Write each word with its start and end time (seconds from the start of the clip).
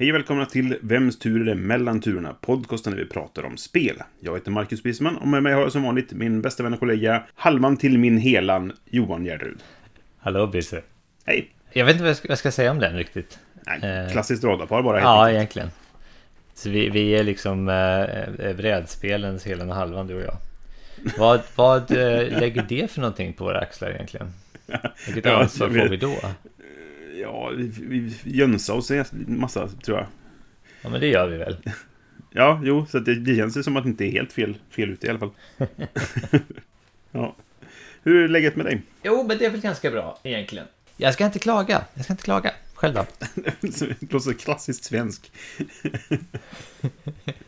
Hej 0.00 0.10
och 0.10 0.14
välkomna 0.14 0.46
till 0.46 0.76
Vems 0.80 1.18
tur 1.18 1.40
är 1.40 1.44
det 1.44 1.54
mellan 1.54 2.00
turerna? 2.00 2.34
Podcasten 2.40 2.92
där 2.92 3.00
vi 3.00 3.06
pratar 3.08 3.44
om 3.44 3.56
spel. 3.56 4.02
Jag 4.20 4.34
heter 4.34 4.50
Marcus 4.50 4.82
Bisman 4.82 5.16
och 5.16 5.28
med 5.28 5.42
mig 5.42 5.52
har 5.52 5.60
jag 5.60 5.72
som 5.72 5.82
vanligt 5.82 6.12
min 6.12 6.42
bästa 6.42 6.62
vän 6.62 6.72
och 6.74 6.80
kollega, 6.80 7.22
halvan 7.34 7.76
till 7.76 7.98
min 7.98 8.18
helan, 8.18 8.72
Johan 8.84 9.24
Gärderud. 9.24 9.58
Hallå 10.18 10.46
Bisse. 10.46 10.82
Hej! 11.24 11.48
Jag 11.72 11.84
vet 11.84 11.92
inte 11.92 12.02
vad 12.02 12.10
jag 12.10 12.16
ska, 12.16 12.28
vad 12.28 12.30
jag 12.32 12.38
ska 12.38 12.50
säga 12.50 12.70
om 12.70 12.78
den 12.78 12.96
riktigt. 12.96 13.38
Nej, 13.66 13.80
Eh. 14.06 14.12
klassiskt 14.12 14.44
radarpar 14.44 14.82
bara. 14.82 15.00
Ja, 15.00 15.20
enkelt. 15.24 15.36
egentligen. 15.36 15.68
Så 16.54 16.70
vi, 16.70 16.90
vi 16.90 17.10
är 17.14 17.24
liksom 17.24 17.68
eh, 17.68 18.52
brädspelens 18.56 19.46
helan 19.46 19.70
och 19.70 19.76
halvan, 19.76 20.06
du 20.06 20.14
och 20.14 20.22
jag. 20.22 20.36
Vad, 21.18 21.40
vad 21.56 21.90
eh, 21.90 22.40
lägger 22.40 22.64
det 22.68 22.90
för 22.90 23.00
någonting 23.00 23.32
på 23.32 23.44
våra 23.44 23.58
axlar 23.58 23.90
egentligen? 23.90 24.32
Vilket 25.06 25.24
Ja, 25.24 25.42
ansvar 25.42 25.66
jag 25.68 25.76
får 25.82 25.88
vi 25.88 25.96
då? 25.96 26.14
Ja, 27.20 27.52
vi, 27.56 27.66
vi 27.66 28.12
jönsar 28.24 28.74
oss 28.74 28.90
en 28.90 29.04
massa, 29.26 29.68
tror 29.68 29.98
jag. 29.98 30.06
Ja, 30.82 30.88
men 30.88 31.00
det 31.00 31.06
gör 31.06 31.28
vi 31.28 31.36
väl. 31.36 31.56
Ja, 32.30 32.60
jo, 32.64 32.86
så 32.86 32.98
det, 32.98 33.14
det 33.14 33.36
känns 33.36 33.56
ju 33.56 33.62
som 33.62 33.76
att 33.76 33.84
det 33.84 33.90
inte 33.90 34.04
är 34.04 34.10
helt 34.10 34.32
fel, 34.32 34.58
fel 34.70 34.90
ute 34.90 35.06
i 35.06 35.10
alla 35.10 35.18
fall. 35.18 35.30
ja. 37.10 37.36
Hur 38.02 38.24
är 38.24 38.28
läget 38.28 38.56
med 38.56 38.66
dig? 38.66 38.82
Jo, 39.02 39.24
men 39.28 39.38
det 39.38 39.46
är 39.46 39.50
väl 39.50 39.60
ganska 39.60 39.90
bra 39.90 40.18
egentligen. 40.22 40.66
Jag 40.96 41.14
ska 41.14 41.26
inte 41.26 41.38
klaga. 41.38 41.84
Jag 41.94 42.04
ska 42.04 42.12
inte 42.12 42.22
klaga. 42.22 42.52
Själv 42.74 42.94
då? 42.94 43.06
det 43.60 44.12
låter 44.12 44.32
klassiskt 44.32 44.84
svensk. 44.84 45.32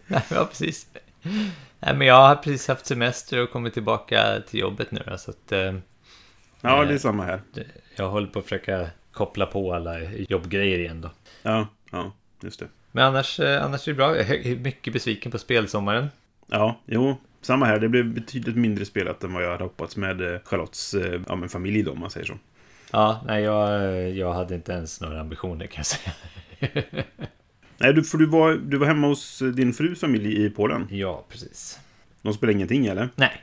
ja, 0.28 0.48
precis. 0.50 0.86
Nej, 1.78 1.94
men 1.96 2.06
jag 2.06 2.28
har 2.28 2.36
precis 2.36 2.68
haft 2.68 2.86
semester 2.86 3.42
och 3.42 3.50
kommit 3.50 3.74
tillbaka 3.74 4.42
till 4.48 4.60
jobbet 4.60 4.90
nu. 4.90 5.02
Så 5.18 5.30
att, 5.30 5.52
eh, 5.52 5.74
Ja, 6.60 6.84
det 6.84 6.94
är 6.94 6.98
samma 6.98 7.24
här. 7.24 7.42
jag 7.96 8.10
håller 8.10 8.27
på 8.27 8.38
att 8.38 8.44
försöka 8.44 8.90
koppla 9.12 9.47
på 9.47 9.75
alla 9.75 10.00
jobbgrejer 10.12 10.78
igen 10.78 11.00
då. 11.00 11.11
Ja, 11.42 11.69
ja, 11.91 12.12
just 12.41 12.61
det. 12.61 12.69
Men 12.92 13.05
annars, 13.05 13.41
eh, 13.41 13.64
annars 13.64 13.89
är 13.89 13.92
det 13.92 13.97
bra. 13.97 14.17
Jag 14.17 14.30
är 14.30 14.56
mycket 14.56 14.92
besviken 14.92 15.33
på 15.33 15.39
spelsommaren. 15.39 16.08
Ja, 16.47 16.80
jo, 16.86 17.17
samma 17.41 17.67
här. 17.67 17.78
Det 17.78 17.89
blev 17.89 18.14
betydligt 18.14 18.56
mindre 18.56 18.84
spelat 18.84 19.25
än 19.25 19.33
vad 19.33 19.44
jag 19.44 19.50
hade 19.50 19.64
hoppats 19.64 19.97
med 19.97 20.34
eh, 20.34 20.41
Charlottes 20.44 20.94
eh, 20.94 21.20
ja, 21.28 21.36
men 21.36 21.48
familj 21.48 21.83
då, 21.83 21.92
om 21.92 22.00
man 22.00 22.11
säger 22.11 22.27
så. 22.27 22.39
Ja, 22.92 23.20
nej, 23.27 23.42
jag, 23.42 24.11
jag 24.11 24.33
hade 24.33 24.55
inte 24.55 24.72
ens 24.72 25.00
några 25.00 25.20
ambitioner 25.20 25.67
kan 25.67 25.78
jag 25.78 25.86
säga. 25.86 26.12
Nej, 27.78 27.92
du, 27.92 28.05
för 28.05 28.19
du 28.19 28.27
var, 28.27 28.52
du 28.52 28.77
var 28.77 28.86
hemma 28.86 29.06
hos 29.06 29.39
din 29.39 29.72
frus 29.72 30.00
familj 30.00 30.45
i 30.45 30.50
Polen. 30.50 30.89
Ja, 30.91 31.24
precis. 31.28 31.78
De 32.22 32.34
spelade 32.34 32.52
ingenting, 32.52 32.86
eller? 32.86 33.08
Nej, 33.14 33.42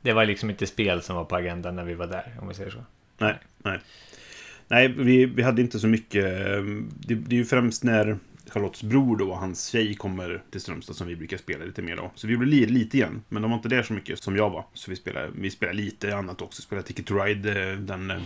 det 0.00 0.12
var 0.12 0.24
liksom 0.24 0.50
inte 0.50 0.66
spel 0.66 1.02
som 1.02 1.16
var 1.16 1.24
på 1.24 1.36
agendan 1.36 1.76
när 1.76 1.84
vi 1.84 1.94
var 1.94 2.06
där, 2.06 2.36
om 2.40 2.48
vi 2.48 2.54
säger 2.54 2.70
så. 2.70 2.84
Nej, 3.18 3.38
nej. 3.58 3.80
Nej, 4.70 4.88
vi, 4.88 5.26
vi 5.26 5.42
hade 5.42 5.62
inte 5.62 5.78
så 5.78 5.86
mycket. 5.86 6.24
eh, 6.24 6.62
Det, 6.98 7.14
det 7.14 7.34
är 7.34 7.38
ju 7.38 7.44
främst 7.44 7.84
när 7.84 8.18
Charlottes 8.50 8.82
bror 8.82 9.16
då, 9.16 9.30
och 9.30 9.38
hans 9.38 9.66
tjej, 9.68 9.94
kommer 9.94 10.42
till 10.50 10.60
Strömstad 10.60 10.96
som 10.96 11.06
vi 11.06 11.16
brukar 11.16 11.36
spela 11.36 11.64
lite 11.64 11.82
mer 11.82 11.96
då. 11.96 12.10
Så 12.14 12.26
vi 12.26 12.32
gjorde 12.32 12.46
li, 12.46 12.66
lite 12.66 12.96
igen, 12.96 13.22
men 13.28 13.42
de 13.42 13.50
var 13.50 13.56
inte 13.58 13.68
där 13.68 13.82
så 13.82 13.92
mycket 13.92 14.22
som 14.22 14.36
jag 14.36 14.50
var. 14.50 14.64
Så 14.74 14.90
vi 14.90 14.96
spelade, 14.96 15.28
vi 15.34 15.50
spelade 15.50 15.76
lite 15.78 16.16
annat 16.16 16.42
också. 16.42 16.62
Spelade 16.62 16.86
Ticket 16.88 17.06
to 17.06 17.14
Ride, 17.14 17.70
eh, 17.70 17.76
den 17.78 18.10
eh, 18.10 18.18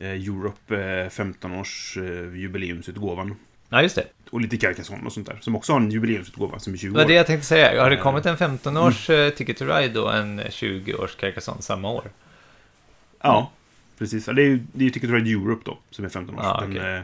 Europe 0.00 0.74
eh, 0.76 1.08
15-års 1.10 1.96
eh, 1.96 2.36
jubileumsutgåvan. 2.38 3.34
Ja, 3.68 3.82
just 3.82 3.94
det. 3.96 4.04
Och 4.30 4.40
lite 4.40 4.56
Carcassonne 4.56 5.06
och 5.06 5.12
sånt 5.12 5.26
där. 5.26 5.38
Som 5.40 5.56
också 5.56 5.72
har 5.72 5.80
en 5.80 5.90
jubileumsutgåva 5.90 6.58
som 6.58 6.72
är 6.72 6.76
20 6.76 6.88
Det 6.88 6.94
var 6.94 7.04
år. 7.04 7.08
det 7.08 7.14
jag 7.14 7.26
tänkte 7.26 7.46
säga. 7.46 7.82
Har 7.82 7.90
det 7.90 7.96
kommit 7.96 8.26
en 8.26 8.36
15-års 8.36 9.10
eh, 9.10 9.30
Ticket 9.30 9.56
to 9.56 9.64
Ride 9.64 10.00
och 10.00 10.14
en 10.16 10.40
20-års 10.40 11.16
Carcassonne 11.16 11.62
samma 11.62 11.90
år? 11.90 12.04
Ja, 13.22 13.50
precis. 13.98 14.24
Det 14.24 14.30
är 14.42 14.46
ju, 14.46 14.60
det 14.72 14.86
är 14.86 14.90
Ticket 14.90 15.10
Ride 15.10 15.30
Europe 15.30 15.62
då, 15.64 15.78
som 15.90 16.04
är 16.04 16.08
15 16.08 16.34
år. 16.34 16.40
Ja, 16.44 16.60
den, 16.60 16.70
okej. 16.70 16.94
eh, 16.96 17.00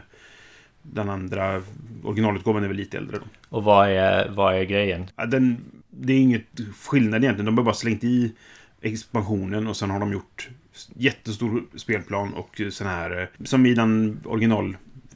den 0.81 1.09
andra 1.09 1.61
originalutgåvan 2.03 2.63
är 2.63 2.67
väl 2.67 2.77
lite 2.77 2.97
äldre 2.97 3.17
då. 3.17 3.25
Och 3.57 3.63
vad 3.63 3.89
är, 3.89 4.29
vad 4.29 4.55
är 4.55 4.63
grejen? 4.63 5.07
Den, 5.27 5.57
det 5.89 6.13
är 6.13 6.17
inget 6.19 6.45
skillnad 6.79 7.23
egentligen. 7.23 7.45
De 7.45 7.57
har 7.57 7.65
bara 7.65 7.73
slängt 7.75 8.03
i 8.03 8.33
expansionen 8.81 9.67
och 9.67 9.77
sen 9.77 9.89
har 9.89 9.99
de 9.99 10.11
gjort 10.13 10.49
jättestor 10.93 11.63
spelplan 11.75 12.33
och 12.33 12.61
sån 12.71 12.87
här... 12.87 13.21
eh, 13.21 13.45
Som 13.45 13.65
i 13.65 13.73
den 13.73 14.19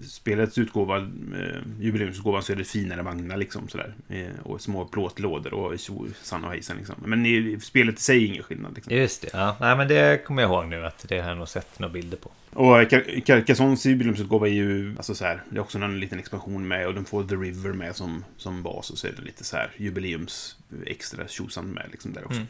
originalspelets 0.03 0.57
utgåva, 0.57 0.97
eh, 0.97 1.61
jubileumsutgåvan, 1.79 2.43
så 2.43 2.51
är 2.51 2.55
det 2.55 2.63
finare 2.63 3.01
vagnar 3.01 3.37
liksom 3.37 3.67
sådär. 3.67 3.93
Eh, 4.09 4.39
och 4.43 4.61
små 4.61 4.85
plåtlådor 4.85 5.53
och 5.53 5.79
tjosan 5.79 6.43
och 6.43 6.51
hejsan 6.51 6.77
liksom. 6.77 6.95
Men 7.05 7.25
i, 7.25 7.59
spelet 7.61 7.99
i 7.99 8.01
sig 8.01 8.23
är 8.23 8.27
ingen 8.27 8.43
skillnad 8.43 8.75
liksom. 8.75 8.93
Just 8.93 9.21
det, 9.21 9.29
ja. 9.33 9.57
Nej, 9.59 9.77
men 9.77 9.87
det 9.87 10.25
kommer 10.25 10.41
jag 10.41 10.51
ihåg 10.51 10.67
nu 10.67 10.85
att 10.85 11.05
det 11.07 11.19
har 11.19 11.29
jag 11.29 11.37
nog 11.37 11.47
sett 11.47 11.79
några 11.79 11.93
bilder 11.93 12.17
på. 12.17 12.31
Och 12.49 12.77
Car- 12.77 13.21
Carcassonnes 13.25 13.85
jubileumsutgåva 13.85 14.47
är 14.47 14.51
ju, 14.53 14.93
alltså 14.97 15.15
så 15.15 15.25
här, 15.25 15.43
det 15.49 15.57
är 15.57 15.61
också 15.61 15.77
en 15.77 15.99
liten 15.99 16.19
expansion 16.19 16.67
med 16.67 16.87
och 16.87 16.93
den 16.93 17.05
får 17.05 17.23
The 17.23 17.35
River 17.35 17.73
med 17.73 17.95
som, 17.95 18.25
som 18.37 18.63
bas 18.63 18.89
och 18.89 18.97
så 18.97 19.07
är 19.07 19.11
det 19.11 19.21
lite 19.21 19.43
så 19.43 19.57
här 19.57 19.71
jubileums 19.77 20.57
extra 20.85 21.27
tjosan 21.27 21.65
med 21.65 21.85
liksom 21.91 22.13
där 22.13 22.25
också. 22.25 22.37
Mm. 22.37 22.47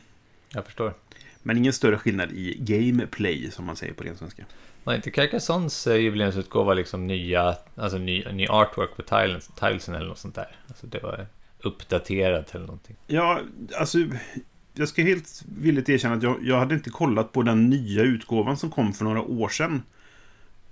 Jag 0.50 0.66
förstår. 0.66 0.94
Men 1.46 1.58
ingen 1.58 1.74
större 1.74 1.98
skillnad 1.98 2.32
i 2.32 2.58
gameplay 2.60 3.52
som 3.52 3.66
man 3.66 3.76
säger 3.76 3.94
på 3.94 4.04
ren 4.04 4.18
svenska. 4.18 4.44
Var 4.84 4.96
inte 4.96 5.12
Carcassons 5.12 5.88
eh, 5.88 5.96
jubileumsutgåva 5.96 6.74
liksom 6.74 7.08
nya, 7.08 7.56
alltså 7.76 7.98
ny, 7.98 8.26
ny 8.34 8.48
artwork 8.48 8.96
på 8.96 9.02
tiles, 9.02 9.48
tilesen 9.60 9.96
eller 9.96 10.08
något 10.08 10.18
sånt 10.18 10.36
där? 10.36 10.56
Alltså 10.68 10.88
det 10.88 11.04
var 11.04 11.28
uppdaterat 11.60 12.56
eller 12.56 12.66
någonting. 12.66 12.96
Ja, 13.08 13.40
alltså 13.78 13.98
jag 14.74 14.88
ska 14.88 15.02
helt 15.02 15.44
villigt 15.60 15.90
erkänna 15.90 16.16
att 16.16 16.24
jag, 16.24 16.38
jag 16.42 16.60
hade 16.60 16.76
inte 16.76 16.90
kollat 16.90 17.32
på 17.32 17.42
den 17.42 17.70
nya 17.70 18.04
utgåvan 18.04 18.58
som 18.58 18.72
kom 18.72 18.94
för 18.94 19.04
några 19.04 19.22
år 19.22 19.50
sedan. 19.50 19.84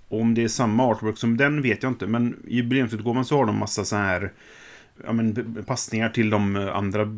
Om 0.08 0.34
det 0.34 0.44
är 0.44 0.48
samma 0.48 0.86
artwork 0.86 1.18
som 1.18 1.36
den 1.36 1.62
vet 1.62 1.82
jag 1.82 1.92
inte, 1.92 2.06
men 2.06 2.42
i 2.48 2.56
jubileumsutgåvan 2.56 3.24
så 3.24 3.36
har 3.36 3.46
de 3.46 3.58
massa 3.58 3.84
så 3.84 3.96
här 3.96 4.32
ja, 5.04 5.12
men, 5.12 5.64
passningar 5.66 6.08
till 6.08 6.30
de 6.30 6.56
andra 6.56 7.16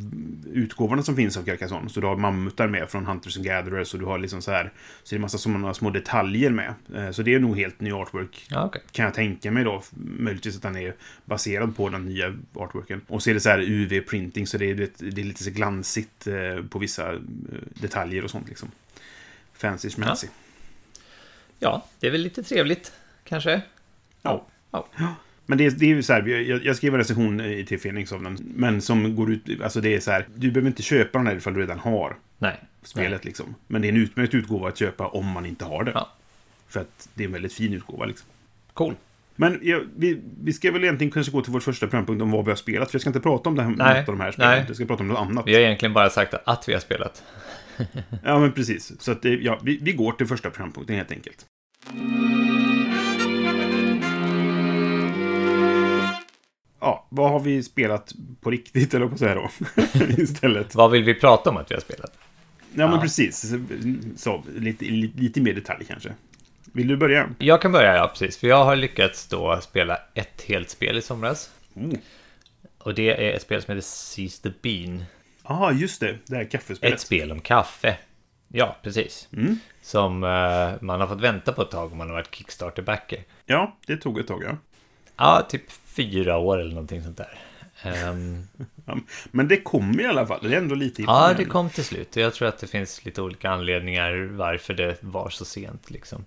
utgåvorna 0.53 1.03
som 1.03 1.17
finns 1.17 1.37
av 1.37 1.43
Carcassonne. 1.45 1.89
Så 1.89 2.01
du 2.01 2.07
har 2.07 2.17
mammutar 2.17 2.69
med 2.69 2.91
från 2.91 3.07
Hunters 3.07 3.37
and 3.37 3.47
Gatherers 3.47 3.95
och 3.95 4.01
du 4.01 4.07
har 4.07 4.19
liksom 4.19 4.43
så 4.43 4.51
här 4.51 4.73
så 5.03 5.15
det 5.15 5.19
är 5.19 5.21
massa 5.21 5.39
sådana 5.39 5.75
små 5.75 5.91
detaljer 5.91 6.51
med. 6.51 6.75
Eh, 6.95 7.11
Så 7.11 7.23
det 7.23 7.35
är 7.35 7.39
nog 7.41 7.57
helt 7.59 7.81
ny 7.81 7.93
artwork 7.93 8.47
Ja, 8.51 8.65
okej. 8.65 8.83
kan 8.93 9.05
jag 9.05 9.15
tänka 9.15 9.51
mig 9.51 9.65
då. 9.65 9.83
Möjligtvis 9.97 10.57
att 10.57 10.62
den 10.62 10.77
är 10.77 10.95
baserad 11.25 11.77
på 11.77 11.89
den 11.89 12.05
nya 12.05 12.35
artworken. 12.55 13.01
Och 13.09 13.23
så 13.23 13.31
är 13.31 13.35
det 13.35 13.41
så 13.41 13.49
här 13.49 13.59
UV-printing, 13.59 14.47
så 14.47 14.59
det 14.59 14.71
är, 14.71 14.75
det 14.99 15.21
är 15.21 15.25
lite 15.25 15.45
så 15.45 15.51
glansigt 15.51 16.27
eh, 16.27 16.65
på 16.71 16.79
vissa 16.79 17.12
eh, 17.12 17.19
detaljer 17.75 18.25
och 18.25 18.31
sånt 18.31 18.49
liksom. 18.49 18.71
Fancy 19.53 19.91
schmancy. 19.91 20.27
Ja, 21.59 21.87
det 22.01 22.06
är 22.06 22.11
väl 22.11 22.21
lite 22.21 22.43
trevligt, 22.43 22.93
kanske? 23.25 23.61
Ja. 24.23 24.47
Ja. 24.71 24.87
Men 25.47 25.59
det 25.59 25.66
är, 25.66 25.71
det 25.71 25.84
är 25.84 25.88
ju 25.88 26.03
så 26.03 26.12
här, 26.12 26.27
jag, 26.27 26.65
jag 26.65 26.77
skrev 26.77 26.94
en 26.94 26.99
recension 26.99 27.41
i 27.41 27.65
till 27.65 27.81
Phoenix 27.81 28.12
av 28.12 28.22
den, 28.22 28.38
men 28.55 28.81
som 28.81 29.16
går 29.16 29.32
ut, 29.32 29.60
alltså 29.62 29.81
det 29.81 29.94
är 29.94 30.00
så 30.00 30.10
här, 30.10 30.28
du 30.34 30.50
behöver 30.50 30.69
inte 30.69 30.82
köpa 30.82 31.19
den 31.19 31.27
här 31.27 31.37
ifall 31.37 31.55
du 31.55 31.60
redan 31.60 31.78
har 31.78 32.16
Nej. 32.38 32.60
spelet 32.82 33.25
liksom. 33.25 33.55
Men 33.66 33.82
det 33.82 33.88
är 33.88 33.93
en 33.93 33.97
utmärkt 33.97 34.34
utgåva 34.34 34.69
att 34.69 34.78
köpa 34.78 35.06
om 35.06 35.27
man 35.27 35.47
inte 35.47 35.65
har 35.65 35.84
det. 35.84 35.93
Ja. 35.94 36.12
För 36.69 36.81
att 36.81 37.09
det 37.15 37.22
är 37.22 37.27
en 37.27 37.32
väldigt 37.32 37.53
fin 37.53 37.72
utgåva 37.72 38.05
liksom. 38.05 38.27
Cool. 38.72 38.94
Men 39.37 39.59
ja, 39.62 39.81
vi, 39.97 40.21
vi 40.43 40.53
ska 40.53 40.72
väl 40.72 40.84
egentligen 40.84 41.10
kanske 41.10 41.32
gå 41.32 41.43
till 41.43 41.53
vår 41.53 41.61
första 41.61 41.87
programpunkt 41.87 42.22
om 42.22 42.31
vad 42.31 42.44
vi 42.44 42.50
har 42.50 42.56
spelat. 42.56 42.91
För 42.91 42.94
jag 42.94 43.00
ska 43.00 43.11
inte 43.11 43.21
prata 43.21 43.49
om 43.49 43.56
det 43.56 43.62
här, 43.62 43.71
Nej, 43.71 44.00
något 44.00 44.09
av 44.09 44.15
de 44.19 44.21
här 44.21 44.32
spelen. 44.32 44.50
nej. 44.50 44.65
Jag 44.66 44.76
ska 44.76 44.84
prata 44.84 45.03
om 45.03 45.09
något 45.09 45.19
annat. 45.19 45.47
Vi 45.47 45.55
har 45.55 45.61
egentligen 45.61 45.93
bara 45.93 46.11
sagt 46.11 46.35
att 46.44 46.69
vi 46.69 46.73
har 46.73 46.81
spelat. 46.81 47.23
Ja, 48.25 48.38
men 48.38 48.52
precis. 48.52 48.93
Så 49.00 49.12
att, 49.12 49.25
ja, 49.25 49.61
vi, 49.62 49.79
vi 49.82 49.93
går 49.93 50.12
till 50.12 50.26
första 50.26 50.50
programpunkten 50.50 50.97
helt 50.97 51.11
enkelt. 51.12 51.47
Ja, 56.85 57.07
vad 57.09 57.31
har 57.31 57.41
vi 57.41 57.63
spelat 57.63 58.13
på 58.41 58.51
riktigt, 58.51 58.95
eller 58.95 59.07
på 59.09 59.19
så 59.19 59.27
här 59.27 59.35
då? 59.35 59.51
Istället. 60.23 60.75
Vad 60.75 60.91
vill 60.91 61.05
vi 61.05 61.15
prata 61.15 61.51
om 61.51 61.57
att 61.57 61.71
vi 61.71 61.75
har 61.75 61.81
spelat? 61.81 62.13
Ja, 62.75 62.87
men 62.87 62.93
Ja. 62.97 63.01
precis. 63.01 63.55
Så, 64.17 64.45
lite, 64.57 64.85
lite, 64.85 65.41
mer 65.41 65.53
detalj 65.53 65.85
kanske. 65.85 66.15
Vill 66.73 66.89
du 66.89 66.97
börja? 66.97 67.29
Jag 67.39 67.63
kan 67.63 67.73
börja, 67.73 67.97
ja 67.97 68.09
precis. 68.09 68.37
För 68.39 68.47
jag 68.47 68.65
har 68.65 68.77
lyckats 68.77 69.27
då 69.29 69.61
spela 69.61 69.99
ett 70.15 70.43
helt 70.43 70.71
spel 70.71 70.99
i 70.99 71.03
somras. 71.03 71.51
Oh. 71.75 71.93
Och 72.79 72.95
det 72.95 73.29
är 73.29 73.37
ett 73.37 73.43
spel 73.43 73.63
som 73.63 73.75
heter 73.75 73.87
Seize 73.87 74.43
the 74.43 74.51
Bean. 74.63 75.05
Ja, 75.49 75.73
just 75.73 76.01
det. 76.01 76.19
Det 76.27 76.37
här 76.37 76.45
kaffespelet. 76.45 76.95
Ett 76.95 77.01
spel 77.01 77.33
om 77.33 77.41
kaffe. 77.41 77.97
Ja, 78.49 78.77
precis. 78.83 79.29
Mm. 79.33 79.59
Som 79.83 80.25
eh, 80.25 80.73
man 80.81 81.01
har 81.01 81.07
fått 81.07 81.21
vänta 81.21 81.53
på 81.53 81.63
ett 81.63 81.71
tag 81.71 81.93
om 81.93 81.99
man 81.99 82.07
har 82.09 82.15
varit 82.15 82.35
Kickstarter-backer. 82.35 83.23
Ja, 83.47 83.77
det 83.87 83.97
tog 83.97 84.19
ett 84.19 84.27
tag, 84.27 84.43
ja. 84.47 84.57
Ja, 85.17 85.47
typ 85.49 85.63
fyra 85.96 86.37
år 86.37 86.61
eller 86.61 86.70
någonting 86.70 87.02
sånt 87.02 87.17
där. 87.17 87.38
Ja, 88.87 88.96
Men 89.31 89.49
det 89.49 89.56
kom 89.56 90.00
i 90.00 90.06
alla 90.06 90.26
fall. 90.26 90.38
Det 90.43 90.55
är 90.55 90.58
ändå 90.58 90.75
lite 90.75 91.02
ja, 91.02 91.35
det 91.37 91.44
kom 91.44 91.70
till 91.70 91.85
slut. 91.85 92.17
Jag 92.17 92.35
tror 92.35 92.49
att 92.49 92.58
det 92.58 92.67
finns 92.67 93.05
lite 93.05 93.23
olika 93.23 93.50
anledningar 93.50 94.29
varför 94.32 94.75
det 94.75 94.96
var 95.00 95.31
så 95.31 95.44
sent. 95.44 95.91
Liksom. 95.91 96.25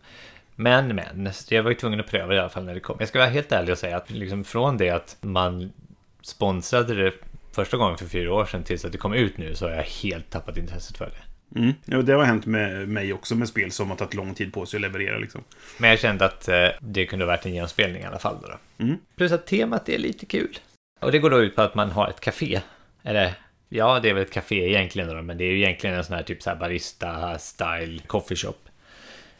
Men, 0.55 0.95
men, 0.95 1.29
jag 1.49 1.63
var 1.63 1.71
ju 1.71 1.75
tvungen 1.75 1.99
att 1.99 2.07
pröva 2.07 2.35
i 2.35 2.39
alla 2.39 2.49
fall 2.49 2.63
när 2.63 2.73
det 2.73 2.79
kom. 2.79 2.95
Jag 2.99 3.07
ska 3.07 3.19
vara 3.19 3.29
helt 3.29 3.51
ärlig 3.51 3.71
och 3.71 3.77
säga 3.77 3.97
att 3.97 4.09
liksom 4.09 4.43
från 4.43 4.77
det 4.77 4.89
att 4.89 5.17
man 5.21 5.73
sponsrade 6.21 6.95
det 6.95 7.13
första 7.51 7.77
gången 7.77 7.97
för 7.97 8.05
fyra 8.05 8.33
år 8.33 8.45
sedan 8.45 8.63
tills 8.63 8.85
att 8.85 8.91
det 8.91 8.97
kom 8.97 9.13
ut 9.13 9.37
nu 9.37 9.55
så 9.55 9.65
har 9.65 9.75
jag 9.75 9.83
helt 9.83 10.29
tappat 10.29 10.57
intresset 10.57 10.97
för 10.97 11.05
det. 11.05 11.26
Mm. 11.55 11.73
Ja, 11.85 12.01
det 12.01 12.13
har 12.13 12.23
hänt 12.23 12.45
med 12.45 12.89
mig 12.89 13.13
också 13.13 13.35
med 13.35 13.47
spel 13.47 13.71
som 13.71 13.89
har 13.89 13.97
tagit 13.97 14.13
lång 14.13 14.33
tid 14.33 14.53
på 14.53 14.65
sig 14.65 14.77
att 14.77 14.81
leverera. 14.81 15.17
Liksom. 15.17 15.43
Men 15.77 15.89
jag 15.89 15.99
kände 15.99 16.25
att 16.25 16.47
eh, 16.47 16.67
det 16.79 17.05
kunde 17.05 17.25
ha 17.25 17.31
varit 17.31 17.45
en 17.45 17.53
genomspelning 17.53 18.01
i 18.01 18.05
alla 18.05 18.19
fall. 18.19 18.37
Då 18.41 18.47
då. 18.47 18.83
Mm. 18.83 18.97
Plus 19.15 19.31
att 19.31 19.47
temat 19.47 19.89
är 19.89 19.97
lite 19.97 20.25
kul. 20.25 20.59
Och 20.99 21.11
det 21.11 21.19
går 21.19 21.29
då 21.29 21.41
ut 21.43 21.55
på 21.55 21.61
att 21.61 21.75
man 21.75 21.91
har 21.91 22.09
ett 22.09 22.19
café. 22.19 22.61
Eller 23.03 23.33
ja, 23.69 23.99
det 23.99 24.09
är 24.09 24.13
väl 24.13 24.23
ett 24.23 24.33
café 24.33 24.69
egentligen 24.69 25.09
då, 25.09 25.21
men 25.21 25.37
det 25.37 25.43
är 25.43 25.51
ju 25.51 25.57
egentligen 25.57 25.95
en 25.95 26.03
sån 26.03 26.15
här 26.15 26.23
typ 26.23 26.43
så 26.43 26.49
här 26.49 26.57
barista-style 26.57 28.07
coffee 28.07 28.35
shop. 28.35 28.53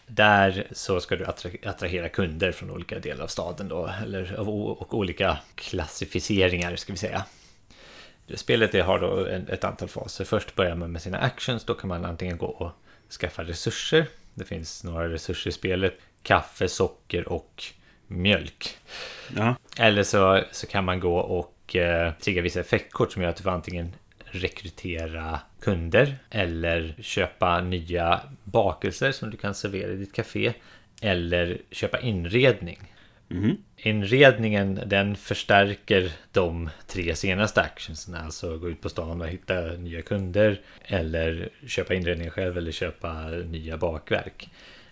Där 0.07 0.67
så 0.71 0.99
ska 0.99 1.15
du 1.15 1.25
attra- 1.25 1.69
attrahera 1.69 2.09
kunder 2.09 2.51
från 2.51 2.71
olika 2.71 2.99
delar 2.99 3.23
av 3.23 3.27
staden 3.27 3.67
då, 3.67 3.91
eller 4.03 4.39
av 4.39 4.49
och 4.49 4.93
olika 4.93 5.37
klassificeringar 5.55 6.75
ska 6.75 6.93
vi 6.93 6.99
säga. 6.99 7.23
Spelet 8.35 8.71
det 8.71 8.81
har 8.81 8.99
då 8.99 9.25
ett 9.25 9.63
antal 9.63 9.87
faser. 9.87 10.25
Först 10.25 10.55
börjar 10.55 10.75
man 10.75 10.91
med 10.91 11.01
sina 11.01 11.17
actions, 11.17 11.63
då 11.63 11.73
kan 11.73 11.87
man 11.87 12.05
antingen 12.05 12.37
gå 12.37 12.45
och 12.45 12.71
skaffa 13.11 13.43
resurser. 13.43 14.05
Det 14.33 14.45
finns 14.45 14.83
några 14.83 15.09
resurser 15.09 15.49
i 15.49 15.53
spelet. 15.53 15.97
Kaffe, 16.23 16.67
socker 16.67 17.29
och 17.29 17.63
mjölk. 18.07 18.77
Ja. 19.35 19.55
Eller 19.79 20.03
så, 20.03 20.43
så 20.51 20.67
kan 20.67 20.85
man 20.85 20.99
gå 20.99 21.17
och 21.17 21.75
eh, 21.75 22.13
trigga 22.13 22.41
vissa 22.41 22.59
effektkort 22.59 23.11
som 23.11 23.21
gör 23.21 23.29
att 23.29 23.37
du 23.37 23.43
får 23.43 23.51
antingen 23.51 23.93
rekrytera 24.31 25.39
kunder 25.61 26.15
eller 26.29 26.95
köpa 26.99 27.61
nya 27.61 28.21
bakelser 28.43 29.11
som 29.11 29.29
du 29.29 29.37
kan 29.37 29.55
servera 29.55 29.91
i 29.91 29.95
ditt 29.95 30.13
café 30.13 30.53
eller 31.01 31.57
köpa 31.71 31.99
inredning. 31.99 32.93
Mm. 33.29 33.57
Inredningen 33.77 34.81
den 34.85 35.15
förstärker 35.15 36.11
de 36.31 36.69
tre 36.87 37.15
senaste 37.15 37.61
actionsen, 37.61 38.15
alltså 38.15 38.57
gå 38.57 38.69
ut 38.69 38.81
på 38.81 38.89
stan 38.89 39.21
och 39.21 39.27
hitta 39.27 39.61
nya 39.61 40.01
kunder 40.01 40.61
eller 40.85 41.49
köpa 41.67 41.93
inredningen 41.93 42.31
själv 42.31 42.57
eller 42.57 42.71
köpa 42.71 43.29
nya 43.29 43.77
bakverk. 43.77 44.49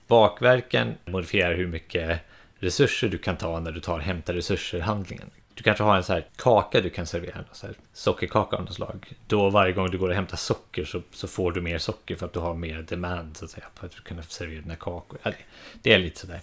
Bakverken 0.07 0.93
modifierar 1.05 1.55
hur 1.55 1.67
mycket 1.67 2.19
resurser 2.59 3.09
du 3.09 3.17
kan 3.17 3.37
ta 3.37 3.59
när 3.59 3.71
du 3.71 3.79
tar 3.79 3.99
hämta 3.99 4.33
resurser-handlingen. 4.33 5.29
Du 5.55 5.63
kanske 5.63 5.83
har 5.83 5.97
en 5.97 6.03
så 6.03 6.13
här 6.13 6.27
kaka 6.35 6.81
du 6.81 6.89
kan 6.89 7.05
servera, 7.05 7.43
så 7.51 7.67
här 7.67 7.75
sockerkaka 7.93 8.55
av 8.55 8.63
något 8.63 8.73
slag. 8.73 9.13
Då 9.27 9.49
varje 9.49 9.73
gång 9.73 9.91
du 9.91 9.97
går 9.97 10.09
och 10.09 10.15
hämtar 10.15 10.37
socker 10.37 10.85
så, 10.85 11.01
så 11.11 11.27
får 11.27 11.51
du 11.51 11.61
mer 11.61 11.77
socker 11.77 12.15
för 12.15 12.25
att 12.25 12.33
du 12.33 12.39
har 12.39 12.53
mer 12.53 12.81
demand 12.81 13.37
så 13.37 13.45
att 13.45 13.51
säga 13.51 13.65
på 13.75 13.85
att 13.85 13.91
du 13.91 14.01
kan 14.01 14.23
servera 14.23 14.61
dina 14.61 14.75
kakor. 14.75 15.19
Ja, 15.23 15.31
det, 15.31 15.37
det 15.81 15.93
är 15.93 15.99
lite 15.99 16.19
sådär. 16.19 16.39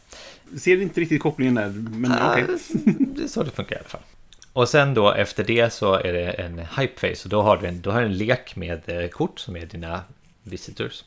Ser 0.58 0.82
inte 0.82 1.00
riktigt 1.00 1.22
kopplingen 1.22 1.54
där, 1.54 1.68
men 1.68 2.12
Ah, 2.12 2.32
okej. 2.32 2.46
Det 2.98 3.22
är 3.22 3.28
så 3.28 3.42
det 3.42 3.50
funkar 3.50 3.76
i 3.76 3.78
alla 3.78 3.88
fall. 3.88 4.00
Och 4.52 4.68
sen 4.68 4.94
då 4.94 5.12
efter 5.12 5.44
det 5.44 5.72
så 5.72 5.94
är 5.94 6.12
det 6.12 6.30
en 6.30 6.58
hype 6.58 7.08
phase 7.08 7.24
och 7.24 7.30
då 7.30 7.42
har 7.42 7.56
du 7.56 7.66
en, 7.66 7.80
då 7.80 7.90
har 7.90 8.00
du 8.00 8.06
en 8.06 8.16
lek 8.16 8.56
med 8.56 8.88
eh, 8.88 9.08
kort 9.08 9.40
som 9.40 9.56
är 9.56 9.66
dina 9.66 10.02
visitors. 10.42 11.04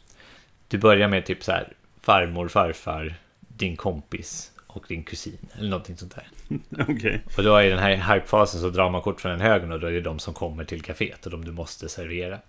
Du 0.67 0.77
börjar 0.77 1.07
med 1.07 1.25
typ 1.25 1.43
så 1.43 1.51
här 1.51 1.73
farmor, 2.01 2.47
farfar, 2.47 3.15
din 3.39 3.75
kompis 3.75 4.51
och 4.75 4.85
din 4.87 5.03
kusin 5.03 5.37
eller 5.57 5.69
någonting 5.69 5.97
sånt 5.97 6.15
där. 6.15 6.27
Okej. 6.89 7.21
Och 7.37 7.43
då 7.43 7.61
i 7.61 7.69
den 7.69 7.79
här 7.79 8.13
hypefasen 8.13 8.61
så 8.61 8.69
drar 8.69 8.89
man 8.89 9.01
kort 9.01 9.21
från 9.21 9.31
en 9.31 9.41
högen 9.41 9.71
och 9.71 9.79
då 9.79 9.87
är 9.87 9.91
det 9.91 10.01
de 10.01 10.19
som 10.19 10.33
kommer 10.33 10.63
till 10.63 10.81
kaféet 10.81 11.25
och 11.25 11.31
de 11.31 11.45
du 11.45 11.51
måste 11.51 11.89
servera. 11.89 12.39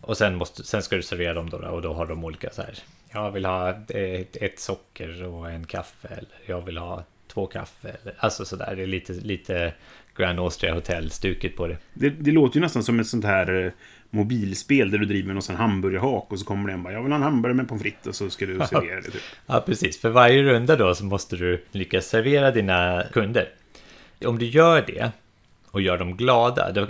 Och 0.00 0.16
sen, 0.16 0.36
måste, 0.36 0.64
sen 0.64 0.82
ska 0.82 0.96
du 0.96 1.02
servera 1.02 1.34
dem 1.34 1.50
då 1.50 1.56
och 1.56 1.82
då 1.82 1.92
har 1.92 2.06
de 2.06 2.24
olika 2.24 2.50
så 2.50 2.62
här. 2.62 2.78
Jag 3.12 3.30
vill 3.30 3.44
ha 3.44 3.70
ett, 3.70 4.36
ett 4.36 4.58
socker 4.58 5.24
och 5.24 5.50
en 5.50 5.66
kaffe 5.66 6.08
eller 6.08 6.28
jag 6.46 6.60
vill 6.60 6.78
ha 6.78 7.04
två 7.26 7.46
kaffe. 7.46 7.96
Eller, 8.02 8.14
alltså 8.18 8.44
sådär, 8.44 8.76
det 8.76 8.82
är 8.82 8.86
lite, 8.86 9.12
lite 9.12 9.72
Grand 10.16 10.40
Austria 10.40 10.74
Hotel-stuket 10.74 11.56
på 11.56 11.66
det. 11.66 11.76
Det, 11.94 12.10
det 12.10 12.30
låter 12.30 12.56
ju 12.56 12.60
nästan 12.60 12.84
som 12.84 13.00
ett 13.00 13.06
sånt 13.06 13.24
här 13.24 13.64
eh, 13.64 13.72
mobilspel 14.14 14.90
där 14.90 14.98
du 14.98 15.06
driver 15.06 15.32
någon 15.32 15.42
sån 15.42 15.56
hamburgerhak 15.56 16.32
och 16.32 16.38
så 16.38 16.44
kommer 16.44 16.68
det 16.68 16.74
en 16.74 16.82
bara 16.82 16.92
Jag 16.92 17.02
vill 17.02 17.12
ha 17.12 17.16
en 17.16 17.22
hamburgare 17.22 17.56
med 17.56 17.68
pommes 17.68 17.82
frites 17.82 18.06
och 18.06 18.14
så 18.14 18.30
ska 18.30 18.46
du 18.46 18.58
servera 18.58 19.00
det. 19.00 19.10
Typ. 19.10 19.22
Ja, 19.46 19.60
precis. 19.66 20.00
För 20.00 20.08
varje 20.08 20.42
runda 20.42 20.76
då 20.76 20.94
så 20.94 21.04
måste 21.04 21.36
du 21.36 21.64
lyckas 21.72 22.06
servera 22.06 22.50
dina 22.50 23.04
kunder. 23.12 23.48
Om 24.26 24.38
du 24.38 24.46
gör 24.46 24.84
det 24.86 25.12
och 25.70 25.80
gör 25.80 25.98
dem 25.98 26.16
glada, 26.16 26.72
då, 26.72 26.88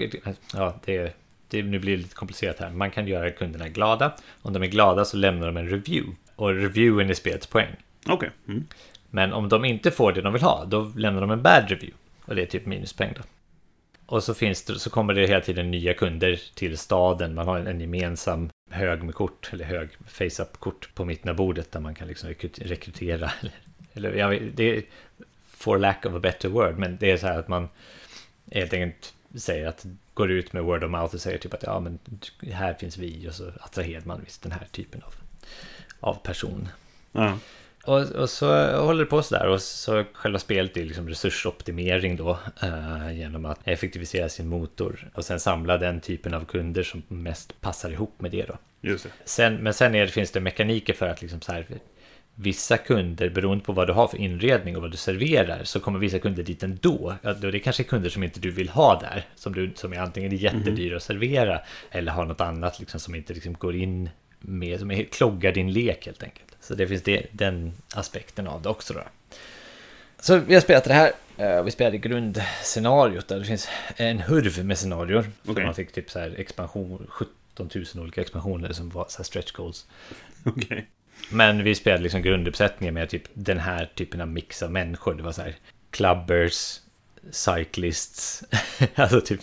ja, 0.55 0.81
det, 0.85 1.17
det, 1.49 1.63
nu 1.63 1.79
blir 1.79 1.97
det 1.97 2.03
lite 2.03 2.15
komplicerat 2.15 2.59
här. 2.61 2.71
Man 2.71 2.91
kan 2.91 3.07
göra 3.07 3.31
kunderna 3.31 3.69
glada. 3.69 4.13
Om 4.43 4.53
de 4.53 4.63
är 4.63 4.67
glada 4.67 5.05
så 5.05 5.17
lämnar 5.17 5.47
de 5.47 5.57
en 5.57 5.69
review. 5.69 6.17
Och 6.37 6.55
reviewen 6.55 7.11
är 7.11 7.15
spelets 7.15 7.47
poäng. 7.47 7.77
Okej. 8.07 8.31
Mm. 8.49 8.65
Men 9.11 9.33
om 9.33 9.49
de 9.49 9.65
inte 9.65 9.91
får 9.91 10.13
det 10.13 10.23
de 10.23 10.33
vill 10.33 10.43
ha, 10.43 10.65
då 10.65 10.93
lämnar 10.97 11.21
de 11.21 11.31
en 11.31 11.43
bad 11.43 11.65
review. 11.69 11.93
Och 12.25 12.35
det 12.35 12.43
är 12.43 12.47
typ 12.47 12.67
minuspoäng 12.67 13.13
då. 13.17 13.23
Och 14.07 14.23
så, 14.23 14.35
finns 14.35 14.63
det, 14.63 14.79
så 14.79 14.91
kommer 14.91 15.15
det 15.15 15.27
hela 15.27 15.41
tiden 15.41 15.71
nya 15.71 15.95
kunder 15.95 16.41
till 16.55 16.79
staden. 16.79 17.35
Man 17.35 17.49
har 17.49 17.59
en, 17.59 17.67
en 17.67 17.81
gemensam 17.81 18.51
hög 18.71 19.03
med 19.03 19.15
kort, 19.15 19.51
eller 19.53 19.65
hög 19.65 19.89
face-up-kort 20.07 20.95
på 20.95 21.05
mitten 21.05 21.31
av 21.31 21.37
bordet 21.37 21.73
där 21.73 21.81
man 21.81 21.95
kan 21.95 22.09
liksom 22.09 22.35
rekrytera. 22.59 23.33
Eller, 23.97 24.11
eller 24.11 24.19
jag 24.19 24.53
det 24.55 24.77
är 24.77 24.83
for 25.47 25.79
lack 25.79 26.07
of 26.07 26.15
a 26.15 26.19
better 26.19 26.49
word, 26.49 26.79
men 26.79 26.97
det 26.97 27.11
är 27.11 27.17
så 27.17 27.27
här 27.27 27.39
att 27.39 27.49
man 27.49 27.69
helt 28.53 28.73
enkelt 28.73 29.15
säger 29.35 29.67
att 29.67 29.87
går 30.15 30.31
ut 30.31 30.53
med 30.53 30.65
word 30.65 30.85
of 30.85 30.91
mouth 30.91 31.15
och 31.15 31.21
säger 31.21 31.39
typ 31.39 31.55
att 31.55 31.63
ja, 31.63 31.81
men 31.81 31.99
här 32.53 32.75
finns 32.75 32.99
vi 32.99 33.29
och 33.29 33.35
så 33.35 33.53
attraherar 33.61 34.05
man 34.05 34.21
visst 34.25 34.43
den 34.43 34.53
här 34.53 34.67
typen 34.71 35.03
av, 35.03 35.15
av 36.01 36.15
person. 36.15 36.69
Ja. 37.13 37.39
Och, 37.85 38.11
och 38.11 38.31
så 38.31 38.77
håller 38.77 39.05
det 39.05 39.11
på 39.11 39.23
sådär 39.23 39.47
och 39.47 39.63
så 39.63 40.05
själva 40.13 40.39
spelet 40.39 40.77
är 40.77 40.85
liksom 40.85 41.09
resursoptimering 41.09 42.17
då 42.17 42.39
eh, 42.63 43.19
genom 43.19 43.45
att 43.45 43.61
effektivisera 43.65 44.29
sin 44.29 44.49
motor 44.49 45.11
och 45.15 45.25
sen 45.25 45.41
samla 45.41 45.79
den 45.79 46.01
typen 46.01 46.35
av 46.35 46.45
kunder 46.45 46.83
som 46.83 47.03
mest 47.09 47.61
passar 47.61 47.91
ihop 47.91 48.21
med 48.21 48.31
det 48.31 48.47
då. 48.47 48.59
Just 48.81 49.05
det. 49.05 49.11
Sen, 49.25 49.57
men 49.57 49.75
sen 49.75 49.95
är 49.95 50.07
finns 50.07 50.31
det 50.31 50.41
mekaniker 50.41 50.95
för 50.95 51.09
att 51.09 51.23
liksom 51.23 51.41
så 51.41 51.53
här, 51.53 51.67
vissa 52.35 52.77
kunder, 52.77 53.31
beroende 53.31 53.65
på 53.65 53.73
vad 53.73 53.87
du 53.87 53.93
har 53.93 54.09
för 54.09 54.19
inredning 54.19 54.77
och 54.77 54.83
vad 54.83 54.91
du 54.91 54.97
serverar, 54.97 55.65
så 55.65 55.81
kommer 55.81 55.99
vissa 55.99 56.19
kunder 56.19 56.43
dit 56.43 56.63
ändå. 56.63 57.15
Ja, 57.23 57.33
då 57.33 57.51
Det 57.51 57.59
kanske 57.59 57.83
är 57.83 57.85
kunder 57.85 58.11
som 58.11 58.23
inte 58.23 58.41
du 58.41 58.51
vill 58.51 58.69
ha 58.69 59.01
där, 59.01 59.27
som, 59.35 59.53
du, 59.53 59.73
som 59.75 59.93
är 59.93 59.99
antingen 59.99 60.33
är 60.33 60.37
jättedyra 60.37 60.97
att 60.97 61.03
servera 61.03 61.61
eller 61.91 62.13
har 62.13 62.25
något 62.25 62.41
annat 62.41 62.81
liksom, 62.81 63.01
som 63.01 63.15
inte 63.15 63.35
liksom 63.35 63.53
går 63.53 63.77
in 63.77 64.11
med, 64.41 64.81
som 64.81 64.91
är, 64.91 65.05
kloggar 65.05 65.53
din 65.53 65.73
lek 65.73 66.07
helt 66.07 66.23
enkelt. 66.23 66.54
Så 66.65 66.75
det 66.75 66.87
finns 66.87 67.03
det, 67.03 67.27
den 67.33 67.73
aspekten 67.95 68.47
av 68.49 68.63
det 68.63 68.69
också 68.69 68.95
då. 68.95 69.01
Så 70.21 70.37
vi 70.39 70.55
har 70.55 70.61
spelat 70.61 70.85
det 70.85 70.95
här. 70.95 71.13
eh, 71.37 71.63
Vi 71.63 71.71
spelade 71.71 71.99
grundscenariot 71.99 73.29
där 73.29 73.39
det 73.39 73.45
finns 73.45 73.69
en 73.97 74.19
hurv 74.21 74.65
med 74.65 74.79
scenarior. 74.79 75.23
För 75.45 75.53
Okej. 75.53 75.65
Man 75.65 75.75
fick 75.75 75.93
typ 75.93 76.11
så 76.11 76.19
här 76.19 76.35
expansion, 76.39 77.07
17 77.09 77.71
000 77.75 77.85
olika 77.97 78.21
expansioner 78.21 78.73
som 78.73 78.91
var 78.91 79.07
så 79.09 79.25
stretch 79.25 79.53
goals. 79.53 79.87
Okej. 80.45 80.87
Men 81.31 81.65
vi 81.65 81.75
spelade 81.75 82.03
liksom 82.03 82.23
grunduppsättningen 82.23 82.95
med 82.95 83.09
typ 83.09 83.23
den 83.35 83.59
här 83.59 83.91
typen 83.95 84.21
av 84.21 84.29
mix 84.29 84.63
av 84.63 84.73
människor. 84.73 85.15
Det 85.15 85.23
var 85.23 85.33
så 85.33 85.43
här 85.43 85.55
clubbers, 85.91 86.81
cyclists, 87.31 88.45
alltså 88.95 89.21
typ. 89.21 89.41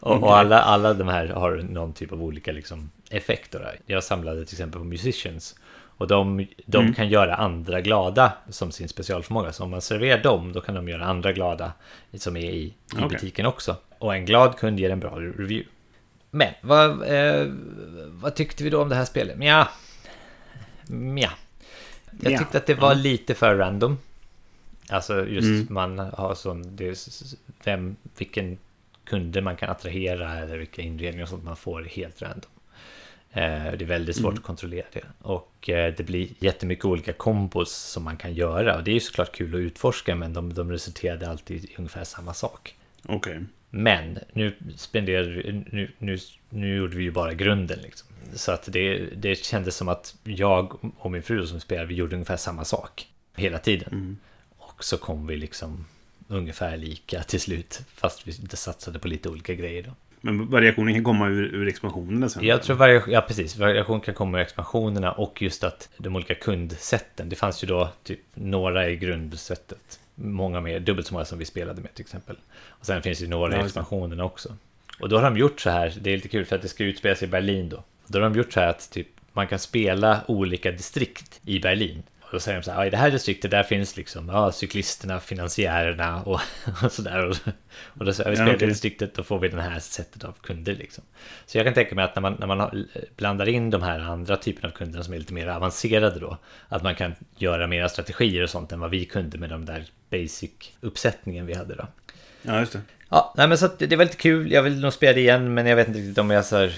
och, 0.00 0.22
och 0.22 0.36
alla, 0.38 0.60
alla 0.62 0.94
de 0.94 1.08
här 1.08 1.26
har 1.26 1.56
någon 1.56 1.92
typ 1.92 2.12
av 2.12 2.22
olika 2.22 2.52
liksom 2.52 2.90
effekter. 3.10 3.78
Jag 3.86 4.04
samlade 4.04 4.44
till 4.44 4.54
exempel 4.54 4.78
på 4.80 4.84
musicians. 4.84 5.54
Och 5.98 6.06
de, 6.06 6.46
de 6.66 6.78
Mm. 6.82 6.94
kan 6.94 7.08
göra 7.08 7.34
andra 7.34 7.80
glada 7.80 8.32
som 8.48 8.72
sin 8.72 8.88
specialförmåga. 8.88 9.52
Så 9.52 9.64
om 9.64 9.70
man 9.70 9.80
serverar 9.80 10.22
dem, 10.22 10.52
då 10.52 10.60
kan 10.60 10.74
de 10.74 10.88
göra 10.88 11.04
andra 11.04 11.32
glada 11.32 11.72
som 12.14 12.36
är 12.36 12.40
i, 12.50 12.56
i 12.64 12.74
Okej. 12.94 13.08
butiken 13.08 13.46
också. 13.46 13.76
Och 13.98 14.14
en 14.14 14.24
glad 14.26 14.56
kund 14.58 14.80
ger 14.80 14.90
en 14.90 15.00
bra 15.00 15.16
review. 15.20 15.64
Men 16.30 16.52
vad, 16.60 17.02
eh, 17.02 17.46
vad 18.08 18.34
tyckte 18.34 18.64
vi 18.64 18.70
då 18.70 18.82
om 18.82 18.88
det 18.88 18.94
här 18.94 19.04
spelet? 19.04 19.36
Ja, 19.40 19.44
ja. 19.46 19.68
Jag 22.20 22.30
Mja. 22.30 22.38
tyckte 22.38 22.58
att 22.58 22.66
det 22.66 22.74
var 22.74 22.94
lite 22.94 23.34
för 23.34 23.54
random. 23.56 23.98
Alltså 24.88 25.26
just 25.26 25.46
Mm. 25.46 25.66
man 25.70 25.98
har 25.98 26.34
sån, 26.34 26.76
det 26.76 26.88
är 26.88 26.96
vem, 27.64 27.96
vilken 28.18 28.58
kunder 29.04 29.40
man 29.40 29.56
kan 29.56 29.70
attrahera 29.70 30.32
eller 30.38 30.58
vilka 30.58 30.82
inredningar 30.82 31.22
och 31.22 31.28
sånt 31.28 31.44
man 31.44 31.56
får 31.56 31.84
är 31.84 31.88
helt 31.88 32.22
random. 32.22 32.50
Eh, 33.36 33.72
Det 33.78 33.84
är 33.84 33.86
väldigt 33.86 34.16
svårt 34.16 34.24
Mm. 34.32 34.38
att 34.38 34.42
kontrollera 34.46 34.86
det. 34.92 35.04
Och 35.22 35.70
eh, 35.70 35.94
det 35.96 36.02
blir 36.02 36.28
jättemycket 36.38 36.84
olika 36.84 37.12
kombos 37.12 37.72
som 37.72 38.04
man 38.04 38.16
kan 38.16 38.34
göra. 38.34 38.76
Och 38.76 38.84
det 38.84 38.90
är 38.90 38.94
ju 38.94 39.00
såklart 39.00 39.32
kul 39.36 39.54
att 39.54 39.58
utforska 39.58 40.14
men 40.14 40.32
de, 40.32 40.54
de 40.54 40.72
resulterade 40.72 41.28
alltid 41.30 41.64
i 41.64 41.74
ungefär 41.78 42.04
samma 42.04 42.34
sak. 42.34 42.74
Okej. 43.08 43.44
Men 43.70 44.18
nu 44.32 44.54
spenderade 44.76 45.28
nu, 45.72 45.90
nu, 45.98 46.18
nu 46.50 46.76
gjorde 46.76 46.96
vi 46.96 47.02
ju 47.02 47.10
bara 47.10 47.34
grunden 47.34 47.78
liksom. 47.82 48.08
Så 48.34 48.52
att 48.52 48.68
det, 48.72 48.98
det 49.16 49.44
kändes 49.44 49.76
som 49.76 49.88
att 49.88 50.14
jag 50.24 50.78
och 50.98 51.10
min 51.10 51.22
fru 51.22 51.46
som 51.46 51.60
spelade, 51.60 51.88
vi 51.88 51.94
gjorde 51.94 52.16
ungefär 52.16 52.36
samma 52.36 52.64
sak 52.64 53.06
hela 53.36 53.58
tiden. 53.58 53.88
Mm. 53.92 54.16
Och 54.58 54.84
så 54.84 54.96
kom 54.98 55.26
vi 55.26 55.36
liksom 55.36 55.84
ungefär 56.28 56.76
lika 56.76 57.22
till 57.22 57.40
slut. 57.40 57.80
Fast 57.94 58.28
vi 58.28 58.32
satsade 58.56 58.98
på 58.98 59.08
lite 59.08 59.28
olika 59.28 59.54
grejer 59.54 59.82
då. 59.82 59.90
Men 60.20 60.50
variationen 60.50 60.94
kan 60.94 61.04
komma 61.04 61.28
ur, 61.28 61.54
ur 61.54 61.68
expansionerna 61.68 62.28
sen? 62.28 62.44
Jag 62.44 62.62
tror 62.62 62.76
variation, 62.76 63.12
ja 63.14 63.20
precis, 63.20 63.56
variation 63.56 64.00
kan 64.00 64.14
komma 64.14 64.38
ur 64.38 64.42
expansionerna 64.42 65.12
och 65.12 65.42
just 65.42 65.64
att 65.64 65.88
de 65.96 66.16
olika 66.16 66.34
kundsätten. 66.34 67.28
Det 67.28 67.36
fanns 67.36 67.64
ju 67.64 67.68
då 67.68 67.88
typ 68.02 68.20
några 68.34 68.88
i 68.88 68.96
grundsättet. 68.96 70.00
Många 70.14 70.60
mer, 70.60 70.80
dubbelt 70.80 71.06
så 71.06 71.14
många 71.14 71.24
som 71.24 71.38
vi 71.38 71.44
spelade 71.44 71.82
med 71.82 71.94
till 71.94 72.02
exempel. 72.02 72.36
Och 72.68 72.86
sen 72.86 73.02
finns 73.02 73.18
det 73.18 73.28
några 73.28 73.56
i 73.56 73.64
expansionerna 73.64 74.24
också. 74.24 74.56
Och 75.00 75.08
då 75.08 75.16
har 75.16 75.22
de 75.22 75.36
gjort 75.36 75.60
så 75.60 75.70
här, 75.70 75.94
det 76.00 76.10
är 76.10 76.16
lite 76.16 76.28
kul 76.28 76.44
för 76.44 76.56
att 76.56 76.62
det 76.62 76.68
ska 76.68 76.84
utspela 76.84 77.14
sig 77.14 77.28
i 77.28 77.30
Berlin 77.30 77.68
då. 77.68 77.82
Då 78.06 78.18
har 78.18 78.30
de 78.30 78.38
gjort 78.38 78.52
så 78.52 78.60
här 78.60 78.68
att 78.68 78.90
typ, 78.90 79.08
man 79.32 79.46
kan 79.46 79.58
spela 79.58 80.20
olika 80.28 80.72
distrikt 80.72 81.40
i 81.44 81.58
Berlin. 81.60 82.02
Och 82.26 82.32
då 82.32 82.40
säger 82.40 82.58
de 82.58 82.64
så 82.64 82.70
här, 82.70 82.78
ja, 82.78 82.86
i 82.86 82.90
det 82.90 82.96
här 82.96 83.10
distriktet 83.10 83.50
där 83.50 83.62
finns 83.62 83.96
liksom 83.96 84.28
ja, 84.28 84.52
cyklisterna, 84.52 85.20
finansiärerna 85.20 86.22
och, 86.22 86.40
och 86.84 86.92
sådär. 86.92 87.26
Och, 87.26 87.36
och 87.98 88.04
då 88.04 88.12
säger 88.12 88.30
vi 88.30 88.36
Ja, 88.36 88.42
spelar 88.42 88.52
i 88.52 88.56
okej. 88.56 88.68
distriktet, 88.68 89.14
då 89.14 89.22
får 89.22 89.38
vi 89.38 89.48
den 89.48 89.60
här 89.60 89.78
sättet 89.80 90.24
av 90.24 90.32
kunder 90.42 90.74
liksom. 90.74 91.04
Så 91.46 91.58
jag 91.58 91.66
kan 91.66 91.74
tänka 91.74 91.94
mig 91.94 92.04
att 92.04 92.14
när 92.14 92.22
man, 92.22 92.36
när 92.40 92.46
man 92.46 92.60
har, 92.60 92.84
blandar 93.16 93.48
in 93.48 93.70
de 93.70 93.82
här 93.82 94.00
andra 94.00 94.36
typerna 94.36 94.68
av 94.68 94.72
kunderna 94.72 95.04
som 95.04 95.14
är 95.14 95.18
lite 95.18 95.34
mer 95.34 95.46
avancerade 95.46 96.20
då, 96.20 96.38
att 96.68 96.82
man 96.82 96.94
kan 96.94 97.14
göra 97.36 97.66
mera 97.66 97.88
strategier 97.88 98.42
och 98.42 98.50
sånt 98.50 98.72
än 98.72 98.80
vad 98.80 98.90
vi 98.90 99.04
kunde 99.04 99.38
med 99.38 99.50
de 99.50 99.64
där 99.64 99.84
basic-uppsättningen 100.10 101.46
vi 101.46 101.54
hade 101.54 101.74
då. 101.74 101.86
Ja, 102.42 102.60
just 102.60 102.72
det. 102.72 102.80
Ja, 103.08 103.34
nej, 103.36 103.48
men 103.48 103.58
så 103.58 103.66
att 103.66 103.78
det 103.78 103.86
det 103.86 103.96
var 103.96 104.04
lite 104.04 104.16
kul. 104.16 104.52
Jag 104.52 104.62
vill 104.62 104.80
nog 104.80 104.92
spela 104.92 105.12
det 105.12 105.20
igen, 105.20 105.54
men 105.54 105.66
jag 105.66 105.76
vet 105.76 105.88
inte 105.88 106.00
riktigt 106.00 106.18
om 106.18 106.30
jag 106.30 106.44
så 106.44 106.56
här, 106.56 106.72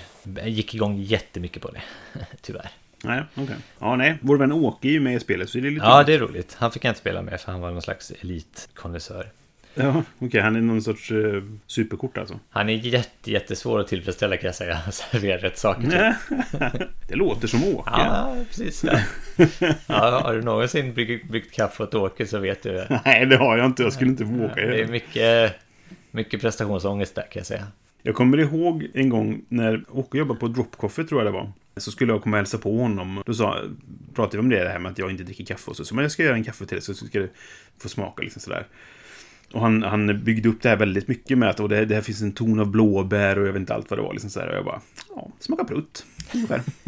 gick 0.44 0.74
igång 0.74 0.98
jättemycket 0.98 1.62
på 1.62 1.70
det. 1.70 1.82
Tyvärr. 2.40 2.70
Nej, 3.04 3.22
okej. 3.34 3.56
Ja, 3.78 3.96
nej. 3.96 4.18
Vår 4.20 4.36
vän 4.36 4.52
Åke 4.52 4.88
är 4.88 4.92
ju 4.92 5.00
med 5.00 5.14
i 5.14 5.20
spelet, 5.20 5.48
så 5.50 5.58
det 5.58 5.66
är 5.68 5.70
lite... 5.70 5.86
Ja, 5.86 6.02
det 6.04 6.14
är 6.14 6.18
roligt. 6.18 6.56
Han 6.58 6.70
fick 6.72 6.84
jag 6.84 6.90
inte 6.90 7.00
spela 7.00 7.22
med 7.22 7.40
för 7.40 7.52
han 7.52 7.60
var 7.60 7.70
någon 7.70 7.82
slags 7.82 8.12
elitkonnässör. 8.20 9.26
Ja, 9.74 10.02
okej. 10.18 10.40
Han 10.40 10.56
är 10.56 10.60
någon 10.60 10.82
sorts 10.82 11.10
uh, 11.10 11.42
superkort 11.66 12.18
alltså. 12.18 12.38
Han 12.50 12.68
är 12.68 12.72
jätte, 12.72 13.30
jättesvår 13.30 13.80
att 13.80 13.88
tillfredsställa 13.88 14.36
kan 14.36 14.46
jag 14.46 14.54
säga. 14.54 14.78
Servera 14.92 15.38
rätt 15.38 15.58
saker 15.58 16.16
det 17.08 17.14
låter 17.14 17.48
som 17.48 17.64
Åke. 17.64 17.90
Ja, 17.90 18.36
precis. 18.48 18.84
Ja. 18.84 18.98
Ja, 19.86 20.20
har 20.24 20.34
du 20.34 20.42
någonsin 20.42 20.94
bryggt, 20.94 21.30
bryggt 21.30 21.54
kaffe 21.54 21.82
åt 21.82 21.94
Åke 21.94 22.26
så 22.26 22.38
vet 22.38 22.62
du 22.62 22.72
det. 22.72 23.00
Nej, 23.04 23.26
det 23.26 23.36
har 23.36 23.56
jag 23.56 23.66
inte. 23.66 23.82
Jag 23.82 23.92
skulle 23.92 24.10
inte 24.10 24.24
våga 24.24 24.54
Det 24.54 24.60
göra 24.60 24.74
är 24.74 24.84
det. 24.84 24.90
mycket, 24.92 25.54
mycket 26.10 26.40
prestationsångest 26.40 27.14
där 27.14 27.22
kan 27.22 27.40
jag 27.40 27.46
säga. 27.46 27.66
Jag 28.02 28.14
kommer 28.14 28.38
ihåg 28.38 28.86
en 28.94 29.08
gång 29.08 29.44
när 29.48 29.84
Åke 29.88 30.18
jobbade 30.18 30.40
på 30.40 30.48
Drop 30.48 30.76
Coffee, 30.76 31.04
tror 31.04 31.20
jag 31.20 31.26
det 31.26 31.38
var. 31.38 31.52
Så 31.76 31.90
skulle 31.90 32.12
jag 32.12 32.22
komma 32.22 32.36
och 32.36 32.38
hälsa 32.38 32.58
på 32.58 32.78
honom. 32.78 33.22
Då 33.26 33.34
sa, 33.34 33.62
pratade 34.14 34.36
vi 34.36 34.40
om 34.40 34.48
det, 34.48 34.64
det 34.64 34.68
här 34.70 34.78
med 34.78 34.92
att 34.92 34.98
jag 34.98 35.10
inte 35.10 35.24
dricker 35.24 35.44
kaffe. 35.44 35.70
Och 35.70 35.76
så 35.76 35.84
sa 35.84 35.94
men 35.94 36.02
jag 36.02 36.12
ska 36.12 36.22
göra 36.22 36.34
en 36.34 36.44
kaffe 36.44 36.66
till 36.66 36.74
dig 36.74 36.82
så 36.82 36.94
ska 36.94 37.18
du 37.18 37.30
få 37.78 37.88
smaka 37.88 38.22
liksom 38.22 38.42
sådär. 38.42 38.66
Och 39.52 39.60
han, 39.60 39.82
han 39.82 40.24
byggde 40.24 40.48
upp 40.48 40.62
det 40.62 40.68
här 40.68 40.76
väldigt 40.76 41.08
mycket 41.08 41.38
med 41.38 41.48
att 41.48 41.60
och 41.60 41.68
det, 41.68 41.84
det 41.84 41.94
här 41.94 42.02
finns 42.02 42.22
en 42.22 42.32
ton 42.32 42.60
av 42.60 42.70
blåbär 42.70 43.38
och 43.38 43.46
jag 43.46 43.52
vet 43.52 43.60
inte 43.60 43.74
allt 43.74 43.90
vad 43.90 43.98
det 43.98 44.02
var. 44.02 44.12
Liksom 44.12 44.30
sådär. 44.30 44.48
Och 44.48 44.56
jag 44.56 44.64
bara, 44.64 44.80
ja, 45.08 45.30
smaka 45.38 45.64
prutt. 45.64 46.06
Ungefär. 46.34 46.62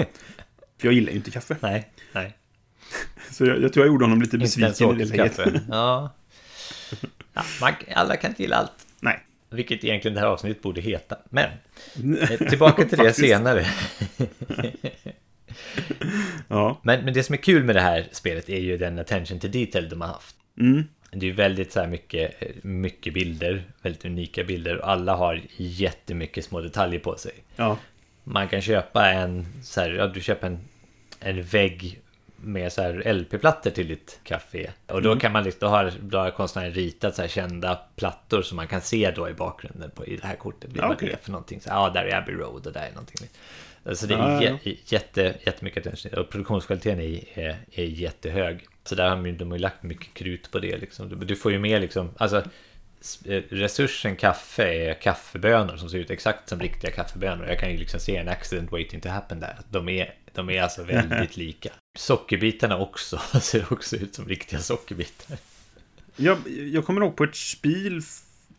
För 0.79 0.88
jag 0.88 0.93
gillar 0.93 1.11
ju 1.11 1.17
inte 1.17 1.31
kaffe. 1.31 1.57
Nej, 1.61 1.90
nej. 2.12 2.37
Så 3.31 3.47
jag, 3.47 3.62
jag 3.62 3.73
tror 3.73 3.87
jag 3.87 3.93
gjorde 3.93 4.05
honom 4.05 4.23
lite 4.23 4.38
besviken 4.38 4.90
i 4.90 4.99
det 4.99 5.05
läget. 5.05 5.37
kaffe. 5.37 5.61
Ja. 5.69 6.14
ja 7.35 7.43
man, 7.61 7.73
alla 7.95 8.17
kan 8.17 8.31
inte 8.31 8.43
gilla 8.43 8.57
allt. 8.57 8.87
Vilket 9.50 9.85
egentligen 9.85 10.14
det 10.14 10.21
här 10.21 10.26
avsnittet 10.26 10.62
borde 10.62 10.80
heta. 10.80 11.19
Men 11.28 11.50
eh, 12.21 12.49
tillbaka 12.49 12.85
till 12.85 12.99
det 12.99 13.12
senare. 13.12 13.66
Ja. 16.49 16.80
Men, 16.83 17.04
men 17.04 17.14
det 17.14 17.23
som 17.23 17.33
är 17.33 17.37
kul 17.37 17.64
med 17.64 17.76
det 17.76 17.80
här 17.80 18.09
spelet 18.12 18.49
är 18.49 18.59
ju 18.59 18.76
den 18.76 18.99
attention 18.99 19.40
to 19.40 19.49
detail 19.49 19.88
de 19.88 20.00
har 20.00 20.09
haft. 20.09 20.37
Mm. 20.59 20.85
Det 21.12 21.26
är 21.26 21.30
ju 21.30 21.33
väldigt 21.33 21.73
så 21.73 21.80
här 21.80 21.87
mycket, 21.87 22.42
eh, 22.42 22.49
mycket 22.62 23.14
bilder, 23.14 23.64
väldigt 23.83 24.04
unika 24.04 24.45
bilder 24.45 24.76
och 24.78 24.90
alla 24.90 25.16
har 25.16 25.42
jättemycket 25.57 26.45
små 26.45 26.61
detaljer 26.61 27.00
på 27.00 27.16
sig. 27.16 27.33
Ja. 27.57 27.78
Man 28.25 28.49
kan 28.49 28.62
köpa 28.62 29.11
en, 29.11 29.47
så 29.62 29.80
här, 29.80 29.90
ja, 29.90 30.07
du 30.07 30.21
köper 30.21 30.47
en, 30.47 30.59
en 31.21 31.42
vägg 31.42 32.00
med 32.42 32.73
så 32.73 32.82
här 32.82 33.12
LP-plattor 33.12 33.70
till 33.70 33.88
ditt 33.88 34.20
café. 34.25 34.70
Och 34.87 35.02
då 35.02 35.09
Mm. 35.09 35.20
kan 35.20 35.32
man 35.32 35.44
liksom, 35.44 35.59
då 35.61 35.66
har, 35.68 35.92
då 36.00 36.18
har 36.18 36.30
konstnären 36.30 36.73
ritat 36.73 37.14
så 37.16 37.23
här 37.23 37.28
kända 37.28 37.80
plattor 37.97 38.42
som 38.42 38.56
man 38.56 38.66
kan 38.68 38.80
se 38.80 39.11
då 39.16 39.28
i 39.28 39.35
bakgrunden 39.35 39.90
på, 39.90 40.06
i 40.06 40.16
det 40.16 40.26
här 40.26 40.37
kortet. 40.37 40.70
Blir 40.70 40.82
Ja, 40.82 40.88
vad 40.88 40.97
okej. 40.97 41.09
det 41.09 41.14
är 41.14 41.18
för 41.18 41.30
någonting. 41.32 41.61
Så, 41.61 41.68
ja, 41.68 41.90
där 41.94 42.04
är 42.04 42.16
Abbey 42.16 42.35
Road 42.35 42.66
och 42.66 42.73
där 42.73 42.87
är 42.87 42.90
någonting. 42.90 43.28
Så 43.92 44.06
det 44.06 44.14
är 44.14 44.18
Ja, 44.18 44.42
ja, 44.42 44.50
jä- 44.64 44.76
jätte, 44.87 45.35
jättemycket 45.47 45.87
attention. 45.87 46.20
Och 46.20 46.30
produktionskvaliteten 46.30 47.00
är, 47.00 47.20
är, 47.38 47.56
är 47.73 47.85
jättehög. 47.85 48.66
Så 48.85 48.94
där 48.94 49.09
har 49.09 49.16
de, 49.16 49.26
ju- 49.26 49.37
de 49.37 49.50
har 49.50 49.56
ju 49.59 49.62
lagt 49.62 49.82
mycket 49.82 50.14
krut 50.14 50.50
på 50.50 50.59
det 50.59 50.76
liksom. 50.78 51.09
Du, 51.09 51.16
du 51.16 51.37
får 51.37 51.52
ju 51.52 51.59
med 51.59 51.80
liksom, 51.80 52.11
alltså 52.16 52.37
eh, 53.26 53.42
resursen 53.50 54.16
kaffe 54.16 54.62
är 54.75 54.94
kaffebönor 54.94 55.76
som 55.76 55.88
ser 55.88 55.99
ut 55.99 56.11
exakt 56.11 56.49
som 56.49 56.61
riktiga 56.61 56.90
kaffebönor. 56.90 57.47
Jag 57.47 57.59
kan 57.59 57.70
ju 57.70 57.76
liksom 57.76 58.00
se 58.00 58.16
en 58.16 58.28
accident 58.28 58.73
waiting 58.73 59.00
to 59.00 59.09
happen 59.09 59.40
där. 59.40 59.56
De 59.70 59.88
är, 59.88 60.14
de 60.35 60.50
är 60.50 60.62
alltså 60.62 60.82
väldigt 60.85 61.37
lika. 61.37 61.70
Sockerbitarna 61.99 62.78
också 62.78 63.18
ser 63.40 63.73
också 63.73 63.97
ut 63.97 64.14
som 64.14 64.25
riktiga 64.25 64.61
sockerbitar. 64.61 65.37
Jag, 66.16 66.38
jag 66.73 66.85
kommer 66.87 67.00
ihåg 67.00 67.16
på 67.16 67.25
ett 67.25 67.37
spel 67.37 68.00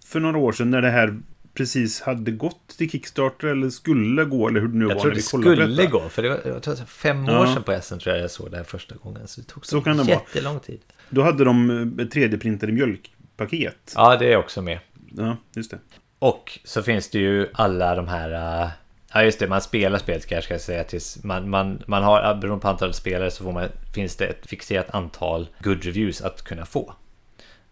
för 0.05 0.19
några 0.19 0.37
år 0.37 0.51
sedan 0.51 0.71
när 0.71 0.81
det 0.81 0.89
här 0.89 1.19
precis 1.53 2.01
hade 2.01 2.31
gått 2.31 2.67
till 2.77 2.89
Kickstarter 2.89 3.47
eller 3.47 3.69
skulle 3.69 4.25
gå 4.25 4.47
eller 4.47 4.59
hur 4.61 4.67
det 4.67 4.77
nu 4.77 4.85
Jag 4.87 4.95
var 4.95 5.01
tror 5.01 5.09
när 5.11 5.15
det 5.15 5.21
skulle 5.21 5.85
gå, 5.85 6.09
för 6.09 6.23
det 6.23 6.29
var 6.29 6.41
jag 6.45 6.63
tror, 6.63 6.75
fem 6.75 7.25
Ja. 7.25 7.41
år 7.41 7.45
sedan 7.45 7.63
på 7.63 7.79
SM 7.81 7.97
tror 7.97 8.15
jag 8.15 8.23
jag 8.23 8.31
såg 8.31 8.51
det 8.51 8.57
här 8.57 8.63
första 8.63 8.95
gången. 8.95 9.27
Så 9.27 9.41
det 9.41 9.47
tog 9.47 9.65
så, 9.65 9.69
Så 9.77 9.81
kan 9.81 9.97
det 9.97 10.03
vara. 10.03 10.11
jättelång 10.13 10.59
tid. 10.59 10.79
Då 11.09 11.21
hade 11.23 11.43
de 11.43 11.69
eh, 11.69 12.05
3D-printade 12.05 12.71
mjölkpaket. 12.71 13.93
Ja, 13.95 14.17
det 14.17 14.33
är 14.33 14.37
också 14.37 14.61
med. 14.61 14.79
Ja, 15.17 15.37
just 15.55 15.71
det. 15.71 15.79
Och 16.19 16.59
så 16.63 16.83
finns 16.83 17.09
det 17.09 17.19
ju 17.19 17.47
alla 17.53 17.95
de 17.95 18.07
här... 18.07 18.69
Ja 19.13 19.23
just 19.23 19.39
det, 19.39 19.47
man 19.47 19.61
spelar 19.61 19.99
spelet 19.99 20.25
kanske 20.25 20.45
ska 20.45 20.53
jag 20.53 20.61
säga 20.61 20.83
tills 20.83 21.23
man, 21.23 21.49
man, 21.49 21.83
man 21.87 22.03
har, 22.03 22.35
beroende 22.35 22.61
på 22.61 22.67
antalet 22.67 22.95
spelare 22.95 23.31
så 23.31 23.43
får 23.43 23.51
man, 23.51 23.69
finns 23.93 24.15
det 24.15 24.25
ett 24.25 24.47
fixerat 24.47 24.89
antal 24.89 25.47
good 25.59 25.83
reviews 25.83 26.21
att 26.21 26.41
kunna 26.41 26.65
få. 26.65 26.93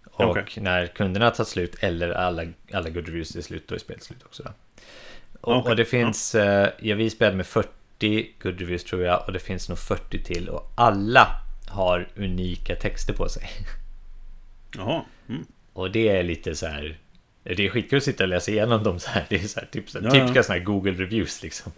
Och 0.06 0.30
Okej. 0.30 0.64
när 0.64 0.88
kunderna 0.88 1.32
tar 1.32 1.44
slut 1.44 1.76
eller 1.80 2.10
alla, 2.10 2.44
alla 2.74 2.90
good 2.90 3.08
reviews 3.08 3.36
är 3.36 3.42
slut, 3.42 3.68
då 3.68 3.76
är 3.76 3.80
spelet 3.80 4.04
slut 4.04 4.24
också. 4.24 4.44
Då. 4.44 4.52
Och, 5.42 5.58
Okej, 5.58 5.70
och 5.70 5.76
det 5.76 5.86
finns, 5.86 6.36
ja. 6.36 6.72
ja 6.80 6.96
vi 6.96 7.10
spelade 7.10 7.38
med 7.38 7.48
40 7.48 8.32
good 8.42 8.60
reviews 8.60 8.84
tror 8.84 9.04
jag 9.04 9.24
och 9.28 9.34
det 9.34 9.40
finns 9.40 9.70
nog 9.70 9.78
40 9.78 10.24
till 10.24 10.50
och 10.50 10.72
alla 10.76 11.28
har 11.70 12.08
unika 12.16 12.76
texter 12.76 13.14
på 13.14 13.30
sig. 13.30 13.50
Jaha. 14.76 15.04
Mm. 15.30 15.46
Och 15.74 15.92
det 15.92 16.10
är 16.10 16.24
lite 16.24 16.56
så 16.56 16.68
här 16.68 16.98
Det 17.56 17.66
är 17.66 17.70
skitkul 17.70 17.98
att 17.98 18.04
sitta 18.04 18.24
och 18.24 18.28
läsa 18.30 18.52
igenom 18.52 18.84
dem 18.84 19.00
så 19.00 19.10
här 19.10 19.26
Det 19.30 19.36
är 19.36 19.40
så 19.48 19.60
här, 19.60 19.68
typ, 19.72 19.90
så 19.90 20.00
här, 20.00 20.06
Ja, 20.06 20.12
typiska 20.12 20.36
ja. 20.40 20.44
sådana 20.44 20.60
här 20.60 20.66
Google 20.66 20.92
reviews 20.92 21.44
liksom 21.44 21.72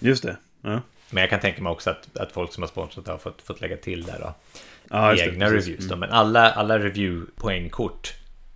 Just 0.00 0.22
det. 0.22 0.36
Ja. 0.62 0.80
Men 1.10 1.20
jag 1.20 1.30
kan 1.30 1.40
tänka 1.40 1.62
mig 1.62 1.70
också 1.72 1.90
att, 1.90 2.16
att 2.16 2.32
folk 2.32 2.52
som 2.52 2.62
har 2.62 2.68
sponsrat 2.68 3.06
har 3.06 3.18
fått, 3.18 3.42
fått 3.42 3.60
lägga 3.60 3.76
till 3.76 4.02
där 4.02 4.18
då 4.20 4.34
Ja, 4.90 5.12
det, 5.14 5.20
Egna 5.20 5.46
precis. 5.48 5.66
reviews 5.68 5.86
Mm. 5.86 5.98
Men 5.98 6.10
alla, 6.10 6.50
alla 6.52 6.78
review-poängkort 6.78 8.12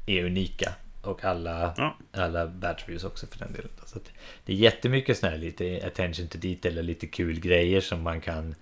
är 0.06 0.25
unika 0.25 0.73
Och 1.02 1.25
alla, 1.25 1.75
Ja. 1.76 1.96
alla 2.12 2.46
bad 2.46 2.76
reviews 2.87 3.04
också 3.04 3.26
för 3.26 3.38
den 3.38 3.52
delen. 3.52 3.70
Så 3.87 3.99
Det 4.44 4.52
är 4.52 4.56
jättemycket 4.56 5.18
sådana 5.18 5.37
här 5.37 5.42
lite 5.44 5.80
attention 5.87 6.28
to 6.28 6.38
detail 6.38 6.78
och 6.78 6.84
lite 6.84 7.06
kul 7.06 7.40
grejer 7.40 7.80
som 7.80 8.02
man 8.02 8.20
kan 8.20 8.54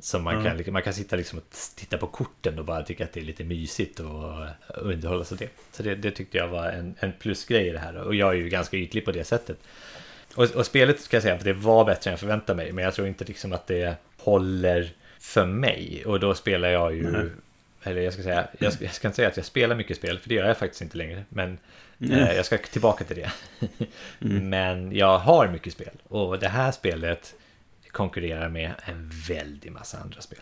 som 0.00 0.22
man, 0.24 0.44
Ja. 0.44 0.58
kan, 0.64 0.72
man 0.72 0.82
kan 0.82 0.92
sitta 0.94 1.16
liksom 1.16 1.38
och 1.38 1.44
titta 1.76 1.98
på 1.98 2.06
korten 2.06 2.58
och 2.58 2.64
bara 2.64 2.82
tycka 2.82 3.04
att 3.04 3.12
det 3.12 3.20
är 3.20 3.24
lite 3.24 3.44
mysigt 3.44 4.00
och 4.00 4.32
underhålla 4.66 5.24
sig 5.24 5.38
det. 5.38 5.48
Så 5.72 5.82
det, 5.82 5.94
det 5.94 6.10
tyckte 6.10 6.38
jag 6.38 6.48
var 6.48 6.68
en, 6.68 6.94
en 6.98 7.12
plusgrej 7.12 7.66
i 7.68 7.70
det 7.70 7.78
här. 7.78 7.96
Och 7.96 8.14
jag 8.14 8.30
är 8.30 8.34
ju 8.36 8.48
ganska 8.48 8.76
ytlig 8.76 9.04
på 9.04 9.12
det 9.12 9.24
sättet. 9.24 9.58
Och, 10.34 10.44
och 10.50 10.66
spelet 10.66 11.00
ska 11.00 11.16
jag 11.16 11.22
säga, 11.22 11.38
för 11.38 11.44
det 11.44 11.52
var 11.52 11.84
bättre 11.84 12.10
än 12.10 12.12
jag 12.12 12.20
förväntade 12.20 12.56
mig. 12.56 12.72
Men 12.72 12.84
jag 12.84 12.94
tror 12.94 13.08
inte 13.08 13.24
liksom 13.24 13.52
att 13.52 13.66
det 13.66 13.94
håller 14.18 14.90
för 15.18 15.46
mig. 15.46 16.02
Och 16.06 16.20
då 16.20 16.34
spelar 16.34 16.68
jag 16.68 16.94
ju... 16.94 17.10
Nej. 17.10 17.26
Eller 17.82 18.00
jag 18.00 18.12
ska 18.12 18.22
säga, 18.22 18.48
jag 18.58 18.72
ska, 18.72 18.84
jag 18.84 18.94
ska 18.94 19.08
inte 19.08 19.16
säga 19.16 19.28
att 19.28 19.36
jag 19.36 19.46
spelar 19.46 19.76
mycket 19.76 19.96
spel, 19.96 20.18
för 20.18 20.28
det 20.28 20.34
gör 20.34 20.46
jag 20.46 20.58
faktiskt 20.58 20.82
inte 20.82 20.96
längre. 20.96 21.24
Men 21.28 21.58
Mm. 22.00 22.18
eh, 22.18 22.32
jag 22.36 22.46
ska 22.46 22.58
tillbaka 22.58 23.04
till 23.04 23.16
det. 23.16 23.32
Men 24.42 24.92
jag 24.96 25.18
har 25.18 25.48
mycket 25.48 25.72
spel. 25.72 25.90
Och 26.08 26.38
det 26.38 26.48
här 26.48 26.72
spelet 26.72 27.34
konkurrerar 27.92 28.48
med 28.48 28.74
en 28.84 29.10
väldig 29.28 29.72
massa 29.72 29.98
andra 29.98 30.20
spel. 30.20 30.40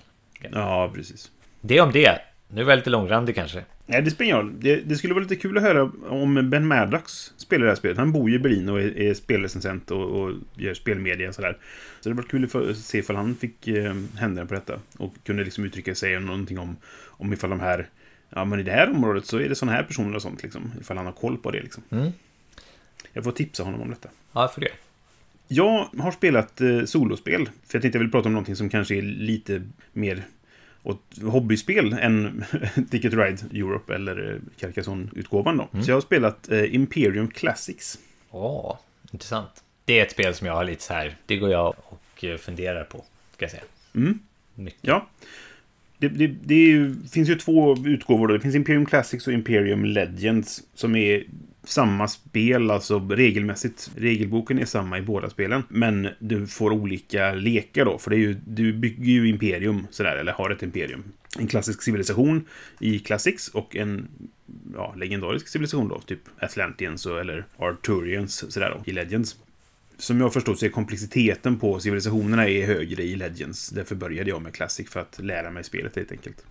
Ja, 0.52 0.92
precis. 0.94 1.30
Det 1.60 1.80
om 1.80 1.92
det. 1.92 2.20
Nu 2.48 2.64
var 2.64 2.72
jag 2.72 2.76
lite 2.76 2.90
långrandig 2.90 3.34
kanske. 3.34 3.64
Nej, 3.86 4.02
det 4.02 4.10
spelar 4.10 4.40
ingen. 4.40 4.60
Det, 4.60 4.76
det 4.76 4.96
skulle 4.96 5.14
vara 5.14 5.22
lite 5.22 5.36
kul 5.36 5.56
att 5.56 5.62
höra 5.62 5.90
om 6.08 6.50
Ben 6.50 6.66
Maddox 6.66 7.32
spelar 7.36 7.64
det 7.64 7.70
här 7.70 7.76
spelet. 7.76 7.98
Han 7.98 8.12
bor 8.12 8.30
ju 8.30 8.36
i 8.36 8.38
Berlin 8.38 8.68
och 8.68 8.80
är, 8.80 8.98
är 8.98 9.14
spelrecensent 9.14 9.90
och, 9.90 10.20
och 10.20 10.32
gör 10.54 10.74
spelmedia 10.74 11.28
och 11.28 11.34
sådär. 11.34 11.58
Så 12.00 12.08
det 12.08 12.14
var 12.14 12.22
kul 12.22 12.44
att 12.44 12.76
se 12.76 12.98
ifall 12.98 13.16
han 13.16 13.34
fick 13.34 13.68
eh, 13.68 13.94
händerna 14.18 14.46
på 14.46 14.54
detta. 14.54 14.80
Och 14.98 15.14
kunde 15.24 15.44
liksom 15.44 15.64
uttrycka 15.64 15.94
sig 15.94 16.16
om 16.16 16.26
någonting 16.26 16.58
om, 16.58 16.76
om 17.06 17.32
ifall 17.32 17.50
de 17.50 17.60
här... 17.60 17.88
Ja, 18.30 18.44
men 18.44 18.60
i 18.60 18.62
det 18.62 18.72
här 18.72 18.90
området 18.90 19.26
så 19.26 19.38
är 19.38 19.48
det 19.48 19.54
sådana 19.54 19.76
här 19.76 19.82
personer 19.82 20.16
och 20.16 20.22
sånt 20.22 20.42
liksom. 20.42 20.72
Ifall 20.80 20.96
han 20.96 21.06
har 21.06 21.12
koll 21.12 21.38
på 21.38 21.50
det 21.50 21.62
liksom. 21.62 21.82
Mm. 21.90 22.12
Jag 23.12 23.24
får 23.24 23.32
tipsa 23.32 23.62
honom 23.62 23.80
om 23.82 23.90
detta. 23.90 24.08
Ja, 24.32 24.48
för 24.48 24.60
det. 24.60 24.70
Jag 25.48 25.88
har 25.98 26.10
spelat 26.10 26.60
eh, 26.60 26.84
solospel. 26.84 27.46
För 27.46 27.76
jag 27.76 27.82
tänkte 27.82 27.98
jag 27.98 28.02
vill 28.02 28.10
prata 28.10 28.28
om 28.28 28.32
någonting 28.32 28.56
som 28.56 28.68
kanske 28.68 28.94
är 28.94 29.02
lite 29.02 29.62
mer 29.92 30.22
och 30.82 31.02
hobbyspel 31.22 31.92
än 31.92 32.44
Ticket 32.90 33.12
Ride 33.12 33.42
Europe 33.52 33.94
eller 33.94 34.32
eh, 34.32 34.40
Carcassonne-utgåvan 34.60 35.56
då. 35.56 35.82
Så 35.82 35.90
jag 35.90 35.96
har 35.96 36.00
spelat 36.00 36.50
eh, 36.50 36.74
Imperium 36.74 37.28
Classics. 37.28 37.98
Åh, 38.30 38.76
intressant. 39.12 39.64
Det 39.84 40.00
är 40.00 40.04
ett 40.04 40.12
spel 40.12 40.34
som 40.34 40.46
jag 40.46 40.54
har 40.54 40.64
lite 40.64 40.82
så 40.82 40.94
här, 40.94 41.16
det 41.26 41.36
går 41.36 41.50
jag 41.50 41.74
och 41.84 42.24
eh, 42.24 42.36
funderar 42.36 42.84
på, 42.84 43.04
ska 43.32 43.44
jag 43.44 43.50
säga. 43.50 43.62
Mm. 43.94 44.18
Mycket. 44.54 44.80
Ja. 44.82 45.06
Det, 45.98 46.08
det, 46.08 46.26
det 46.26 46.54
ju, 46.54 46.96
finns 47.12 47.28
ju 47.28 47.34
två 47.34 47.76
utgåvor. 47.84 48.28
Då. 48.28 48.34
Det 48.34 48.40
finns 48.40 48.54
Imperium 48.54 48.86
Classics 48.86 49.26
och 49.26 49.32
Imperium 49.32 49.84
Legends 49.84 50.62
som 50.74 50.96
är 50.96 51.24
samma 51.68 52.08
spel, 52.08 52.70
alltså 52.70 52.99
regelmässigt. 52.99 53.90
Regelboken 53.96 54.58
är 54.58 54.64
samma 54.64 54.99
i 54.99 55.02
båda 55.02 55.30
spelen. 55.30 55.62
Men 55.68 56.08
du 56.18 56.46
får 56.46 56.70
olika 56.70 57.32
lekar 57.35 57.85
då, 57.85 57.99
för 57.99 58.11
det 58.11 58.16
är 58.16 58.20
ju, 58.20 58.37
du 58.46 58.73
bygger 58.73 59.12
ju 59.12 59.28
Imperium 59.28 59.87
sådär, 59.90 60.16
eller 60.16 60.32
har 60.32 60.50
ett 60.50 60.62
Imperium. 60.62 61.04
En 61.38 61.46
klassisk 61.46 61.82
civilisation 61.82 62.44
i 62.80 62.99
Classics 62.99 63.49
och 63.49 63.76
en 63.76 64.08
ja, 64.75 64.94
legendarisk 64.96 65.49
civilisation 65.49 65.88
då, 65.88 66.00
typ 66.00 66.20
Atlantians 66.40 67.06
och- 67.06 67.20
eller 67.20 67.44
Arturians 67.56 68.52
sådär 68.52 68.70
då, 68.70 68.90
i 68.90 68.94
Legends. 68.94 69.37
Som 69.99 70.20
jag 70.20 70.32
förstått 70.32 70.58
så 70.58 70.66
är 70.66 70.70
komplexiteten 70.70 71.58
på 71.58 71.80
civilisationerna 71.80 72.49
är 72.49 72.66
högre 72.66 73.02
i 73.02 73.16
Legends. 73.16 73.70
Därför 73.70 73.94
började 73.94 74.30
jag 74.30 74.42
med 74.42 74.54
Classic 74.54 74.90
för 74.90 75.00
att 75.00 75.18
lära 75.23 75.50
mig 75.50 75.64
spelet 75.64 75.96
helt 75.96 76.12
enkelt. 76.12 76.44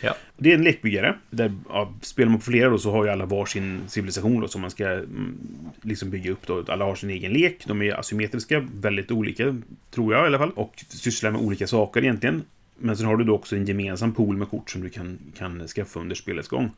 Ja. 0.00 0.16
Det 0.36 0.50
är 0.50 0.54
en 0.54 0.64
lekbyggare. 0.64 1.14
Där, 1.30 1.52
ja, 1.68 1.92
spelar 2.00 2.30
man 2.30 2.38
på 2.38 2.44
flera 2.44 2.70
då 2.70 2.78
så 2.78 2.90
har 2.90 3.04
ju 3.04 3.10
alla 3.10 3.26
varsin 3.26 3.80
civilisation 3.88 4.40
då 4.40 4.48
som 4.48 4.60
man 4.60 4.70
ska 4.70 4.88
mm, 4.88 5.38
liksom 5.82 6.10
bygga 6.10 6.30
upp 6.30 6.46
då. 6.46 6.64
Alla 6.68 6.84
har 6.84 6.94
sin 6.94 7.10
egen 7.10 7.32
lek. 7.32 7.66
De 7.66 7.82
är 7.82 8.00
asymmetriska, 8.00 8.66
väldigt 8.74 9.10
olika, 9.10 9.62
tror 9.90 10.14
jag 10.14 10.24
i 10.24 10.26
alla 10.26 10.38
fall. 10.38 10.50
Och 10.50 10.84
sysslar 10.88 11.30
med 11.30 11.40
olika 11.40 11.66
saker 11.66 12.02
egentligen. 12.02 12.42
Men 12.78 12.96
sen 12.96 13.06
har 13.06 13.16
du 13.16 13.24
då 13.24 13.34
också 13.34 13.56
en 13.56 13.66
gemensam 13.66 14.12
pool 14.12 14.36
med 14.36 14.50
kort 14.50 14.70
som 14.70 14.82
du 14.82 14.90
kan, 14.90 15.18
kan 15.38 15.68
skaffa 15.68 16.00
under 16.00 16.14
spelets 16.14 16.48
gång. 16.48 16.70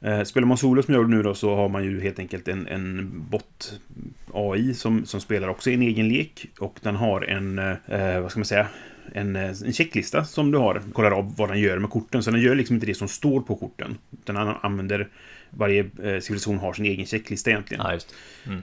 Eh, 0.00 0.22
spelar 0.22 0.46
man 0.46 0.56
solo 0.56 0.82
som 0.82 0.94
jag 0.94 1.02
gjorde 1.02 1.16
nu 1.16 1.22
då 1.22 1.34
så 1.34 1.54
har 1.54 1.68
man 1.68 1.84
ju 1.84 2.00
helt 2.00 2.18
enkelt 2.18 2.48
en, 2.48 2.66
en 2.66 3.10
bot-AI 3.30 4.72
som, 4.74 5.06
som 5.06 5.20
spelar 5.20 5.48
också 5.48 5.70
en 5.70 5.82
egen 5.82 6.08
lek. 6.08 6.46
Och 6.58 6.78
den 6.82 6.96
har 6.96 7.22
en, 7.22 7.58
eh, 7.58 8.20
vad 8.20 8.30
ska 8.30 8.40
man 8.40 8.44
säga, 8.44 8.68
en, 9.14 9.36
eh, 9.36 9.48
en 9.48 9.72
checklista 9.72 10.24
som 10.24 10.50
du 10.50 10.58
har. 10.58 10.82
Kollar 10.92 11.10
av 11.10 11.36
vad 11.36 11.48
den 11.48 11.60
gör 11.60 11.78
med 11.78 11.90
korten. 11.90 12.22
Så 12.22 12.30
den 12.30 12.40
gör 12.40 12.54
liksom 12.54 12.76
inte 12.76 12.86
det 12.86 12.94
som 12.94 13.08
står 13.08 13.40
på 13.40 13.56
korten. 13.56 13.98
Den 14.24 14.36
använder, 14.36 15.08
varje 15.50 15.80
eh, 15.80 16.20
civilisation 16.20 16.58
har 16.58 16.72
sin 16.72 16.84
egen 16.84 17.06
checklista 17.06 17.50
egentligen. 17.50 17.84
Ja, 17.86 17.98
det. 18.44 18.62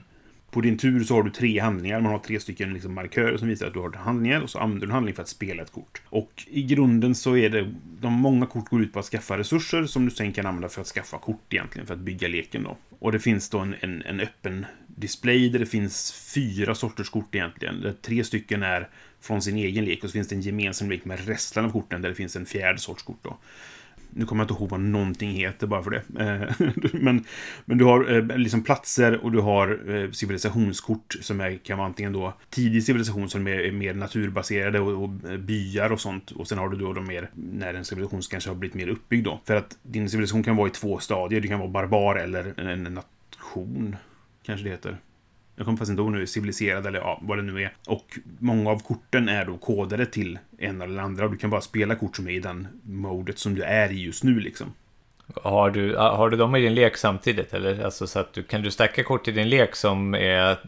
På 0.50 0.60
din 0.60 0.78
tur 0.78 1.04
så 1.04 1.14
har 1.14 1.22
du 1.22 1.30
tre 1.30 1.58
handlingar. 1.58 2.00
Man 2.00 2.12
har 2.12 2.18
tre 2.18 2.40
stycken 2.40 2.72
liksom 2.72 2.94
markörer 2.94 3.36
som 3.36 3.48
visar 3.48 3.66
att 3.66 3.72
du 3.72 3.78
har 3.78 3.92
handlingar 3.92 4.40
och 4.40 4.50
så 4.50 4.58
använder 4.58 4.86
du 4.86 4.90
en 4.90 4.94
handling 4.94 5.14
för 5.14 5.22
att 5.22 5.28
spela 5.28 5.62
ett 5.62 5.72
kort. 5.72 6.02
Och 6.04 6.44
i 6.46 6.62
grunden 6.62 7.14
så 7.14 7.36
är 7.36 7.50
det... 7.50 7.72
De 8.00 8.12
många 8.12 8.46
kort 8.46 8.68
går 8.68 8.82
ut 8.82 8.92
på 8.92 8.98
att 8.98 9.04
skaffa 9.04 9.38
resurser 9.38 9.84
som 9.84 10.04
du 10.04 10.10
sen 10.10 10.32
kan 10.32 10.46
använda 10.46 10.68
för 10.68 10.80
att 10.80 10.86
skaffa 10.86 11.18
kort 11.18 11.54
egentligen, 11.54 11.86
för 11.86 11.94
att 11.94 12.00
bygga 12.00 12.28
leken 12.28 12.62
då. 12.62 12.76
Och 12.98 13.12
det 13.12 13.18
finns 13.18 13.50
då 13.50 13.58
en, 13.58 13.74
en, 13.80 14.02
en 14.02 14.20
öppen 14.20 14.66
display 14.86 15.48
där 15.48 15.58
det 15.58 15.66
finns 15.66 16.12
fyra 16.34 16.74
sorters 16.74 17.10
kort 17.10 17.34
egentligen. 17.34 17.80
Där 17.80 17.92
tre 18.02 18.24
stycken 18.24 18.62
är 18.62 18.88
från 19.20 19.42
sin 19.42 19.56
egen 19.56 19.84
lek 19.84 20.04
och 20.04 20.10
så 20.10 20.12
finns 20.12 20.28
det 20.28 20.34
en 20.34 20.40
gemensam 20.40 20.90
lek 20.90 21.04
med 21.04 21.26
resten 21.26 21.64
av 21.64 21.72
korten 21.72 22.02
där 22.02 22.08
det 22.08 22.14
finns 22.14 22.36
en 22.36 22.46
fjärde 22.46 22.78
sorts 22.78 23.02
kort 23.02 23.18
då. 23.22 23.36
Nu 24.10 24.26
kommer 24.26 24.42
jag 24.42 24.44
inte 24.44 24.62
ihåg 24.62 24.70
vad 24.70 24.80
någonting 24.80 25.30
heter 25.30 25.66
bara 25.66 25.82
för 25.82 25.90
det. 25.90 26.02
Eh, 26.20 26.68
men, 26.92 27.24
men 27.64 27.78
du 27.78 27.84
har 27.84 28.16
eh, 28.16 28.38
liksom 28.38 28.62
platser 28.62 29.24
och 29.24 29.32
du 29.32 29.40
har 29.40 29.94
eh, 29.94 30.10
civilisationskort 30.10 31.16
som 31.20 31.40
är, 31.40 31.56
kan 31.56 31.78
vara 31.78 31.88
antingen 31.88 32.12
då 32.12 32.34
tidig 32.50 32.84
civilisation 32.84 33.28
som 33.28 33.48
är, 33.48 33.72
mer 33.72 33.94
naturbaserade 33.94 34.80
och, 34.80 35.04
och 35.04 35.30
eh, 35.30 35.36
byar 35.36 35.92
och 35.92 36.00
sånt. 36.00 36.30
Och 36.30 36.48
sen 36.48 36.58
har 36.58 36.68
du 36.68 36.76
då 36.76 36.92
de 36.92 37.06
mer, 37.06 37.30
när 37.34 37.74
en 37.74 37.84
civilisation 37.84 38.20
kanske 38.30 38.50
har 38.50 38.54
blivit 38.54 38.74
mer 38.74 38.88
uppbyggd 38.88 39.24
då. 39.24 39.40
För 39.44 39.56
att 39.56 39.78
din 39.82 40.10
civilisation 40.10 40.42
kan 40.42 40.56
vara 40.56 40.68
i 40.68 40.70
två 40.70 40.98
stadier. 40.98 41.40
Du 41.40 41.48
kan 41.48 41.58
vara 41.58 41.70
barbar 41.70 42.16
eller 42.16 42.54
en, 42.56 42.86
en 42.86 42.94
nation, 42.94 43.96
kanske 44.42 44.64
det 44.64 44.70
heter. 44.70 44.98
Jag 45.58 45.64
kommer 45.64 45.76
faktiskt 45.76 45.90
inte 45.90 46.02
ihåg 46.02 46.12
nu, 46.12 46.26
civiliserad 46.26 46.86
eller 46.86 46.98
ja, 46.98 47.18
vad 47.22 47.38
det 47.38 47.42
nu 47.42 47.62
är. 47.62 47.72
Och 47.86 48.18
många 48.38 48.70
av 48.70 48.78
korten 48.78 49.28
är 49.28 49.44
då 49.44 49.56
kodade 49.56 50.06
till 50.06 50.38
en 50.58 50.82
eller 50.82 51.02
andra. 51.02 51.24
Och 51.24 51.30
du 51.30 51.36
kan 51.36 51.50
bara 51.50 51.60
spela 51.60 51.94
kort 51.94 52.16
som 52.16 52.28
är 52.28 52.32
i 52.32 52.40
den 52.40 52.68
modet 52.82 53.38
som 53.38 53.54
du 53.54 53.62
är 53.62 53.92
i 53.92 54.02
just 54.04 54.24
nu 54.24 54.40
liksom. 54.40 54.72
Har 55.42 55.70
du, 55.70 55.96
har 55.96 56.30
du 56.30 56.36
dem 56.36 56.56
i 56.56 56.60
din 56.60 56.74
lek 56.74 56.96
samtidigt? 56.96 57.54
Eller? 57.54 57.84
Alltså, 57.84 58.06
så 58.06 58.18
att 58.18 58.32
du, 58.32 58.42
kan 58.42 58.62
du 58.62 58.70
stacka 58.70 59.04
kort 59.04 59.28
i 59.28 59.32
din 59.32 59.48
lek 59.48 59.76
som 59.76 60.14
är... 60.14 60.58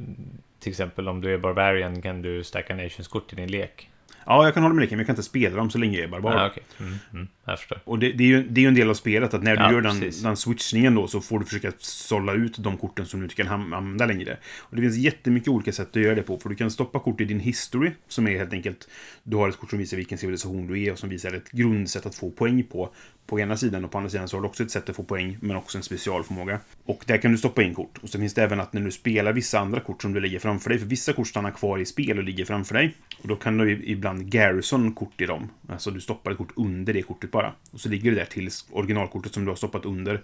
Till 0.61 0.71
exempel 0.71 1.09
om 1.09 1.21
du 1.21 1.35
är 1.35 1.39
Barbarian 1.39 2.03
kan 2.03 2.23
du 2.23 2.45
stacka 2.45 2.75
Nations-kort 2.75 3.33
i 3.33 3.37
din 3.37 3.51
lek? 3.51 3.91
Ja, 4.27 4.45
jag 4.45 4.55
kan 4.55 4.63
hålla 4.63 4.75
med 4.75 4.83
leken, 4.83 4.97
men 4.97 5.01
jag 5.01 5.07
kan 5.07 5.13
inte 5.13 5.23
spela 5.23 5.57
dem 5.57 5.71
så 5.71 5.79
länge 5.79 5.97
jag 5.97 6.05
är 6.05 6.09
barbar. 6.09 6.33
Ja, 6.33 6.47
okej. 6.47 6.63
Mm, 6.81 6.99
mm, 7.13 7.29
jag 7.53 7.59
förstår. 7.59 7.79
Och 7.85 7.99
det, 7.99 8.13
det, 8.13 8.25
är 8.25 8.29
ju, 8.29 8.43
det 8.43 8.61
är 8.61 8.63
ju 8.63 8.69
en 8.69 8.75
del 8.75 8.91
av 8.91 8.95
spelet, 8.95 9.35
att 9.35 9.43
när 9.43 9.57
du 9.57 9.63
Ja, 9.63 9.73
gör 9.73 9.81
den, 9.81 10.01
precis. 10.01 10.23
den 10.23 10.37
switchningen 10.37 10.95
då 10.95 11.09
så 11.09 11.21
får 11.21 11.39
du 11.39 11.45
försöka 11.45 11.73
sålla 11.79 12.33
ut 12.33 12.59
de 12.59 12.77
korten 12.77 13.07
som 13.07 13.21
du 13.21 13.25
inte 13.25 13.35
kan 13.35 13.49
använda 13.73 14.07
längre. 14.07 14.37
Och 14.59 14.77
det 14.77 14.83
finns 14.83 14.97
jättemycket 14.97 15.49
olika 15.49 15.73
sätt 15.73 15.89
att 15.91 16.03
göra 16.03 16.15
det 16.15 16.23
på, 16.23 16.39
för 16.39 16.49
du 16.49 16.55
kan 16.55 16.71
stoppa 16.71 16.99
kort 16.99 17.21
i 17.21 17.25
din 17.25 17.41
history, 17.41 17.91
som 18.09 18.29
är 18.29 18.39
helt 18.39 18.53
enkelt, 18.53 18.89
du 19.23 19.37
har 19.37 19.49
ett 19.49 19.57
kort 19.57 19.71
som 19.71 19.79
visar 19.79 19.97
vilken 19.97 20.19
civilisation 20.19 20.67
du 20.67 20.83
är 20.83 20.93
och 20.93 20.99
som 20.99 21.09
visar 21.09 21.33
ett 21.33 21.51
grundsätt 21.51 22.07
att 22.07 22.15
få 22.15 22.31
poäng 22.31 22.63
på. 22.63 22.91
På 23.27 23.41
ena 23.41 23.57
sidan 23.57 23.85
och 23.85 23.91
på 23.91 23.99
andra 23.99 24.11
sidan 24.11 24.29
så 24.29 24.37
har 24.37 24.43
du 24.43 24.49
också 24.49 24.63
ett 24.63 24.71
sätt 24.71 24.89
att 24.89 24.97
få 24.97 25.03
poäng, 25.03 25.39
men 25.41 25.57
också 25.57 25.79
en 25.79 25.85
specialförmåga. 25.85 26.61
Och 26.85 27.05
där 27.07 27.17
kan 27.19 27.33
du 27.33 27.39
stoppa 27.39 27.63
in 27.63 27.75
kort. 27.75 27.99
Och 28.03 28.09
så 28.09 28.19
finns 28.19 28.35
det 28.35 28.43
även 28.43 28.61
att 28.61 28.73
när 28.73 28.81
du 28.81 28.91
spelar 28.91 29.33
vissa 29.33 29.59
andra 29.59 29.81
kort 29.81 30.03
som 30.03 30.13
du 30.13 30.21
lägger 30.21 30.39
framför 30.39 30.71
dig, 30.71 30.79
för 30.79 30.87
vissa 30.87 31.13
kort 31.13 31.29
stannar 31.29 31.51
kvar 31.51 31.79
i 31.79 31.87
spel 31.87 32.19
och 32.19 32.25
ligger 32.25 32.45
framför 32.45 32.75
dig. 32.75 32.95
Och 33.23 33.29
då 33.29 33.37
kan 33.37 33.59
du 33.59 33.85
ibland 33.85 34.31
garrison 34.31 34.93
kort 34.93 35.21
i 35.21 35.27
dem. 35.27 35.49
Alltså 35.69 35.91
du 35.91 36.01
stoppar 36.01 36.31
ett 36.31 36.39
kort 36.39 36.53
under 36.57 36.93
det 36.93 37.03
kortet 37.03 37.31
bara. 37.43 37.53
Och 37.71 37.81
så 37.81 37.89
ligger 37.89 38.11
det 38.11 38.17
där 38.17 38.25
tills 38.25 38.67
originalkortet 38.71 39.35
som 39.35 39.45
du 39.45 39.51
har 39.51 39.57
stoppat 39.57 39.85
under 39.85 40.23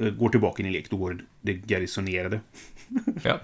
eh, 0.00 0.10
går 0.10 0.28
tillbaka 0.28 0.62
in 0.62 0.68
i 0.68 0.72
lek. 0.72 0.90
Då 0.90 0.96
går 0.96 1.18
det 1.40 1.52
garrisonerade. 1.52 2.40
Ja. 3.22 3.40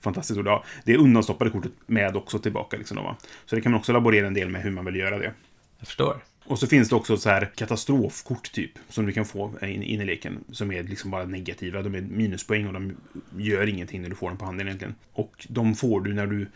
Fantastiskt 0.00 0.38
ord. 0.38 0.46
Ja, 0.46 0.64
det 0.84 0.96
undanstoppade 0.96 1.50
kortet 1.50 1.72
med 1.86 2.16
också 2.16 2.38
tillbaka. 2.38 2.76
Liksom 2.76 2.96
då, 2.96 3.02
va? 3.02 3.16
Så 3.46 3.56
det 3.56 3.62
kan 3.62 3.72
man 3.72 3.78
också 3.78 3.92
laborera 3.92 4.26
en 4.26 4.34
del 4.34 4.48
med 4.48 4.62
hur 4.62 4.70
man 4.70 4.84
vill 4.84 4.96
göra 4.96 5.18
det. 5.18 5.32
Jag 5.78 5.88
förstår. 5.88 6.20
Och 6.44 6.58
så 6.58 6.66
finns 6.66 6.88
det 6.88 6.94
också 6.94 7.16
så 7.16 7.28
här 7.28 7.50
katastrofkort 7.54 8.52
typ. 8.52 8.70
Som 8.88 9.06
du 9.06 9.12
kan 9.12 9.24
få 9.24 9.52
in, 9.62 9.82
in 9.82 10.00
i 10.00 10.04
leken. 10.04 10.44
Som 10.52 10.72
är 10.72 10.82
liksom 10.82 11.10
bara 11.10 11.24
negativa. 11.24 11.82
De 11.82 11.94
är 11.94 12.00
minuspoäng 12.00 12.66
och 12.66 12.72
de 12.72 12.96
gör 13.38 13.66
ingenting 13.66 14.02
när 14.02 14.08
du 14.08 14.16
får 14.16 14.28
dem 14.28 14.38
på 14.38 14.44
handen 14.44 14.66
egentligen. 14.66 14.94
Och 15.12 15.46
de 15.48 15.74
får 15.74 16.00
du 16.00 16.14
när 16.14 16.26
du 16.26 16.46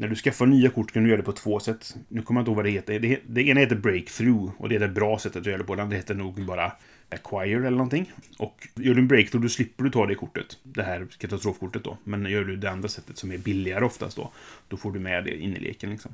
när 0.00 0.08
du 0.08 0.16
skaffar 0.16 0.46
nya 0.46 0.70
kort 0.70 0.92
kan 0.92 1.02
du 1.02 1.08
göra 1.08 1.20
det 1.20 1.24
på 1.24 1.32
två 1.32 1.60
sätt. 1.60 1.96
Nu 2.08 2.22
kommer 2.22 2.40
jag 2.40 2.42
inte 2.42 2.50
ihåg 2.50 2.56
vad 2.56 2.64
det 2.64 2.70
heter. 2.70 3.00
Det, 3.00 3.20
det 3.26 3.42
ena 3.42 3.60
heter 3.60 3.76
breakthrough 3.76 4.52
och 4.58 4.68
det 4.68 4.74
är 4.74 4.80
det 4.80 4.88
bra 4.88 5.18
sättet 5.18 5.40
att 5.40 5.46
göra 5.46 5.58
det 5.58 5.64
på. 5.64 5.74
Det 5.74 5.82
andra 5.82 5.96
heter 5.96 6.14
nog 6.14 6.44
bara 6.44 6.72
acquire 7.10 7.66
eller 7.66 7.70
någonting. 7.70 8.12
Och 8.38 8.68
gör 8.74 8.94
du 8.94 9.00
en 9.00 9.08
breakthrough 9.08 9.42
då 9.42 9.48
slipper 9.48 9.84
du 9.84 9.90
ta 9.90 10.06
det 10.06 10.14
kortet. 10.14 10.58
Det 10.62 10.82
här 10.82 11.06
katastrofkortet 11.18 11.84
då. 11.84 11.98
Men 12.04 12.26
gör 12.26 12.44
du 12.44 12.56
det 12.56 12.70
andra 12.70 12.88
sättet 12.88 13.18
som 13.18 13.32
är 13.32 13.38
billigare 13.38 13.84
oftast 13.84 14.16
då. 14.16 14.30
Då 14.68 14.76
får 14.76 14.92
du 14.92 14.98
med 15.00 15.24
det 15.24 15.36
in 15.36 15.56
i 15.56 15.60
leken 15.60 15.90
liksom. 15.90 16.12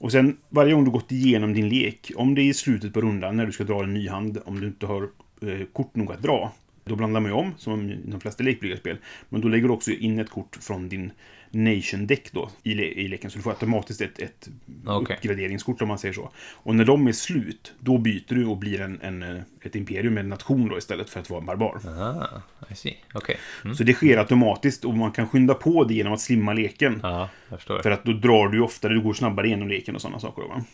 Och 0.00 0.12
sen 0.12 0.36
varje 0.48 0.74
gång 0.74 0.84
du 0.84 0.90
gått 0.90 1.12
igenom 1.12 1.54
din 1.54 1.68
lek, 1.68 2.12
om 2.16 2.34
det 2.34 2.42
är 2.42 2.44
i 2.44 2.54
slutet 2.54 2.92
på 2.94 3.00
rundan 3.00 3.36
när 3.36 3.46
du 3.46 3.52
ska 3.52 3.64
dra 3.64 3.82
en 3.82 3.94
ny 3.94 4.08
hand, 4.08 4.38
om 4.44 4.60
du 4.60 4.66
inte 4.66 4.86
har 4.86 5.02
eh, 5.42 5.66
kort 5.72 5.96
nog 5.96 6.12
att 6.12 6.22
dra, 6.22 6.52
då 6.84 6.96
blandar 6.96 7.20
man 7.20 7.30
ju 7.30 7.36
om, 7.36 7.54
som 7.56 7.90
i 7.90 7.98
de 8.04 8.20
flesta 8.20 8.44
lekbyggarspel. 8.44 8.96
Men 9.28 9.40
då 9.40 9.48
lägger 9.48 9.68
du 9.68 9.74
också 9.74 9.90
in 9.90 10.18
ett 10.18 10.30
kort 10.30 10.58
från 10.60 10.88
din 10.88 11.12
Nation 11.50 12.06
Deck 12.06 12.32
då, 12.32 12.50
i, 12.62 12.74
le 12.74 12.84
i 12.84 13.08
leken. 13.08 13.30
Så 13.30 13.38
du 13.38 13.42
får 13.42 13.50
automatiskt 13.50 14.00
ett, 14.00 14.18
ett 14.18 14.48
Okej. 14.86 15.16
uppgraderingskort 15.16 15.82
om 15.82 15.88
man 15.88 15.98
säger 15.98 16.14
så. 16.14 16.30
Och 16.52 16.74
när 16.74 16.84
de 16.84 17.06
är 17.06 17.12
slut, 17.12 17.72
då 17.80 17.98
byter 17.98 18.34
du 18.34 18.46
och 18.46 18.56
blir 18.56 18.80
en, 18.80 19.00
en, 19.00 19.22
eh, 19.22 19.42
ett 19.62 19.76
imperium, 19.76 20.18
en 20.18 20.28
nation 20.28 20.68
då 20.68 20.78
istället 20.78 21.10
för 21.10 21.20
att 21.20 21.30
vara 21.30 21.40
en 21.40 21.46
barbar. 21.46 21.80
Ah, 21.86 22.42
I 22.70 22.74
see. 22.74 22.96
Okej. 23.14 23.36
Mm. 23.64 23.76
Så 23.76 23.84
det 23.84 23.94
sker 23.94 24.18
automatiskt 24.18 24.84
och 24.84 24.94
man 24.94 25.12
kan 25.12 25.28
skynda 25.28 25.54
på 25.54 25.84
det 25.84 25.94
genom 25.94 26.12
att 26.12 26.20
slimma 26.20 26.52
leken. 26.52 27.02
Förstår. 27.50 27.82
För 27.82 27.90
att 27.90 28.04
då 28.04 28.12
drar 28.12 28.48
du 28.48 28.60
oftare, 28.60 28.94
du 28.94 29.00
går 29.00 29.14
snabbare 29.14 29.46
igenom 29.46 29.68
leken 29.68 29.94
och 29.94 30.00
sådana 30.00 30.20
saker. 30.20 30.42
Va? 30.42 30.64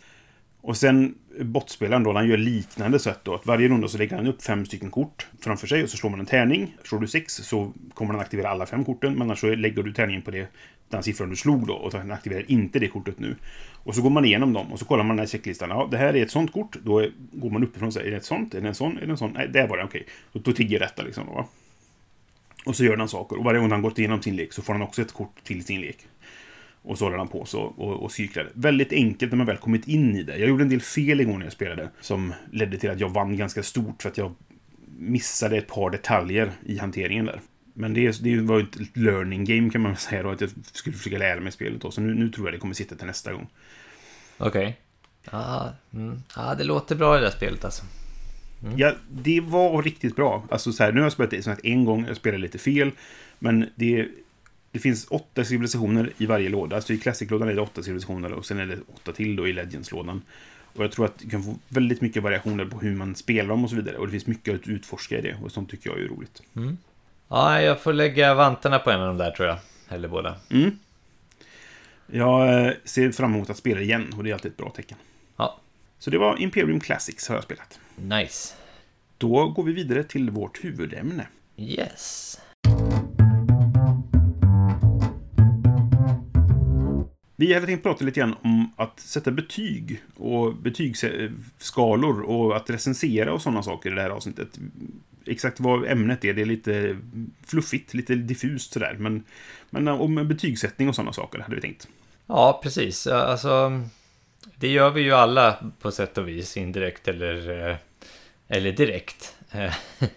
Och 0.65 0.77
sen 0.77 1.15
bottspelaren 1.41 2.03
då, 2.03 2.13
han 2.13 2.27
gör 2.27 2.37
liknande 2.37 2.99
sätt 2.99 3.19
då. 3.23 3.35
Att 3.35 3.45
varje 3.45 3.67
runda 3.67 3.87
så 3.87 3.97
lägger 3.97 4.15
han 4.15 4.27
upp 4.27 4.43
fem 4.43 4.65
stycken 4.65 4.91
kort 4.91 5.27
framför 5.41 5.67
sig 5.67 5.83
och 5.83 5.89
så 5.89 5.97
slår 5.97 6.09
man 6.09 6.19
en 6.19 6.25
tärning. 6.25 6.75
Slår 6.83 6.99
du 6.99 7.07
sex 7.07 7.33
så 7.33 7.73
kommer 7.93 8.13
han 8.13 8.21
aktivera 8.21 8.49
alla 8.49 8.65
fem 8.65 8.85
korten. 8.85 9.13
Men 9.13 9.21
annars 9.21 9.39
så 9.39 9.55
lägger 9.55 9.83
du 9.83 9.93
tärningen 9.93 10.21
på 10.21 10.31
det, 10.31 10.47
den 10.89 11.03
siffran 11.03 11.29
du 11.29 11.35
slog 11.35 11.67
då 11.67 11.73
och 11.73 11.93
han 11.93 12.11
aktiverar 12.11 12.51
inte 12.51 12.79
det 12.79 12.87
kortet 12.87 13.19
nu. 13.19 13.35
Och 13.83 13.95
så 13.95 14.01
går 14.01 14.09
man 14.09 14.25
igenom 14.25 14.53
dem 14.53 14.73
och 14.73 14.79
så 14.79 14.85
kollar 14.85 15.03
man 15.03 15.15
den 15.15 15.23
här 15.23 15.31
checklistan. 15.31 15.69
Ja, 15.69 15.87
det 15.91 15.97
här 15.97 16.15
är 16.15 16.23
ett 16.23 16.31
sånt 16.31 16.53
kort. 16.53 16.77
Då 16.83 16.99
är, 16.99 17.11
går 17.31 17.49
man 17.49 17.63
uppifrån 17.63 17.87
och 17.87 17.93
säger, 17.93 18.07
är 18.07 18.11
det 18.11 18.17
ett 18.17 18.25
sånt? 18.25 18.53
Är 18.53 18.61
det 18.61 18.67
en 18.67 18.75
sån? 18.75 18.97
Är 18.97 19.05
det 19.05 19.11
en 19.11 19.17
sån? 19.17 19.31
Nej, 19.31 19.47
där 19.47 19.67
var 19.67 19.77
det, 19.77 19.83
okej. 19.83 20.05
Då, 20.33 20.39
då 20.39 20.51
tigger 20.51 20.79
detta 20.79 21.03
liksom. 21.03 21.27
Va? 21.27 21.45
Och 22.65 22.75
så 22.75 22.83
gör 22.83 22.97
han 22.97 23.09
saker. 23.09 23.37
Och 23.37 23.43
varje 23.43 23.59
gång 23.59 23.71
han 23.71 23.81
gått 23.81 23.99
igenom 23.99 24.21
sin 24.21 24.35
lek 24.35 24.53
så 24.53 24.61
får 24.61 24.73
han 24.73 24.81
också 24.81 25.01
ett 25.01 25.13
kort 25.13 25.43
till 25.43 25.65
sin 25.65 25.81
lek. 25.81 25.97
Och 26.85 26.97
så 26.97 27.05
håller 27.05 27.17
han 27.17 27.27
på 27.27 27.45
så 27.45 27.61
och, 27.61 28.03
och 28.03 28.11
cyklar. 28.11 28.49
Väldigt 28.53 28.93
enkelt 28.93 29.31
när 29.31 29.37
man 29.37 29.47
väl 29.47 29.57
kommit 29.57 29.87
in 29.87 30.15
i 30.15 30.23
det. 30.23 30.37
Jag 30.37 30.49
gjorde 30.49 30.63
en 30.63 30.69
del 30.69 30.81
fel 30.81 31.21
igår 31.21 31.37
när 31.37 31.45
jag 31.45 31.53
spelade. 31.53 31.89
Som 32.01 32.33
ledde 32.51 32.77
till 32.77 32.89
att 32.89 32.99
jag 32.99 33.09
vann 33.09 33.37
ganska 33.37 33.63
stort 33.63 34.01
för 34.01 34.09
att 34.09 34.17
jag 34.17 34.33
missade 34.97 35.57
ett 35.57 35.67
par 35.67 35.89
detaljer 35.89 36.51
i 36.65 36.77
hanteringen 36.77 37.25
där. 37.25 37.41
Men 37.73 37.93
det, 37.93 38.23
det 38.23 38.41
var 38.41 38.59
ju 38.59 38.63
ett 38.63 38.97
learning 38.97 39.45
game 39.45 39.69
kan 39.69 39.81
man 39.81 39.91
väl 39.91 39.99
säga 39.99 40.23
då. 40.23 40.29
Att 40.29 40.41
jag 40.41 40.49
skulle 40.71 40.95
försöka 40.95 41.17
lära 41.17 41.39
mig 41.39 41.51
spelet 41.51 41.81
då. 41.81 41.91
Så 41.91 42.01
nu, 42.01 42.13
nu 42.13 42.29
tror 42.29 42.47
jag 42.47 42.53
det 42.53 42.59
kommer 42.59 42.73
sitta 42.73 42.95
till 42.95 43.07
nästa 43.07 43.33
gång. 43.33 43.47
Okej. 44.37 44.77
Ja, 45.31 45.73
mm. 45.93 46.23
ja, 46.35 46.55
det 46.55 46.63
låter 46.63 46.95
bra 46.95 47.15
det 47.15 47.21
där 47.21 47.31
spelet 47.31 47.65
alltså. 47.65 47.83
Ja, 48.77 48.93
det 49.11 49.41
var 49.41 49.83
riktigt 49.83 50.15
bra. 50.15 50.43
Alltså 50.49 50.71
så 50.71 50.83
här, 50.83 50.91
nu 50.91 50.99
har 50.99 51.05
jag 51.05 51.13
spelat 51.13 51.31
det 51.31 51.43
som 51.43 51.53
sagt 51.53 51.65
en 51.65 51.85
gång, 51.85 52.05
jag 52.07 52.17
spelade 52.17 52.41
lite 52.41 52.57
fel. 52.57 52.91
Men 53.39 53.69
det, 53.75 54.07
det 54.75 54.79
finns 54.79 55.07
åtta 55.09 55.43
civilisationer 55.43 56.11
i 56.17 56.25
varje 56.25 56.49
låda. 56.49 56.81
Så 56.81 56.93
i 56.93 56.97
Classic-lådan 56.97 57.49
är 57.49 57.53
det 57.53 57.61
åtta 57.61 57.83
civilisationer 57.83 58.33
och 58.33 58.45
sen 58.45 58.59
är 58.59 58.65
det 58.65 58.77
åtta 58.93 59.11
till 59.11 59.35
då 59.35 59.47
i 59.47 59.53
Legends-lådan. 59.53 60.21
Och 60.73 60.83
jag 60.83 60.91
tror 60.91 61.05
att 61.05 61.17
du 61.19 61.29
kan 61.29 61.43
få 61.43 61.55
väldigt 61.67 62.01
mycket 62.01 62.23
variationer 62.23 62.65
på 62.65 62.79
hur 62.79 62.95
man 62.95 63.15
spelar 63.15 63.49
dem 63.49 63.63
och 63.63 63.69
så 63.69 63.75
vidare. 63.75 63.97
Och 63.97 64.05
det 64.05 64.11
finns 64.11 64.27
mycket 64.27 64.55
att 64.55 64.67
utforska 64.67 65.17
i 65.17 65.21
det. 65.21 65.35
Och 65.43 65.51
sånt 65.51 65.69
tycker 65.69 65.89
jag 65.89 65.99
är 65.99 66.07
roligt. 66.07 66.41
Ja, 67.27 67.61
jag 67.61 67.81
får 67.81 67.93
lägga 67.93 68.33
vantarna 68.33 68.79
på 68.79 68.91
en 68.91 69.01
av 69.01 69.07
de 69.07 69.17
där 69.17 69.31
tror 69.31 69.47
jag. 69.47 69.57
Eller 69.89 70.07
båda. 70.07 70.35
Mm. 70.51 70.79
Jag 72.07 72.65
eh, 72.67 72.73
ser 72.83 73.11
fram 73.11 73.33
emot 73.35 73.49
att 73.49 73.57
spela 73.57 73.81
igen 73.81 74.13
och 74.17 74.23
det 74.23 74.29
är 74.29 74.33
alltid 74.33 74.51
ett 74.51 74.57
bra 74.57 74.69
tecken. 74.69 74.97
Ja, 75.37 75.59
Så 75.99 76.09
det 76.09 76.17
var 76.17 76.41
Imperium 76.41 76.79
Classics 76.79 77.27
har 77.27 77.35
jag 77.35 77.43
spelat. 77.43 77.79
nice. 77.95 78.53
Då 79.17 79.47
går 79.49 79.63
vi 79.63 79.73
vidare 79.73 80.03
till 80.03 80.29
vårt 80.29 80.63
huvudämne. 80.63 81.27
Yes. 81.57 82.39
Vi 87.35 87.53
hade 87.53 87.65
tänkt 87.65 87.83
prata 87.83 88.05
lite 88.05 88.19
grann 88.19 88.35
om 88.41 88.71
att 88.75 88.99
sätta 88.99 89.31
betyg 89.31 90.01
och 90.15 90.55
betygsskalor 90.55 92.21
och 92.21 92.55
att 92.55 92.69
recensera 92.69 93.33
och 93.33 93.41
sådana 93.41 93.63
saker 93.63 93.91
i 93.91 93.95
det 93.95 94.01
här 94.01 94.09
avsnittet. 94.09 94.59
Exakt 95.25 95.59
vad 95.59 95.85
ämnet 95.85 96.25
är, 96.25 96.33
det 96.33 96.41
är 96.41 96.45
lite 96.45 96.97
fluffigt, 97.45 97.93
lite 97.93 98.15
diffust 98.15 98.73
sådär. 98.73 98.95
Men, 98.99 99.23
men 99.69 99.87
om 99.87 100.27
betygssättning 100.27 100.89
och 100.89 100.95
sådana 100.95 101.13
saker 101.13 101.39
hade 101.39 101.55
vi 101.55 101.61
tänkt. 101.61 101.87
Ja, 102.27 102.59
precis. 102.63 103.07
Alltså, 103.07 103.81
det 104.55 104.67
gör 104.67 104.91
vi 104.91 105.01
ju 105.01 105.11
alla 105.11 105.57
på 105.81 105.91
sätt 105.91 106.17
och 106.17 106.27
vis, 106.27 106.57
indirekt 106.57 107.07
eller, 107.07 107.69
eh, 107.69 107.75
eller 108.47 108.71
direkt. 108.71 109.35
Eh, 109.51 109.73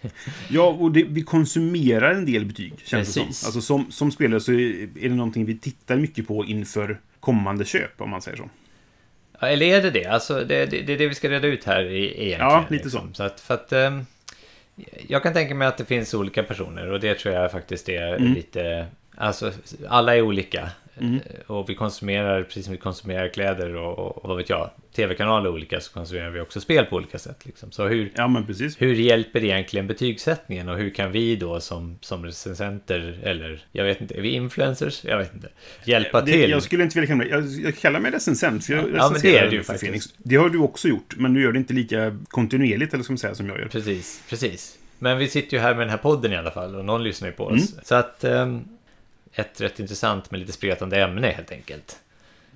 Ja, 0.49 0.67
och 0.67 0.91
det, 0.91 1.03
vi 1.03 1.21
konsumerar 1.21 2.13
en 2.13 2.25
del 2.25 2.45
betyg, 2.45 2.73
känns 2.83 3.13
det 3.13 3.19
Precis. 3.21 3.39
som. 3.39 3.47
Alltså 3.47 3.61
som, 3.61 3.91
som 3.91 4.11
spelare 4.11 4.39
så 4.39 4.51
är 4.51 5.09
det 5.09 5.15
någonting 5.15 5.45
vi 5.45 5.57
tittar 5.57 5.97
mycket 5.97 6.27
på 6.27 6.45
inför 6.45 6.99
kommande 7.19 7.65
köp, 7.65 8.01
om 8.01 8.09
man 8.09 8.21
säger 8.21 8.37
så. 8.37 8.49
Ja, 9.39 9.47
Eller 9.47 9.65
är 9.65 9.81
det 9.81 9.91
det? 9.91 10.05
Alltså, 10.05 10.43
det, 10.43 10.65
det, 10.65 10.81
det 10.81 10.93
är 10.93 10.97
det 10.97 11.07
vi 11.07 11.15
ska 11.15 11.29
reda 11.29 11.47
ut 11.47 11.63
här 11.65 11.83
i- 11.83 12.05
egentligen. 12.05 12.39
Ja, 12.39 12.65
lite 12.69 12.83
liksom. 12.83 13.07
så. 13.09 13.13
så 13.13 13.23
att, 13.23 13.39
för 13.39 13.53
att, 13.53 13.73
ehm, 13.73 14.05
jag 15.07 15.23
kan 15.23 15.33
tänka 15.33 15.55
mig 15.55 15.67
att 15.67 15.77
det 15.77 15.85
finns 15.85 16.13
olika 16.13 16.43
personer 16.43 16.91
och 16.91 16.99
det 16.99 17.15
tror 17.15 17.35
jag 17.35 17.51
faktiskt 17.51 17.89
är 17.89 18.07
Mm. 18.15 18.33
lite... 18.33 18.85
Alltså, 19.17 19.51
alla 19.87 20.15
är 20.15 20.21
olika. 20.21 20.69
Och 21.47 21.69
vi 21.69 21.75
konsumerar, 21.75 22.43
precis 22.43 22.65
som 22.65 22.71
vi 22.71 22.77
konsumerar 22.77 23.27
kläder 23.27 23.75
och, 23.75 23.99
och, 23.99 24.17
och 24.17 24.29
vad 24.29 24.37
vet 24.37 24.49
jag, 24.49 24.69
tv-kanaler 24.95 25.49
olika, 25.49 25.79
så 25.79 25.93
konsumerar 25.93 26.29
vi 26.29 26.39
också 26.39 26.61
spel 26.61 26.85
på 26.85 26.95
olika 26.95 27.19
sätt. 27.19 27.45
Liksom. 27.45 27.71
Så 27.71 27.87
hur, 27.87 28.11
Ja, 28.15 28.43
hur 28.79 28.93
hjälper 28.93 29.43
egentligen 29.43 29.87
betygssättningen 29.87 30.69
och 30.69 30.77
hur 30.77 30.89
kan 30.89 31.11
vi 31.11 31.35
då 31.35 31.59
som, 31.59 31.97
som 32.01 32.25
recensenter 32.25 33.19
eller 33.23 33.65
jag 33.71 33.83
vet 33.83 34.01
inte, 34.01 34.17
är 34.17 34.21
vi 34.21 34.29
influencers? 34.29 35.03
Jag 35.03 35.17
vet 35.17 35.33
inte. 35.33 35.49
Hjälpa 35.85 36.21
Det, 36.21 36.31
till? 36.31 36.49
jag 36.49 36.63
skulle 36.63 36.83
inte 36.83 36.99
vilja 36.99 37.07
kalla 37.07 37.17
mig... 37.17 37.27
Jag, 37.29 37.65
jag 37.65 37.77
kallar 37.77 37.99
mig 37.99 38.11
recensent, 38.11 38.65
för 38.65 38.73
jag 38.73 38.85
Ja, 38.95 39.09
men 39.11 39.21
det 39.21 39.37
är 39.37 39.51
du 39.51 39.63
faktiskt. 39.63 39.83
Phoenix. 39.83 40.05
Det 40.17 40.35
har 40.35 40.49
du 40.49 40.59
också 40.59 40.87
gjort, 40.87 41.15
men 41.17 41.33
du 41.33 41.41
gör 41.41 41.51
det 41.51 41.59
inte 41.59 41.73
lika 41.73 42.17
kontinuerligt, 42.27 42.93
eller 42.93 43.05
man 43.09 43.17
säga, 43.17 43.35
som 43.35 43.47
jag 43.47 43.59
gör. 43.59 43.67
Precis, 43.67 44.23
precis. 44.29 44.77
Men 44.99 45.17
vi 45.17 45.27
sitter 45.27 45.57
ju 45.57 45.61
här 45.63 45.73
med 45.75 45.81
den 45.81 45.89
här 45.89 45.97
podden 45.97 46.33
i 46.33 46.35
alla 46.35 46.51
fall 46.51 46.75
och 46.75 46.85
någon 46.85 47.03
lyssnar 47.03 47.27
ju 47.27 47.33
på 47.33 47.43
oss. 47.45 47.75
Så 47.83 47.95
att 47.95 48.23
ehm, 48.23 48.63
ett 49.33 49.61
rätt 49.61 49.79
intressant 49.79 50.31
med 50.31 50.39
lite 50.39 50.51
spretande 50.51 51.01
ämne 51.03 51.27
helt 51.27 51.51
enkelt. 51.51 51.99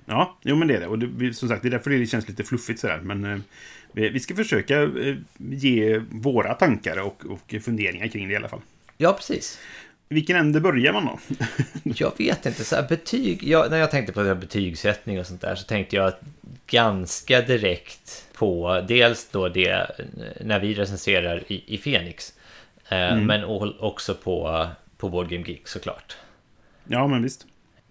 Ja, 0.06 0.38
jo 0.42 0.56
men 0.56 0.68
det 0.68 0.74
är 0.76 0.80
det. 0.80 0.86
Och 0.86 0.98
det, 0.98 1.34
som 1.34 1.48
sagt, 1.48 1.62
det 1.62 1.68
är 1.68 1.70
därför 1.70 1.90
det 1.90 2.06
känns 2.06 2.28
lite 2.28 2.44
fluffigt 2.44 2.80
sådär. 2.80 3.00
Men 3.02 3.24
eh, 3.24 3.38
vi, 3.92 4.20
ska 4.20 4.34
försöka 4.34 4.82
eh, 4.82 5.16
ge 5.38 5.98
våra 6.10 6.54
tankar 6.54 6.96
och, 7.00 7.24
och 7.26 7.54
funderingar 7.62 8.06
kring 8.06 8.28
det 8.28 8.32
i 8.34 8.36
alla 8.36 8.48
fall. 8.48 8.60
Ja, 8.96 9.12
precis. 9.12 9.58
Vilken 10.08 10.36
ände 10.36 10.60
börjar 10.60 10.92
man 10.92 11.04
då? 11.06 11.18
Jag 11.82 12.12
vet 12.18 12.46
inte, 12.46 12.64
så 12.64 12.76
här, 12.76 12.88
betyg. 12.88 13.42
Jag, 13.42 13.70
när 13.70 13.78
jag 13.78 13.90
tänkte 13.90 14.12
på 14.12 14.20
det 14.22 14.28
här 14.28 14.34
betygssättning 14.34 15.20
och 15.20 15.26
sånt 15.26 15.40
där 15.40 15.54
så 15.54 15.66
tänkte 15.66 15.96
jag 15.96 16.12
ganska 16.66 17.40
direkt 17.40 18.26
på 18.34 18.84
dels 18.88 19.28
då 19.30 19.48
det 19.48 19.86
när 20.40 20.60
vi 20.60 20.74
recenserar 20.74 21.42
i, 21.48 21.74
i 21.74 21.78
Fenix. 21.78 22.32
Eh, 22.88 23.16
Men 23.16 23.44
o- 23.44 23.76
också 23.80 24.14
på, 24.14 24.68
på 24.96 25.08
Board 25.08 25.28
Game 25.28 25.44
Geek 25.46 25.68
såklart. 25.68 26.16
Ja, 26.88 27.06
men 27.06 27.22
visst. 27.22 27.46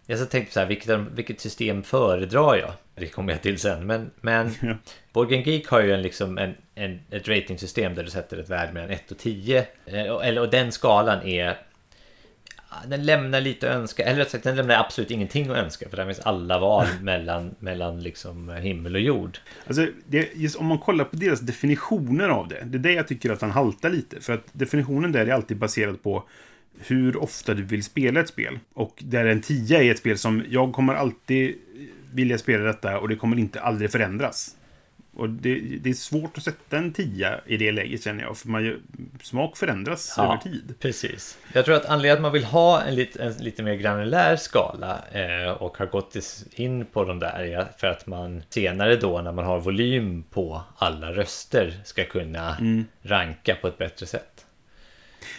Jag 0.05 0.19
så 0.19 0.25
tänkte 0.25 0.53
så 0.53 0.59
här, 0.59 0.67
vilket, 0.67 0.99
vilket 0.99 1.39
system 1.41 1.83
föredrar 1.83 2.55
jag? 2.55 2.71
Det 2.95 3.07
kommer 3.07 3.33
jag 3.33 3.41
till 3.41 3.59
sen. 3.59 3.87
Men, 3.87 4.11
men 4.21 4.51
Ja. 5.13 5.23
Game 5.23 5.43
Geek 5.43 5.67
har 5.67 5.81
ju 5.81 5.93
en, 5.93 6.01
liksom 6.01 6.37
en, 6.37 6.53
en, 6.75 6.99
ett 7.11 7.27
ratingsystem 7.27 7.95
där 7.95 8.03
du 8.03 8.09
sätter 8.09 8.37
ett 8.37 8.49
värde 8.49 8.73
mellan 8.73 8.89
1 8.89 9.11
och 9.11 9.17
10. 9.17 9.65
Eh, 9.85 10.03
och- 10.05 10.25
Eller, 10.25 10.41
och 10.41 10.49
den 10.49 10.71
skalan 10.71 11.21
är... 11.27 11.57
Den 12.87 13.05
lämnar 13.05 13.41
lite 13.41 13.69
att 13.69 13.75
önska, 13.75 14.03
eller 14.03 14.25
sagt 14.25 14.43
den 14.43 14.55
lämnar 14.55 14.75
absolut 14.75 15.11
ingenting 15.11 15.49
att 15.49 15.57
önska. 15.57 15.89
För 15.89 15.97
där 15.97 16.05
finns 16.05 16.19
alla 16.19 16.59
val 16.59 16.85
mellan, 17.01 17.55
mellan 17.59 17.99
liksom 18.03 18.49
himmel 18.49 18.95
och 18.95 19.01
jord. 19.01 19.37
Alltså, 19.67 19.87
det, 20.07 20.29
just 20.35 20.55
om 20.55 20.65
man 20.65 20.77
kollar 20.79 21.05
på 21.05 21.15
deras 21.15 21.39
definitioner 21.39 22.29
av 22.29 22.47
det. 22.47 22.61
Det 22.65 22.77
är 22.77 22.79
det 22.79 22.91
jag 22.93 23.07
tycker 23.07 23.29
att 23.31 23.41
han 23.41 23.51
haltar 23.51 23.89
lite. 23.89 24.21
För 24.21 24.33
att 24.33 24.43
definitionen 24.51 25.11
där 25.11 25.25
är 25.27 25.31
alltid 25.33 25.57
baserad 25.57 26.03
på 26.03 26.23
hur 26.79 27.17
ofta 27.17 27.53
du 27.53 27.63
vill 27.63 27.83
spela 27.83 28.19
ett 28.19 28.27
spel. 28.29 28.59
Och 28.73 28.95
där 29.05 29.25
en 29.25 29.41
10 29.41 29.83
är 29.83 29.91
ett 29.91 29.97
spel 29.99 30.17
som 30.17 30.43
jag 30.49 30.73
kommer 30.73 30.93
alltid 30.93 31.55
vilja 32.13 32.37
spela 32.37 32.63
detta 32.63 32.99
och 32.99 33.09
det 33.09 33.15
kommer 33.15 33.39
inte 33.39 33.61
aldrig 33.61 33.91
förändras. 33.91 34.55
Och 35.15 35.29
det, 35.29 35.59
det 35.81 35.89
är 35.89 35.93
svårt 35.93 36.37
att 36.37 36.43
sätta 36.43 36.77
en 36.77 36.93
10 36.93 37.39
i 37.45 37.57
det 37.57 37.71
läget 37.71 38.03
känner 38.03 38.23
jag. 38.23 38.37
För 38.37 38.47
man, 38.49 38.65
gör- 38.65 38.79
smak 39.21 39.57
förändras 39.57 40.17
över 40.19 40.37
tid. 40.37 40.73
precis. 40.79 41.37
Jag 41.53 41.65
tror 41.65 41.75
att 41.75 41.85
anledningen 41.85 42.15
att 42.17 42.21
man 42.21 42.31
vill 42.31 42.43
ha 42.43 42.81
en 42.81 42.95
lite, 42.95 43.23
en 43.23 43.33
lite 43.33 43.63
mer 43.63 43.75
granulär 43.75 44.35
skala 44.35 44.99
eh, 45.11 45.51
och 45.51 45.77
har 45.77 45.85
gått 45.85 46.15
in 46.51 46.85
på 46.85 47.03
de 47.03 47.19
där 47.19 47.39
är 47.43 47.67
för 47.77 47.87
att 47.87 48.07
man 48.07 48.43
senare 48.49 48.95
då 48.95 49.21
när 49.21 49.31
man 49.31 49.45
har 49.45 49.59
volym 49.59 50.23
på 50.23 50.61
alla 50.77 51.11
röster 51.11 51.73
ska 51.83 52.05
kunna 52.05 52.57
ranka 53.01 53.55
på 53.55 53.67
ett 53.67 53.77
bättre 53.77 54.05
sätt. 54.05 54.42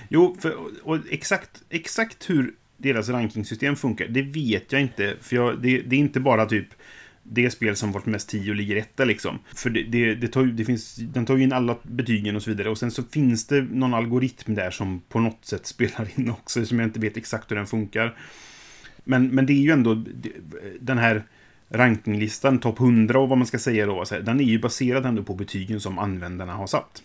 Jo, 0.08 0.36
för, 0.40 0.56
och 0.82 0.98
exakt, 1.10 1.62
exakt 1.70 2.30
hur 2.30 2.54
deras 2.76 3.08
rankingsystem 3.08 3.76
funkar, 3.76 4.08
det 4.08 4.22
vet 4.22 4.72
jag 4.72 4.80
inte. 4.80 5.16
För 5.20 5.36
jag, 5.36 5.62
det, 5.62 5.80
det 5.80 5.96
är 5.96 6.00
inte 6.00 6.20
bara 6.20 6.46
typ 6.46 6.66
det 7.22 7.50
spel 7.50 7.76
som 7.76 7.92
varit 7.92 8.06
mest 8.06 8.28
10 8.28 8.50
och 8.50 8.56
ligger 8.56 8.76
etta 8.76 9.04
liksom. 9.04 9.38
För 9.54 9.70
det, 9.70 9.82
det, 9.82 10.14
det 10.14 10.28
tar, 10.28 10.44
det 10.44 10.64
finns, 10.64 10.94
den 10.96 11.26
tar 11.26 11.36
ju 11.36 11.42
in 11.42 11.52
alla 11.52 11.76
betygen 11.82 12.36
och 12.36 12.42
så 12.42 12.50
vidare. 12.50 12.70
Och 12.70 12.78
sen 12.78 12.90
så 12.90 13.02
finns 13.02 13.46
det 13.46 13.62
någon 13.62 13.94
algoritm 13.94 14.54
där 14.54 14.70
som 14.70 15.00
på 15.08 15.20
något 15.20 15.44
sätt 15.44 15.66
spelar 15.66 16.08
in 16.16 16.30
också, 16.30 16.66
som 16.66 16.78
jag 16.78 16.86
inte 16.86 17.00
vet 17.00 17.16
exakt 17.16 17.50
hur 17.50 17.56
den 17.56 17.66
funkar. 17.66 18.16
Men, 19.04 19.28
men 19.28 19.46
det 19.46 19.52
är 19.52 19.62
ju 19.62 19.70
ändå 19.70 20.04
den 20.80 20.98
här 20.98 21.24
rankinglistan, 21.68 22.58
topp 22.58 22.80
100 22.80 23.18
och 23.18 23.28
vad 23.28 23.38
man 23.38 23.46
ska 23.46 23.58
säga 23.58 23.86
då, 23.86 24.04
den 24.22 24.40
är 24.40 24.44
ju 24.44 24.58
baserad 24.58 25.06
ändå 25.06 25.22
på 25.22 25.34
betygen 25.34 25.80
som 25.80 25.98
användarna 25.98 26.52
har 26.52 26.66
satt. 26.66 27.02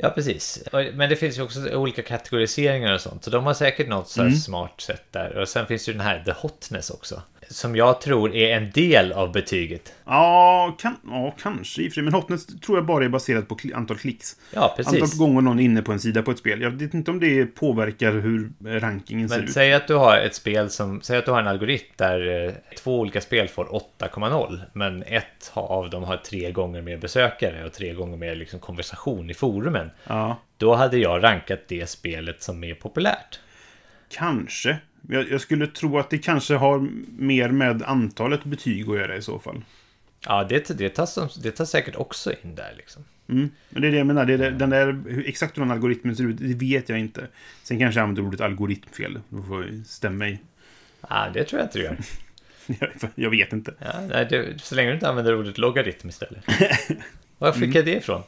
Ja, 0.00 0.10
precis. 0.10 0.62
Men 0.72 1.08
det 1.08 1.16
finns 1.16 1.38
ju 1.38 1.42
också 1.42 1.70
olika 1.70 2.02
kategoriseringar 2.02 2.94
och 2.94 3.00
sånt. 3.00 3.24
Så 3.24 3.30
de 3.30 3.46
har 3.46 3.54
säkert 3.54 3.88
något 3.88 4.08
så 4.08 4.22
här 4.22 4.30
smart 4.30 4.80
sätt 4.80 5.04
där. 5.10 5.36
Och 5.36 5.48
sen 5.48 5.66
finns 5.66 5.88
ju 5.88 5.92
den 5.92 6.02
här 6.02 6.22
The 6.24 6.32
Hotness 6.32 6.90
också. 6.90 7.22
Som 7.50 7.76
jag 7.76 8.00
tror 8.00 8.34
är 8.34 8.56
en 8.56 8.70
del 8.70 9.12
av 9.12 9.32
betyget. 9.32 9.94
Ja, 10.04 10.76
kan, 10.80 10.96
ja 11.06 11.34
kanske 11.42 11.82
i 11.82 11.88
och 11.88 11.90
för 11.92 11.94
sig. 11.94 12.02
Men 12.02 12.12
Hotness 12.12 12.46
tror 12.46 12.78
jag 12.78 12.86
bara 12.86 13.04
är 13.04 13.08
baserat 13.08 13.48
på 13.48 13.54
kli- 13.56 13.74
antal 13.76 13.96
klicks. 13.98 14.36
Ja, 14.54 14.74
precis. 14.76 15.02
Antal 15.02 15.18
gånger 15.18 15.40
någon 15.40 15.60
är 15.60 15.64
inne 15.64 15.82
på 15.82 15.92
en 15.92 16.00
sida 16.00 16.22
på 16.22 16.30
ett 16.30 16.38
spel. 16.38 16.60
Jag 16.60 16.70
vet 16.70 16.94
inte 16.94 17.10
om 17.10 17.20
det 17.20 17.46
påverkar 17.46 18.12
hur 18.12 18.52
rankingen 18.80 19.28
ser 19.28 19.36
Men 19.36 19.44
ut. 19.44 19.52
säg 19.52 19.74
att 19.74 19.86
du 19.88 19.94
har 19.94 20.16
ett 20.18 20.34
spel 20.34 20.70
som, 20.70 21.00
säg 21.02 21.18
att 21.18 21.24
du 21.24 21.30
har 21.30 21.40
en 21.40 21.48
algoritm 21.48 21.92
där 21.96 22.44
eh, 22.46 22.52
två 22.78 22.98
olika 23.00 23.20
spel 23.20 23.48
får 23.48 23.64
8,0 23.98 24.60
men 24.72 25.02
ett 25.02 25.50
av 25.54 25.90
dem 25.90 26.02
har 26.04 26.16
tre 26.16 26.50
gånger 26.52 26.82
mer 26.82 26.96
besökare 26.96 27.64
och 27.66 27.72
tre 27.72 27.92
gånger 27.94 28.16
mer 28.16 28.34
liksom 28.34 28.60
konversation 28.60 29.30
i 29.30 29.34
forumen. 29.34 29.90
Ja, 30.06 30.38
Då 30.56 30.74
hade 30.74 30.98
jag 30.98 31.22
rankat 31.22 31.60
det 31.68 31.88
spelet 31.88 32.42
som 32.42 32.60
mer 32.60 32.74
populärt. 32.74 33.40
kanske. 34.10 34.76
Jag, 35.08 35.30
jag 35.30 35.40
skulle 35.40 35.66
tro 35.66 35.98
att 35.98 36.10
det 36.10 36.18
kanske 36.18 36.54
har 36.54 36.88
mer 37.18 37.48
med 37.48 37.82
antalet 37.82 38.44
betyg 38.44 38.88
att 38.90 38.96
göra 38.96 39.16
i 39.16 39.22
så 39.22 39.38
fall. 39.38 39.64
Ja, 40.26 40.44
det, 40.44 40.78
det, 40.78 41.08
som- 41.08 41.28
det 41.42 41.50
tas 41.50 41.70
säkert 41.70 41.96
också 41.96 42.32
in 42.42 42.54
där 42.54 42.74
liksom. 42.76 43.04
Mm. 43.28 43.50
Men 43.70 43.82
det 43.82 43.88
är 43.88 43.92
det 43.92 43.98
jag 43.98 44.06
menar. 44.06 44.24
Det 44.24 44.34
är 44.34 44.50
den 44.50 44.70
där, 44.70 45.02
exakt 45.26 45.56
hur 45.56 45.62
den 45.62 45.70
algoritmen 45.70 46.16
ser 46.16 46.24
ut, 46.24 46.36
det 46.38 46.54
vet 46.54 46.88
jag 46.88 46.98
inte. 46.98 47.26
Sen 47.62 47.78
kanske 47.78 48.00
jag 48.00 48.02
använder 48.02 48.22
ordet 48.28 48.40
algoritm 48.40 48.90
fel. 48.92 49.20
Då 49.28 49.42
får 49.42 49.64
jag 49.66 49.86
stämma 49.86 50.16
mig. 50.16 50.42
Ja, 51.08 51.26
det 51.34 51.44
tror 51.44 51.60
jag 51.60 51.66
inte 51.66 51.78
du 51.78 51.84
gör. 51.84 51.96
Jag, 53.14 53.30
vet 53.30 53.52
inte. 53.52 53.74
Ja, 53.78 54.00
nej, 54.08 54.26
det, 54.30 54.62
så 54.62 54.74
länge 54.74 54.88
du 54.88 54.94
inte 54.94 55.08
använder 55.08 55.34
ordet 55.38 55.58
logaritm 55.58 56.08
istället. 56.08 56.44
Var 57.38 57.52
fick 57.52 57.74
jag 57.74 57.84
det 57.84 57.96
ifrån? 57.96 58.22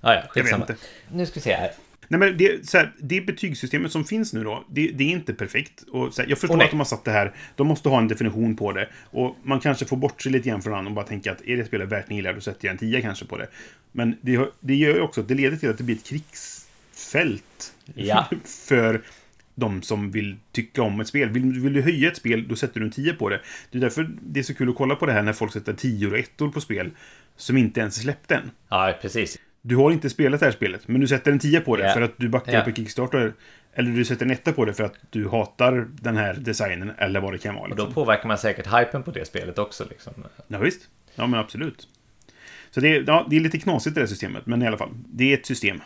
Ah, 0.00 0.14
ja, 0.14 0.22
skitsamma. 0.28 0.64
inte. 0.70 0.76
Nu 1.12 1.26
ska 1.26 1.34
vi 1.34 1.40
se 1.40 1.54
här. 1.54 1.70
Nej, 2.12 2.18
men 2.18 2.36
det, 2.36 2.68
så 2.68 2.78
här, 2.78 2.92
det 2.98 3.20
betygssystemet 3.20 3.92
som 3.92 4.04
finns 4.04 4.32
nu 4.32 4.44
då, 4.44 4.64
det, 4.70 4.88
det 4.88 5.04
är 5.04 5.08
inte 5.08 5.34
perfekt. 5.34 5.82
Och, 5.82 6.14
så 6.14 6.22
här, 6.22 6.28
jag 6.28 6.38
förstår 6.38 6.56
nej. 6.56 6.64
att 6.64 6.70
de 6.70 6.80
har 6.80 6.84
satt 6.84 7.04
det 7.04 7.10
här. 7.10 7.32
De 7.56 7.66
måste 7.66 7.88
ha 7.88 7.98
en 7.98 8.08
definition 8.08 8.56
på 8.56 8.72
det. 8.72 8.88
Och 9.10 9.36
man 9.42 9.60
kanske 9.60 9.84
får 9.84 9.96
bort 9.96 10.22
sig 10.22 10.32
lite 10.32 10.48
grann 10.48 10.62
från 10.62 10.86
och 10.86 10.92
bara 10.92 11.06
tänka 11.06 11.32
att 11.32 11.42
är 11.42 11.56
det 11.56 11.64
spelet 11.64 11.88
värt 11.88 12.10
gillar, 12.10 12.32
då 12.34 12.40
sätter 12.40 12.66
jag 12.66 12.72
en 12.72 12.78
10 12.78 13.00
kanske 13.00 13.24
på 13.24 13.38
det. 13.38 13.48
Men 13.92 14.16
det, 14.20 14.52
det 14.60 14.74
gör 14.74 14.94
ju 14.94 15.00
också 15.00 15.20
att 15.20 15.28
det 15.28 15.34
leder 15.34 15.56
till 15.56 15.70
att 15.70 15.78
det 15.78 15.84
blir 15.84 15.96
ett 15.96 16.04
krigsfält. 16.04 17.74
Ja. 17.94 18.28
för 18.68 19.02
de 19.54 19.82
som 19.82 20.10
vill 20.10 20.36
tycka 20.52 20.82
om 20.82 21.00
ett 21.00 21.08
spel. 21.08 21.28
Vill, 21.28 21.60
vill 21.60 21.72
du 21.72 21.82
höja 21.82 22.08
ett 22.10 22.16
spel, 22.16 22.48
då 22.48 22.56
sätter 22.56 22.80
du 22.80 22.86
en 22.86 22.92
10 22.92 23.12
på 23.12 23.28
det. 23.28 23.40
Det 23.70 23.78
är 23.78 23.82
därför 23.82 24.10
det 24.20 24.40
är 24.40 24.44
så 24.44 24.54
kul 24.54 24.68
att 24.68 24.76
kolla 24.76 24.96
på 24.96 25.06
det 25.06 25.12
här 25.12 25.22
när 25.22 25.32
folk 25.32 25.52
sätter 25.52 25.72
10 25.72 26.06
och 26.06 26.18
1 26.18 26.36
på 26.36 26.60
spel 26.60 26.90
som 27.36 27.56
inte 27.56 27.80
ens 27.80 27.98
är 27.98 28.02
släppt 28.02 28.30
än. 28.30 28.50
Ja, 28.68 28.98
precis. 29.02 29.38
Du 29.62 29.76
har 29.76 29.90
inte 29.90 30.10
spelat 30.10 30.40
det 30.40 30.46
här 30.46 30.52
spelet, 30.52 30.88
men 30.88 31.00
du 31.00 31.08
sätter 31.08 31.32
en 31.32 31.38
10 31.38 31.60
på 31.60 31.76
det 31.76 31.84
Ja. 31.86 31.92
för 31.94 32.00
att 32.02 32.12
du 32.16 32.28
backar 32.28 32.52
Ja. 32.52 32.60
på 32.60 32.72
Kickstarter. 32.72 33.32
Eller 33.74 33.90
du 33.90 34.04
sätter 34.04 34.24
en 34.26 34.30
etta 34.30 34.52
på 34.52 34.64
det 34.64 34.72
för 34.74 34.84
att 34.84 34.94
du 35.10 35.28
hatar 35.28 35.88
den 35.90 36.16
här 36.16 36.34
designen 36.34 36.92
eller 36.98 37.20
vad 37.20 37.32
det 37.32 37.38
kan 37.38 37.54
vara. 37.54 37.62
Och 37.64 37.68
Liksom. 37.70 37.88
då 37.88 37.94
påverkar 37.94 38.28
man 38.28 38.38
säkert 38.38 38.66
hypen 38.66 39.02
på 39.02 39.10
det 39.10 39.24
spelet 39.24 39.58
också. 39.58 39.84
Liksom. 39.90 40.12
Ja, 40.48 40.58
visst. 40.58 40.80
Ja, 41.14 41.26
men 41.26 41.40
absolut. 41.40 41.88
Så 42.70 42.80
det 42.80 42.88
är, 42.96 43.04
ja, 43.06 43.26
det 43.30 43.36
är 43.36 43.40
lite 43.40 43.58
knasigt 43.58 43.94
det 43.94 44.00
här 44.00 44.06
systemet, 44.08 44.46
men 44.46 44.62
i 44.62 44.66
alla 44.66 44.76
fall. 44.78 44.88
Det 45.06 45.32
är 45.32 45.38
ett 45.38 45.46
system. 45.46 45.80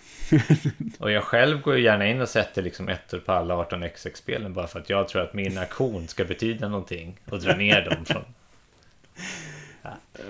Och 0.98 1.10
jag 1.10 1.24
själv 1.24 1.60
går 1.60 1.76
ju 1.76 1.82
gärna 1.82 2.06
in 2.06 2.20
och 2.20 2.28
sätter 2.28 2.62
liksom 2.62 2.88
ettor 2.88 3.18
på 3.18 3.32
alla 3.32 3.54
18xx-spelen 3.64 4.52
bara 4.54 4.66
för 4.66 4.80
att 4.80 4.90
jag 4.90 5.08
tror 5.08 5.22
att 5.22 5.34
min 5.34 5.58
aktion 5.58 6.08
ska 6.08 6.24
betyda 6.24 6.68
någonting 6.68 7.16
och 7.30 7.40
dra 7.40 7.56
ner 7.56 7.84
dem 7.84 8.04
från... 8.04 8.22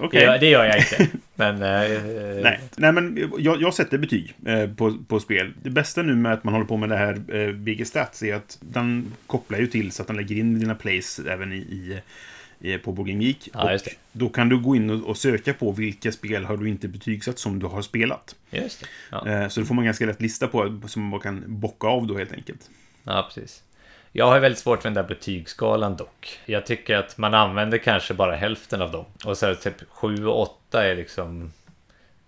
Okej. 0.01 0.21
Det, 0.21 0.27
gör, 0.27 0.39
det 0.39 0.49
gör 0.49 0.65
jag 0.65 0.79
inte. 0.79 1.09
Men... 1.35 1.63
eh, 1.63 2.43
Nej, 2.43 2.61
nej, 2.77 2.93
men 2.93 3.31
jag, 3.39 3.63
jag 3.63 3.75
sätter 3.75 3.99
betyg 3.99 4.35
eh, 4.47 4.71
på, 4.71 4.99
på 5.09 5.21
spel. 5.21 5.53
Det 5.63 5.71
bästa 5.71 6.03
nu 6.03 6.15
med 6.15 6.33
att 6.33 6.45
man 6.45 6.55
håller 6.55 6.67
på 6.67 6.77
med 6.77 6.89
det 6.89 6.97
här 6.97 7.21
eh, 7.35 7.53
Big 7.53 7.87
Stats 7.87 8.23
är 8.23 8.35
att 8.35 8.59
den 8.61 9.15
kopplar 9.27 9.59
ju 9.59 9.67
till 9.67 9.93
så 9.93 10.03
att 10.03 10.09
den 10.09 10.17
lägger 10.17 10.37
in 10.37 10.61
dina 10.61 10.75
plays 10.75 11.19
även 11.19 11.53
i, 11.53 12.01
i, 12.61 12.79
på 12.79 12.93
Game 12.93 13.25
Geek. 13.25 13.49
Ja, 13.53 13.79
då 14.13 14.29
kan 14.29 14.49
du 14.49 14.59
gå 14.59 14.77
in 14.77 14.91
och, 14.91 15.17
söka 15.17 15.55
på 15.55 15.73
vilka 15.73 16.13
spel 16.13 16.45
har 16.45 16.57
du 16.57 16.69
inte 16.69 16.89
betygsatt 16.89 17.39
som 17.39 17.59
du 17.59 17.67
har 17.67 17.83
spelat. 17.83 18.35
Ja. 19.11 19.29
Eh, 19.29 19.49
så 19.49 19.61
då 19.61 19.67
får 19.67 19.75
man 19.75 19.85
ganska 19.85 20.07
lätt 20.07 20.23
lista 20.23 20.49
på 20.49 20.81
som 20.87 21.03
man 21.03 21.21
kan 21.21 21.45
bocka 21.47 21.87
av 21.87 22.07
då 22.07 22.19
helt 22.19 22.33
enkelt. 22.33 22.71
ja, 23.05 23.31
precis. 23.35 23.63
Jag 24.19 24.27
har 24.27 24.41
väldigt 24.41 24.59
svårt 24.59 24.83
för 24.83 24.89
den 24.89 24.95
där 24.95 25.03
betygsskalan 25.03 25.97
dock. 25.97 26.41
Jag 26.47 26.67
tycker 26.67 26.97
att 26.97 27.19
man 27.19 27.35
använder 27.35 27.79
kanske 27.79 28.15
bara 28.15 28.37
hälften 28.37 28.83
av 28.83 28.91
dem. 28.93 29.05
Och 29.25 29.39
så 29.39 29.55
typ 29.55 29.75
7 29.89 30.27
och 30.27 30.41
8 30.41 30.85
är 30.87 30.97
liksom 30.97 31.53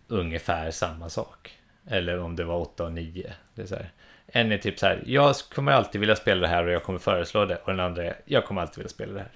ungefär 0.09 0.71
samma 0.71 1.09
sak. 1.09 1.59
Eller 1.87 2.19
om 2.19 2.37
det 2.37 2.45
var 2.45 2.57
8 2.57 2.85
och 2.85 2.93
9. 2.93 3.33
Det 3.55 3.63
är 3.63 3.67
så 3.67 3.75
här. 3.75 3.91
En 4.27 4.53
är 4.53 4.59
typ 4.59 4.79
så 4.79 4.87
här, 4.87 5.03
jag 5.07 5.35
kommer 5.55 5.73
alltid 5.73 6.01
vilja 6.01 6.17
spela 6.17 6.41
det 6.41 6.49
här 6.49 6.67
och 6.67 6.73
jag 6.73 6.83
kommer 6.83 6.99
föreslå 6.99 7.45
det. 7.45 7.57
Och 7.57 7.71
den 7.71 7.81
andra 7.81 8.05
är, 8.05 8.17
jag 8.25 8.45
kommer 8.45 8.61
alltid 8.61 8.77
vilja 8.77 8.89
spela 8.89 9.13
det 9.13 9.21
här. 9.21 9.33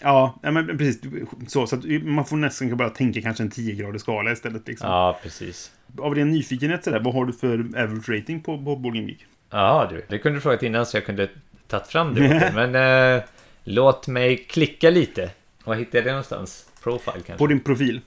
Ja, 0.00 0.38
men 0.42 0.78
precis. 0.78 1.00
Så, 1.48 1.66
så 1.66 1.76
man 2.02 2.24
får 2.24 2.36
nästan 2.36 2.76
bara 2.76 2.90
tänka 2.90 3.22
kanske 3.22 3.42
en 3.42 3.50
10-gradig 3.50 3.98
skala 3.98 4.32
istället. 4.32 4.68
Liksom. 4.68 4.90
Ja, 4.90 5.18
precis. 5.22 5.72
Av 5.98 6.14
ren 6.14 6.30
nyfikenhet 6.30 6.84
sådär, 6.84 7.00
vad 7.00 7.14
har 7.14 7.24
du 7.24 7.32
för 7.32 7.58
average 7.58 8.08
rating 8.08 8.40
på, 8.40 8.56
på 8.56 8.76
Board 8.76 8.94
Game 8.94 9.08
Geek? 9.08 9.26
Ja, 9.50 9.86
du. 9.90 10.04
Det 10.08 10.18
kunde 10.18 10.38
du 10.38 10.40
frågat 10.40 10.62
innan 10.62 10.86
så 10.86 10.96
jag 10.96 11.06
kunde 11.06 11.28
tagit 11.70 11.86
fram 11.86 12.14
det. 12.14 12.46
åt. 12.46 12.54
Men 12.54 12.74
eh, 13.16 13.22
låt 13.64 14.06
mig 14.06 14.36
klicka 14.36 14.90
lite. 14.90 15.30
Var 15.64 15.74
hittar 15.74 15.98
jag 15.98 16.04
det 16.04 16.10
någonstans? 16.10 16.66
Profile 16.82 17.12
kanske? 17.12 17.36
På 17.36 17.46
din 17.46 17.60
profil. 17.60 18.00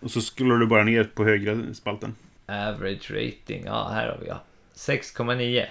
Och 0.00 0.10
så 0.10 0.20
scrollar 0.20 0.56
du 0.56 0.66
bara 0.66 0.84
ner 0.84 1.04
på 1.04 1.24
högra 1.24 1.74
spalten. 1.74 2.14
Average 2.46 3.10
rating. 3.10 3.62
Ja, 3.66 3.88
här 3.88 4.08
har 4.08 4.18
vi 4.22 4.28
ja. 4.28 4.42
6,9. 4.74 5.66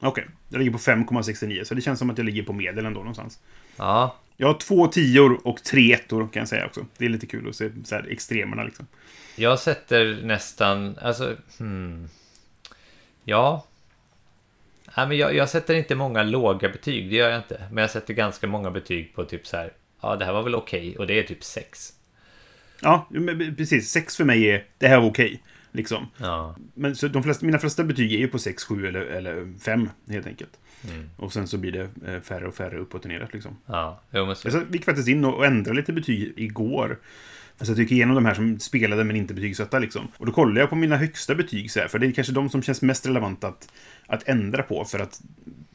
Okej, 0.00 0.26
jag 0.48 0.58
ligger 0.58 0.72
på 0.72 0.78
5,69 0.78 1.64
så 1.64 1.74
det 1.74 1.80
känns 1.80 1.98
som 1.98 2.10
att 2.10 2.18
jag 2.18 2.24
ligger 2.24 2.42
på 2.42 2.52
medel 2.52 2.86
ändå 2.86 3.00
någonstans. 3.00 3.38
Ja, 3.76 4.16
Jag 4.36 4.46
har 4.46 4.54
två 4.54 4.86
tior 4.86 5.40
och 5.46 5.62
tre 5.64 5.92
ettor 5.92 6.28
kan 6.32 6.40
jag 6.40 6.48
säga 6.48 6.66
också. 6.66 6.86
Det 6.98 7.04
är 7.04 7.08
lite 7.08 7.26
kul 7.26 7.48
att 7.48 7.56
se 7.56 7.70
så 7.84 7.94
här, 7.94 8.06
extremerna 8.10 8.64
liksom. 8.64 8.86
jag 9.36 9.58
sätter 9.58 10.20
nästan... 10.22 10.98
Alltså, 11.02 11.36
hmm. 11.58 12.08
Ja. 13.24 13.66
Nej, 14.96 15.08
men 15.08 15.16
jag, 15.16 15.34
jag 15.34 15.48
sätter 15.48 15.74
inte 15.74 15.94
många 15.94 16.22
låga 16.22 16.68
betyg, 16.68 17.10
det 17.10 17.16
gör 17.16 17.28
jag 17.30 17.38
inte. 17.38 17.62
Men 17.70 17.82
jag 17.82 17.90
sätter 17.90 18.14
ganska 18.14 18.46
många 18.46 18.70
betyg 18.70 19.14
på 19.14 19.24
typ 19.24 19.46
så 19.46 19.56
här. 19.56 19.72
Ja, 20.00 20.16
det 20.16 20.24
här 20.24 20.32
var 20.32 20.42
väl 20.42 20.54
okej. 20.54 20.96
och 20.98 21.06
det 21.06 21.18
är 21.18 21.22
typ 21.22 21.44
6. 21.44 21.92
Ja, 22.80 23.08
precis. 23.56 23.90
Sex 23.90 24.16
för 24.16 24.24
mig 24.24 24.44
är, 24.50 24.64
det 24.78 24.88
här 24.88 25.00
var 25.00 25.06
okej. 25.08 25.42
liksom. 25.72 26.06
Ja, 26.16 26.56
Men 26.74 26.96
så 26.96 27.08
de 27.08 27.22
flesta, 27.22 27.46
mina 27.46 27.58
flesta 27.58 27.84
betyg 27.84 28.12
är 28.14 28.18
ju 28.18 28.28
på 28.28 28.38
6, 28.38 28.64
7 28.64 28.86
eller, 28.86 29.00
eller 29.00 29.58
5 29.64 29.90
helt 30.08 30.26
enkelt. 30.26 30.58
Och 31.16 31.32
sen 31.32 31.48
så 31.48 31.58
blir 31.58 31.72
det 31.72 32.12
eh, 32.14 32.20
färre 32.20 32.46
och 32.48 32.54
färre 32.54 32.78
uppåt 32.78 33.04
och 33.04 33.08
neråt 33.10 33.32
liksom. 33.32 33.56
ja. 33.66 34.00
Jo, 34.10 34.26
men 34.26 34.36
så. 34.36 34.48
Jag 34.48 34.74
gick 34.74 34.84
faktiskt 34.84 35.08
in 35.08 35.24
och 35.24 35.46
ändrade 35.46 35.76
lite 35.76 35.92
betyg 35.92 36.32
igår. 36.36 36.98
Alltså 37.58 37.72
jag 37.72 37.76
tycker 37.76 37.94
igenom 37.94 38.14
de 38.14 38.24
här 38.24 38.34
som 38.34 38.58
spelade 38.58 39.04
men 39.04 39.16
inte 39.16 39.34
betygsatta 39.34 39.78
liksom. 39.78 40.08
Och 40.16 40.26
då 40.26 40.32
kollade 40.32 40.60
jag 40.60 40.70
på 40.70 40.76
mina 40.76 40.96
högsta 40.96 41.34
betyg 41.34 41.70
så 41.70 41.80
här, 41.80 41.88
för 41.88 41.98
det 41.98 42.06
är 42.06 42.12
kanske 42.12 42.32
de 42.32 42.50
som 42.50 42.62
känns 42.62 42.82
mest 42.82 43.06
relevanta 43.06 43.48
att, 43.48 43.72
att 44.06 44.28
ändra 44.28 44.62
på. 44.62 44.84
För 44.84 44.98
att 44.98 45.20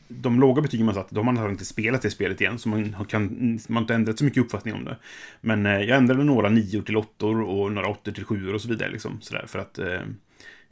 de 0.07 0.39
låga 0.39 0.61
betygen 0.61 0.85
man 0.85 0.95
satt, 0.95 1.09
de 1.09 1.27
har 1.27 1.33
man 1.33 1.51
inte 1.51 1.65
spelat 1.65 2.01
det 2.01 2.09
spelet 2.09 2.41
igen. 2.41 2.59
Så 2.59 2.69
man 2.69 2.93
har, 2.93 3.05
kan, 3.05 3.59
man 3.67 3.75
har 3.75 3.81
inte 3.81 3.95
ändrat 3.95 4.17
så 4.19 4.25
mycket 4.25 4.43
uppfattning 4.43 4.73
om 4.73 4.85
det. 4.85 4.97
Men 5.41 5.65
eh, 5.65 5.81
jag 5.81 5.97
ändrade 5.97 6.23
några 6.23 6.49
nior 6.49 6.81
till 6.81 6.97
åttor 6.97 7.41
och 7.41 7.71
några 7.71 7.87
åttor 7.87 8.11
till 8.11 8.25
sjuor 8.25 8.53
och 8.53 8.61
så 8.61 8.69
vidare. 8.69 8.91
Liksom, 8.91 9.21
så 9.21 9.33
där, 9.33 9.45
för 9.47 9.59
att 9.59 9.79
eh, 9.79 10.01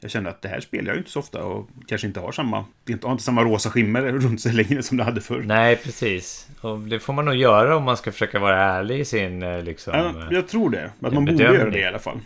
jag 0.00 0.10
kände 0.10 0.30
att 0.30 0.42
det 0.42 0.48
här 0.48 0.60
spelar 0.60 0.86
jag 0.86 0.94
ju 0.94 0.98
inte 0.98 1.10
så 1.10 1.20
ofta 1.20 1.44
och 1.44 1.68
kanske 1.86 2.06
inte 2.06 2.20
har 2.20 2.32
samma, 2.32 2.64
det 2.84 2.92
inte- 2.92 3.06
har 3.06 3.12
inte 3.12 3.24
samma 3.24 3.44
rosa 3.44 3.70
skimmer 3.70 4.02
runt 4.12 4.40
sig 4.40 4.52
längre 4.52 4.82
som 4.82 4.96
det 4.96 5.04
hade 5.04 5.20
förr. 5.20 5.42
Nej, 5.46 5.76
precis. 5.76 6.48
Och 6.60 6.78
det 6.78 6.98
får 7.00 7.12
man 7.12 7.24
nog 7.24 7.34
göra 7.34 7.76
om 7.76 7.82
man 7.84 7.96
ska 7.96 8.12
försöka 8.12 8.38
vara 8.38 8.56
ärlig 8.62 9.00
i 9.00 9.04
sin 9.04 9.42
eh, 9.42 9.62
liksom... 9.62 9.94
Ja, 9.94 10.08
eh, 10.08 10.28
jag 10.30 10.48
tror 10.48 10.70
det. 10.70 10.90
Att 11.00 11.12
man 11.12 11.24
borde 11.24 11.42
göra 11.42 11.70
det 11.70 11.78
i 11.78 11.84
alla 11.84 11.98
fall. 11.98 12.18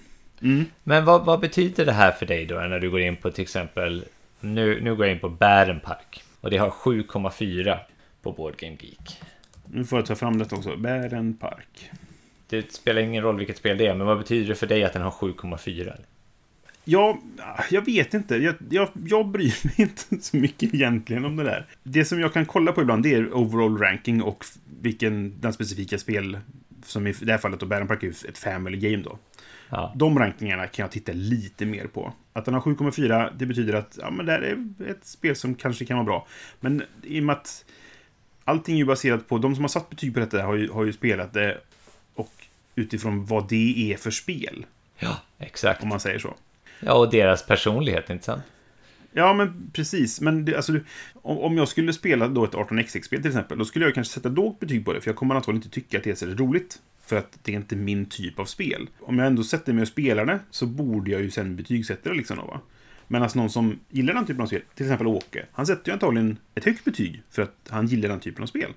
Mm. 0.43 0.65
Men 0.83 1.05
vad, 1.05 1.25
vad 1.25 1.41
betyder 1.41 1.87
det 1.87 1.93
här 1.93 2.13
för 2.13 2.27
dig 2.27 2.47
då 2.47 2.55
när 2.55 2.81
du 2.81 2.91
går 2.91 3.01
in 3.01 3.17
på 3.17 3.31
till 3.31 3.43
exempel 3.43 4.05
nu, 4.41 4.81
nu 4.81 4.95
går 4.97 5.07
jag 5.07 5.15
in 5.15 5.21
på 5.21 5.29
Bärenpark 5.29 6.23
och 6.41 6.51
det 6.51 6.57
har 6.57 6.71
7,4 6.71 7.79
på 8.23 8.33
Board 8.33 8.57
Game 8.57 8.77
Geek. 8.81 9.21
Nu 9.67 9.85
får 9.85 9.99
jag 9.99 10.07
ta 10.07 10.15
fram 10.15 10.39
detta 10.39 10.57
också. 10.57 10.77
Bären 10.77 11.37
Park. 11.37 11.91
Det 12.49 12.73
spelar 12.73 13.03
ingen 13.03 13.23
roll 13.23 13.39
vilket 13.39 13.57
spel 13.57 13.79
det 13.79 13.87
är, 13.87 13.95
men 13.95 14.07
vad 14.07 14.19
betyder 14.19 14.49
det 14.49 14.55
för 14.55 14.67
dig 14.67 14.85
att 14.85 14.93
den 14.93 15.03
har 15.03 15.11
7,4? 15.11 15.93
Ja, 16.85 17.19
jag 17.71 17.85
vet 17.85 18.15
inte. 18.15 18.37
Jag, 18.37 18.55
jag, 18.71 18.89
jag 19.07 19.29
bryr 19.29 19.55
mig 19.67 19.75
inte 19.77 20.25
så 20.25 20.37
mycket 20.37 20.75
egentligen 20.75 21.25
om 21.25 21.37
det 21.37 21.45
där. 21.45 21.67
Det 21.83 22.05
som 22.05 22.21
jag 22.21 22.33
kan 22.33 22.47
kolla 22.47 22.73
på 22.73 22.83
ibland 22.83 23.03
det 23.03 23.15
är 23.15 23.35
overall 23.35 23.79
ranking 23.79 24.23
och 24.23 24.45
vilken 24.81 25.41
den 25.41 25.53
specifika 25.53 25.99
spel 25.99 26.39
som 26.85 27.07
i 27.07 27.13
det 27.13 27.33
här 27.33 27.39
fallet 27.39 27.61
då 27.61 27.67
Bären 27.67 27.89
Park 27.89 28.03
är 28.03 28.09
ett 28.29 28.39
family 28.39 28.91
game 28.91 29.03
då. 29.03 29.19
Ja, 29.69 29.93
De 29.97 30.19
rankingarna 30.19 30.67
kan 30.67 30.83
jag 30.83 30.91
titta 30.91 31.13
lite 31.13 31.67
mer 31.67 31.87
på. 31.87 32.13
Att 32.33 32.45
den 32.45 32.55
har 32.55 32.61
7,4 32.61 33.33
det 33.39 33.47
betyder 33.47 33.75
att 33.75 33.99
ja, 34.01 34.11
men 34.11 34.27
det 34.27 34.33
här 34.33 34.41
är 34.43 34.91
ett 34.91 35.05
spel 35.05 35.37
som 35.37 35.55
kanske 35.55 35.85
kan 35.85 35.97
vara 35.97 36.07
bra. 36.07 36.27
Men 36.61 36.83
i 37.03 37.21
och 37.21 37.25
med 37.25 37.37
att 37.37 37.65
allting 38.45 38.75
är 38.75 38.79
ju 38.79 38.85
baserat 38.85 39.29
på, 39.29 39.39
de 39.39 39.55
som 39.55 39.65
har 39.65 39.69
satt 39.69 39.91
betyg 39.91 40.15
på 40.15 40.21
detta 40.21 40.43
har 40.43 40.55
ju, 40.55 40.71
har 40.71 40.85
ju 40.85 40.93
spelat 40.93 41.33
det 41.33 41.61
och 42.15 42.33
utifrån 42.75 43.25
vad 43.25 43.49
det 43.49 43.93
är 43.93 43.97
för 43.97 44.11
spel, 44.11 44.67
ja 44.99 45.21
exakt. 45.39 45.83
om 45.83 45.89
man 45.89 46.01
säger 46.01 46.19
så. 46.19 46.35
Ja, 46.81 46.95
och 46.95 47.11
deras 47.11 47.47
personlighet, 47.47 48.11
inte 48.11 48.25
sant? 48.25 48.43
Ja, 49.13 49.33
men 49.35 49.71
precis. 49.73 50.21
Men 50.21 50.45
det, 50.45 50.57
alltså, 50.57 50.73
om, 51.15 51.39
om 51.39 51.57
jag 51.57 51.69
skulle 51.69 51.93
spela 51.93 52.29
då 52.29 52.45
ett 52.45 52.53
18xx-spel 52.53 53.23
till 53.23 53.31
exempel, 53.31 53.59
då 53.59 53.65
skulle 53.65 53.85
jag 53.85 53.95
kanske 53.95 54.15
sätta 54.15 54.29
lågt 54.29 54.61
betyg 54.61 54.85
på 54.85 54.93
det, 54.93 55.01
för 55.01 55.09
jag 55.09 55.17
kommer 55.17 55.35
antagligen 55.35 55.63
inte 55.63 55.75
tycka 55.75 55.99
att 55.99 56.05
det 56.05 56.11
är 56.11 56.15
så 56.15 56.27
roligt. 56.27 56.79
För 57.07 57.17
att 57.17 57.39
det 57.43 57.53
är 57.53 57.57
inte 57.57 57.77
min 57.77 58.07
typ 58.07 58.39
av 58.39 58.45
spel. 58.45 58.89
Om 59.01 59.19
jag 59.19 59.27
ändå 59.27 59.45
sätter 59.45 59.73
mig 59.73 59.83
och 59.83 59.89
spelar 59.89 60.25
det, 60.25 60.39
så 60.51 60.67
borde 60.67 61.11
jag 61.11 61.21
ju 61.21 61.31
sen 61.31 61.57
betygsätta 61.57 62.11
det 62.11 62.17
liksom 62.17 62.37
då, 62.37 62.45
va? 62.45 62.61
Men 63.09 63.23
alltså 63.23 63.39
någon 63.39 63.51
som 63.51 63.81
gillar 63.89 64.15
den 64.15 64.27
typen 64.27 64.43
av 64.43 64.47
spel, 64.47 64.63
till 64.75 64.87
exempel 64.87 65.07
Åke, 65.07 65.47
han 65.53 65.67
sätter 65.67 65.89
ju 65.89 65.93
antagligen 65.93 66.39
ett 66.55 66.65
högt 66.65 66.85
betyg 66.85 67.23
för 67.31 67.43
att 67.43 67.69
han 67.69 67.87
gillar 67.87 68.09
den 68.09 68.21
typen 68.21 68.43
av 68.43 68.47
spel. 68.47 68.73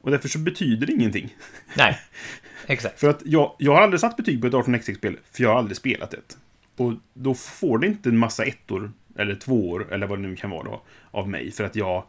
Och 0.00 0.10
därför 0.10 0.28
så 0.28 0.38
betyder 0.38 0.86
det 0.86 0.92
ingenting. 0.92 1.36
Nej, 1.76 1.98
exakt. 2.66 3.00
För 3.00 3.10
att 3.10 3.22
jag, 3.24 3.56
jag 3.58 3.74
har 3.74 3.82
aldrig 3.82 4.00
satt 4.00 4.16
betyg 4.16 4.40
på 4.40 4.46
ett 4.46 4.52
18xx-spel, 4.52 5.16
för 5.32 5.42
jag 5.42 5.50
har 5.50 5.58
aldrig 5.58 5.76
spelat 5.76 6.10
det. 6.10 6.36
Och 6.80 6.92
då 7.14 7.34
får 7.34 7.78
det 7.78 7.86
inte 7.86 8.08
en 8.08 8.18
massa 8.18 8.44
ettor, 8.44 8.92
eller 9.18 9.34
tvåor, 9.34 9.92
eller 9.92 10.06
vad 10.06 10.18
det 10.18 10.28
nu 10.28 10.36
kan 10.36 10.50
vara 10.50 10.62
då, 10.64 10.82
av 11.10 11.28
mig, 11.28 11.50
för 11.52 11.64
att 11.64 11.76
jag 11.76 12.04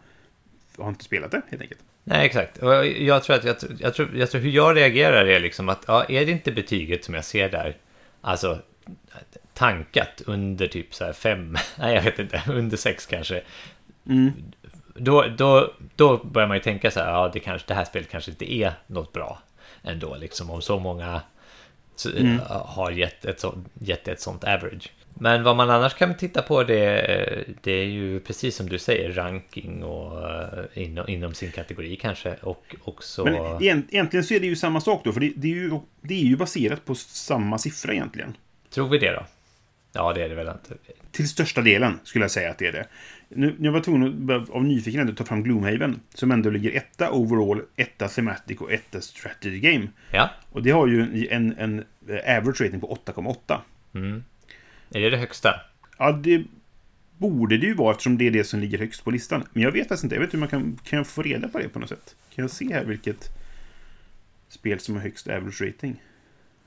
har 0.77 0.89
inte 0.89 1.03
spelat 1.03 1.31
det, 1.31 1.41
helt 1.49 1.61
enkelt. 1.61 1.79
Nej, 2.03 2.25
exakt. 2.25 2.57
Och 2.57 2.85
jag- 2.85 3.23
tror 3.23 3.35
att 3.35 3.43
jag, 3.43 3.55
jag, 3.79 3.93
tror, 3.93 4.09
jag 4.15 4.31
tror 4.31 4.41
hur 4.41 4.49
jag 4.51 4.75
reagerar 4.77 5.25
är 5.25 5.39
liksom 5.39 5.69
att 5.69 5.83
ja, 5.87 6.03
är 6.09 6.25
det 6.25 6.31
inte 6.31 6.51
betyget 6.51 7.03
som 7.03 7.13
jag 7.13 7.25
ser 7.25 7.49
där, 7.49 7.77
alltså 8.21 8.59
tankat 9.53 10.21
under 10.25 10.67
typ 10.67 10.93
så 10.95 11.05
här 11.05 11.13
fem, 11.13 11.57
nej 11.79 11.95
jag 11.95 12.03
vet 12.03 12.19
inte, 12.19 12.43
under 12.47 12.77
sex 12.77 13.05
kanske. 13.05 13.41
Mm. 14.05 14.31
Då, 14.95 15.25
då, 15.37 15.73
då 15.95 16.17
börjar 16.17 16.47
man 16.47 16.57
ju 16.57 16.63
tänka 16.63 16.91
så 16.91 16.99
här, 16.99 17.11
ja 17.11 17.29
det, 17.33 17.39
kanske, 17.39 17.67
det 17.67 17.73
här 17.73 17.85
spelet 17.85 18.09
kanske 18.09 18.31
inte 18.31 18.53
är 18.53 18.73
något 18.87 19.13
bra 19.13 19.39
ändå, 19.83 20.15
liksom 20.15 20.49
om 20.49 20.61
så 20.61 20.79
många 20.79 21.21
Mm. 22.05 22.39
har 22.65 22.91
gett 22.91 23.25
ett, 23.25 23.39
så, 23.39 23.63
gett 23.79 24.07
ett 24.07 24.21
sånt 24.21 24.43
average. 24.43 24.91
Men 25.13 25.43
vad 25.43 25.55
man 25.55 25.69
annars 25.69 25.93
kan 25.93 26.17
titta 26.17 26.41
på 26.41 26.63
det, 26.63 27.45
det 27.61 27.71
är 27.71 27.85
ju 27.85 28.19
precis 28.19 28.55
som 28.55 28.69
du 28.69 28.79
säger 28.79 29.11
ranking 29.11 29.83
och 29.83 30.29
eh, 30.29 30.65
inom, 30.73 31.09
inom 31.09 31.33
sin 31.33 31.51
kategori 31.51 31.95
kanske 31.95 32.35
och 32.41 32.75
också... 32.83 33.23
Men 33.23 33.35
egent- 33.35 33.87
egentligen 33.89 34.23
så 34.23 34.33
är 34.33 34.39
det 34.39 34.47
ju 34.47 34.55
samma 34.55 34.81
sak 34.81 35.01
då, 35.03 35.11
för 35.13 35.19
det, 35.19 35.31
det, 35.35 35.47
är, 35.47 35.55
ju, 35.55 35.79
det 36.01 36.13
är 36.13 36.23
ju 36.25 36.37
baserat 36.37 36.85
på 36.85 36.95
samma 36.95 37.57
siffra 37.57 37.93
egentligen. 37.93 38.37
Tror 38.69 38.89
vi 38.89 38.97
det 38.97 39.11
då? 39.11 39.25
Ja, 39.93 40.13
det 40.13 40.23
är 40.23 40.29
det 40.29 40.35
väl 40.35 40.47
inte. 40.47 40.73
Till 41.11 41.29
största 41.29 41.61
delen 41.61 41.99
skulle 42.03 42.23
jag 42.23 42.31
säga 42.31 42.51
att 42.51 42.57
det 42.57 42.67
är 42.67 42.71
det. 42.71 42.87
Nu, 43.29 43.55
jag 43.59 43.71
var 43.71 43.81
tvungen 43.81 44.31
att 44.31 44.49
av 44.49 44.63
nyfikenhet 44.63 45.09
att 45.09 45.17
ta 45.17 45.25
fram 45.25 45.43
Gloomhaven, 45.43 45.99
som 46.13 46.31
ändå 46.31 46.49
ligger 46.49 46.71
etta 46.71 47.11
overall, 47.11 47.61
etta 47.75 48.07
thematic 48.07 48.57
och 48.61 48.71
etta 48.71 49.01
strategy 49.01 49.59
game. 49.59 49.87
Ja, 50.11 50.29
Och 50.51 50.63
det 50.63 50.71
har 50.71 50.87
ju 50.87 51.01
en, 51.01 51.25
en, 51.29 51.53
en 51.57 51.83
average 52.37 52.61
rating 52.61 52.79
på 52.79 52.99
8,8. 53.05 53.59
mm. 53.93 54.23
är 54.91 54.99
det 54.99 55.09
det 55.09 55.17
högsta? 55.17 55.49
Ja, 55.97 56.11
det 56.11 56.43
borde 57.17 57.57
det 57.57 57.65
ju 57.65 57.73
vara 57.73 57.91
eftersom 57.91 58.17
det 58.17 58.27
är 58.27 58.31
det 58.31 58.43
som 58.43 58.59
ligger 58.59 58.77
högst 58.77 59.03
på 59.03 59.11
listan. 59.11 59.43
Men 59.53 59.63
jag 59.63 59.71
vet 59.71 59.87
faktiskt 59.87 60.03
inte. 60.03 60.15
Jag 60.15 60.21
vet 60.21 60.33
inte 60.33 60.37
hur 60.37 60.39
man 60.39 60.49
kan, 60.49 60.79
kan 60.83 60.97
jag 60.97 61.07
få 61.07 61.21
reda 61.21 61.47
på 61.47 61.59
det 61.59 61.69
på 61.69 61.79
något 61.79 61.89
sätt. 61.89 62.15
Kan 62.35 62.43
jag 62.43 62.51
se 62.51 62.73
här 62.73 62.83
vilket 62.83 63.29
spel 64.47 64.79
som 64.79 64.95
har 64.95 65.01
högst 65.01 65.27
average 65.27 65.61
rating? 65.61 66.03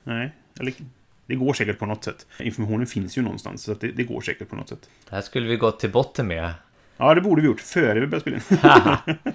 Nej, 0.03 0.31
eller 0.59 0.73
det 1.25 1.35
går 1.35 1.53
säkert 1.53 1.79
på 1.79 1.85
något 1.85 2.03
sätt. 2.03 2.25
Informationen 2.39 2.87
finns 2.87 3.17
ju 3.17 3.21
någonstans, 3.21 3.63
så 3.63 3.73
det, 3.73 3.87
det 3.87 4.03
går 4.03 4.21
säkert 4.21 4.49
på 4.49 4.55
något 4.55 4.69
sätt. 4.69 4.89
Det 5.09 5.15
här 5.15 5.21
skulle 5.21 5.47
vi 5.47 5.55
gått 5.55 5.79
till 5.79 5.91
botten 5.91 6.27
med. 6.27 6.53
Ja, 6.97 7.13
det 7.13 7.21
borde 7.21 7.41
vi 7.41 7.47
gjort 7.47 7.61
före 7.61 7.99
vi 7.99 8.07
började 8.07 8.39
spela 8.41 9.01
in. 9.07 9.17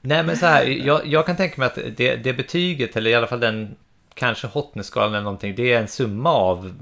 Nej 0.00 0.24
men 0.24 0.36
så 0.36 0.46
här, 0.46 0.64
jag, 0.64 1.06
jag 1.06 1.26
kan 1.26 1.36
tänka 1.36 1.54
mig 1.60 1.66
att 1.66 1.78
det, 1.96 2.16
det 2.16 2.32
betyget, 2.32 2.96
eller 2.96 3.10
i 3.10 3.14
alla 3.14 3.26
fall 3.26 3.40
den 3.40 3.76
kanske 4.14 4.46
hotness-skalan 4.46 5.14
eller 5.14 5.22
någonting, 5.22 5.54
det 5.54 5.72
är 5.72 5.80
en 5.80 5.88
summa 5.88 6.30
av 6.30 6.74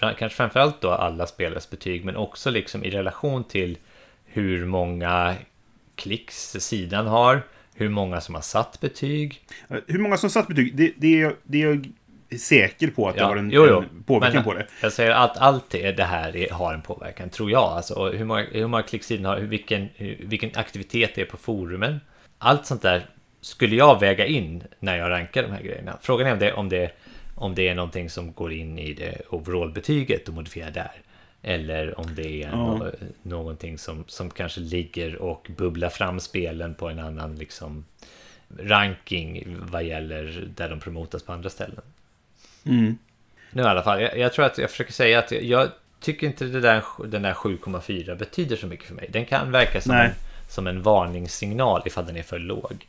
kanske 0.00 0.28
framförallt 0.28 0.80
då 0.80 0.90
alla 0.90 1.26
spelares 1.26 1.70
betyg, 1.70 2.04
men 2.04 2.16
också 2.16 2.50
liksom 2.50 2.84
i 2.84 2.90
relation 2.90 3.44
till 3.44 3.78
hur 4.24 4.66
många 4.66 5.34
klicks 5.94 6.52
sidan 6.52 7.06
har, 7.06 7.42
hur 7.74 7.88
många 7.88 8.20
som 8.20 8.34
har 8.34 8.42
satt 8.42 8.80
betyg. 8.80 9.40
Hur 9.86 9.98
många 9.98 10.16
som 10.16 10.30
satt 10.30 10.48
betyg, 10.48 10.76
det, 10.76 10.92
det, 10.96 11.22
är, 11.22 11.36
det 11.42 11.62
är 11.62 11.82
säker 12.38 12.86
på 12.88 13.08
att 13.08 13.14
det 13.14 13.20
Ja, 13.20 13.26
har 13.26 13.36
en, 13.36 13.50
jo, 13.50 13.66
jo. 13.68 13.78
en 13.78 14.02
påverkan 14.02 14.34
Men 14.34 14.44
på 14.44 14.54
det. 14.54 14.66
Jag 14.82 14.92
säger 14.92 15.10
att 15.10 15.38
allt 15.38 15.70
det, 15.70 15.92
det 15.92 16.04
här 16.04 16.36
är, 16.36 16.50
har 16.50 16.74
en 16.74 16.82
påverkan, 16.82 17.30
tror 17.30 17.50
jag. 17.50 17.62
Alltså, 17.62 17.94
och 17.94 18.12
hur, 18.14 18.24
många, 18.24 18.46
hur 18.52 18.66
många 18.66 18.82
klick 18.82 19.04
sidan 19.04 19.24
har, 19.24 19.38
vilken, 19.38 19.88
vilken 20.20 20.50
aktivitet 20.54 21.10
det 21.14 21.20
är 21.20 21.24
på 21.26 21.36
forumen. 21.36 22.00
Allt 22.38 22.66
sånt 22.66 22.82
där 22.82 23.06
skulle 23.40 23.76
jag 23.76 24.00
väga 24.00 24.26
in 24.26 24.62
när 24.78 24.96
jag 24.96 25.10
rankar 25.10 25.42
de 25.42 25.52
här 25.52 25.62
grejerna. 25.62 25.98
Frågan 26.02 26.26
är 26.26 26.32
om 26.32 26.38
det, 26.38 26.52
om 26.52 26.68
det, 26.68 26.90
om 27.34 27.54
det 27.54 27.68
är 27.68 27.74
någonting 27.74 28.10
som 28.10 28.32
går 28.32 28.52
in 28.52 28.78
i 28.78 28.92
det 28.94 29.20
overall-betyget 29.30 30.28
och 30.28 30.34
modifierar 30.34 30.70
där. 30.70 30.92
Eller 31.42 32.00
om 32.00 32.14
det 32.14 32.42
är 32.42 32.48
Ja. 32.48 32.74
nå, 32.78 32.90
någonting 33.22 33.78
som, 33.78 34.04
som 34.06 34.30
kanske 34.30 34.60
ligger 34.60 35.16
och 35.16 35.50
bubblar 35.56 35.88
fram 35.88 36.20
spelen 36.20 36.74
på 36.74 36.88
en 36.88 36.98
annan 36.98 37.36
liksom, 37.36 37.84
ranking 38.58 39.56
vad 39.60 39.84
gäller 39.84 40.48
där 40.56 40.68
de 40.68 40.80
promotas 40.80 41.22
på 41.22 41.32
andra 41.32 41.50
ställen. 41.50 41.80
Mm. 42.66 42.98
Nu 43.50 43.62
i 43.62 43.66
alla 43.66 43.82
fall, 43.82 44.02
jag, 44.02 44.18
jag 44.18 44.32
tror 44.32 44.44
att 44.44 44.58
jag 44.58 44.70
försöker 44.70 44.92
säga 44.92 45.18
att 45.18 45.30
jag, 45.30 45.42
jag 45.42 45.68
tycker 46.00 46.26
inte 46.26 46.44
det 46.44 46.60
där, 46.60 46.82
den 47.06 47.22
där 47.22 47.32
7,4 47.34 48.16
betyder 48.16 48.56
så 48.56 48.66
mycket 48.66 48.86
för 48.86 48.94
mig. 48.94 49.08
Den 49.12 49.24
kan 49.24 49.50
verka 49.52 49.80
som 49.80 49.94
Nej. 49.94 50.06
en, 50.06 50.12
som 50.50 50.66
en 50.66 50.82
varningssignal 50.82 51.82
ifall 51.86 52.06
den 52.06 52.16
är 52.16 52.22
för 52.22 52.38
låg. 52.38 52.86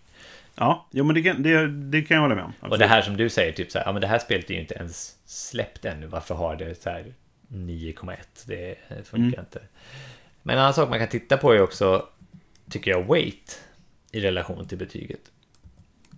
Ja, 0.55 0.85
jo, 0.91 1.03
men 1.03 1.15
det 1.15 1.21
kan, 1.23 1.43
det, 1.43 1.67
det 1.67 2.01
kan 2.01 2.15
jag 2.15 2.21
hålla 2.21 2.35
med 2.35 2.43
om. 2.43 2.53
Och 2.59 2.77
det 2.77 2.87
här 2.87 3.01
som 3.01 3.17
du 3.17 3.29
säger, 3.29 3.51
typ 3.51 3.71
så 3.71 3.77
här, 3.77 3.85
ja 3.85 3.91
men 3.91 4.01
det 4.01 4.07
här 4.07 4.19
spelet 4.19 4.49
är 4.49 4.53
ju 4.53 4.59
inte 4.59 4.73
ens 4.75 5.15
släppt 5.25 5.85
ännu, 5.85 6.07
varför 6.07 6.35
har 6.35 6.55
det 6.55 6.81
så 6.83 6.89
här 6.89 7.13
9,1? 7.47 8.15
Det 8.45 8.75
funkar 8.89 9.15
Mm. 9.17 9.39
inte. 9.39 9.61
Men 10.43 10.55
en 10.55 10.61
annan 10.61 10.73
sak 10.73 10.89
man 10.89 10.99
kan 10.99 11.07
titta 11.07 11.37
på 11.37 11.53
är 11.53 11.61
också, 11.61 12.05
tycker 12.69 12.91
jag, 12.91 13.03
weight 13.07 13.61
i 14.11 14.19
relation 14.19 14.67
till 14.67 14.77
betyget. 14.77 15.19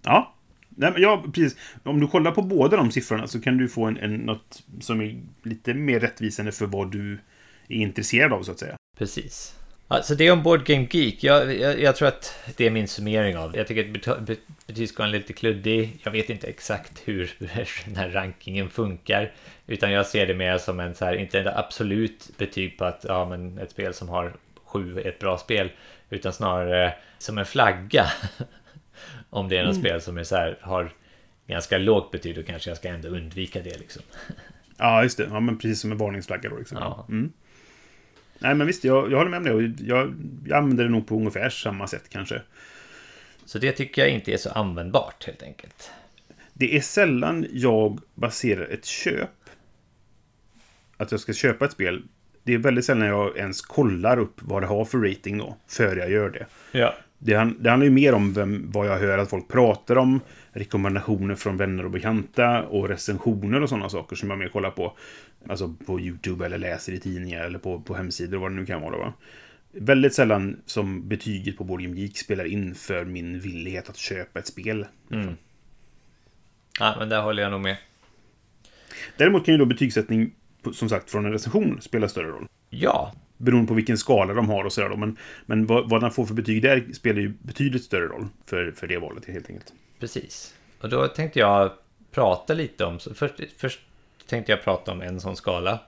Ja. 0.04 0.34
Nej, 0.80 0.92
men 0.92 1.02
ja, 1.02 1.24
precis. 1.34 1.58
Om 1.84 2.00
du 2.00 2.08
kollar 2.08 2.32
på 2.32 2.42
båda 2.42 2.78
de 2.78 2.92
siffrorna 2.92 3.28
så 3.28 3.42
kan 3.42 3.58
du 3.58 3.70
få 3.70 3.86
en, 3.86 3.98
en, 3.98 4.16
något 4.16 4.64
som 4.80 5.02
är 5.02 5.22
lite 5.44 5.74
mer 5.74 6.00
rättvisande 6.00 6.52
för 6.52 6.66
vad 6.66 6.92
du 6.92 7.20
är 7.68 7.76
intresserad 7.76 8.34
av, 8.34 8.44
så 8.44 8.52
att 8.52 8.60
säga. 8.60 8.76
Precis. 8.98 9.56
Alltså 9.88 10.16
det 10.16 10.28
är 10.28 10.32
om 10.32 10.44
Board 10.44 10.66
Game 10.66 10.88
Geek. 10.92 11.24
Jag, 11.24 11.56
jag, 11.56 11.82
jag 11.82 11.96
tror 11.96 12.08
att 12.08 12.40
det 12.58 12.66
är 12.66 12.72
min 12.72 12.88
summering 12.88 13.38
av 13.38 13.52
det. 13.52 13.58
Jag 13.58 13.68
tycker 13.68 14.12
att 14.12 14.30
betygsskalan 14.68 15.10
är 15.10 15.18
lite 15.18 15.34
kluddig. 15.34 16.00
Jag 16.04 16.12
vet 16.12 16.30
inte 16.30 16.48
exakt 16.48 17.02
hur 17.06 17.36
den 17.86 17.96
här 17.96 18.10
rankingen 18.10 18.70
funkar. 18.70 19.32
Utan 19.68 19.92
jag 19.92 20.06
ser 20.06 20.28
det 20.28 20.34
mer 20.34 20.58
som 20.58 20.80
en 20.80 20.96
så 20.96 21.06
här, 21.06 21.16
inte 21.16 21.40
ett 21.40 21.56
absolut 21.56 22.30
betyg 22.38 22.78
på 22.78 22.86
att 22.86 23.06
ja, 23.08 23.26
men 23.26 23.58
ett 23.58 23.72
spel 23.72 23.94
som 23.94 24.10
har 24.10 24.34
sju 24.66 25.00
är 25.00 25.08
ett 25.08 25.20
bra 25.20 25.38
spel. 25.38 25.72
Utan 26.10 26.34
snarare 26.34 26.94
som 27.18 27.38
en 27.38 27.46
flagga. 27.46 28.06
om 29.30 29.50
det 29.50 29.58
är 29.58 29.66
något 29.66 29.76
spel 29.76 30.02
som 30.02 30.18
är 30.18 30.24
så 30.24 30.36
här, 30.36 30.58
har 30.62 30.92
ganska 31.48 31.78
lågt 31.78 32.12
betyg 32.12 32.36
då 32.36 32.44
kanske 32.44 32.70
jag 32.70 32.78
ska 32.78 32.90
ändå 32.90 33.08
undvika 33.08 33.62
det 33.62 33.78
liksom. 33.78 34.02
Ja, 34.78 35.04
just 35.04 35.18
det. 35.18 35.28
Ja, 35.32 35.40
men 35.40 35.58
precis 35.58 35.80
som 35.80 35.92
en 35.92 35.98
varningsflagga 35.98 36.50
då. 36.50 36.58
Liksom. 36.58 36.78
Ja. 36.78 37.06
Mm. 37.10 37.32
Nej, 38.40 38.56
men 38.56 38.68
visst, 38.68 38.84
jag, 38.84 39.12
jag 39.12 39.18
håller 39.18 39.30
med 39.30 39.38
om 39.38 39.44
det. 39.44 39.84
Jag, 39.84 40.14
jag 40.46 40.58
använder 40.58 40.84
det 40.84 40.90
nog 40.90 41.08
på 41.08 41.16
ungefär 41.16 41.50
samma 41.50 41.88
sätt 41.88 42.10
kanske. 42.10 42.42
Så 43.46 43.60
det 43.60 43.72
tycker 43.72 44.02
jag 44.02 44.12
inte 44.12 44.34
är 44.34 44.38
så 44.38 44.50
användbart 44.50 45.26
helt 45.26 45.44
enkelt. 45.44 45.92
Det 46.54 46.78
är 46.78 46.82
sällan 46.82 47.46
jag 47.52 48.00
baserar 48.16 48.66
ett 48.66 48.86
köp. 48.86 49.30
Att 50.98 51.12
jag 51.12 51.20
ska 51.20 51.34
köpa 51.34 51.66
ett 51.66 51.72
spel. 51.72 52.04
Det 52.44 52.54
är 52.54 52.58
väldigt 52.58 52.86
sällan 52.86 53.08
jag 53.08 53.38
ens 53.38 53.62
kollar 53.62 54.20
upp 54.20 54.42
vad 54.42 54.64
det 54.64 54.68
har 54.68 54.86
för 54.86 54.98
rating 54.98 55.38
då. 55.38 55.58
Före 55.68 56.00
jag 56.00 56.12
gör 56.12 56.30
det. 56.30 56.46
Ja. 56.72 56.96
Det, 57.20 57.54
det 57.60 57.70
handlar 57.70 57.84
ju 57.84 57.92
mer 57.92 58.14
om 58.14 58.34
vem, 58.34 58.72
vad 58.72 58.88
jag 58.88 59.00
hör 59.00 59.18
att 59.18 59.30
folk 59.30 59.48
pratar 59.48 59.96
om. 59.96 60.20
Rekommendationer 60.52 61.36
från 61.36 61.58
vänner 61.58 61.86
och 61.86 61.92
bekanta. 61.92 62.64
Och 62.64 62.90
recensioner 62.90 63.62
och 63.62 63.70
sådana 63.70 63.90
saker 63.90 64.16
som 64.16 64.30
jag 64.30 64.40
mer 64.40 64.48
kollar 64.48 64.72
på. 64.72 64.98
Alltså 65.50 65.76
på 65.86 66.00
YouTube 66.00 66.46
eller 66.46 66.58
läser 66.58 66.94
i 66.94 67.00
tidningar 67.00 67.44
eller 67.44 67.60
på, 67.60 67.82
på 67.82 67.96
hemsidor 67.96 68.36
och 68.36 68.42
vad 68.42 68.52
det 68.52 68.56
nu 68.56 68.66
kan 68.66 68.82
vara. 68.82 68.98
Va? 68.98 69.14
Väldigt 69.72 70.14
sällan 70.14 70.62
som 70.66 71.08
betyget 71.08 71.58
på 71.58 71.64
Board 71.64 71.82
Game 71.82 72.00
Geek 72.00 72.18
spelar 72.18 72.46
in 72.46 72.76
för 72.76 73.06
min 73.06 73.40
villighet 73.40 73.90
att 73.90 73.98
köpa 73.98 74.40
ett 74.40 74.48
spel. 74.48 74.86
Mm. 75.12 75.34
Ja, 76.80 76.96
men 77.00 77.10
där 77.10 77.22
håller 77.22 77.44
jag 77.44 77.52
nog 77.52 77.62
med. 77.62 77.78
Däremot 79.18 79.46
kan 79.46 79.54
ju 79.54 79.58
då 79.58 79.66
betygssättning, 79.66 80.32
som 80.74 80.90
sagt, 80.90 81.12
från 81.12 81.26
en 81.26 81.32
recension 81.32 81.82
spela 81.82 82.08
större 82.08 82.28
roll. 82.28 82.48
Ja, 82.70 83.14
Beroende 83.38 83.68
på 83.68 83.74
vilken 83.74 83.98
skala 83.98 84.34
de 84.34 84.50
har 84.50 84.64
och 84.64 84.74
sådär 84.74 84.90
då. 84.90 84.98
Men, 84.98 85.18
men 85.46 85.66
vad, 85.66 85.90
vad 85.90 86.02
den 86.02 86.12
får 86.12 86.26
för 86.26 86.34
betyg 86.34 86.62
där 86.62 86.94
spelar 86.94 87.22
ju 87.22 87.34
betydligt 87.42 87.84
större 87.84 88.08
roll 88.08 88.28
för, 88.46 88.72
för 88.72 88.88
det 88.88 88.98
valet 88.98 89.26
helt 89.26 89.50
enkelt. 89.50 89.74
precis. 90.00 90.56
Och 90.82 90.90
då 90.90 91.08
tänkte 91.08 91.40
jag 91.40 91.72
prata 92.12 92.54
lite 92.54 92.86
om... 92.86 93.00
Först, 93.00 93.34
först 93.58 93.80
tänkte 94.28 94.52
jag 94.52 94.64
prata 94.64 94.92
om 94.92 95.02
en 95.02 95.22
sån 95.22 95.36
skala. 95.36 95.80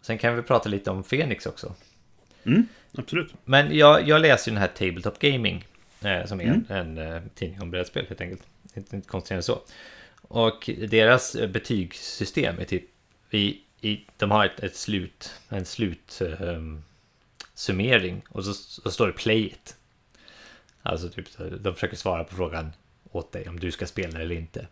Sen 0.00 0.18
kan 0.18 0.36
vi 0.36 0.42
prata 0.42 0.68
lite 0.68 0.90
om 0.90 1.04
Fenix 1.04 1.46
också. 1.46 1.74
Mm, 2.44 2.66
absolut. 2.98 3.34
Men 3.44 3.76
jag, 3.76 4.08
jag 4.08 4.20
läser 4.20 4.50
ju 4.50 4.54
den 4.54 4.60
här 4.60 4.68
Tabletop 4.68 5.18
Gaming. 5.18 5.64
Eh, 6.00 6.24
som 6.24 6.40
är 6.40 6.44
en, 6.44 6.66
en 6.68 6.98
eh, 6.98 7.22
tidning 7.34 7.62
om 7.62 7.70
brädspel 7.70 8.06
helt 8.08 8.20
enkelt. 8.20 8.42
Inte, 8.74 8.96
inte 8.96 9.08
konstigare 9.08 9.38
än 9.38 9.42
så. 9.42 9.60
Och 10.22 10.70
deras 10.88 11.34
eh, 11.34 11.48
betygssystem 11.50 12.58
är 12.58 12.64
typ... 12.64 12.84
I, 13.30 13.60
i, 13.80 14.04
de 14.16 14.30
har 14.30 14.44
ett, 14.44 14.60
ett 14.60 14.76
slut, 14.76 15.32
en 15.48 15.64
slut... 15.64 16.22
ehm, 16.40 16.82
summering 17.56 18.22
och 18.28 18.44
så, 18.44 18.54
så 18.54 18.90
står 18.90 19.06
det 19.06 19.12
play 19.12 19.46
it. 19.46 19.76
Alltså 20.82 21.08
typ, 21.08 21.26
de 21.60 21.74
försöker 21.74 21.96
svara 21.96 22.24
på 22.24 22.34
frågan 22.34 22.72
åt 23.12 23.32
dig 23.32 23.48
om 23.48 23.60
du 23.60 23.72
ska 23.72 23.86
spela 23.86 24.20
eller 24.20 24.34
inte. 24.34 24.66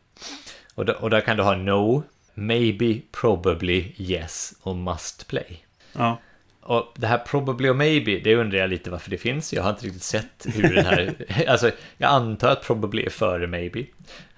Och, 0.75 0.85
då, 0.85 0.93
och 0.93 1.11
där 1.11 1.21
kan 1.21 1.37
du 1.37 1.43
ha 1.43 1.57
no, 1.57 2.03
maybe, 2.35 3.01
probably, 3.21 3.93
yes 3.97 4.55
och 4.63 4.77
must 4.77 5.27
play. 5.27 5.65
Ja. 5.93 6.21
Och 6.61 6.95
det 6.97 7.07
här 7.07 7.19
probably 7.19 7.69
och 7.69 7.77
maybe, 7.77 8.21
det 8.25 8.37
undrar 8.37 8.59
jag 8.59 8.71
lite 8.71 8.91
varför 8.91 9.11
det 9.11 9.19
finns. 9.19 9.53
Jag 9.53 9.63
har 9.63 9.71
inte 9.71 9.87
riktigt 9.87 10.03
sett 10.03 10.47
hur 10.55 10.75
den 10.75 10.87
här... 10.87 11.15
alltså, 11.49 11.71
jag 11.97 12.11
antar 12.11 12.49
att 12.49 12.63
probably 12.63 13.03
är 13.03 13.11
före 13.11 13.47
maybe. 13.47 13.87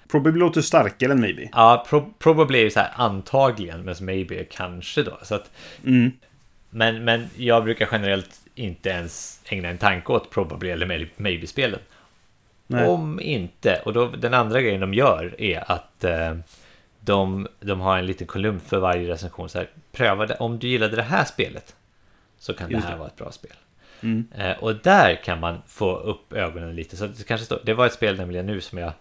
Probably 0.07 0.39
låter 0.39 0.61
starkare 0.61 1.11
än 1.11 1.21
maybe. 1.21 1.49
Ja, 1.51 1.85
pro, 1.89 2.13
probably 2.19 2.65
är 2.65 2.69
så 2.69 2.79
här 2.79 2.91
antagligen, 2.95 3.85
medan 3.85 4.05
maybe 4.05 4.39
är 4.39 4.43
kanske 4.43 5.03
då. 5.03 5.19
Så 5.23 5.35
att, 5.35 5.51
Mm. 5.83 6.11
Men, 6.69 7.03
men 7.03 7.29
jag 7.35 7.63
brukar 7.63 7.89
generellt 7.91 8.41
inte 8.55 8.89
ens 8.89 9.41
ägna 9.45 9.69
en 9.69 9.77
tanke 9.77 10.11
åt 10.11 10.29
probably 10.29 10.69
eller 10.69 10.85
may- 10.85 11.09
maybe-spelen. 11.17 11.79
Om 12.69 13.19
inte, 13.19 13.81
och 13.85 13.93
då, 13.93 14.07
den 14.07 14.33
andra 14.33 14.61
grejen 14.61 14.81
de 14.81 14.93
gör 14.93 15.41
är 15.41 15.71
att 15.71 16.03
eh, 16.03 16.35
de, 16.99 17.47
de 17.59 17.79
har 17.81 17.97
en 17.97 18.05
liten 18.05 18.27
kolumn 18.27 18.59
för 18.59 18.79
varje 18.79 19.09
recension. 19.09 19.49
Så 19.49 19.57
här, 19.57 19.69
pröva 19.91 20.25
det, 20.25 20.35
om 20.35 20.59
du 20.59 20.67
gillade 20.67 20.95
det 20.95 21.01
här 21.03 21.25
spelet 21.25 21.75
så 22.39 22.53
kan 22.53 22.71
Just 22.71 22.81
det 22.81 22.87
här 22.87 22.95
det. 22.95 22.99
vara 22.99 23.07
ett 23.09 23.15
bra 23.15 23.31
spel. 23.31 23.53
Mm. 24.01 24.27
Eh, 24.37 24.51
och 24.63 24.75
där 24.75 25.15
kan 25.23 25.39
man 25.39 25.61
få 25.67 25.95
upp 25.97 26.33
ögonen 26.33 26.75
lite. 26.75 26.97
Så 26.97 27.07
det 27.07 27.23
kanske 27.27 27.45
står, 27.45 27.59
det 27.63 27.73
var 27.73 27.85
ett 27.85 27.93
spel 27.93 28.17
nämligen 28.17 28.45
nu 28.45 28.61
som 28.61 28.77
jag 28.77 28.91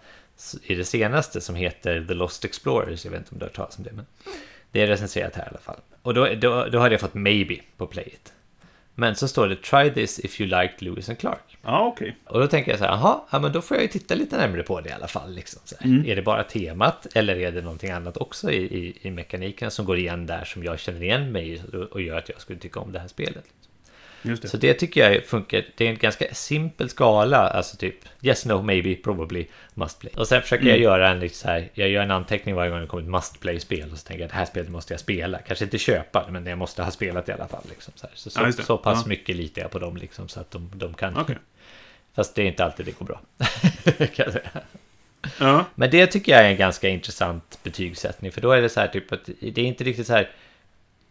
i 0.63 0.75
det 0.75 0.85
senaste 0.85 1.41
som 1.41 1.55
heter 1.55 2.05
The 2.09 2.15
Lost 2.15 2.45
Explorers. 2.45 3.05
Jag 3.05 3.13
vet 3.13 3.19
inte 3.21 3.33
om 3.33 3.39
du 3.39 3.45
har 3.45 3.49
hört 3.49 3.57
talas 3.57 3.79
om 3.79 3.85
det, 3.85 3.93
men 3.93 4.07
det 4.71 4.83
är 4.83 4.87
recenserat 4.87 5.35
här 5.35 5.45
i 5.45 5.49
alla 5.49 5.59
fall. 5.59 5.81
Och 6.07 6.15
då, 6.15 6.29
då, 6.35 6.67
då 6.73 6.79
hade 6.79 6.95
jag 6.95 7.01
fått 7.01 7.15
maybe 7.15 7.57
på 7.77 7.87
playet. 7.87 8.33
Men 8.95 9.17
så 9.17 9.29
står 9.29 9.49
det 9.49 9.57
Try 9.57 9.91
this 9.91 10.19
if 10.19 10.41
you 10.41 10.51
liked 10.51 10.83
Lewis 10.83 11.09
and 11.09 11.19
Clark. 11.19 11.59
Ja, 11.63 11.87
okej. 11.87 12.09
Okay. 12.09 12.35
Och 12.35 12.41
då 12.41 12.47
tänker 12.47 12.71
jag 12.71 12.79
så 12.79 12.85
här, 12.85 12.93
jaha, 12.93 13.21
ja, 13.31 13.39
men 13.39 13.53
då 13.53 13.61
får 13.61 13.77
jag 13.77 13.83
ju 13.83 13.89
titta 13.89 14.15
lite 14.15 14.37
närmare 14.37 14.63
på 14.63 14.81
det 14.81 14.89
i 14.89 14.93
alla 14.93 15.07
fall. 15.07 15.35
Liksom, 15.35 15.61
mm. 15.81 16.07
Är 16.07 16.17
det 16.17 16.23
bara 16.23 16.43
temat 16.43 17.07
eller 17.15 17.37
är 17.37 17.53
det 17.53 17.63
någonting 17.63 17.91
annat 17.91 18.17
också 18.17 18.51
i, 18.51 18.57
i, 18.57 18.99
i 19.03 19.11
mekaniken 19.11 19.71
som 19.71 19.85
går 19.85 19.99
igen 19.99 20.27
där 20.27 20.45
som 20.45 20.65
jag 20.65 20.79
känner 20.79 21.03
igen 21.03 21.33
mig 21.33 21.63
och 21.91 22.03
gör 22.03 22.19
att 22.19 22.29
jag 22.29 22.41
skulle 22.41 22.59
tycka 22.59 22.81
om 22.81 22.93
det 22.93 22.99
här 22.99 23.09
spelet? 23.09 23.45
Det. 24.23 24.49
Så 24.49 24.57
det 24.57 24.75
tycker 24.75 25.11
jag 25.11 25.25
funkar. 25.25 25.65
Det 25.77 25.87
är 25.87 25.91
en 25.91 25.99
ganska 25.99 26.35
simpel 26.35 26.89
skala, 26.89 27.37
alltså 27.37 27.77
typ 27.77 27.95
yes, 28.23 28.47
no, 28.47 28.63
maybe, 28.63 28.95
probably, 28.95 29.47
must 29.75 30.01
play. 30.01 30.13
Och 30.17 30.29
sen 30.29 30.43
försöker 30.43 30.63
mm. 30.63 30.75
jag 30.75 30.83
göra 30.83 31.11
en 31.11 31.21
lite 31.21 31.35
så 31.35 31.49
här, 31.49 31.71
jag 31.75 31.89
gör 31.89 32.03
en 32.03 32.11
anteckning 32.11 32.55
varje 32.55 32.71
gång 32.71 32.81
det 32.81 32.87
kommer 32.87 33.03
ett 33.03 33.09
must 33.09 33.41
play-spel 33.41 33.93
och 33.93 33.99
så 33.99 34.07
tänker 34.07 34.21
jag 34.21 34.27
att 34.27 34.33
det 34.33 34.39
här 34.39 34.47
spelet 34.47 34.71
måste 34.71 34.93
jag 34.93 35.01
spela. 35.01 35.39
Kanske 35.39 35.65
inte 35.65 35.79
köpa, 35.79 36.27
men 36.31 36.47
jag 36.47 36.59
måste 36.59 36.83
ha 36.83 36.91
spelat 36.91 37.29
i 37.29 37.33
alla 37.33 37.49
fall. 37.49 37.63
Liksom, 37.69 37.93
så, 37.97 38.07
så, 38.15 38.31
så, 38.31 38.41
ja, 38.41 38.53
så, 38.53 38.79
pass 38.79 38.99
ja. 39.03 39.09
mycket 39.09 39.37
litar 39.37 39.63
jag 39.63 39.71
på 39.71 39.79
dem 39.79 39.97
liksom, 39.97 40.29
så 40.29 40.41
att 40.41 40.51
de, 40.51 40.71
de 40.75 40.95
kan. 40.95 41.19
Okay. 41.19 41.37
Fast 42.15 42.35
det 42.35 42.43
är 42.43 42.47
inte 42.47 42.65
alltid 42.65 42.87
det 42.87 42.99
går 42.99 43.07
bra. 43.07 43.21
Ja. 45.39 45.65
Men 45.75 45.91
det 45.91 46.07
tycker 46.07 46.33
jag 46.33 46.41
är 46.41 46.51
en 46.51 46.57
ganska 46.57 46.89
intressant 46.89 47.59
betygssättning, 47.63 48.33
för 48.33 48.41
då 48.41 48.53
är 48.53 48.63
det 48.63 48.69
så 48.69 48.81
här 48.81 48.89
typ 48.89 49.13
att 49.13 49.29
det 49.41 49.59
är 49.59 49.65
inte 49.65 49.85
riktigt 49.85 50.07
så 50.07 50.13
här 50.13 50.31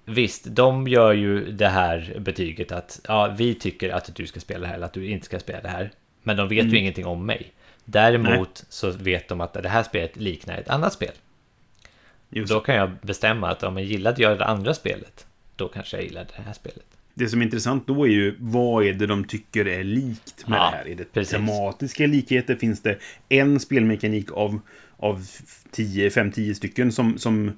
Visst, 0.05 0.43
de 0.45 0.87
gör 0.87 1.13
ju 1.13 1.51
det 1.51 1.67
här 1.67 2.15
betyget 2.19 2.71
att 2.71 3.01
ja, 3.07 3.35
vi 3.37 3.55
tycker 3.55 3.89
att 3.89 4.15
du 4.15 4.27
ska 4.27 4.39
spela 4.39 4.59
det 4.59 4.67
här 4.67 4.75
eller 4.75 4.85
att 4.85 4.93
du 4.93 5.07
inte 5.07 5.25
ska 5.25 5.39
spela 5.39 5.61
det 5.61 5.67
här. 5.67 5.91
Men 6.23 6.37
de 6.37 6.47
vet 6.47 6.61
mm. 6.61 6.73
ju 6.73 6.79
ingenting 6.79 7.05
om 7.05 7.25
mig. 7.25 7.51
Däremot 7.85 8.29
Nej. 8.37 8.65
så 8.69 8.91
vet 8.91 9.27
de 9.27 9.41
att 9.41 9.53
det 9.53 9.69
här 9.69 9.83
spelet 9.83 10.15
liknar 10.15 10.57
ett 10.57 10.69
annat 10.69 10.93
spel. 10.93 11.11
Just. 12.29 12.51
Då 12.51 12.59
kan 12.59 12.75
jag 12.75 12.91
bestämma 13.01 13.49
att 13.49 13.63
om 13.63 13.77
jag 13.77 13.85
gillade 13.85 14.21
jag 14.21 14.37
det 14.37 14.45
andra 14.45 14.73
spelet, 14.73 15.25
då 15.55 15.67
kanske 15.67 15.97
jag 15.97 16.03
gillar 16.03 16.27
det 16.35 16.43
här 16.43 16.53
spelet. 16.53 16.85
Det 17.13 17.27
som 17.27 17.41
är 17.41 17.45
intressant 17.45 17.87
då 17.87 18.03
är 18.03 18.09
ju 18.09 18.35
vad 18.39 18.85
är 18.85 18.93
det 18.93 19.07
de 19.07 19.25
tycker 19.25 19.67
är 19.67 19.83
likt 19.83 20.47
med 20.47 20.57
ja, 20.57 20.71
det 20.71 20.77
här? 20.77 20.87
Är 20.87 20.95
det 20.95 21.13
precis. 21.13 21.31
tematiska 21.31 22.07
likheter? 22.07 22.55
Finns 22.55 22.81
det 22.81 22.97
en 23.29 23.59
spelmekanik 23.59 24.31
av 24.31 24.59
av 24.97 25.19
5-10 25.71 26.53
stycken 26.53 26.91
som, 26.91 27.17
som 27.17 27.51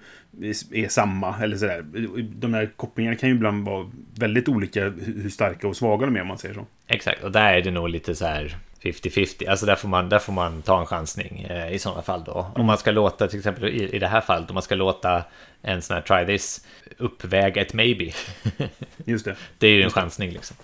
är 0.71 0.89
samma. 0.89 1.35
Eller 1.43 1.57
sådär. 1.57 1.85
De 2.19 2.53
här 2.53 2.71
kopplingarna 2.75 3.15
kan 3.15 3.29
ju 3.29 3.35
ibland 3.35 3.65
vara 3.65 3.91
väldigt 4.15 4.49
olika 4.49 4.89
hur 4.89 5.29
starka 5.29 5.67
och 5.67 5.75
svaga 5.75 6.05
de 6.05 6.15
är 6.15 6.21
om 6.21 6.27
man 6.27 6.37
säger 6.37 6.55
så. 6.55 6.65
Exakt, 6.87 7.23
och 7.23 7.31
där 7.31 7.53
är 7.53 7.61
det 7.61 7.71
nog 7.71 7.89
lite 7.89 8.15
så 8.15 8.25
här 8.25 8.57
50-50. 8.81 9.49
Alltså 9.49 9.65
där 9.65 9.75
får, 9.75 9.89
man, 9.89 10.09
där 10.09 10.19
får 10.19 10.33
man 10.33 10.61
ta 10.61 10.79
en 10.79 10.85
chansning 10.85 11.43
eh, 11.49 11.73
i 11.73 11.79
sådana 11.79 12.01
fall 12.01 12.23
då. 12.23 12.39
Mm. 12.39 12.51
Om 12.55 12.65
man 12.65 12.77
ska 12.77 12.91
låta, 12.91 13.27
till 13.27 13.39
exempel 13.39 13.65
i, 13.65 13.95
i 13.95 13.99
det 13.99 14.07
här 14.07 14.21
fallet, 14.21 14.49
om 14.49 14.53
man 14.53 14.63
ska 14.63 14.75
låta 14.75 15.23
en 15.61 15.81
sån 15.81 15.95
här 15.95 16.01
try 16.01 16.37
this 16.37 16.65
uppväga 16.97 17.61
ett 17.61 17.73
maybe. 17.73 18.11
Just 19.05 19.25
det. 19.25 19.35
det 19.57 19.67
är 19.67 19.71
ju 19.71 19.83
en 19.83 19.89
chansning 19.89 20.31
liksom. 20.31 20.57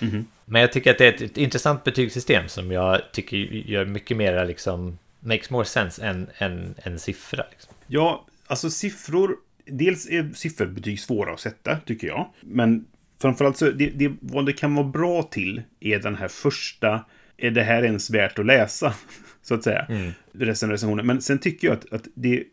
Mm 0.00 0.14
-hmm. 0.14 0.24
Men 0.44 0.60
jag 0.60 0.72
tycker 0.72 0.90
att 0.90 0.98
det 0.98 1.06
är 1.06 1.12
ett, 1.12 1.20
ett 1.20 1.36
intressant 1.36 1.84
betygssystem 1.84 2.48
som 2.48 2.72
jag 2.72 3.00
tycker 3.12 3.36
gör 3.36 3.84
mycket 3.84 4.16
mer 4.16 4.44
liksom 4.46 4.98
makes 5.26 5.50
more 5.50 5.64
sense 5.64 6.06
än 6.06 6.30
en, 6.38 6.74
en 6.76 6.98
siffra. 6.98 7.44
Liksom. 7.50 7.74
Ja, 7.86 8.26
alltså 8.46 8.70
siffror. 8.70 9.36
Dels 9.64 10.08
är 10.10 10.30
sifferbetyg 10.34 11.00
svåra 11.00 11.32
att 11.32 11.40
sätta, 11.40 11.76
tycker 11.76 12.06
jag. 12.06 12.30
Men 12.40 12.84
framförallt 13.20 13.56
så, 13.56 13.70
det, 13.70 13.90
det, 13.90 14.12
vad 14.20 14.46
det 14.46 14.52
kan 14.52 14.74
vara 14.74 14.86
bra 14.86 15.22
till 15.22 15.62
är 15.80 15.98
den 15.98 16.16
här 16.16 16.28
första, 16.28 17.04
är 17.36 17.50
det 17.50 17.62
här 17.62 17.82
ens 17.82 18.10
värt 18.10 18.38
att 18.38 18.46
läsa? 18.46 18.94
Så 19.42 19.54
att 19.54 19.64
säga. 19.64 19.86
Mm. 19.88 20.12
Recensionen. 20.32 21.06
Men 21.06 21.22
sen 21.22 21.38
tycker 21.38 21.68
jag 21.68 21.76
att, 21.76 21.92
att 21.92 22.08
det, 22.14 22.44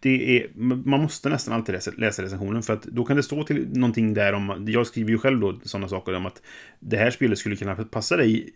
det 0.00 0.38
är, 0.38 0.50
man 0.54 1.00
måste 1.00 1.28
nästan 1.28 1.54
alltid 1.54 1.74
läsa, 1.74 1.90
läsa 1.96 2.22
recensionen 2.22 2.62
för 2.62 2.72
att 2.72 2.82
då 2.82 3.04
kan 3.04 3.16
det 3.16 3.22
stå 3.22 3.44
till 3.44 3.68
någonting 3.72 4.14
där 4.14 4.32
om, 4.32 4.64
jag 4.68 4.86
skriver 4.86 5.10
ju 5.10 5.18
själv 5.18 5.40
då 5.40 5.60
sådana 5.64 5.88
saker 5.88 6.14
om 6.14 6.26
att 6.26 6.42
det 6.78 6.96
här 6.96 7.10
spelet 7.10 7.38
skulle 7.38 7.56
kunna 7.56 7.74
passa 7.74 8.16
dig 8.16 8.50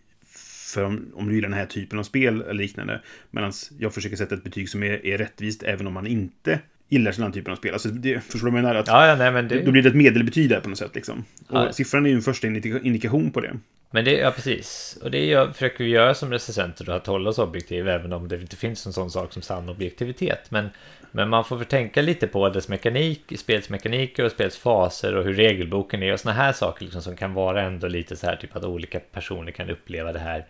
för 0.75 0.83
om, 0.83 1.11
om 1.15 1.27
du 1.27 1.35
gillar 1.35 1.49
den 1.49 1.57
här 1.57 1.65
typen 1.65 1.99
av 1.99 2.03
spel 2.03 2.41
eller 2.41 2.53
liknande. 2.53 3.01
Medan 3.31 3.51
jag 3.79 3.93
försöker 3.93 4.15
sätta 4.15 4.35
ett 4.35 4.43
betyg 4.43 4.69
som 4.69 4.83
är, 4.83 5.05
är 5.05 5.17
rättvist 5.17 5.63
även 5.63 5.87
om 5.87 5.93
man 5.93 6.07
inte 6.07 6.59
gillar 6.89 7.11
den 7.17 7.31
typen 7.31 7.51
av 7.51 7.57
spel. 7.57 7.73
Alltså, 7.73 7.89
det, 7.89 8.19
förstår 8.19 8.39
du 8.39 8.51
vad 8.51 8.59
jag 8.59 8.63
menar? 8.63 8.75
Att 8.75 8.87
ja, 8.87 9.07
ja, 9.07 9.15
nej, 9.15 9.31
men 9.31 9.47
det... 9.47 9.61
Då 9.61 9.71
blir 9.71 9.81
det 9.81 9.89
ett 9.89 9.95
medelbetyg 9.95 10.49
där 10.49 10.59
på 10.59 10.69
något 10.69 10.77
sätt. 10.77 10.95
Liksom. 10.95 11.25
Och 11.47 11.57
ja. 11.57 11.71
siffran 11.71 12.05
är 12.05 12.09
ju 12.09 12.15
en 12.15 12.21
första 12.21 12.47
indikation 12.47 13.31
på 13.31 13.41
det. 13.41 13.57
Men 13.91 14.05
det, 14.05 14.11
ja 14.11 14.31
precis. 14.31 14.97
Och 15.03 15.11
det 15.11 15.25
gör, 15.25 15.51
försöker 15.51 15.83
vi 15.83 15.89
göra 15.89 16.13
som 16.13 16.31
recensenter, 16.31 16.89
att 16.89 17.07
hålla 17.07 17.29
oss 17.29 17.39
objektiva, 17.39 17.93
även 17.93 18.13
om 18.13 18.27
det 18.27 18.41
inte 18.41 18.55
finns 18.55 18.85
en 18.85 18.93
sån 18.93 19.11
sak 19.11 19.33
som 19.33 19.41
sann 19.41 19.69
objektivitet. 19.69 20.51
Men, 20.51 20.69
men 21.11 21.29
man 21.29 21.45
får 21.45 21.63
tänka 21.63 22.01
lite 22.01 22.27
på 22.27 22.49
dess 22.49 22.67
mekanik, 22.67 23.33
spelets 23.35 23.69
mekaniker 23.69 24.25
och 24.25 24.31
spelets 24.31 24.57
faser 24.57 25.15
och 25.15 25.23
hur 25.23 25.33
regelboken 25.33 26.03
är 26.03 26.13
och 26.13 26.19
såna 26.19 26.33
här 26.33 26.53
saker 26.53 26.83
liksom, 26.83 27.01
som 27.01 27.15
kan 27.15 27.33
vara 27.33 27.61
ändå 27.61 27.87
lite 27.87 28.15
så 28.15 28.27
här, 28.27 28.35
typ 28.35 28.55
att 28.55 28.63
olika 28.63 28.99
personer 28.99 29.51
kan 29.51 29.69
uppleva 29.69 30.13
det 30.13 30.19
här 30.19 30.45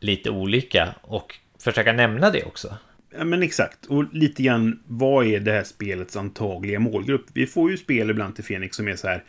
lite 0.00 0.30
olika 0.30 0.94
och 1.02 1.34
försöka 1.58 1.92
nämna 1.92 2.30
det 2.30 2.44
också. 2.44 2.76
Ja, 3.10 3.24
men 3.24 3.42
exakt. 3.42 3.86
Och 3.86 4.14
lite 4.14 4.42
grann, 4.42 4.82
vad 4.86 5.26
är 5.26 5.40
det 5.40 5.52
här 5.52 5.64
spelets 5.64 6.16
antagliga 6.16 6.78
målgrupp? 6.78 7.26
Vi 7.32 7.46
får 7.46 7.70
ju 7.70 7.76
spel 7.76 8.10
ibland 8.10 8.34
till 8.34 8.44
Fenix 8.44 8.76
som 8.76 8.88
är 8.88 8.96
så 8.96 9.08
här. 9.08 9.24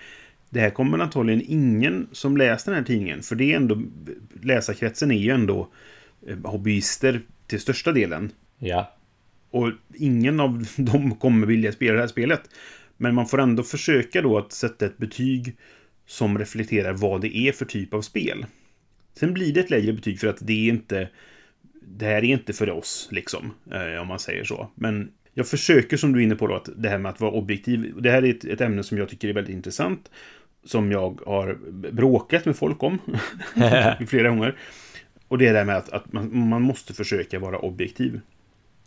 Det 0.50 0.60
här 0.60 0.70
kommer 0.70 1.00
antagligen 1.00 1.44
ingen 1.48 2.08
som 2.12 2.38
läser 2.38 2.72
den 2.72 2.80
här 2.80 2.88
tidningen. 2.88 3.22
För 3.22 3.36
det 3.36 3.54
är 3.54 3.56
ändå, 3.56 3.82
läsarkretsen 4.42 5.12
är 5.12 5.18
ju 5.18 5.30
ändå 5.32 5.70
eh, 6.28 6.38
hobbyister 6.44 7.22
till 7.48 7.60
största 7.60 7.92
delen. 7.92 8.32
Ja. 8.58 8.96
Och 9.52 9.72
ingen 9.96 10.40
av 10.40 10.66
dem 10.78 11.16
kommer 11.16 11.48
vilja 11.48 11.72
spela 11.72 11.94
det 11.94 12.00
här 12.00 12.08
spelet. 12.08 12.42
Men 12.98 13.16
man 13.16 13.28
får 13.28 13.42
ändå 13.42 13.64
försöka 13.64 14.22
då 14.22 14.38
att 14.38 14.52
sätta 14.52 14.86
ett 14.86 14.98
betyg 14.98 15.56
som 16.06 16.38
reflekterar 16.38 16.94
vad 16.94 17.22
det 17.22 17.38
är 17.38 17.52
för 17.52 17.66
typ 17.66 17.94
av 17.94 18.02
spel. 18.02 18.46
Sen 19.20 19.34
blir 19.34 19.54
det 19.54 19.60
ett 19.60 19.70
lägre 19.70 19.94
betyg 19.94 20.20
för 20.20 20.28
att 20.28 20.38
det 20.42 20.54
är 20.54 20.70
inte... 20.70 21.10
Det 21.82 22.06
här 22.06 22.16
är 22.16 22.24
inte 22.24 22.54
för 22.54 22.70
oss, 22.70 23.08
liksom. 23.12 23.54
Eh, 23.72 24.02
om 24.02 24.08
man 24.08 24.20
säger 24.20 24.44
så. 24.44 24.70
Men 24.76 25.12
jag 25.34 25.48
försöker, 25.48 25.98
som 25.98 26.14
du 26.14 26.20
är 26.20 26.24
inne 26.24 26.36
på, 26.36 26.48
då, 26.48 26.56
att 26.56 26.70
det 26.76 26.90
här 26.90 26.98
med 26.98 27.10
att 27.10 27.20
vara 27.20 27.32
objektiv. 27.32 27.94
Det 28.02 28.12
här 28.12 28.24
är 28.24 28.30
ett, 28.30 28.46
ett 28.46 28.62
ämne 28.62 28.84
som 28.84 28.98
jag 28.98 29.10
tycker 29.10 29.28
är 29.28 29.34
väldigt 29.34 29.56
intressant. 29.56 30.12
Som 30.66 30.92
jag 30.92 31.22
har 31.26 31.58
bråkat 31.92 32.46
med 32.46 32.56
folk 32.56 32.84
om. 32.84 33.00
flera 34.08 34.30
gånger. 34.30 34.56
Och 35.28 35.38
det 35.38 35.48
är 35.48 35.54
det 35.54 35.60
här 35.60 35.66
med 35.66 35.78
att, 35.78 35.90
att 35.90 36.14
man, 36.14 36.50
man, 36.50 36.62
måste 36.62 36.94
försöka 36.94 37.40
vara 37.40 37.60
objektiv. 37.60 38.22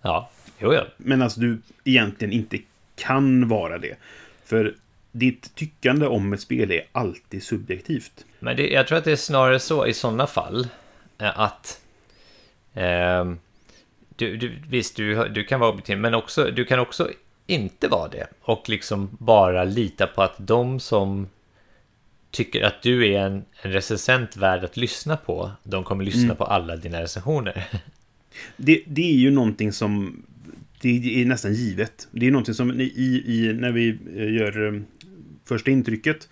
Ja, 0.02 0.30
jo, 0.58 0.72
ja. 0.72 0.86
Men 0.96 1.22
alltså 1.22 1.40
du 1.40 1.58
egentligen 1.84 2.32
inte 2.32 2.58
kan 2.94 3.48
vara 3.48 3.78
det. 3.78 3.96
För 4.44 4.74
ditt 5.12 5.54
tyckande 5.54 6.06
om 6.06 6.32
ett 6.32 6.40
spel 6.40 6.70
är 6.70 6.84
alltid 6.92 7.42
subjektivt. 7.42 8.24
Men 8.38 8.56
det, 8.56 8.68
jag 8.68 8.86
tror 8.86 8.98
att 8.98 9.04
det 9.04 9.12
är 9.12 9.16
snarare 9.16 9.58
så 9.58 9.86
i 9.86 9.94
sådana 9.94 10.26
fall 10.26 10.68
eh, 11.18 11.38
att 11.40 11.80
eh, 12.74 13.32
du, 14.16 14.36
du, 14.36 14.52
visst, 14.68 14.96
du, 14.96 15.28
du 15.28 15.44
kan 15.44 15.60
vara 15.60 15.70
objektiv, 15.70 15.98
men 15.98 16.14
också, 16.14 16.50
du 16.50 16.64
kan 16.64 16.78
också 16.78 17.10
inte 17.46 17.88
vara 17.88 18.08
det 18.08 18.26
och 18.40 18.68
liksom 18.68 19.16
bara 19.20 19.64
lita 19.64 20.06
på 20.06 20.22
att 20.22 20.34
de 20.36 20.80
som 20.80 21.28
tycker 22.30 22.62
att 22.62 22.82
du 22.82 23.12
är 23.12 23.20
en, 23.20 23.44
en 23.62 23.72
recensent 23.72 24.36
värd 24.36 24.64
att 24.64 24.76
lyssna 24.76 25.16
på, 25.16 25.50
de 25.62 25.84
kommer 25.84 26.04
lyssna 26.04 26.24
mm. 26.24 26.36
på 26.36 26.44
alla 26.44 26.76
dina 26.76 27.02
recensioner. 27.02 27.68
Det, 28.56 28.82
det 28.86 29.10
är 29.10 29.16
ju 29.16 29.30
någonting 29.30 29.72
som 29.72 30.22
det 30.80 31.22
är 31.22 31.26
nästan 31.26 31.54
givet. 31.54 32.08
Det 32.10 32.26
är 32.26 32.30
någonting 32.30 32.54
som 32.54 32.80
i, 32.80 33.22
i 33.26 33.52
när 33.52 33.72
vi 33.72 33.98
eh, 34.16 34.34
gör 34.34 34.74
eh, 34.74 34.80
första 35.52 35.70
intrycket 35.70 36.28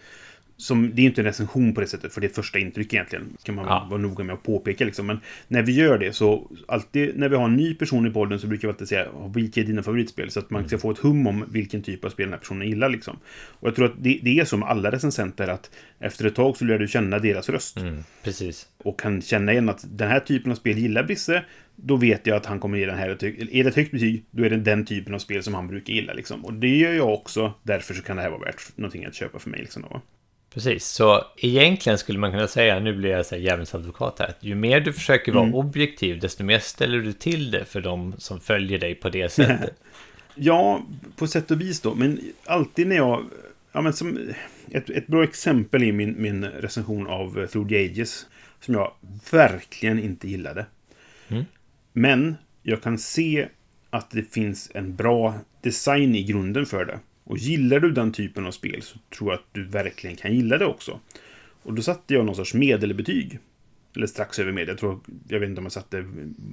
som, 0.61 0.95
det 0.95 1.03
är 1.03 1.07
inte 1.07 1.21
en 1.21 1.25
recension 1.25 1.75
på 1.75 1.81
det 1.81 1.87
sättet, 1.87 2.15
för 2.15 2.21
det 2.21 2.27
är 2.27 2.29
första 2.29 2.59
intryck 2.59 2.95
egentligen. 2.95 3.37
kan 3.43 3.55
man 3.55 3.65
ja. 3.65 3.87
vara 3.91 4.01
noga 4.01 4.25
med 4.25 4.35
att 4.35 4.43
påpeka. 4.43 4.85
Liksom. 4.85 5.07
Men 5.07 5.21
när 5.49 5.63
vi 5.63 5.73
gör 5.73 5.99
det 5.99 6.13
så, 6.13 6.51
alltid 6.69 7.19
när 7.19 7.29
vi 7.29 7.37
har 7.37 7.45
en 7.45 7.57
ny 7.57 7.75
person 7.75 8.07
i 8.07 8.11
podden 8.11 8.39
så 8.39 8.47
brukar 8.47 8.69
vi 8.69 8.73
alltid 8.73 8.89
säga 8.89 9.09
vilka 9.35 9.61
är 9.61 9.65
dina 9.65 9.83
favoritspel? 9.83 10.31
Så 10.31 10.41
att 10.41 10.51
man 10.51 10.69
ska 10.69 10.79
få 10.79 10.91
ett 10.91 10.99
hum 10.99 11.27
om 11.27 11.45
vilken 11.49 11.83
typ 11.83 12.05
av 12.05 12.11
spel 12.11 12.27
den 12.27 12.33
här 12.33 12.39
personen 12.39 12.69
gillar. 12.69 12.89
Liksom. 12.89 13.19
Och 13.61 13.69
jag 13.69 13.75
tror 13.75 13.87
att 13.87 13.95
det, 13.99 14.21
det 14.23 14.41
är 14.41 14.45
som 14.45 14.63
alla 14.63 14.93
recensenter, 14.93 15.49
att 15.49 15.71
efter 15.99 16.27
ett 16.27 16.35
tag 16.35 16.57
så 16.57 16.65
lär 16.65 16.79
du 16.79 16.89
känna 16.89 17.19
deras 17.19 17.49
röst. 17.49 17.77
Mm, 17.77 18.05
precis. 18.25 18.69
Och 18.79 19.01
kan 19.01 19.23
känna 19.23 19.53
igen 19.53 19.69
att 19.69 19.85
den 19.91 20.09
här 20.09 20.21
typen 20.21 20.53
av 20.53 20.57
spel 20.57 20.79
gillar 20.79 21.03
Brisse, 21.03 21.45
då 21.77 21.97
vet 21.97 22.27
jag 22.27 22.37
att 22.37 22.47
han 22.47 22.61
kommer 22.61 22.79
ge 22.79 22.87
den 22.87 22.99
här 22.99 23.09
ett 23.09 23.23
Är 23.23 23.65
det 23.65 23.69
ett 23.69 23.77
högt 23.77 23.93
betyg, 23.93 24.25
då 24.31 24.45
är 24.45 24.51
det 24.51 24.57
den 24.57 24.85
typen 24.85 25.15
av 25.15 25.19
spel 25.19 25.43
som 25.43 25.55
han 25.55 25.69
brukar 25.69 25.93
gilla. 25.95 26.13
Liksom. 26.13 26.45
Och 26.45 26.53
det 26.53 26.77
gör 26.77 26.93
jag 26.93 27.15
också, 27.15 27.55
därför 27.63 27.95
så 27.95 28.03
kan 28.03 28.17
det 28.17 28.23
här 28.23 28.31
vara 28.31 28.41
värt 28.41 28.77
någonting 28.77 29.05
att 29.05 29.15
köpa 29.15 29.39
för 29.39 29.51
mig. 29.51 29.61
Liksom, 29.61 29.83
då. 29.83 30.03
Precis, 30.55 30.87
så 30.87 31.25
egentligen 31.37 31.99
skulle 31.99 32.19
man 32.19 32.31
kunna 32.31 32.49
säga, 32.49 32.81
nu 32.81 32.97
blir 32.97 33.11
jag 33.11 33.41
djävulens 33.41 33.75
advokat 33.75 34.19
här, 34.19 34.29
att 34.29 34.45
ju 34.45 34.55
mer 34.55 34.81
du 34.81 34.93
försöker 34.93 35.33
vara 35.33 35.45
mm. 35.45 35.55
objektiv, 35.55 36.21
desto 36.21 36.45
mer 36.45 36.59
ställer 36.59 36.99
du 36.99 37.13
till 37.13 37.51
det 37.51 37.65
för 37.65 37.81
de 37.81 38.15
som 38.19 38.41
följer 38.41 38.79
dig 38.79 38.95
på 38.95 39.09
det 39.09 39.33
sättet. 39.33 39.75
ja, 40.35 40.83
på 41.17 41.27
sätt 41.27 41.51
och 41.51 41.61
vis 41.61 41.81
då, 41.81 41.95
men 41.95 42.21
alltid 42.45 42.87
när 42.87 42.97
jag... 42.97 43.25
Ja, 43.73 43.81
men 43.81 43.93
som 43.93 44.19
ett, 44.71 44.91
ett 44.91 45.07
bra 45.07 45.25
exempel 45.25 45.83
är 45.83 45.93
min, 45.93 46.15
min 46.19 46.45
recension 46.45 47.07
av 47.07 47.47
Through 47.47 47.69
the 47.69 47.85
Ages, 47.85 48.27
som 48.61 48.75
jag 48.75 48.93
verkligen 49.31 49.99
inte 49.99 50.29
gillade. 50.29 50.67
Mm. 51.29 51.45
Men 51.93 52.37
jag 52.63 52.83
kan 52.83 52.99
se 52.99 53.49
att 53.91 54.11
det 54.11 54.33
finns 54.33 54.71
en 54.75 54.97
bra 54.97 55.35
design 55.63 56.15
i 56.15 56.23
grunden 56.23 56.67
för 56.67 56.85
det. 56.85 56.99
Och 57.31 57.39
gillar 57.39 57.81
du 57.81 57.91
den 57.91 58.13
typen 58.13 58.47
av 58.47 58.51
spel 58.51 58.83
så 58.83 58.99
tror 59.17 59.31
jag 59.31 59.39
att 59.39 59.47
du 59.53 59.65
verkligen 59.65 60.17
kan 60.17 60.35
gilla 60.35 60.59
det 60.59 60.67
också. 60.67 61.01
Och 61.63 61.75
då 61.75 61.83
satte 61.83 62.15
jag 62.15 62.27
någon 62.27 62.35
sorts 62.37 62.55
medelbetyg. 62.55 63.39
Eller 63.97 64.07
strax 64.07 64.39
över 64.39 64.53
medel. 64.53 64.69
Jag, 64.69 64.79
tror, 64.79 65.01
jag 65.29 65.41
vet 65.41 65.49
inte 65.49 65.59
om 65.59 65.65
jag 65.65 65.73
satte 65.73 66.05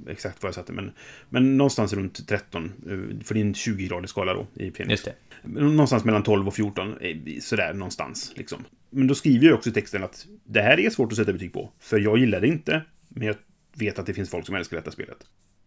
exakt 0.08 0.42
vad 0.42 0.48
jag 0.48 0.54
satte. 0.54 0.72
Men, 0.72 0.90
men 1.28 1.56
någonstans 1.56 1.92
runt 1.92 2.28
13. 2.28 2.64
eh, 2.64 3.24
För 3.24 3.34
det 3.34 3.40
är 3.40 3.44
en 3.44 3.54
20-gradig 3.54 4.06
skala 4.06 4.34
då 4.34 4.46
i 4.54 4.70
Phoenix. 4.70 4.90
Just 4.90 5.04
det. 5.04 5.14
Någonstans 5.60 6.04
mellan 6.04 6.22
12 6.22 6.48
och 6.48 6.54
14. 6.54 6.94
eh, 7.00 7.16
Sådär 7.40 7.74
någonstans. 7.74 8.32
Liksom. 8.36 8.64
Men 8.90 9.06
då 9.06 9.14
skriver 9.14 9.46
jag 9.46 9.54
också 9.54 9.70
i 9.70 9.72
texten 9.72 10.04
att 10.04 10.26
det 10.44 10.60
här 10.62 10.80
är 10.80 10.90
svårt 10.90 11.12
att 11.12 11.18
sätta 11.18 11.32
betyg 11.32 11.52
på. 11.52 11.72
För 11.78 11.98
jag 11.98 12.18
gillar 12.18 12.40
det 12.40 12.48
inte. 12.48 12.82
Men 13.08 13.26
jag 13.26 13.36
vet 13.74 13.98
att 13.98 14.06
det 14.06 14.14
finns 14.14 14.30
folk 14.30 14.46
som 14.46 14.54
älskar 14.54 14.76
detta 14.76 14.90
spelet. 14.90 15.18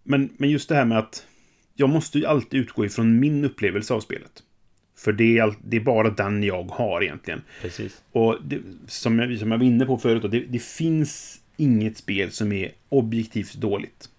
Men, 0.03 0.29
men 0.37 0.49
just 0.49 0.69
det 0.69 0.75
här 0.75 0.85
med 0.85 0.97
att 0.97 1.27
jag 1.73 1.89
måste 1.89 2.19
ju 2.19 2.25
alltid 2.25 2.59
utgå 2.59 2.85
ifrån 2.85 3.19
min 3.19 3.45
upplevelse 3.45 3.93
av 3.93 3.99
spelet. 3.99 4.43
För 5.01 5.11
det 5.11 5.37
är, 5.37 5.43
all, 5.43 5.53
det 5.63 5.77
är 5.77 5.81
bara 5.81 6.09
den 6.09 6.43
jag 6.43 6.63
har 6.63 7.03
egentligen. 7.03 7.41
Precis. 7.61 8.01
Och 8.11 8.37
det, 8.43 8.59
som, 8.87 9.19
jag, 9.19 9.39
som 9.39 9.51
jag 9.51 9.57
var 9.57 9.65
inne 9.65 9.85
på 9.85 9.97
förut, 9.97 10.21
då, 10.21 10.27
det, 10.27 10.39
det 10.39 10.63
finns 10.63 11.41
inget 11.57 11.97
spel 11.97 12.31
som 12.31 12.51
är 12.51 12.71
objektivt 12.89 13.53
dåligt. 13.53 14.09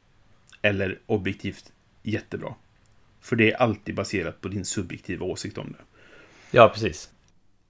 Eller 0.62 0.98
objektivt 1.06 1.72
jättebra. 2.02 2.54
För 3.20 3.36
det 3.36 3.52
är 3.52 3.56
alltid 3.56 3.94
baserat 3.94 4.40
på 4.40 4.48
din 4.48 4.64
subjektiva 4.64 5.26
åsikt 5.26 5.58
om 5.58 5.74
det. 5.78 5.84
Ja, 6.50 6.70
precis. 6.74 7.10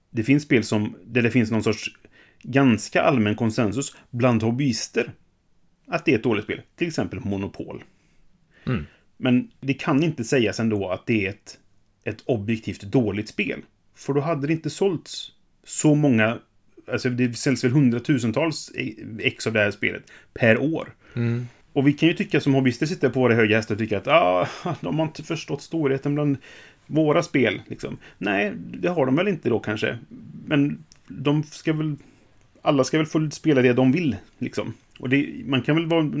Det 0.09 0.23
finns 0.23 0.43
spel 0.43 0.63
som, 0.63 0.95
där 1.05 1.21
det 1.21 1.31
finns 1.31 1.51
någon 1.51 1.63
sorts 1.63 1.95
ganska 2.41 3.01
allmän 3.01 3.35
konsensus 3.35 3.95
bland 4.09 4.43
hobbyister. 4.43 5.11
Att 5.87 6.05
det 6.05 6.13
är 6.13 6.17
ett 6.17 6.23
dåligt 6.23 6.43
spel. 6.43 6.61
Till 6.75 6.87
exempel 6.87 7.19
Monopol. 7.19 7.83
Mm. 8.65 8.85
Men 9.17 9.51
det 9.59 9.73
kan 9.73 10.03
inte 10.03 10.23
sägas 10.23 10.59
ändå 10.59 10.89
att 10.89 11.05
det 11.05 11.25
är 11.25 11.29
ett, 11.29 11.59
ett 12.03 12.23
objektivt 12.25 12.81
dåligt 12.81 13.29
spel. 13.29 13.61
För 13.95 14.13
då 14.13 14.21
hade 14.21 14.47
det 14.47 14.53
inte 14.53 14.69
sålts 14.69 15.31
så 15.63 15.95
många... 15.95 16.37
Alltså 16.91 17.09
det 17.09 17.33
säljs 17.33 17.63
väl 17.63 17.71
hundratusentals 17.71 18.71
ex 19.19 19.47
av 19.47 19.53
det 19.53 19.59
här 19.59 19.71
spelet 19.71 20.03
per 20.33 20.57
år. 20.57 20.93
Mm. 21.15 21.47
Och 21.73 21.87
vi 21.87 21.93
kan 21.93 22.09
ju 22.09 22.15
tycka 22.15 22.41
som 22.41 22.53
hobbyister 22.53 22.85
sitter 22.85 23.09
på 23.09 23.19
våra 23.19 23.35
höga 23.35 23.55
hästar 23.55 23.75
och 23.75 23.79
tycka 23.79 23.97
att 23.97 24.07
ah, 24.07 24.47
de 24.81 24.99
har 24.99 25.05
inte 25.05 25.23
förstått 25.23 25.61
storheten 25.61 26.15
bland 26.15 26.37
våra 26.85 27.23
spel. 27.23 27.61
Liksom. 27.67 27.97
Nej, 28.17 28.53
det 28.55 28.87
har 28.87 29.05
de 29.05 29.15
väl 29.15 29.27
inte 29.27 29.49
då 29.49 29.59
kanske. 29.59 29.97
Men 30.45 30.83
de 31.07 31.43
ska 31.43 31.73
väl... 31.73 31.95
Alla 32.61 32.83
ska 32.83 32.97
väl 32.97 33.05
få 33.05 33.29
spela 33.31 33.61
det 33.61 33.73
de 33.73 33.91
vill, 33.91 34.15
liksom. 34.37 34.73
Och 34.99 35.09
det, 35.09 35.29
man 35.45 35.61
kan 35.61 35.75
väl 35.75 35.85
vara 35.85 36.11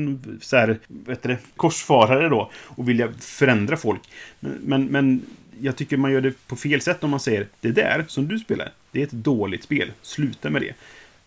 så 0.41 0.57
här, 0.57 0.79
vet 0.87 1.21
det, 1.21 1.37
korsfarare 1.55 2.29
då 2.29 2.51
och 2.55 2.89
vilja 2.89 3.13
förändra 3.19 3.77
folk. 3.77 4.01
Men, 4.39 4.59
men, 4.61 4.85
men 4.85 5.21
jag 5.63 5.75
tycker 5.75 5.97
man 5.97 6.11
gör 6.11 6.21
det 6.21 6.47
på 6.47 6.55
fel 6.55 6.81
sätt 6.81 7.03
om 7.03 7.09
man 7.09 7.19
säger 7.19 7.47
det 7.61 7.71
där 7.71 8.05
som 8.07 8.27
du 8.27 8.39
spelar, 8.39 8.71
det 8.91 8.99
är 8.99 9.03
ett 9.03 9.11
dåligt 9.11 9.63
spel. 9.63 9.91
Sluta 10.01 10.49
med 10.49 10.61
det. 10.61 10.73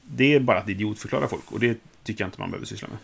Det 0.03 0.35
är 0.35 0.41
bara 0.41 0.59
att 0.59 0.69
idiotförklara 0.69 1.29
folk 1.29 1.53
och 1.53 1.61
det 1.61 1.79
tycker 2.05 2.25
jag 2.25 2.29
inte 2.29 2.41
man 2.41 2.51
behöver 2.51 2.67
syssla 2.67 2.89
med. 2.89 2.99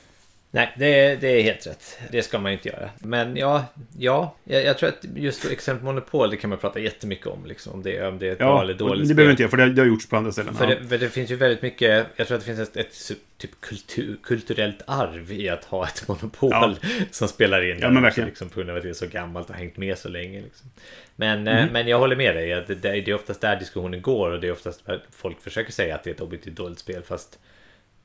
Nej, 0.55 0.73
det 0.79 1.01
är, 1.01 1.17
det 1.17 1.29
är 1.29 1.43
helt 1.43 1.67
rätt. 1.67 1.99
Det 2.11 2.23
ska 2.23 2.39
man 2.39 2.53
ju 2.53 2.59
inte 2.59 2.69
göra. 2.69 2.91
Men 2.99 3.37
ja, 3.37 3.65
ja 3.99 4.37
jag, 4.45 4.65
jag 4.65 4.79
tror 4.79 4.89
att 4.89 5.05
just 5.15 5.45
exempel 5.51 5.85
Monopol, 5.85 6.31
det 6.31 6.37
kan 6.37 6.51
man 6.51 6.59
prata 6.59 6.79
jättemycket 6.81 7.27
om. 7.27 7.47
Liksom, 7.47 7.73
om, 7.73 7.83
det, 7.83 8.07
om 8.07 8.19
det 8.19 8.29
är 8.29 8.33
ett 8.33 8.39
bra 8.39 8.47
Ja, 8.47 8.63
eller 8.63 8.73
och 8.73 8.79
dåligt 8.79 9.01
det 9.03 9.07
spel. 9.07 9.17
behöver 9.17 9.31
inte 9.31 9.43
jag, 9.43 9.51
för 9.51 9.57
det, 9.57 9.73
det 9.73 9.83
har 9.83 9.87
gjorts 9.87 10.09
på 10.09 10.17
andra 10.17 10.33
ställen. 10.33 10.55
För, 10.55 10.69
ja. 10.69 10.75
det, 10.81 10.89
för 10.89 10.99
det 10.99 11.09
finns 11.09 11.31
ju 11.31 11.37
väldigt 11.37 11.63
mycket, 11.63 12.07
jag 12.17 12.27
tror 12.27 12.37
att 12.39 12.47
det 12.47 12.57
finns 12.57 12.69
ett, 12.69 12.77
ett 12.77 13.13
typ 13.39 13.51
kultur, 13.61 14.19
kulturellt 14.23 14.83
arv 14.87 15.33
i 15.33 15.49
att 15.49 15.65
ha 15.65 15.87
ett 15.87 16.09
monopol 16.09 16.51
Ja. 16.51 16.75
som 17.11 17.29
spelar 17.29 17.71
in. 17.71 17.79
Ja, 17.81 17.91
men 17.91 18.03
verkligen. 18.03 18.29
Liksom, 18.29 18.49
på 18.49 18.61
grund 18.61 18.71
av 18.71 18.77
att 18.77 18.83
det 18.83 18.89
är 18.89 18.93
så 18.93 19.07
gammalt 19.07 19.51
och 19.51 19.57
hängt 19.57 19.77
med 19.77 19.99
så 19.99 20.09
länge. 20.09 20.41
Liksom. 20.41 20.71
Men, 21.17 21.49
eh, 21.49 21.67
men 21.73 21.89
jag 21.89 21.99
håller 21.99 22.17
med 22.17 22.35
dig, 22.37 22.53
att 22.53 22.67
det, 22.67 22.75
det 22.75 23.09
är 23.09 23.15
oftast 23.15 23.41
där 23.41 23.57
diskussionen 23.57 24.03
går 24.03 24.31
och 24.31 24.41
det 24.41 24.49
är 24.49 24.53
oftast 24.53 24.83
folk 25.11 25.41
försöker 25.43 25.73
säga 25.73 25.95
att 25.95 26.05
det 26.05 26.11
är 26.11 26.15
ett 26.15 26.21
objektivt 26.21 26.57
dåligt 26.57 26.79
spel 26.79 27.03
fast 27.03 27.39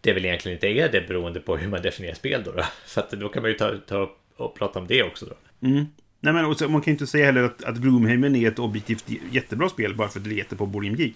det 0.01 0.13
väl 0.13 0.25
egentligen 0.25 0.55
inte 0.55 0.67
är 0.67 0.91
det 0.91 1.07
beroende 1.07 1.39
på 1.39 1.57
hur 1.57 1.67
man 1.67 1.81
definierar 1.81 2.15
spel 2.15 2.43
då. 2.45 2.51
då. 2.51 2.63
För 2.85 3.01
att 3.01 3.11
då 3.11 3.29
kan 3.29 3.41
man 3.41 3.51
ju 3.51 3.57
ta, 3.57 3.77
ta 3.77 4.15
och 4.35 4.55
prata 4.55 4.79
om 4.79 4.87
det 4.87 5.03
också 5.03 5.25
då. 5.25 5.67
Mm. 5.67 5.85
Nej, 6.19 6.33
men 6.33 6.45
och 6.45 6.57
så, 6.57 6.69
man 6.69 6.81
kan 6.81 6.91
ju 6.91 6.95
inte 6.95 7.07
säga 7.07 7.25
heller 7.25 7.43
att, 7.43 7.63
att 7.63 7.77
Gloomhaven 7.77 8.35
är 8.35 8.47
ett 8.47 8.59
objektivt 8.59 9.05
jättebra 9.31 9.69
spel 9.69 9.95
bara 9.95 10.09
för 10.09 10.19
att 10.19 10.25
det 10.25 10.35
heter 10.35 10.55
på 10.55 10.65
Board 10.65 10.83
Game 10.83 10.97
Geek. 10.97 11.15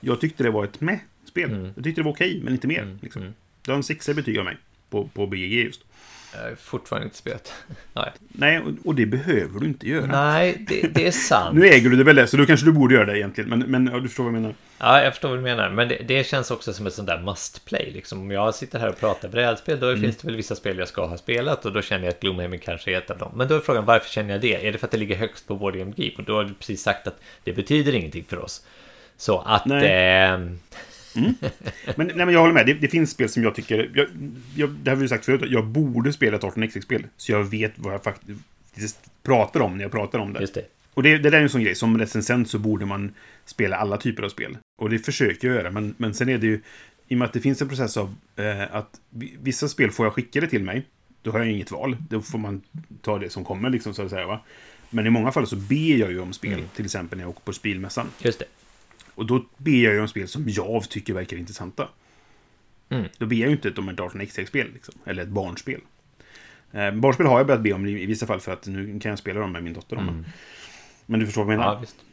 Jag 0.00 0.20
tyckte 0.20 0.42
det 0.42 0.50
var 0.50 0.64
ett 0.64 0.80
med-spel. 0.80 1.50
Mm. 1.50 1.72
Jag 1.74 1.84
tyckte 1.84 2.00
det 2.00 2.04
var 2.04 2.12
okej, 2.12 2.40
men 2.44 2.52
inte 2.52 2.66
mer. 2.66 2.98
liksom. 3.02 3.22
mm. 3.22 3.34
Det 3.64 3.70
har 3.70 3.76
en 3.76 3.82
sexa 3.82 4.14
betyg 4.14 4.38
av 4.38 4.44
mig 4.44 4.56
på, 4.90 5.08
på 5.08 5.26
BGG 5.26 5.52
just. 5.52 5.84
Jag 6.32 6.42
har 6.42 6.54
fortfarande 6.54 7.04
inte 7.04 7.16
spelat. 7.16 7.52
Nej, 7.92 8.12
Nej, 8.28 8.62
och, 8.84 8.94
det 8.94 9.06
behöver 9.06 9.60
du 9.60 9.66
inte 9.66 9.88
göra. 9.88 10.06
Nej 10.06 10.64
det, 10.68 10.94
det 10.94 11.06
är 11.06 11.10
sant. 11.10 11.58
Nu 11.58 11.66
äger 11.66 11.90
du 11.90 11.96
det 11.96 12.04
väl 12.04 12.16
det, 12.16 12.26
så 12.26 12.36
då 12.36 12.46
kanske 12.46 12.66
du 12.66 12.72
borde 12.72 12.94
göra 12.94 13.04
det 13.04 13.18
egentligen. 13.18 13.50
Men, 13.50 13.60
men 13.60 13.90
ja, 13.92 14.00
du 14.00 14.08
förstår 14.08 14.24
vad 14.24 14.34
jag 14.34 14.40
menar. 14.40 14.54
Ja, 14.78 15.02
jag 15.02 15.12
förstår 15.12 15.28
vad 15.28 15.38
du 15.38 15.42
menar. 15.42 15.70
Men 15.70 15.88
det, 15.88 16.02
det 16.08 16.26
känns 16.26 16.50
också 16.50 16.72
som 16.72 16.86
ett 16.86 16.94
sånt 16.94 17.08
där 17.08 17.22
must 17.22 17.64
play. 17.64 17.90
Liksom. 17.94 18.20
Om 18.20 18.30
jag 18.30 18.54
sitter 18.54 18.78
här 18.78 18.88
och 18.88 19.00
pratar 19.00 19.28
brädspel, 19.28 19.80
då 19.80 19.96
finns 19.96 20.16
det 20.16 20.26
väl 20.26 20.36
vissa 20.36 20.56
spel 20.56 20.78
jag 20.78 20.88
ska 20.88 21.06
ha 21.06 21.16
spelat 21.16 21.64
och 21.64 21.72
då 21.72 21.82
känner 21.82 22.04
jag 22.04 22.12
att 22.12 22.20
Gloomhaven 22.20 22.58
kanske 22.58 22.92
är 22.92 22.98
ett 22.98 23.10
av 23.10 23.18
dem. 23.18 23.32
Men 23.34 23.48
då 23.48 23.54
är 23.54 23.60
frågan, 23.60 23.84
varför 23.84 24.10
känner 24.10 24.30
jag 24.30 24.40
det? 24.40 24.66
Är 24.66 24.72
det 24.72 24.78
för 24.78 24.86
att 24.86 24.90
det 24.90 24.98
ligger 24.98 25.16
högst 25.16 25.48
på 25.48 25.56
Game 25.56 25.92
Geek? 25.96 26.18
Och 26.18 26.24
då 26.24 26.36
har 26.36 26.44
du 26.44 26.54
precis 26.54 26.82
sagt 26.82 27.06
att 27.06 27.20
det 27.44 27.52
betyder 27.52 27.94
ingenting 27.94 28.24
för 28.28 28.38
oss. 28.38 28.66
Så 29.16 29.38
att... 29.38 29.66
Nej. 29.66 30.58
Eh, 31.16 31.50
Men, 31.96 32.06
nej, 32.06 32.16
men 32.16 32.30
jag 32.30 32.40
håller 32.40 32.54
med. 32.54 32.66
Det, 32.66 32.74
det 32.74 32.88
finns 32.88 33.10
spel 33.10 33.28
som 33.28 33.42
jag 33.42 33.54
tycker... 33.54 33.90
Jag, 33.94 34.06
jag, 34.54 34.70
det 34.70 34.90
har 34.90 34.96
vi 34.96 35.02
ju 35.02 35.08
sagt 35.08 35.24
förut. 35.24 35.50
Jag 35.50 35.66
borde 35.66 36.12
spela 36.12 36.36
ett 36.36 36.42
18xx-spel. 36.42 37.06
Så 37.16 37.32
jag 37.32 37.44
vet 37.44 37.72
vad 37.76 37.94
jag 37.94 38.02
faktiskt 38.04 39.10
pratar 39.22 39.60
om 39.60 39.76
när 39.76 39.84
jag 39.84 39.92
pratar 39.92 40.18
om 40.18 40.32
det. 40.32 40.40
just 40.40 40.54
det. 40.54 40.64
Och 40.94 41.02
det, 41.02 41.18
det 41.18 41.30
där 41.30 41.38
är 41.38 41.42
en 41.42 41.48
sån 41.50 41.64
grej. 41.64 41.74
Som 41.74 41.98
recensent 41.98 42.48
så 42.50 42.58
borde 42.58 42.86
man 42.86 43.14
spela 43.44 43.76
alla 43.76 43.96
typer 43.96 44.22
av 44.22 44.28
spel. 44.28 44.56
Och 44.78 44.90
det 44.90 44.98
försöker 44.98 45.48
jag 45.48 45.56
göra. 45.56 45.70
Men, 45.70 45.94
men 45.96 46.14
sen 46.14 46.28
är 46.28 46.38
det 46.38 46.46
ju... 46.46 46.60
I 47.08 47.14
och 47.14 47.18
med 47.18 47.26
att 47.26 47.32
det 47.32 47.40
finns 47.40 47.62
en 47.62 47.68
process 47.68 47.96
av 47.96 48.14
eh, 48.36 48.74
att 48.74 49.00
vi- 49.10 49.36
vissa 49.42 49.68
spel 49.68 49.90
får 49.90 50.06
jag 50.06 50.12
skicka 50.14 50.40
det 50.40 50.46
till 50.46 50.64
mig. 50.64 50.82
Då 51.22 51.30
har 51.30 51.38
jag 51.38 51.48
inget 51.50 51.70
val. 51.70 51.96
Då 52.10 52.20
får 52.22 52.38
man 52.38 52.62
ta 53.02 53.18
det 53.18 53.30
som 53.30 53.44
kommer, 53.44 53.70
liksom, 53.70 53.94
så 53.94 54.02
att 54.02 54.10
säga. 54.10 54.26
Va? 54.26 54.40
Men 54.90 55.06
i 55.06 55.10
många 55.10 55.32
fall 55.32 55.46
så 55.46 55.56
ber 55.56 55.96
jag 55.96 56.10
ju 56.12 56.20
om 56.20 56.32
spel. 56.32 56.52
Mm. 56.52 56.64
Till 56.76 56.84
exempel 56.84 57.18
när 57.18 57.24
jag 57.24 57.30
åker 57.30 57.40
på 57.40 57.52
spelmässan. 57.52 58.06
Just 58.22 58.38
det. 58.38 58.44
Och 59.20 59.26
då 59.26 59.44
ber 59.56 59.84
jag 59.84 59.94
ju 59.94 60.00
om 60.00 60.08
spel 60.08 60.28
som 60.28 60.44
jag 60.48 60.90
tycker 60.90 61.14
verkar 61.14 61.36
intressanta. 61.36 61.88
Mm. 62.88 63.08
Då 63.18 63.26
ber 63.26 63.36
jag 63.36 63.48
ju 63.48 63.52
inte 63.52 63.80
om 63.80 63.88
ett 63.88 63.96
18xx-spel, 63.96 64.70
liksom, 64.72 64.94
eller 65.04 65.22
ett 65.22 65.28
barnspel. 65.28 65.80
Eh, 66.72 66.90
barnspel 66.90 67.26
har 67.26 67.38
jag 67.38 67.46
börjat 67.46 67.62
be 67.62 67.72
om 67.72 67.86
i, 67.86 68.06
vissa 68.06 68.26
fall 68.26 68.40
för 68.40 68.52
att 68.52 68.66
nu 68.66 69.00
kan 69.00 69.10
jag 69.10 69.18
spela 69.18 69.40
dem 69.40 69.52
med 69.52 69.62
min 69.62 69.72
dotter. 69.72 69.96
Mm. 69.96 70.24
Men 71.06 71.20
du 71.20 71.26
förstår 71.26 71.44
vad 71.44 71.54
jag 71.54 71.58
menar? 71.58 71.74
Ja, 71.74 71.80
visst. 71.80 71.96
Ja. 71.98 72.09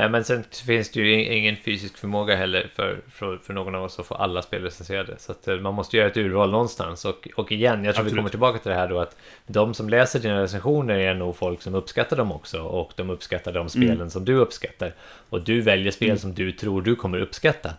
Eh, 0.00 0.10
Men 0.10 0.24
sen 0.24 0.44
finns 0.66 0.90
det 0.90 1.00
ju 1.00 1.24
ingen 1.24 1.56
fysisk 1.56 1.98
förmåga 1.98 2.36
heller 2.36 2.70
för, 2.74 3.00
för, 3.10 3.36
för 3.36 3.52
någon 3.54 3.74
av 3.74 3.84
oss 3.84 3.98
att 3.98 4.06
få 4.06 4.14
alla 4.14 4.42
spel 4.42 4.62
recenserade. 4.62 5.14
Så 5.18 5.32
att 5.32 5.48
eh, 5.48 5.56
man 5.56 5.74
måste 5.74 5.96
göra 5.96 6.06
ett 6.08 6.16
urval 6.16 6.50
någonstans. 6.50 7.04
Och, 7.04 7.28
och 7.36 7.52
igen, 7.52 7.84
jag 7.84 7.94
tror 7.94 8.04
vi 8.04 8.08
Absolut. 8.08 8.16
kommer 8.16 8.30
tillbaka 8.30 8.58
till 8.58 8.68
det 8.70 8.76
här 8.76 8.88
då 8.88 9.00
att 9.00 9.16
de 9.46 9.74
som 9.74 9.88
läser 9.88 10.20
dina 10.20 10.42
recensioner 10.42 10.94
är 10.98 11.14
nog 11.14 11.36
folk 11.36 11.62
som 11.62 11.74
uppskattar 11.74 12.16
dem 12.16 12.32
också. 12.32 12.62
Och 12.62 12.92
de 12.96 13.10
uppskattar 13.10 13.52
de 13.52 13.68
spelen 13.68 13.90
Mm. 13.90 14.10
som 14.10 14.24
du 14.24 14.34
uppskattar. 14.34 14.94
Och 15.28 15.42
du 15.44 15.60
väljer 15.60 15.90
spel 15.92 16.18
som 16.18 16.34
du 16.34 16.52
tror 16.52 16.82
du 16.82 16.96
kommer 16.96 17.18
uppskatta. 17.20 17.70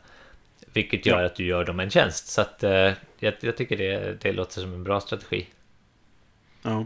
Vilket 0.74 1.05
gör 1.05 1.19
Ja. 1.19 1.26
att 1.26 1.36
du 1.36 1.45
gör 1.45 1.65
dem 1.65 1.80
en 1.80 1.89
tjänst. 1.89 2.28
Så 2.28 2.41
att 2.41 2.63
eh, 2.63 2.91
jag, 3.19 3.34
jag 3.39 3.57
tycker 3.57 3.78
det, 3.78 4.17
det 4.22 4.32
låter 4.32 4.61
som 4.61 4.74
en 4.74 4.84
bra 4.84 4.99
strategi. 4.99 5.47
Ja. 6.61 6.86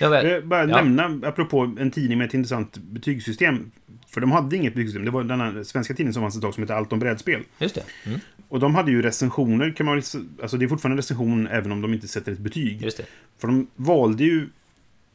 Jag 0.00 0.44
bara 0.44 0.60
Ja. 0.68 0.82
nämna, 0.82 1.28
apropå 1.28 1.74
en 1.80 1.90
tidning 1.90 2.18
med 2.18 2.26
ett 2.26 2.34
intressant 2.34 2.76
betygssystem. 2.76 3.70
För 4.18 4.20
de 4.20 4.32
hade 4.32 4.56
inget 4.56 4.74
betygssystem. 4.74 5.04
Det 5.04 5.10
var 5.10 5.24
den 5.24 5.40
här 5.40 5.62
svenska 5.62 5.94
tidningen 5.94 6.14
som 6.14 6.22
fanns 6.22 6.36
ett 6.36 6.42
tag 6.42 6.54
som 6.54 6.62
hette 6.62 6.74
Allt 6.74 6.92
om 6.92 6.98
brädspel. 6.98 7.42
Just 7.58 7.74
det. 7.74 7.84
Mm, 8.06 8.20
Och 8.48 8.60
de 8.60 8.74
hade 8.74 8.90
ju 8.90 9.02
recensioner, 9.02 9.70
kan 9.70 9.86
man 9.86 9.94
väl... 9.94 10.04
Alltså 10.42 10.56
det 10.56 10.64
är 10.64 10.68
fortfarande 10.68 10.94
en 10.94 10.96
recension 10.96 11.46
även 11.46 11.72
om 11.72 11.82
de 11.82 11.94
inte 11.94 12.08
sätter 12.08 12.32
ett 12.32 12.38
betyg. 12.38 12.82
just 12.82 12.96
det. 12.96 13.04
För 13.38 13.48
de 13.48 13.66
valde 13.76 14.24
ju... 14.24 14.48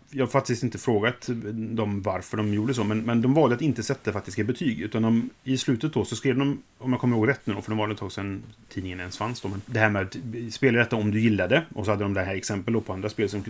Jag 0.10 0.26
har 0.26 0.32
faktiskt 0.32 0.64
inte 0.64 0.78
frågat 0.78 1.30
dem 1.54 2.02
varför 2.02 2.38
de 2.38 2.54
gjorde 2.54 2.74
så, 2.74 2.84
men, 2.84 3.02
men 3.02 3.22
de 3.22 3.34
valde 3.34 3.56
att 3.56 3.62
inte 3.62 3.84
sätta 3.84 4.14
faktiska 4.14 4.44
betyg. 4.44 4.82
Utan 4.82 5.02
de, 5.02 5.30
i 5.44 5.58
slutet 5.58 5.94
då 5.94 6.06
så 6.06 6.16
skrev 6.16 6.38
de, 6.38 6.62
om 6.78 6.92
jag 6.92 7.02
kommer 7.02 7.18
ihåg 7.18 7.28
rätt 7.28 7.42
nu 7.48 7.54
då, 7.54 7.62
för 7.62 7.70
de 7.70 7.78
var 7.78 7.90
ett 7.90 7.98
tag 7.98 8.12
sedan 8.12 8.44
tidningen 8.70 9.00
ens 9.00 9.18
fanns 9.18 9.42
då, 9.42 9.48
men 9.48 9.62
det 9.66 9.80
här 9.80 9.90
med 9.90 10.02
att 10.02 10.18
spela 10.54 10.80
detta 10.80 10.96
om 10.96 11.12
du 11.12 11.20
gillade. 11.20 11.64
Och 11.74 11.86
så 11.86 11.92
hade 11.92 12.04
de 12.04 12.14
det 12.14 12.24
här 12.24 12.36
exempel 12.36 12.74
då 12.74 12.82
på 12.82 12.94
andra 12.94 13.10
spel 13.10 13.30
som 13.30 13.44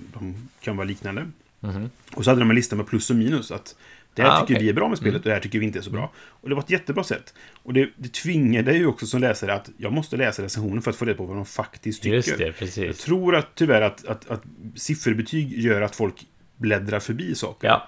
kan 0.59 0.77
vara 0.77 0.87
liknande. 0.87 1.27
Mhm. 1.59 1.89
Och 2.15 2.23
så 2.23 2.29
hade 2.31 2.41
de 2.41 2.49
en 2.49 2.55
lista 2.55 2.75
med 2.75 2.87
plus 2.87 3.09
och 3.09 3.15
minus. 3.15 3.51
Att 3.51 3.75
det 4.15 4.21
här 4.21 4.29
Ah, 4.29 4.39
tycker. 4.41 4.53
Mm. 4.53 4.63
vi 4.63 4.69
är 4.69 4.73
bra 4.73 4.89
med 4.89 4.97
spelet 4.97 5.15
och 5.21 5.27
det 5.27 5.33
här 5.33 5.39
tycker 5.39 5.59
vi 5.59 5.65
inte 5.65 5.79
är 5.79 5.83
så 5.83 5.89
bra. 5.89 6.11
Och 6.27 6.49
det 6.49 6.55
var 6.55 6.61
ett 6.61 6.69
jättebra 6.69 7.03
sätt. 7.03 7.33
Och 7.63 7.73
det, 7.73 7.89
det 7.97 8.13
tvingade 8.13 8.73
ju 8.77 8.85
också 8.85 9.05
som 9.05 9.21
läsare 9.21 9.53
att 9.53 9.69
jag 9.77 9.93
måste 9.93 10.17
läsa 10.17 10.43
recensionen 10.43 10.81
för 10.81 10.91
att 10.91 10.97
få 10.97 11.05
reda 11.05 11.17
på 11.17 11.25
vad 11.25 11.35
de 11.37 11.45
faktiskt 11.45 12.03
tycker. 12.03 12.15
Just 12.15 12.37
det, 12.37 12.43
Jag 12.45 12.55
precis. 12.57 12.97
tror 13.03 13.35
att 13.35 13.55
tyvärr 13.55 13.81
att, 13.81 14.05
att, 14.05 14.29
att 14.29 14.43
sifferbetyg 14.75 15.59
gör 15.59 15.81
att 15.81 15.95
folk 15.95 16.27
bläddrar 16.57 16.99
förbi 16.99 17.35
saker. 17.35 17.67
Ja, 17.67 17.87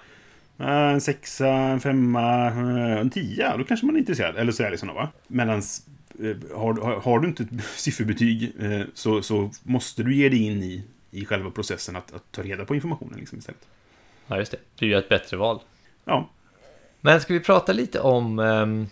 Eh, 0.60 0.68
En 0.68 1.02
sexa, 1.02 1.48
en 1.48 1.80
femma, 1.80 2.48
eh, 2.48 3.00
en 3.00 3.10
tia. 3.10 3.58
Då 3.58 3.64
kanske 3.64 3.86
man 3.86 3.96
är 3.96 4.00
intresserad. 4.00 4.36
Eller 4.38 4.52
sådär 4.52 4.72
liksom, 4.72 4.88
va? 4.94 5.12
Medans 5.28 5.88
eh, 6.24 6.58
har, 6.58 7.02
har, 7.02 7.20
du 7.20 7.28
inte 7.28 7.44
ett 7.44 7.50
sifferbetyg 7.76 8.52
så, 8.94 9.22
så 9.22 9.52
måste 9.64 10.04
du 10.04 10.16
ge 10.16 10.30
dig 10.30 10.40
in 10.44 10.64
i, 10.64 10.84
i 11.12 11.26
själva 11.26 11.52
processen 11.52 11.96
att, 11.96 12.14
att 12.14 12.32
ta 12.32 12.42
reda 12.44 12.66
på 12.66 12.76
informationen 12.76 13.20
liksom 13.20 13.38
istället. 13.38 13.68
Ja, 14.28 14.38
just 14.38 14.52
det. 14.52 14.58
Du 14.76 14.88
gör 14.88 15.00
ett 15.00 15.10
bättre 15.10 15.38
val. 15.38 15.60
Ja, 16.06 16.30
Men 17.02 17.22
ska 17.22 17.34
vi 17.34 17.40
prata 17.40 17.74
lite 17.74 18.00
om 18.00 18.40
um, 18.40 18.90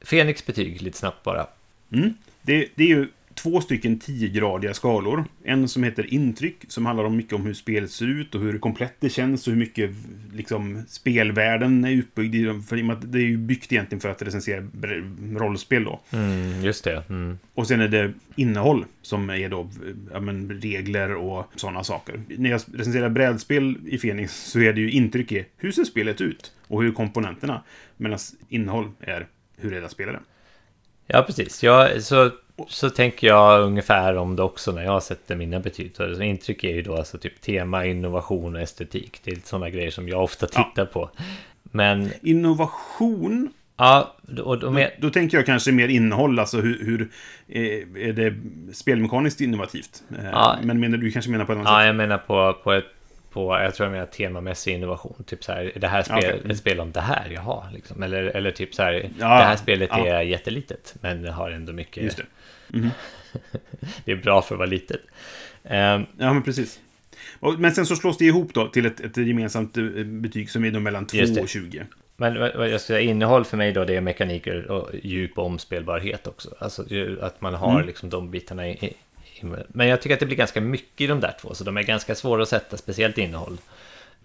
Fenix 0.00 0.46
betyg 0.46 0.82
lite 0.82 0.98
snabbt 0.98 1.22
bara? 1.22 1.46
Mm. 1.92 2.14
Det, 2.42 2.68
det 2.74 2.82
är 2.82 2.88
ju 2.88 3.08
två 3.34 3.60
stycken 3.60 4.00
10-gradiga 4.00 4.74
skalor. 4.74 5.24
En 5.44 5.68
som 5.68 5.82
heter 5.82 6.14
intryck, 6.14 6.56
som 6.68 6.86
handlar 6.86 7.04
om 7.04 7.16
mycket 7.16 7.32
om 7.32 7.46
hur 7.46 7.54
spelet 7.54 7.90
ser 7.90 8.06
ut 8.06 8.34
och 8.34 8.40
hur 8.40 8.58
komplett 8.58 8.94
det 9.00 9.08
känns 9.08 9.46
och 9.46 9.52
hur 9.52 9.60
mycket 9.60 9.90
liksom, 10.32 10.82
spelvärlden 10.88 11.84
är 11.84 11.90
utbyggd 11.90 12.34
i. 12.34 12.60
För 12.68 12.76
i 12.76 12.96
det 13.02 13.18
är 13.18 13.22
ju 13.22 13.36
byggt 13.36 13.72
egentligen 13.72 14.00
för 14.00 14.08
att 14.08 14.22
recensera 14.22 14.68
rollspel 15.36 15.84
då. 15.84 16.00
Mm, 16.10 16.64
just 16.64 16.84
det. 16.84 17.04
Mm. 17.08 17.38
Och 17.54 17.66
sen 17.66 17.80
är 17.80 17.88
det 17.88 18.12
innehåll 18.36 18.84
som 19.02 19.30
är 19.30 19.48
då 19.48 19.70
ja, 20.12 20.20
men, 20.20 20.60
regler 20.60 21.14
och 21.14 21.52
sådana 21.56 21.84
saker. 21.84 22.20
När 22.28 22.50
jag 22.50 22.60
recenserar 22.74 23.08
brädspel 23.08 23.76
i 23.86 23.98
Fenix 23.98 24.36
så 24.36 24.60
är 24.60 24.72
det 24.72 24.80
ju 24.80 24.90
intryck 24.90 25.32
är 25.32 25.46
hur 25.56 25.72
ser 25.72 25.84
spelet 25.84 26.20
ut 26.20 26.52
och 26.66 26.82
hur 26.82 26.90
är 26.90 26.94
komponenterna. 26.94 27.62
Medan 27.96 28.18
innehåll 28.48 28.90
är 29.00 29.26
hur 29.56 29.72
är 29.72 29.80
det 29.80 29.86
att 29.86 29.92
spela 29.92 30.12
det. 30.12 30.20
Ja, 31.06 31.22
precis. 31.22 31.62
Ja, 31.62 32.00
så, 32.00 32.30
så 32.68 32.90
tänker 32.90 33.26
jag 33.26 33.62
ungefär 33.62 34.16
om 34.16 34.36
det 34.36 34.42
också 34.42 34.72
när 34.72 34.84
jag 34.84 35.02
sätter 35.02 35.36
mina 35.36 35.60
betyg. 35.60 35.92
Så 35.96 36.22
intryck 36.22 36.64
är 36.64 36.74
ju 36.74 36.82
då 36.82 36.96
alltså 36.96 37.18
typ 37.18 37.40
tema, 37.40 37.86
innovation 37.86 38.56
och 38.56 38.62
estetik. 38.62 39.20
Det 39.24 39.30
är 39.30 39.38
sådana 39.44 39.70
grejer 39.70 39.90
som 39.90 40.08
jag 40.08 40.22
ofta 40.22 40.46
tittar 40.46 40.84
på. 40.84 41.10
Men 41.62 42.10
Innovation 42.22 43.52
ja, 43.76 44.14
och 44.44 44.58
Då, 44.58 44.78
är, 44.78 44.90
då 44.98 45.10
tänker 45.10 45.36
jag 45.38 45.46
kanske 45.46 45.72
mer 45.72 45.88
innehåll, 45.88 46.38
alltså 46.38 46.60
hur, 46.60 46.84
hur 46.84 47.08
eh, 47.48 48.08
är 48.08 48.12
det 48.12 48.34
spelmekaniskt 48.74 49.40
innovativt? 49.40 50.02
Eh, 50.18 50.24
Ja. 50.32 50.56
Men 50.62 50.80
menar 50.80 50.98
du 50.98 51.10
kanske 51.12 51.30
menar 51.30 51.44
på 51.44 51.52
ett 51.52 51.58
annat 51.58 51.70
Ja, 51.72 51.78
sätt? 51.78 51.86
jag 51.86 51.96
menar 51.96 52.18
på, 52.18 52.52
på 52.62 52.72
ett 52.72 52.84
på, 53.32 53.58
jag 53.62 53.74
tror 53.74 53.86
jag 53.86 53.92
menar 53.92 54.06
temamässig 54.06 54.74
innovation. 54.74 55.24
Typ 55.26 55.44
så 55.44 55.52
här, 55.52 55.72
är 55.74 55.80
det 55.80 55.88
här 55.88 56.02
spel, 56.02 56.18
Okej. 56.18 56.40
ett 56.50 56.58
spel 56.58 56.80
om 56.80 56.92
det 56.92 57.00
här? 57.00 57.30
Jaha, 57.34 57.64
liksom. 57.72 58.02
Eller, 58.02 58.22
eller 58.22 58.50
typ 58.50 58.74
så 58.74 58.82
här, 58.82 58.92
Ja, 59.18 59.28
det 59.38 59.44
här 59.44 59.56
spelet 59.56 59.90
ja. 59.92 60.06
är 60.06 60.22
jättelitet, 60.22 60.94
men 61.00 61.24
har 61.28 61.50
ändå 61.50 61.72
mycket. 61.72 62.20
Just 62.72 62.94
det. 64.04 64.12
är 64.12 64.16
bra 64.16 64.42
för 64.42 64.54
att 64.54 64.58
vara 64.58 64.68
litet. 64.68 65.00
Ehm, 65.64 66.06
Ja, 66.18 66.32
men 66.32 66.42
precis. 66.42 66.80
Och, 67.40 67.60
men 67.60 67.74
sen 67.74 67.86
så 67.86 67.96
slås 67.96 68.18
det 68.18 68.24
ihop 68.24 68.54
då 68.54 68.68
till 68.68 68.86
ett, 68.86 69.00
ett 69.00 69.16
gemensamt 69.16 69.76
eh, 69.76 69.84
betyg 70.04 70.50
som 70.50 70.64
är 70.64 70.70
då 70.70 70.80
mellan 70.80 71.06
2 71.06 71.16
Just 71.18 71.34
det. 71.34 71.40
och 71.42 71.48
20. 71.48 71.84
Men 72.16 72.38
vad 72.38 72.68
jag 72.70 72.80
ska 72.80 72.86
säga, 72.86 73.00
innehåll 73.00 73.44
för 73.44 73.56
mig 73.56 73.72
då, 73.72 73.84
det 73.84 73.96
är 73.96 74.00
mekaniker 74.00 74.70
och 74.70 74.90
djup 75.02 75.38
och 75.38 75.46
omspelbarhet 75.46 76.26
också. 76.26 76.54
Alltså 76.58 76.84
att 77.20 77.40
man 77.40 77.54
har 77.54 77.74
Mm. 77.74 77.86
liksom 77.86 78.10
de 78.10 78.30
bitarna 78.30 78.68
i, 78.68 78.72
i... 78.72 78.92
Men 79.68 79.86
jag 79.88 80.02
tycker 80.02 80.14
att 80.14 80.20
det 80.20 80.26
blir 80.26 80.36
ganska 80.36 80.60
mycket 80.60 81.00
i 81.00 81.06
de 81.06 81.20
där 81.20 81.34
två, 81.40 81.54
så 81.54 81.64
de 81.64 81.76
är 81.76 81.82
ganska 81.82 82.14
svåra 82.14 82.42
att 82.42 82.48
sätta, 82.48 82.76
speciellt 82.76 83.18
innehåll. 83.18 83.58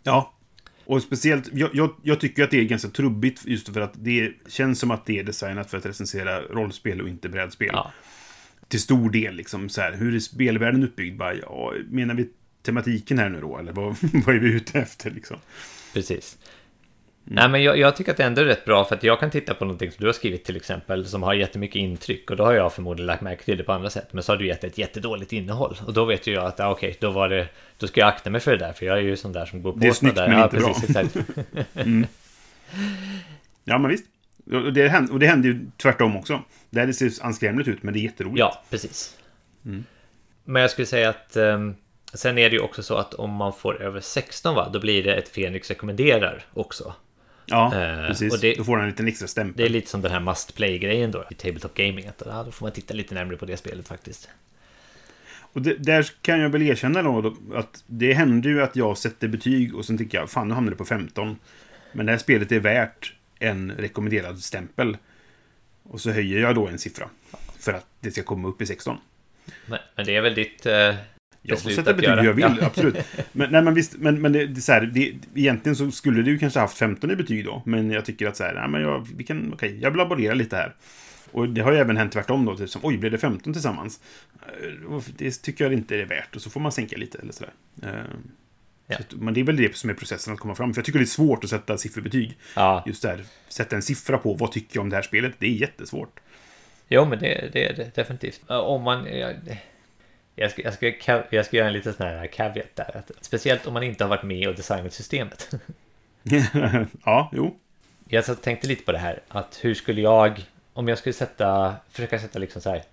Ja. 0.04 0.34
Och 0.86 1.02
speciellt, 1.02 1.50
jag, 1.54 1.70
jag, 1.74 1.90
jag 2.04 2.20
tycker 2.20 2.44
att 2.44 2.52
det 2.52 2.60
är 2.60 2.64
ganska 2.64 2.88
trubbigt 2.90 3.42
just 3.46 3.74
för 3.74 3.82
att 3.82 3.94
det 3.96 4.34
känns 4.50 4.80
som 4.80 4.92
att 4.92 5.06
det 5.06 5.20
är 5.20 5.24
designat 5.24 5.70
för 5.70 5.78
att 5.78 5.86
recensera 5.86 6.42
rollspel 6.42 7.02
och 7.02 7.10
inte 7.10 7.30
brädspel. 7.30 7.70
Ja, 7.74 7.92
Till 8.68 8.82
stor 8.82 9.10
del 9.10 9.36
liksom 9.36 9.70
så 9.70 9.82
här, 9.82 9.94
hur 9.94 10.16
är 10.16 10.20
spelvärlden 10.20 10.84
uppbyggd? 10.84 11.18
Bara, 11.18 11.34
ja, 11.34 11.74
menar 11.90 12.16
vi 12.16 12.30
tematiken 12.62 13.20
här 13.20 13.30
nu 13.30 13.42
då? 13.42 13.58
Eller 13.58 13.72
vad, 13.72 13.96
vad 14.26 14.36
är 14.36 14.40
vi 14.40 14.54
ute 14.54 14.80
efter 14.80 15.12
liksom? 15.12 15.38
precis. 15.94 16.38
Nej, 17.30 17.50
men 17.50 17.64
jag, 17.64 17.78
jag 17.78 17.96
tycker 17.96 18.12
att 18.12 18.18
det 18.18 18.24
ändå 18.24 18.42
är 18.42 18.46
rätt 18.46 18.66
bra 18.66 18.86
för 18.86 18.96
att 18.96 19.04
jag 19.04 19.20
kan 19.20 19.32
titta 19.32 19.54
på 19.54 19.66
någonting 19.66 19.92
som 19.92 19.98
du 20.00 20.06
har 20.06 20.14
skrivit 20.14 20.44
till 20.46 20.56
exempel 20.56 21.06
som 21.06 21.24
har 21.24 21.34
jättemycket 21.34 21.76
intryck 21.76 22.32
och 22.32 22.38
då 22.38 22.44
har 22.44 22.54
jag 22.54 22.74
förmodligen 22.74 23.08
lagt 23.08 23.22
märke 23.22 23.44
till 23.44 23.58
det 23.58 23.64
på 23.64 23.72
andra 23.72 23.90
sätt. 23.90 24.08
Men 24.12 24.24
så 24.24 24.32
har 24.32 24.38
du 24.38 24.48
gett 24.48 24.64
ett 24.64 24.78
jättedåligt 24.78 25.34
innehåll 25.34 25.78
och 25.88 25.94
då 25.94 26.06
vet 26.06 26.28
ju 26.28 26.34
jag 26.34 26.46
att 26.46 26.60
ah, 26.60 26.72
okej, 26.72 26.98
då 27.00 27.12
var 27.12 27.30
det, 27.30 27.48
då 27.78 27.88
ska 27.88 28.00
jag 28.00 28.08
akta 28.10 28.30
mig 28.30 28.42
för 28.42 28.52
det 28.52 28.58
där 28.58 28.74
för 28.74 28.86
jag 28.86 28.98
är 28.98 29.02
ju 29.02 29.16
sån 29.16 29.32
där 29.32 29.46
som 29.46 29.62
går 29.62 29.72
på 29.72 29.80
Det 29.80 29.88
är 29.88 29.92
snyggt, 29.92 30.16
där. 30.16 30.28
men 30.28 30.38
ja, 30.38 30.44
inte 30.44 30.58
bra. 30.58 30.68
precis, 30.68 30.90
exakt. 30.90 31.18
Ja, 33.64 33.78
men 33.78 33.92
visst. 33.92 34.06
Och 34.52 34.74
det, 34.74 34.88
händer, 34.88 35.14
och 35.14 35.20
det 35.20 35.28
händer 35.28 35.50
ju 35.50 35.66
tvärtom 35.78 36.18
också. 36.18 36.44
Det 36.70 36.94
ser 36.94 37.12
anskrämligt 37.26 37.68
ut, 37.68 37.84
men 37.84 37.94
det 37.94 38.00
är 38.00 38.02
jätteroligt. 38.02 38.40
Ja, 38.40 38.64
precis. 38.70 39.18
Men 40.44 40.62
jag 40.62 40.72
skulle 40.72 40.86
säga 40.86 41.10
att 41.10 41.36
ehm, 41.36 41.76
sen 42.14 42.38
är 42.38 42.50
det 42.50 42.56
ju 42.56 42.62
också 42.62 42.84
så 42.84 42.96
att 42.96 43.14
om 43.14 43.30
man 43.34 43.54
får 43.54 43.82
över 43.82 44.00
16 44.02 44.56
va, 44.56 44.70
då 44.74 44.80
blir 44.80 45.04
det 45.04 45.16
ett 45.16 45.30
Fenix 45.30 45.70
rekommenderar 45.70 46.46
också. 46.54 46.94
Ja, 47.46 47.66
Eh, 47.76 48.08
precis. 48.08 48.34
och 48.34 48.40
det- 48.40 48.56
Då 48.58 48.64
får 48.64 48.76
den 48.78 48.84
en 48.86 48.90
liten 48.90 49.08
extra 49.08 49.28
stämpel. 49.28 49.58
Det 49.58 49.66
är 49.66 49.70
lite 49.70 49.90
som 49.90 50.02
den 50.02 50.12
här 50.12 50.20
must 50.20 50.56
play-grejen 50.56 51.12
då 51.12 51.26
i 51.32 51.34
Tabletop 51.34 51.74
Gaming. 51.74 52.08
Att, 52.08 52.24
ja, 52.26 52.44
då 52.44 52.52
får 52.52 52.66
man 52.66 52.72
titta 52.74 52.94
lite 52.94 53.14
närmare 53.16 53.38
på 53.38 53.46
det 53.46 53.58
spelet 53.58 53.88
faktiskt. 53.88 54.30
Och 55.54 55.62
det, 55.62 55.74
där 55.74 56.08
kan 56.22 56.40
jag 56.40 56.50
väl 56.50 56.62
erkänna 56.62 57.02
då 57.02 57.22
då 57.22 57.36
att 57.56 57.84
det 57.88 58.14
händer 58.14 58.50
ju 58.50 58.62
att 58.64 58.76
jag 58.76 58.98
sätter 58.98 59.28
betyg 59.28 59.76
och 59.76 59.86
sen 59.86 59.98
tycker 59.98 60.18
jag 60.18 60.30
fan 60.30 60.48
nu 60.48 60.54
hamnar 60.54 60.72
det 60.72 60.78
på 60.78 60.86
15. 60.86 61.36
Men 61.92 62.06
det 62.06 62.12
här 62.12 62.20
spelet 62.20 62.52
är 62.52 62.60
värt 62.60 63.14
en 63.40 63.72
rekommenderad 63.72 64.40
stämpel. 64.40 64.98
Och 65.84 66.02
så 66.02 66.12
höjer 66.12 66.42
jag 66.42 66.56
då 66.56 66.68
en 66.68 66.78
siffra. 66.80 67.10
För 67.60 67.74
att 67.74 67.86
det 68.00 68.12
ska 68.12 68.24
komma 68.24 68.48
upp 68.48 68.62
i 68.62 68.66
16. 68.66 68.98
Men, 69.66 69.80
men 69.96 70.06
det 70.06 70.16
är 70.16 70.22
väl 70.22 70.36
ditt 70.36 70.66
eh, 70.66 70.96
Jag 71.42 71.60
får 71.60 71.70
sätta 71.70 71.94
betyg 71.94 72.10
hur 72.10 72.24
jag 72.26 72.34
vill, 72.34 72.58
Ja. 72.60 72.66
absolut. 72.66 72.96
Men, 73.32 73.52
nej, 73.52 73.62
men 73.62 73.74
visst, 73.74 73.98
men, 73.98 74.22
men 74.22 74.32
det, 74.34 74.46
det, 74.48 74.62
så 74.62 74.72
här, 74.72 74.82
det, 74.82 75.14
egentligen 75.36 75.76
så 75.76 75.92
skulle 75.92 76.22
du 76.22 76.38
kanske 76.38 76.60
haft 76.60 76.78
15 76.78 77.12
i 77.12 77.16
betyg 77.16 77.46
då. 77.46 77.62
Men 77.66 77.92
jag 77.92 78.06
tycker 78.06 78.28
att 78.28 78.38
så 78.38 78.44
här, 78.44 78.54
nej, 78.54 78.68
men 78.70 78.82
jag, 78.82 79.08
vi 79.16 79.24
kan, 79.24 79.54
okej, 79.54 79.80
jag 79.82 79.98
laborerar 79.98 80.36
lite 80.36 80.56
här. 80.56 80.76
Och 81.32 81.50
det 81.50 81.62
har 81.62 81.72
ju 81.72 81.78
även 81.78 81.98
hänt 81.98 82.14
tvärtom 82.14 82.46
då, 82.46 82.58
typ 82.58 82.70
som, 82.70 82.82
oj, 82.84 82.98
blev 82.98 83.12
det 83.12 83.18
15 83.18 83.54
tillsammans? 83.54 84.00
Eh, 84.42 85.00
Det 85.18 85.32
tycker 85.32 85.64
jag 85.66 85.74
inte 85.74 85.96
är 85.96 86.06
värt, 86.06 86.36
och 86.36 86.42
så 86.42 86.50
får 86.50 86.60
man 86.60 86.72
sänka 86.72 86.98
lite 86.98 87.18
eller 87.18 87.34
sådär. 87.34 87.54
Ja. 88.88 88.98
så 88.98 89.18
men 89.18 89.34
det 89.34 89.40
är 89.40 89.44
väl 89.44 89.58
det 89.58 89.76
som 89.76 89.90
är 89.90 89.94
processen 89.94 90.34
att 90.34 90.40
komma 90.40 90.56
fram. 90.56 90.74
För 90.74 90.80
jag 90.80 90.86
tycker 90.86 91.00
det 91.00 91.06
är 91.06 91.08
svårt 91.08 91.44
att 91.44 91.50
sätta 91.50 91.78
sifferbetyg. 91.78 92.38
Ja, 92.56 92.84
Just 92.86 93.02
där, 93.02 93.24
sätta 93.48 93.76
en 93.76 93.82
siffra 93.82 94.18
på 94.18 94.34
vad 94.34 94.52
tycker 94.52 94.78
jag 94.78 94.82
om 94.82 94.90
det 94.90 94.96
här 94.96 95.04
spelet. 95.04 95.34
Det 95.40 95.46
är 95.46 95.52
jättesvårt. 95.52 96.20
jo 96.88 97.06
men 97.06 97.20
det, 97.20 97.50
det 97.54 97.66
är 97.66 97.74
det 97.74 97.96
definitivt. 97.96 98.42
Om 98.48 98.84
man... 98.84 99.06
Jag, 99.06 99.36
jag, 100.36 100.52
ska, 100.52 100.62
jag, 100.62 100.74
ska, 100.74 101.24
jag 101.30 101.46
ska 101.46 101.58
göra 101.58 101.68
en 101.68 101.74
liten 101.74 101.94
sån 101.94 102.08
här 102.08 102.28
caveat 102.28 102.76
där. 102.76 102.98
Att, 102.98 103.12
speciellt 103.22 103.68
om 103.68 103.74
man 103.74 103.84
inte 103.84 104.04
har 104.04 104.10
varit 104.10 104.24
med 104.24 104.48
och 104.48 104.56
designat 104.56 104.94
systemet. 104.94 105.52
ja, 107.06 107.30
jo. 107.34 107.60
Jag 108.08 108.30
och 108.30 108.42
tänkte 108.42 108.68
lite 108.68 108.84
på 108.84 108.92
det 108.92 108.98
här. 108.98 109.20
Att 109.28 109.60
hur 109.62 109.74
skulle 109.74 110.02
jag... 110.02 110.46
Om 110.74 110.88
jag 110.88 110.98
skulle 110.98 111.14
sätta... 111.14 111.76
Försöka 111.90 112.20
sätta 112.20 112.40
liksom 112.40 112.62
så 112.62 112.70
här... 112.70 112.84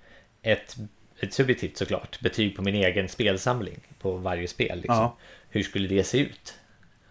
Ett, 0.42 0.76
ett 1.20 1.34
subjektivt 1.34 1.76
såklart. 1.76 2.20
Betyg 2.20 2.56
på 2.56 2.62
min 2.62 2.74
egen 2.74 3.08
spelsamling. 3.08 3.80
På 4.00 4.12
varje 4.12 4.48
spel. 4.48 4.76
Liksom. 4.76 4.96
Ja. 4.96 5.16
Hur 5.48 5.62
skulle 5.62 5.88
det 5.88 6.04
se 6.04 6.18
ut? 6.18 6.54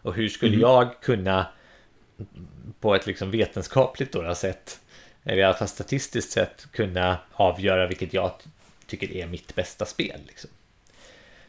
Och 0.01 0.13
hur 0.13 0.29
skulle 0.29 0.57
jag 0.57 1.01
kunna 1.01 1.47
på 2.79 2.95
ett 2.95 3.07
liksom 3.07 3.31
vetenskapligt 3.31 4.11
då, 4.11 4.35
sätt, 4.35 4.79
eller 5.23 5.37
i 5.37 5.43
alla 5.43 5.53
fall 5.53 5.67
statistiskt 5.67 6.31
sätt, 6.31 6.67
kunna 6.71 7.17
avgöra 7.31 7.87
vilket 7.87 8.13
jag 8.13 8.31
ty- 8.43 8.49
tycker 8.87 9.11
är 9.11 9.27
mitt 9.27 9.55
bästa 9.55 9.85
spel. 9.85 10.19
Liksom. 10.27 10.49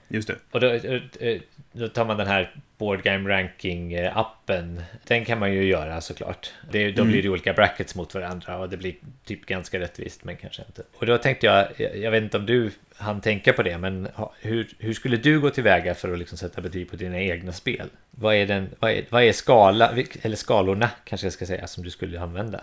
Just 0.08 0.28
det. 0.28 0.36
Och 0.50 0.60
då, 0.60 0.68
eh, 0.68 1.40
då 1.72 1.88
tar 1.88 2.04
man 2.04 2.16
den 2.16 2.26
här 2.26 2.50
Board 2.78 3.02
Game 3.02 3.30
Ranking-appen. 3.30 4.82
Den 5.06 5.24
kan 5.24 5.38
man 5.38 5.52
ju 5.52 5.64
göra 5.64 6.00
såklart. 6.00 6.52
Det, 6.70 6.92
då 6.92 7.04
blir 7.04 7.22
det 7.22 7.28
olika 7.28 7.52
brackets 7.52 7.94
mot 7.94 8.14
varandra 8.14 8.58
och 8.58 8.68
det 8.68 8.76
blir 8.76 8.94
typ 9.24 9.46
ganska 9.46 9.80
rättvist, 9.80 10.24
men 10.24 10.36
kanske 10.36 10.62
inte. 10.66 10.82
Och 10.98 11.06
då 11.06 11.18
tänkte 11.18 11.46
jag, 11.46 11.68
jag 11.94 12.10
vet 12.10 12.22
inte 12.22 12.36
om 12.36 12.46
du 12.46 12.70
hann 12.96 13.20
tänka 13.20 13.52
på 13.52 13.62
det, 13.62 13.78
men 13.78 14.08
hur, 14.40 14.68
hur 14.78 14.92
skulle 14.92 15.16
du 15.16 15.40
gå 15.40 15.50
tillväga 15.50 15.94
för 15.94 16.12
att 16.12 16.18
liksom 16.18 16.38
sätta 16.38 16.60
betyg 16.60 16.90
på 16.90 16.96
dina 16.96 17.20
egna 17.20 17.52
spel? 17.52 17.88
Vad 18.10 18.34
är, 18.34 18.46
den, 18.46 18.68
vad 18.78 18.90
är, 18.90 19.04
vad 19.10 19.22
är 19.22 19.32
skala, 19.32 19.92
eller 20.22 20.36
skalorna 20.36 20.90
kanske 21.04 21.26
jag 21.26 21.32
ska 21.32 21.46
säga, 21.46 21.66
som 21.66 21.84
du 21.84 21.90
skulle 21.90 22.20
använda? 22.20 22.60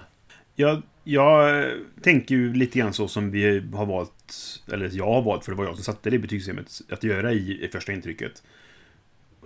Jag, 0.55 0.81
jag 1.03 1.65
tänker 2.01 2.35
ju 2.35 2.53
lite 2.53 2.79
grann 2.79 2.93
så 2.93 3.07
som 3.07 3.31
vi 3.31 3.63
har 3.73 3.85
valt, 3.85 4.33
eller 4.73 4.89
jag 4.93 5.05
har 5.05 5.21
valt, 5.21 5.45
för 5.45 5.51
det 5.51 5.57
var 5.57 5.65
jag 5.65 5.75
som 5.75 5.83
satte 5.83 6.09
det 6.09 6.19
betygssystemet, 6.19 6.81
att 6.89 7.03
göra 7.03 7.33
i, 7.33 7.65
i 7.65 7.67
första 7.67 7.91
intrycket. 7.93 8.43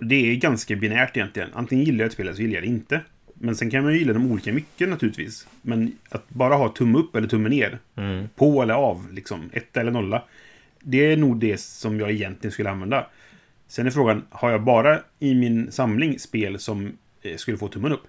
Det 0.00 0.14
är 0.32 0.34
ganska 0.36 0.76
binärt 0.76 1.16
egentligen. 1.16 1.48
Antingen 1.52 1.84
gillar 1.84 1.98
jag 1.98 2.06
ett 2.06 2.12
spel 2.12 2.26
eller 2.26 2.36
så 2.36 2.42
gillar 2.42 2.54
jag 2.54 2.62
det 2.62 2.68
inte. 2.68 3.00
Men 3.34 3.56
sen 3.56 3.70
kan 3.70 3.82
man 3.84 3.92
ju 3.92 3.98
gilla 3.98 4.12
dem 4.12 4.32
olika 4.32 4.52
mycket 4.52 4.88
naturligtvis. 4.88 5.46
Men 5.62 5.92
att 6.08 6.28
bara 6.28 6.54
ha 6.54 6.68
tumme 6.68 6.98
upp 6.98 7.16
eller 7.16 7.28
tumme 7.28 7.48
ner, 7.48 7.78
Mm. 7.96 8.28
på 8.36 8.62
eller 8.62 8.74
av, 8.74 9.12
liksom, 9.12 9.50
ett 9.52 9.76
eller 9.76 9.90
nolla. 9.92 10.22
Det 10.80 11.12
är 11.12 11.16
nog 11.16 11.40
det 11.40 11.60
som 11.60 12.00
jag 12.00 12.10
egentligen 12.10 12.52
skulle 12.52 12.70
använda. 12.70 13.06
Sen 13.68 13.86
är 13.86 13.90
frågan, 13.90 14.22
har 14.30 14.50
jag 14.50 14.62
bara 14.62 15.00
i 15.18 15.34
min 15.34 15.72
samling 15.72 16.18
spel 16.18 16.58
som 16.58 16.92
eh, 17.22 17.36
skulle 17.36 17.56
få 17.58 17.68
tummen 17.68 17.92
upp? 17.92 18.02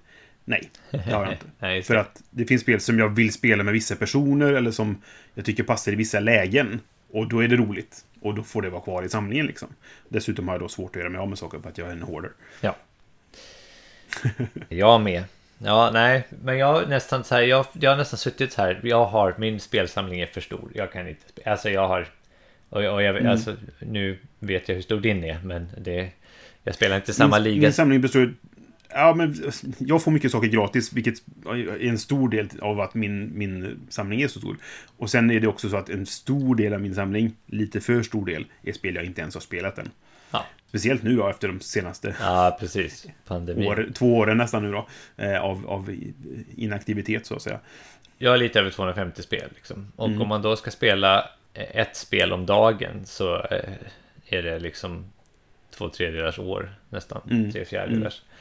Nej, 0.50 0.70
det 0.92 0.98
har 0.98 1.24
jag 1.24 1.34
inte. 1.34 1.46
Nej, 1.60 1.84
För 1.84 1.96
att 1.96 2.24
det 2.30 2.46
finns 2.46 2.62
spel 2.62 2.80
som 2.80 3.00
jag 3.00 3.10
vill 3.10 3.34
spela 3.34 3.64
med 3.64 3.74
vissa 3.74 3.96
personer 3.96 4.54
eller 4.54 4.72
som 4.72 5.02
jag 5.34 5.46
tycker 5.46 5.64
passar 5.64 5.92
i 5.92 5.96
vissa 5.96 6.20
lägen. 6.20 6.80
Och 7.12 7.28
då 7.30 7.44
är 7.44 7.48
det 7.48 7.56
roligt. 7.56 8.06
Och 8.22 8.36
då 8.36 8.44
får 8.44 8.62
det 8.62 8.70
vara 8.70 8.82
kvar 8.82 9.04
i 9.04 9.10
samlingen 9.10 9.46
liksom. 9.46 9.68
Dessutom 10.10 10.48
har 10.48 10.56
jag 10.56 10.62
då 10.62 10.68
svårt 10.68 10.96
att 10.96 11.00
göra 11.00 11.10
mig 11.10 11.20
av 11.20 11.30
med 11.30 11.38
saker 11.38 11.60
för 11.60 11.70
att 11.70 11.78
jag 11.78 11.88
är 11.88 11.92
en 11.92 12.02
hoarder. 12.02 12.32
Ja. 12.62 12.76
Jag 14.70 15.02
med. 15.02 15.24
Ja, 15.58 15.90
nej, 15.94 16.28
men 16.44 16.58
jag 16.58 16.68
har 16.74 16.86
nästan 16.86 17.24
så 17.24 17.36
här, 17.36 17.42
jag, 17.42 17.66
jag 17.74 17.92
har 17.92 17.98
nästan 17.98 18.18
suttit 18.20 18.52
så 18.52 18.62
här, 18.62 18.80
jag 18.84 19.06
har, 19.06 19.36
min 19.38 19.60
spelsamling 19.60 20.20
är 20.20 20.26
för 20.26 20.42
stor, 20.42 20.72
jag 20.76 20.92
kan 20.92 21.08
inte 21.08 21.30
spela, 21.30 21.52
alltså 21.52 21.70
jag 21.70 21.88
har 21.88 22.08
Och, 22.70 22.84
och 22.84 23.04
jag, 23.04 23.18
Mm. 23.18 23.32
alltså, 23.32 23.56
nu 23.80 24.20
vet 24.40 24.70
jag 24.70 24.76
hur 24.76 24.82
stor 24.82 25.00
din 25.00 25.24
är, 25.24 25.40
men 25.44 25.68
det, 25.78 26.10
jag 26.64 26.76
spelar 26.76 26.96
inte 26.96 27.14
samma 27.14 27.36
min, 27.36 27.44
liga. 27.44 27.62
Min 27.62 27.74
samling 27.74 28.02
består 28.02 28.34
Ja, 28.98 29.14
men 29.16 29.36
jag 29.78 30.04
får 30.04 30.12
mycket 30.12 30.32
saker 30.32 30.48
gratis, 30.48 30.94
vilket 30.94 31.16
är 31.46 31.88
en 31.90 32.00
stor 32.00 32.30
del 32.30 32.50
av 32.62 32.80
att 32.82 32.94
min, 32.94 33.38
min 33.38 33.80
samling 33.90 34.22
är 34.22 34.28
så 34.28 34.40
stor. 34.40 34.58
Och 34.98 35.10
sen 35.10 35.32
är 35.32 35.40
det 35.40 35.48
också 35.48 35.70
så 35.70 35.78
att 35.78 35.90
en 35.90 36.06
stor 36.06 36.56
del 36.56 36.74
av 36.74 36.82
min 36.82 36.96
samling, 36.96 37.36
lite 37.46 37.82
för 37.82 38.04
stor 38.04 38.26
del, 38.26 38.46
är 38.64 38.74
spel 38.74 38.96
jag 38.96 39.06
inte 39.06 39.22
ens 39.22 39.34
har 39.34 39.42
spelat 39.42 39.78
än. 39.78 39.90
Ja. 40.32 40.46
Speciellt 40.70 41.04
nu 41.04 41.16
då, 41.16 41.28
efter 41.30 41.48
de 41.48 41.60
senaste 41.60 42.16
Ja, 42.20 42.58
precis. 42.60 43.06
År, 43.68 43.90
två 43.94 44.18
åren 44.18 44.38
nästan 44.38 44.64
nu 44.64 44.72
då, 44.72 44.88
eh, 45.18 45.42
av, 45.42 45.68
av 45.68 45.96
inaktivitet 46.56 47.26
så 47.26 47.36
att 47.36 47.42
säga. 47.42 47.60
Jag 48.18 48.32
har 48.32 48.38
lite 48.38 48.60
över 48.60 48.70
250 48.70 49.22
spel. 49.24 49.50
Liksom. 49.56 49.92
Och 49.96 50.08
Mm. 50.08 50.22
om 50.22 50.28
man 50.28 50.42
då 50.42 50.56
ska 50.56 50.72
spela 50.72 51.30
ett 51.54 51.96
spel 51.96 52.34
om 52.34 52.46
dagen 52.46 53.06
så 53.06 53.36
eh, 53.36 53.74
är 54.26 54.44
det 54.44 54.60
liksom 54.60 55.06
två 55.78 55.90
tredjedelars 55.90 56.40
år 56.40 56.76
nästan. 56.90 57.22
Mm. 57.32 57.52
Tre 57.52 57.66
fjärdedelars. 57.66 58.22
Eh, 58.22 58.37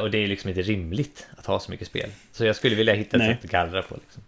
Och 0.00 0.10
det 0.10 0.18
är 0.18 0.26
liksom 0.26 0.48
inte 0.48 0.62
rimligt 0.62 1.26
att 1.36 1.46
ha 1.46 1.60
så 1.60 1.70
mycket 1.70 1.86
spel. 1.86 2.10
Så 2.32 2.44
jag 2.44 2.56
skulle 2.56 2.76
vilja 2.76 2.94
hitta 2.94 3.16
ett 3.16 3.22
Nej. 3.22 3.34
sätt 3.34 3.44
att 3.44 3.50
gallra 3.50 3.82
på. 3.82 3.94
Liksom. 3.94 4.22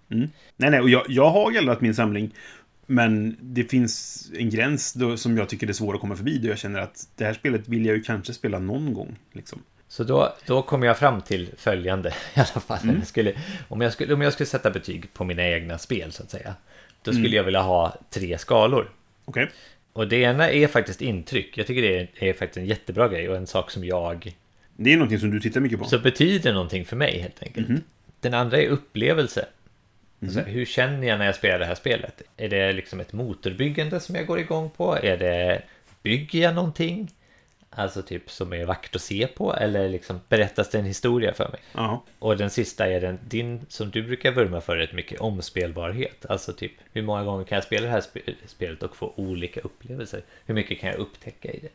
Nej, 0.56 0.70
nej, 0.70 0.80
och 0.80 0.90
jag, 0.90 1.04
jag 1.08 1.30
har 1.30 1.50
gallrat 1.50 1.80
min 1.80 1.94
samling. 1.94 2.30
Men 2.86 3.36
det 3.40 3.64
finns 3.64 4.26
en 4.38 4.50
gräns 4.50 4.92
då, 4.92 5.16
som 5.16 5.38
jag 5.38 5.48
tycker 5.48 5.68
är 5.68 5.72
svår 5.72 5.94
att 5.94 6.00
komma 6.00 6.16
förbi. 6.16 6.38
Då 6.38 6.48
jag 6.48 6.58
känner 6.58 6.80
att 6.80 7.08
det 7.16 7.24
här 7.24 7.34
spelet 7.34 7.68
vill 7.68 7.86
jag 7.86 7.96
ju 7.96 8.02
kanske 8.02 8.32
spela 8.32 8.58
någon 8.58 8.94
gång. 8.94 9.16
Liksom. 9.32 9.62
Så 9.88 10.04
då, 10.04 10.34
då 10.46 10.62
kom 10.62 10.82
jag 10.82 10.98
fram 10.98 11.22
till 11.22 11.50
följande 11.56 12.08
i 12.34 12.40
alla 12.40 12.46
fall. 12.46 12.78
Mm. 12.82 12.96
Jag 12.98 13.06
skulle, 13.06 13.34
om, 13.68 13.80
jag 13.80 13.92
skulle, 13.92 14.14
om 14.14 14.20
jag 14.22 14.32
skulle 14.32 14.46
sätta 14.46 14.70
betyg 14.70 15.12
på 15.12 15.24
mina 15.24 15.48
egna 15.48 15.78
spel 15.78 16.12
så 16.12 16.22
att 16.22 16.30
säga. 16.30 16.54
Då 17.02 17.12
skulle 17.12 17.26
Mm. 17.26 17.36
jag 17.36 17.44
vilja 17.44 17.62
ha 17.62 17.94
tre 18.10 18.38
skalor. 18.38 18.90
Okej? 19.24 19.50
Och 19.92 20.08
det 20.08 20.16
ena 20.16 20.50
är 20.50 20.66
faktiskt 20.66 21.02
intryck. 21.02 21.58
Jag 21.58 21.66
tycker 21.66 21.82
det 21.82 21.98
är, 21.98 22.08
är 22.14 22.32
faktiskt 22.32 22.56
en 22.56 22.66
jättebra 22.66 23.08
grej 23.08 23.28
och 23.28 23.36
en 23.36 23.46
sak 23.46 23.70
som 23.70 23.84
jag 23.84 24.34
Det 24.82 24.92
är 24.92 24.96
någonting 24.96 25.18
som 25.18 25.30
du 25.30 25.40
tittar 25.40 25.60
mycket 25.60 25.78
på. 25.78 25.84
så 25.84 25.98
betyder 25.98 26.52
någonting 26.52 26.84
för 26.84 26.96
mig 26.96 27.18
helt 27.20 27.42
enkelt. 27.42 27.68
Mhm. 27.68 27.82
Den 28.20 28.34
andra 28.34 28.56
är 28.58 28.68
upplevelse. 28.68 29.46
Alltså, 30.22 30.40
hur 30.40 30.64
känner 30.64 31.08
jag 31.08 31.18
när 31.18 31.26
jag 31.26 31.34
spelar 31.34 31.58
det 31.58 31.64
här 31.64 31.74
spelet? 31.74 32.22
Är 32.36 32.48
det 32.48 32.72
liksom 32.72 33.00
ett 33.00 33.12
motorbyggande 33.12 34.00
som 34.00 34.14
jag 34.14 34.26
går 34.26 34.38
igång 34.40 34.70
på? 34.70 34.96
Är 35.02 35.16
det 35.16 35.62
bygger 36.02 36.42
jag 36.42 36.54
någonting? 36.54 37.10
Alltså 37.70 38.02
typ 38.02 38.30
som 38.30 38.52
är 38.52 38.64
vackert 38.64 38.96
att 38.96 39.02
se 39.02 39.26
på 39.26 39.54
eller 39.54 39.88
liksom 39.88 40.20
berättas 40.28 40.70
det 40.70 40.78
en 40.78 40.84
historia 40.84 41.34
för 41.34 41.48
mig? 41.48 41.60
Ja. 41.74 42.04
Och 42.18 42.36
den 42.36 42.50
sista 42.50 42.86
är 42.86 43.00
den, 43.00 43.18
din 43.28 43.66
som 43.68 43.90
du 43.90 44.02
brukar 44.02 44.32
vurma 44.32 44.60
för 44.60 44.76
rätt 44.76 44.92
mycket, 44.92 45.20
omspelbarhet. 45.20 46.26
Alltså 46.28 46.52
typ 46.52 46.72
hur 46.92 47.02
många 47.02 47.24
gånger 47.24 47.44
kan 47.44 47.56
jag 47.56 47.64
spela 47.64 47.86
det 47.86 47.92
här 47.92 48.00
spe- 48.00 48.34
spelet 48.46 48.82
och 48.82 48.96
få 48.96 49.12
olika 49.16 49.60
upplevelser? 49.60 50.22
Hur 50.46 50.54
mycket 50.54 50.80
kan 50.80 50.90
jag 50.90 50.98
upptäcka 50.98 51.52
i 51.52 51.58
det? 51.58 51.68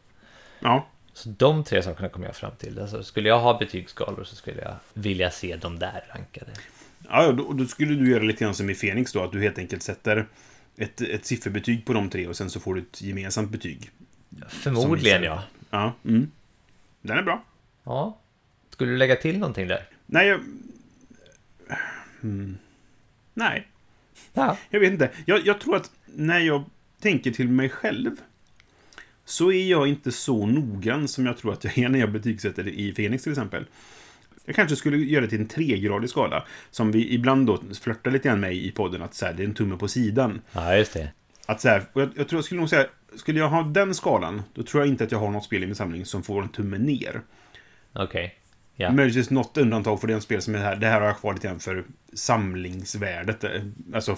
Ja. 0.59 0.87
Så 1.15 1.29
de 1.29 1.63
tre 1.63 1.83
sakerna 1.83 2.09
kommer 2.09 2.25
jag 2.25 2.35
fram 2.35 2.51
till. 2.57 2.79
Alltså, 2.79 3.03
skulle 3.03 3.29
jag 3.29 3.39
ha 3.39 3.57
betygsskalor 3.57 4.23
så 4.23 4.35
skulle 4.35 4.61
jag 4.61 4.75
vilja 4.93 5.31
se 5.31 5.55
dem 5.55 5.79
där 5.79 6.03
rankade. 6.15 6.51
Ja, 7.09 7.31
då, 7.31 7.53
då 7.53 7.65
skulle 7.65 7.93
du 7.95 8.09
göra 8.11 8.23
lite 8.23 8.43
grann 8.43 8.55
som 8.55 8.69
i 8.69 8.75
Fenix 8.75 9.11
då, 9.13 9.23
att 9.23 9.31
du 9.31 9.41
helt 9.41 9.57
enkelt 9.57 9.83
sätter 9.83 10.27
ett, 10.77 11.01
ett 11.01 11.25
sifferbetyg 11.25 11.85
på 11.85 11.93
de 11.93 12.09
tre 12.09 12.27
och 12.27 12.35
sen 12.35 12.49
så 12.49 12.59
får 12.59 12.75
du 12.75 12.81
ett 12.81 13.01
gemensamt 13.01 13.49
betyg. 13.51 13.91
Förmodligen 14.47 15.23
ja. 15.23 15.43
Ja. 15.69 15.93
Mm. 16.05 16.31
Den 17.01 17.17
är 17.17 17.23
bra. 17.23 17.43
ja. 17.83 18.17
Skulle 18.69 18.91
du 18.91 18.97
lägga 18.97 19.15
till 19.15 19.39
någonting 19.39 19.67
där? 19.67 19.83
Nej, 20.05 20.27
jag... 20.27 20.39
Hmm. 22.21 22.57
Nej, 23.33 23.67
Ja. 24.33 24.57
jag 24.69 24.79
vet 24.79 24.91
inte. 24.91 25.09
Jag, 25.25 25.45
jag 25.47 25.61
tror 25.61 25.75
att 25.75 25.91
när 26.05 26.39
jag 26.39 26.63
tänker 26.99 27.31
till 27.31 27.47
mig 27.49 27.69
själv 27.69 28.11
så 29.25 29.51
är 29.51 29.69
jag 29.69 29.87
inte 29.87 30.11
så 30.11 30.45
noggrann 30.45 31.07
som 31.07 31.25
jag 31.25 31.37
tror 31.37 31.53
att 31.53 31.63
jag 31.63 31.77
är 31.77 31.89
när 31.89 31.99
jag 31.99 32.11
betygsätter 32.11 32.67
i 32.67 32.93
Fenix 32.93 33.23
till 33.23 33.31
exempel. 33.31 33.65
Jag 34.45 34.55
kanske 34.55 34.75
skulle 34.75 34.97
göra 34.97 35.21
det 35.21 35.29
till 35.29 35.39
en 35.39 35.47
tregradig 35.47 36.09
skala. 36.09 36.45
Som 36.71 36.91
vi 36.91 37.13
ibland 37.13 37.47
då 37.47 37.61
flörtar 37.81 38.11
lite 38.11 38.27
grann 38.29 38.39
med 38.39 38.55
i 38.55 38.71
podden. 38.71 39.01
Att 39.01 39.13
så 39.15 39.25
här, 39.25 39.33
det 39.33 39.43
är 39.43 39.47
en 39.47 39.53
tumme 39.53 39.77
på 39.77 39.87
sidan. 39.87 40.41
Ja, 40.51 40.75
just 40.75 40.93
det. 40.93 41.11
Att 41.45 41.61
så 41.61 41.67
här, 41.69 41.83
jag, 41.93 42.09
jag 42.15 42.27
tror 42.27 42.37
jag 42.37 42.45
skulle 42.45 42.59
nog 42.59 42.69
säga, 42.69 42.85
skulle 43.15 43.39
jag 43.39 43.49
ha 43.49 43.63
den 43.63 43.93
skalan, 43.95 44.43
då 44.53 44.63
tror 44.63 44.83
jag 44.83 44.87
inte 44.89 45.03
att 45.03 45.11
jag 45.11 45.19
har 45.19 45.31
något 45.31 45.43
spel 45.43 45.63
i 45.63 45.65
min 45.65 45.75
samling 45.75 46.05
som 46.05 46.23
får 46.23 46.41
en 46.41 46.49
tumme 46.49 46.77
ner. 46.77 47.21
Okej. 47.93 48.35
Ja. 48.75 48.91
Möjligtvis 48.91 49.29
något 49.29 49.57
undantag 49.57 50.01
för 50.01 50.07
det 50.07 50.21
spel 50.21 50.41
som 50.41 50.55
är 50.55 50.59
här. 50.59 50.75
Det 50.75 50.87
här 50.87 50.99
har 51.01 51.07
jag 51.07 51.17
kvar 51.19 51.33
lite 51.33 51.47
grann 51.47 51.59
för 51.59 51.83
samlingsvärdet. 52.13 53.43
eh, 53.43 53.61
Alltså 53.93 54.15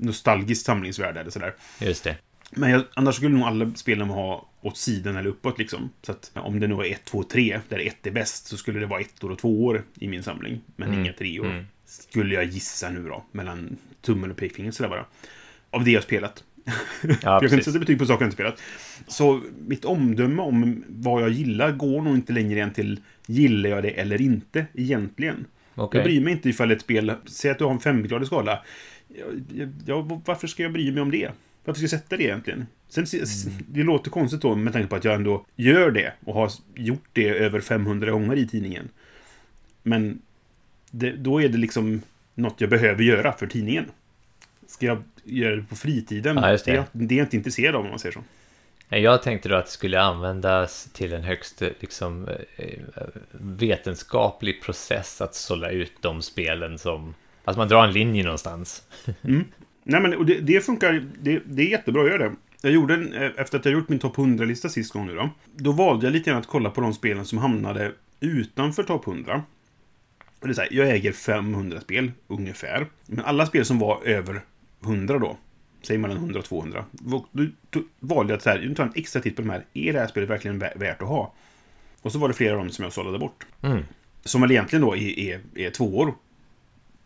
nostalgiskt 0.00 0.66
samlingsvärde 0.66 1.20
eller 1.20 1.30
sådär. 1.30 1.54
Just 1.80 2.04
det. 2.04 2.16
Men 2.56 2.70
jag, 2.70 2.82
annars 2.94 3.14
skulle 3.16 3.30
nog 3.36 3.42
alla 3.42 3.70
spelen 3.74 4.08
ha 4.08 4.48
åt 4.60 4.76
sidan 4.76 5.16
eller 5.16 5.30
uppåt 5.30 5.58
liksom. 5.58 5.90
Så 6.02 6.12
att 6.12 6.30
om 6.34 6.60
det 6.60 6.66
nu 6.66 6.74
är 6.74 6.92
1, 6.92 7.04
2, 7.04 7.22
3, 7.22 7.60
där 7.68 7.78
1 7.86 8.06
är 8.06 8.10
bäst, 8.10 8.46
så 8.46 8.56
skulle 8.56 8.80
det 8.80 8.86
vara 8.86 9.00
ettor 9.00 9.30
och 9.30 9.38
tvåor 9.38 9.84
i 9.94 10.08
min 10.08 10.22
samling. 10.22 10.60
Men 10.76 10.88
Mm. 10.88 11.00
inga 11.00 11.12
treor. 11.12 11.46
Mm. 11.46 11.64
Skulle 11.86 12.34
jag 12.34 12.44
gissa 12.44 12.90
nu 12.90 13.02
då. 13.08 13.24
Mellan 13.32 13.76
tummen 14.02 14.30
och 14.30 14.36
pekfingret 14.36 14.74
sådär 14.74 14.90
bara. 14.90 15.06
Av 15.70 15.84
det 15.84 15.90
jag 15.90 16.02
spelat. 16.02 16.44
Ja, 16.64 16.72
jag 17.22 17.40
kan 17.40 17.52
inte 17.52 17.64
sätta 17.64 17.78
betyg 17.78 17.98
på 17.98 18.06
saker 18.06 18.22
jag 18.22 18.26
inte 18.26 18.34
spelat. 18.34 18.60
Så 19.06 19.40
mitt 19.66 19.84
omdöme 19.84 20.42
om 20.42 20.84
vad 20.88 21.22
jag 21.22 21.30
gillar 21.30 21.72
går 21.72 22.02
nog 22.02 22.14
inte 22.14 22.32
längre 22.32 22.60
än 22.60 22.72
till 22.72 23.00
gillar 23.26 23.70
jag 23.70 23.82
det 23.82 23.90
eller 23.90 24.20
inte 24.20 24.66
egentligen. 24.74 25.46
Okej. 25.74 25.98
Jag 25.98 26.04
bryr 26.04 26.20
mig 26.20 26.32
inte 26.32 26.48
ifall 26.48 26.70
ett 26.70 26.80
spel, 26.80 27.12
säg 27.26 27.50
att 27.50 27.58
du 27.58 27.64
har 27.64 27.72
en 27.72 27.80
femgradig 27.80 28.26
skala. 28.26 28.62
Ja, 29.08 29.24
ja, 29.86 30.20
varför 30.24 30.46
ska 30.46 30.62
jag 30.62 30.72
bry 30.72 30.92
mig 30.92 31.02
om 31.02 31.10
det? 31.10 31.30
Varför 31.64 31.78
ska 31.78 31.84
jag 31.84 32.02
sätta 32.02 32.16
det 32.16 32.24
egentligen? 32.24 32.66
Sen, 32.88 33.06
Det 33.68 33.82
låter 33.82 34.10
konstigt 34.10 34.40
då 34.40 34.54
med 34.54 34.72
tanke 34.72 34.88
på 34.88 34.96
att 34.96 35.04
jag 35.04 35.14
ändå 35.14 35.46
gör 35.56 35.90
det 35.90 36.12
och 36.24 36.34
har 36.34 36.50
gjort 36.74 37.08
det 37.12 37.28
över 37.28 37.60
500 37.60 38.10
gånger 38.10 38.36
i 38.36 38.48
tidningen. 38.48 38.88
Men 39.82 40.22
det, 40.90 41.10
då 41.10 41.42
är 41.42 41.48
det 41.48 41.58
liksom 41.58 42.02
något 42.34 42.60
jag 42.60 42.70
behöver 42.70 43.02
göra 43.02 43.32
för 43.32 43.46
tidningen. 43.46 43.84
Ska 44.66 44.86
jag 44.86 45.02
göra 45.24 45.56
det 45.56 45.62
på 45.62 45.76
fritiden? 45.76 46.36
Ja, 46.36 46.50
det. 46.50 46.64
Det, 46.64 46.72
är, 46.72 46.84
det 46.92 47.14
är 47.14 47.18
jag 47.18 47.26
inte 47.26 47.36
intresserad 47.36 47.74
av 47.74 47.84
om 47.84 47.90
man 47.90 47.98
säger 47.98 48.12
så. 48.12 48.22
Jag 48.88 49.22
tänkte 49.22 49.48
då 49.48 49.54
att 49.54 49.66
det 49.66 49.72
skulle 49.72 50.00
användas 50.00 50.88
till 50.92 51.12
en 51.12 51.22
högst 51.22 51.62
liksom, 51.80 52.28
eh, 52.56 52.78
vetenskaplig 53.32 54.62
process 54.62 55.20
att 55.20 55.34
sålla 55.34 55.70
ut 55.70 55.92
de 56.00 56.22
spelen 56.22 56.78
som... 56.78 57.14
Alltså 57.44 57.58
man 57.58 57.68
drar 57.68 57.84
en 57.84 57.92
linje 57.92 58.24
någonstans. 58.24 58.82
Nej, 59.84 60.00
men 60.00 60.14
och 60.14 60.26
det, 60.26 60.40
det 60.40 60.60
funkar. 60.60 61.06
Det, 61.20 61.42
det 61.46 61.62
är 61.62 61.66
jättebra 61.66 62.02
att 62.02 62.08
göra 62.08 62.28
det. 62.28 62.34
Jag 62.62 62.72
gjorde 62.72 62.94
en, 62.94 63.12
eh, 63.12 63.30
efter 63.36 63.58
att 63.58 63.64
jag 63.64 63.74
gjort 63.74 63.88
min 63.88 63.98
topp 63.98 64.16
100-lista 64.16 64.68
sist 64.68 64.92
gång 64.92 65.06
nu 65.06 65.14
då. 65.14 65.30
Då 65.56 65.72
valde 65.72 66.06
jag 66.06 66.12
lite 66.12 66.30
grann 66.30 66.40
att 66.40 66.46
kolla 66.46 66.70
på 66.70 66.80
de 66.80 66.94
spelen 66.94 67.24
som 67.24 67.38
hamnade 67.38 67.92
utanför 68.20 68.82
topp 68.82 69.06
100. 69.06 69.42
Och 70.40 70.48
det 70.48 70.52
är 70.52 70.54
så 70.54 70.60
här, 70.60 70.68
jag 70.72 70.90
äger 70.90 71.12
500 71.12 71.80
spel, 71.80 72.12
ungefär. 72.26 72.86
Men 73.06 73.24
alla 73.24 73.46
spel 73.46 73.64
som 73.64 73.78
var 73.78 74.02
över 74.04 74.40
100 74.82 75.18
då, 75.18 75.36
säg 75.82 75.98
mellan 75.98 76.16
100 76.16 76.38
och 76.38 76.44
200. 76.44 76.84
Då, 76.90 77.26
valde 78.00 78.32
jag 78.32 78.36
att 78.36 78.42
så 78.42 78.50
här, 78.50 78.74
jag 78.76 78.86
en 78.86 78.92
extra 78.94 79.22
titt 79.22 79.36
på 79.36 79.42
de 79.42 79.50
här. 79.50 79.64
Är 79.74 79.92
det 79.92 79.98
här 79.98 80.06
spelet 80.06 80.30
verkligen 80.30 80.62
vä- 80.62 80.78
värt 80.78 81.02
att 81.02 81.08
ha? 81.08 81.34
Och 82.02 82.12
så 82.12 82.18
var 82.18 82.28
det 82.28 82.34
flera 82.34 82.52
av 82.52 82.58
dem 82.58 82.70
som 82.70 82.82
jag 82.82 82.92
sållade 82.92 83.18
bort. 83.18 83.46
Mm. 83.62 83.82
Som 84.24 84.40
väl 84.40 84.50
egentligen 84.50 84.82
då 84.84 84.96
är, 84.96 85.18
är, 85.18 85.40
är 85.54 85.70
två 85.70 85.98
år 85.98 86.14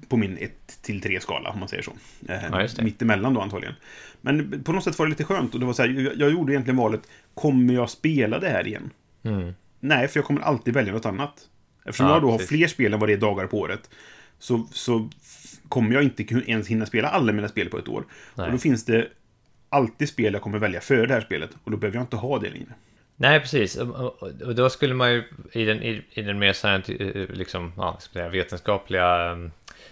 på 0.09 0.17
min 0.17 0.39
1 0.39 0.53
till 0.83 1.01
3 1.01 1.21
skala, 1.21 1.51
om 1.51 1.59
man 1.59 1.69
säger 1.69 1.83
så. 1.83 1.93
Eh, 2.29 2.45
Ja. 2.53 2.69
Mittemellan 2.83 3.35
då 3.35 3.41
antagligen. 3.41 3.75
Men 4.21 4.63
på 4.65 4.73
något 4.73 4.85
sätt 4.85 4.99
var 4.99 5.07
det 5.07 5.11
lite 5.11 5.25
skönt. 5.25 5.55
Och 5.55 5.61
det 5.61 5.67
var 5.67 5.73
så 5.73 5.83
här, 5.83 6.13
jag, 6.19 6.31
gjorde 6.31 6.53
egentligen 6.53 6.77
valet, 6.77 7.01
kommer 7.35 7.75
jag 7.75 7.91
spela 7.91 8.39
det 8.39 8.49
här 8.49 8.67
igen? 8.67 8.91
Mm. 9.23 9.55
Nej, 9.81 10.09
för 10.09 10.19
jag 10.19 10.25
kommer 10.25 10.41
alltid 10.41 10.75
välja 10.75 10.93
något 10.93 11.07
annat. 11.07 11.49
Eftersom 11.85 12.07
Ja, 12.07 12.13
jag 12.13 12.23
då 12.23 12.31
har 12.31 12.39
precis. 12.39 12.49
fler 12.49 12.67
spel 12.67 12.93
än 12.95 13.01
vad 13.01 13.09
det 13.09 13.13
är 13.13 13.17
dagar 13.17 13.47
på 13.47 13.59
året. 13.59 13.91
Så, 14.39 14.67
så 14.73 15.11
kommer 15.69 15.95
jag 15.95 16.03
inte 16.03 16.23
ens 16.51 16.69
hinna 16.69 16.87
spela 16.87 17.09
alla 17.09 17.33
mina 17.33 17.49
spel 17.49 17.69
på 17.69 17.79
ett 17.79 17.89
år. 17.89 18.05
Nej. 18.35 18.47
Och 18.47 18.53
då 18.53 18.59
finns 18.59 18.85
det 18.85 19.09
alltid 19.69 20.09
spel 20.09 20.33
jag 20.33 20.43
kommer 20.43 20.59
välja 20.59 20.81
före 20.81 21.07
det 21.07 21.15
här 21.15 21.21
spelet. 21.21 21.51
Och 21.65 21.71
då 21.71 21.77
behöver 21.77 21.97
jag 21.97 22.03
inte 22.03 22.17
ha 22.17 22.39
det 22.39 22.51
längre. 22.51 22.75
Nej, 23.17 23.41
precis. 23.41 23.77
Och, 23.77 24.55
då 24.55 24.71
skulle 24.71 24.95
man 24.95 25.13
ju 25.13 25.25
i 25.53 25.65
den, 25.65 25.83
i, 25.83 26.03
i 26.11 26.23
den 26.23 26.39
mer 26.39 26.57
eh, 26.65 27.37
liksom, 27.37 27.73
ja, 27.77 27.99
vetenskapliga 28.13 29.33
um, 29.33 29.51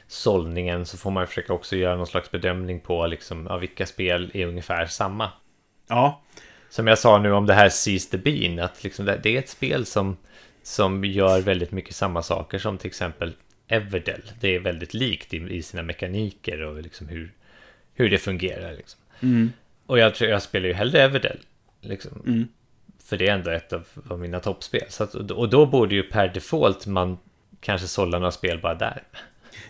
sållningen 0.09 0.87
så 0.87 0.97
får 0.99 1.11
man 1.11 1.27
försöka 1.27 1.53
också 1.53 1.77
göra 1.77 1.97
någon 1.97 2.07
slags 2.07 2.31
bedömning 2.31 2.81
på 2.81 3.07
liksom, 3.07 3.47
ja, 3.51 3.57
vilka 3.57 3.87
spel 3.87 4.31
är 4.35 4.47
ungefär 4.47 4.87
samma. 4.87 5.31
Ja, 5.89 6.23
Som 6.69 6.87
jag 6.87 6.99
sa 6.99 7.19
nu 7.19 7.33
om 7.33 7.47
det 7.47 7.55
här 7.55 7.69
Seize 7.69 8.11
the 8.11 8.19
Bean, 8.19 8.59
att 8.59 8.85
liksom 8.85 9.05
det, 9.05 9.27
är 9.27 9.39
ett 9.39 9.49
spel 9.49 9.87
som, 9.87 10.17
som 10.63 11.05
gör 11.05 11.41
väldigt 11.41 11.71
mycket 11.71 11.95
samma 11.95 12.23
saker 12.23 12.59
som 12.59 12.79
till 12.79 12.89
exempel 12.89 13.33
Everdell. 13.69 14.23
Det 14.41 14.55
är 14.55 14.61
väldigt 14.61 14.95
likt 14.95 15.35
i, 15.35 15.37
i 15.37 15.63
sina 15.63 15.83
mekaniker 15.83 16.63
och 16.63 16.83
liksom 16.83 17.09
hur, 17.09 17.33
hur 17.95 18.11
det 18.11 18.19
fungerar. 18.19 18.73
Liksom. 18.73 19.01
Mm. 19.21 19.53
Och 19.87 19.99
jag, 19.99 20.13
jag 20.21 20.43
spelar 20.43 20.67
ju 20.67 20.75
hellre 20.75 21.03
Everdell. 21.03 21.39
Liksom. 21.81 22.23
Mm. 22.27 22.49
För 23.05 23.17
det 23.17 23.29
är 23.29 23.33
ändå 23.35 23.51
ett 23.51 23.73
av, 23.73 23.87
av 24.09 24.19
mina 24.19 24.41
toppspel. 24.41 24.89
Att, 25.01 25.15
och 25.15 25.49
då 25.49 25.67
borde 25.67 25.95
ju 25.95 26.03
per 26.03 26.29
default 26.29 26.87
man 26.87 27.19
kanske 27.61 27.87
sålla 27.87 28.19
några 28.19 28.31
spel 28.31 28.61
bara 28.61 28.75
där. 28.75 29.03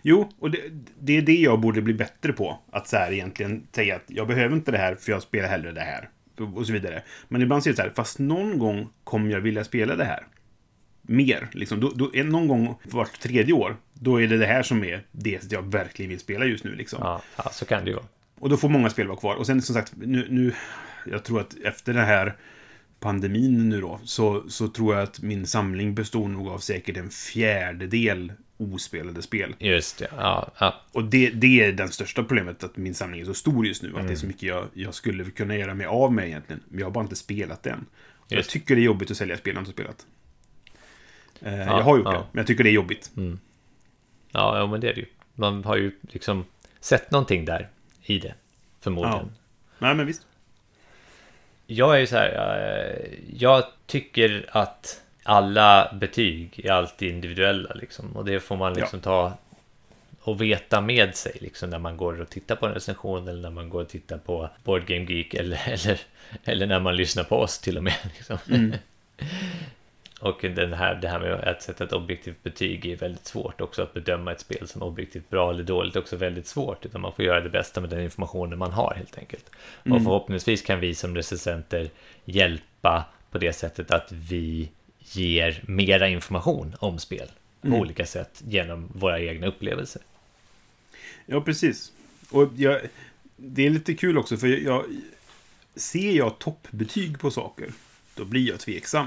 Jo, 0.09 0.28
och 0.38 0.50
det, 0.50 0.59
det 1.00 1.16
är 1.16 1.22
det 1.22 1.36
jag 1.36 1.61
borde 1.61 1.82
bli 1.82 1.94
bättre 1.94 2.32
på. 2.32 2.59
Att 2.70 2.88
så 2.88 2.96
här 2.96 3.12
egentligen 3.12 3.66
säga 3.72 3.96
att 3.96 4.04
jag 4.07 4.26
behöver 4.26 4.57
inte 4.57 4.70
det 4.70 4.78
här 4.78 4.94
för 4.94 5.12
jag 5.12 5.22
spelar 5.22 5.48
hellre 5.48 5.72
det 5.72 5.80
här. 5.80 6.09
Och 6.54 6.66
så 6.66 6.72
vidare. 6.72 7.02
Men 7.28 7.42
ibland 7.42 7.62
säger 7.62 7.72
det 7.72 7.76
så 7.76 7.82
här, 7.82 7.92
fast 7.96 8.18
någon 8.18 8.59
gång 8.59 8.88
kommer 9.04 9.30
jag 9.30 9.40
vilja 9.40 9.64
spela 9.64 9.96
det 9.96 10.04
här. 10.04 10.26
Mer, 11.02 11.48
liksom. 11.52 11.80
Då, 11.80 11.92
då, 11.94 12.11
någon 12.14 12.48
gång 12.48 12.74
vart 12.82 13.20
tredje 13.20 13.54
år, 13.54 13.76
då 13.94 14.20
är 14.22 14.28
det 14.28 14.38
det 14.38 14.46
här 14.46 14.62
som 14.62 14.84
är 14.84 15.02
det 15.12 15.52
jag 15.52 15.62
verkligen 15.62 16.11
vill 16.11 16.20
spela 16.20 16.44
just 16.44 16.64
nu. 16.64 16.74
Liksom. 16.74 16.98
Ja, 17.02 17.22
ja, 17.36 17.50
så 17.52 17.64
kan 17.64 17.84
det 17.84 17.90
ju 17.90 17.96
vara. 17.96 18.07
Och 18.38 18.48
då 18.48 18.57
får 18.57 18.68
många 18.68 18.90
spel 18.90 19.07
vara 19.07 19.18
kvar. 19.18 19.34
Och 19.34 19.46
sen 19.46 19.62
som 19.62 19.74
sagt, 19.74 19.92
nu, 19.96 20.26
nu 20.30 20.52
jag 21.07 21.24
tror 21.24 21.40
att 21.40 21.54
efter 21.64 21.94
den 21.94 22.04
här 22.04 22.36
pandemin 23.00 23.68
nu 23.68 23.80
då, 23.80 24.00
så, 24.04 24.48
så 24.48 24.68
tror 24.68 24.94
jag 24.94 25.02
att 25.02 25.22
min 25.22 25.46
samling 25.46 25.94
består 25.94 26.28
nog 26.28 26.48
av 26.48 26.59
säkert 26.59 26.96
en 26.96 27.11
fjärdedel 27.11 28.32
ospelade 28.57 29.22
spel. 29.22 29.54
Just 29.59 29.98
det, 29.98 30.09
ja. 30.16 30.50
ja. 30.59 30.80
Och 30.92 31.04
det, 31.04 31.30
det 31.30 31.64
är 31.64 31.72
det 31.72 31.88
största 31.88 32.22
problemet, 32.24 32.64
att 32.64 32.76
min 32.76 32.94
samling 32.94 33.20
är 33.20 33.24
så 33.24 33.34
stor 33.34 33.66
just 33.66 33.82
nu. 33.82 33.96
Att 33.96 34.07
det 34.07 34.12
är 34.12 34.16
så 34.16 34.26
mycket 34.26 34.42
jag, 34.42 34.68
jag 34.74 34.94
skulle 34.94 35.24
kunna 35.24 35.57
göra 35.57 35.74
mig 35.74 35.86
av 35.86 36.12
med 36.12 36.26
egentligen. 36.26 36.62
Men 36.68 36.78
jag 36.78 36.86
har 36.86 36.90
bara 36.92 37.04
inte 37.04 37.16
spelat 37.16 37.62
det 37.62 37.70
än. 37.70 37.86
Jag 38.28 38.44
tycker 38.44 38.74
det 38.74 38.80
är 38.80 38.84
jobbigt 38.84 39.11
att 39.11 39.16
sälja 39.16 39.36
spel 39.36 39.54
jag 39.54 39.61
inte 39.61 39.72
spelat. 39.72 40.07
Eh, 41.40 41.57
Ja, 41.57 41.64
jag 41.64 41.82
har 41.82 41.96
gjort 41.96 42.07
ja. 42.07 42.12
det, 42.12 42.26
men 42.32 42.40
jag 42.40 42.46
tycker 42.46 42.64
det 42.64 42.70
är 42.70 42.72
jobbigt. 42.72 43.11
Ja, 44.30 44.59
ja, 44.59 44.66
men 44.66 44.80
det 44.80 44.90
är 44.90 44.94
det 44.94 45.00
ju. 45.00 45.07
Man 45.34 45.64
har 45.64 45.76
ju 45.76 45.92
liksom 46.00 46.44
sett 46.80 47.11
någonting 47.11 47.44
där 47.44 47.68
i 48.02 48.18
det, 48.18 48.34
förmodligen. 48.80 49.32
Nej, 49.78 49.94
men 49.94 50.07
visst. 50.07 50.26
Jag 51.66 51.96
är 51.96 52.00
ju 52.00 52.07
så 52.07 52.16
här, 52.16 52.30
eh, 52.30 53.12
jag 53.36 53.64
tycker 53.86 54.46
att 54.52 55.02
alla 55.26 55.92
betyg 55.94 56.60
är 56.64 56.72
alltid 56.72 57.10
individuella 57.10 57.74
liksom. 57.74 58.16
Och 58.16 58.24
det 58.24 58.40
får 58.40 58.56
man 58.56 58.74
liksom 58.74 59.00
ta 59.00 59.32
och 60.20 60.40
veta 60.40 60.80
med 60.80 61.16
sig 61.16 61.36
liksom 61.40 61.70
när 61.70 61.78
man 61.78 61.96
går 61.96 62.20
och 62.20 62.28
tittar 62.28 62.56
på 62.56 62.66
en 62.66 62.74
recension 62.74 63.28
eller 63.28 63.42
när 63.42 63.50
man 63.50 63.70
går 63.70 63.82
och 63.82 63.88
tittar 63.88 64.18
på 64.18 64.50
Board 64.64 64.86
Game 64.86 65.04
Geek 65.04 65.34
eller, 65.34 65.60
eller, 65.66 66.00
eller 66.44 66.66
när 66.66 66.80
man 66.80 66.96
lyssnar 66.96 67.24
på 67.24 67.36
oss 67.36 67.58
till 67.58 67.76
och 67.76 67.84
med. 67.84 67.94
Liksom. 68.16 68.38
och 70.20 70.38
den 70.42 70.72
här, 70.72 70.94
det 70.94 71.08
här 71.08 71.20
med 71.20 71.32
att 71.32 71.62
sätta 71.62 71.84
ett 71.84 71.92
objektivt 71.92 72.42
betyg 72.42 72.86
är 72.86 72.96
väldigt 72.96 73.26
svårt 73.26 73.60
också 73.60 73.82
att 73.82 73.94
bedöma 73.94 74.32
ett 74.32 74.40
spel 74.40 74.68
som 74.68 74.82
objektivt 74.82 75.30
bra 75.30 75.50
eller 75.50 75.64
dåligt 75.64 75.96
är 75.96 76.00
också 76.00 76.16
väldigt 76.16 76.46
svårt 76.46 76.86
utan 76.86 77.00
man 77.00 77.12
får 77.12 77.24
göra 77.24 77.40
det 77.40 77.50
bästa 77.50 77.80
med 77.80 77.90
den 77.90 78.00
informationen 78.00 78.58
man 78.58 78.72
har 78.72 78.94
helt 78.96 79.18
enkelt. 79.18 79.50
Och 79.90 80.02
förhoppningsvis 80.02 80.62
kan 80.62 80.80
vi 80.80 80.94
som 80.94 81.16
recensenter 81.16 81.90
hjälpa 82.24 83.04
på 83.30 83.38
det 83.38 83.52
sättet 83.52 83.90
att 83.90 84.12
vi 84.12 84.68
ger 85.12 85.62
mera 85.66 86.09
information 86.09 86.76
om 86.78 86.98
spel 86.98 87.30
på 87.61 87.68
olika 87.68 88.07
sätt 88.07 88.42
genom 88.46 88.88
våra 88.94 89.20
egna 89.20 89.46
upplevelser. 89.46 90.02
Ja, 91.26 91.40
precis. 91.40 91.92
Och 92.30 92.50
jag, 92.57 92.80
det 93.36 93.66
är 93.66 93.70
lite 93.70 93.94
kul 93.94 94.18
också, 94.18 94.36
för 94.36 94.46
jag, 94.46 94.84
ser 95.74 96.12
jag 96.12 96.38
toppbetyg 96.38 97.18
på 97.18 97.30
saker, 97.30 97.70
då 98.14 98.24
blir 98.24 98.48
jag 98.48 98.61
tveksam. 98.61 99.07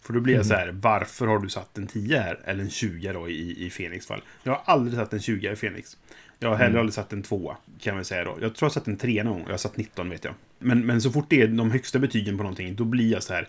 För 0.00 0.12
då 0.12 0.20
blir 0.20 0.34
jag 0.34 0.46
så 0.46 0.54
här, 0.54 0.70
varför 0.74 1.26
har 1.26 1.38
du 1.38 1.48
satt 1.48 1.78
en 1.78 1.86
10 1.86 2.18
här? 2.18 2.40
Eller 2.44 2.64
en 2.64 2.70
20 2.70 3.12
då 3.12 3.28
i, 3.28 3.66
i 3.66 3.70
Fenix 3.70 4.06
fall. 4.06 4.22
Jag 4.42 4.52
har 4.52 4.62
aldrig 4.64 4.98
satt 4.98 5.12
en 5.12 5.20
20 5.20 5.52
i 5.52 5.56
Fenix. 5.56 5.96
Jag 6.38 6.48
har 6.48 6.56
heller 6.56 6.78
aldrig 6.78 6.94
satt 6.94 7.12
en 7.12 7.22
2 7.22 7.56
kan 7.80 7.94
man 7.94 8.04
säga 8.04 8.24
då. 8.24 8.30
Jag 8.40 8.54
tror 8.54 8.66
jag 8.66 8.72
satt 8.72 8.86
en 8.86 8.96
3 8.96 9.22
någon 9.22 9.32
gång, 9.32 9.42
jag 9.42 9.52
har 9.52 9.58
satt 9.58 9.76
19 9.76 10.10
vet 10.10 10.24
jag. 10.24 10.34
Men, 10.58 10.86
men 10.86 11.02
så 11.02 11.10
fort 11.10 11.26
det 11.28 11.42
är 11.42 11.48
de 11.48 11.70
högsta 11.70 11.98
betygen 11.98 12.36
på 12.36 12.42
någonting, 12.42 12.76
då 12.76 12.84
blir 12.84 13.12
jag 13.12 13.22
så 13.22 13.34
här, 13.34 13.48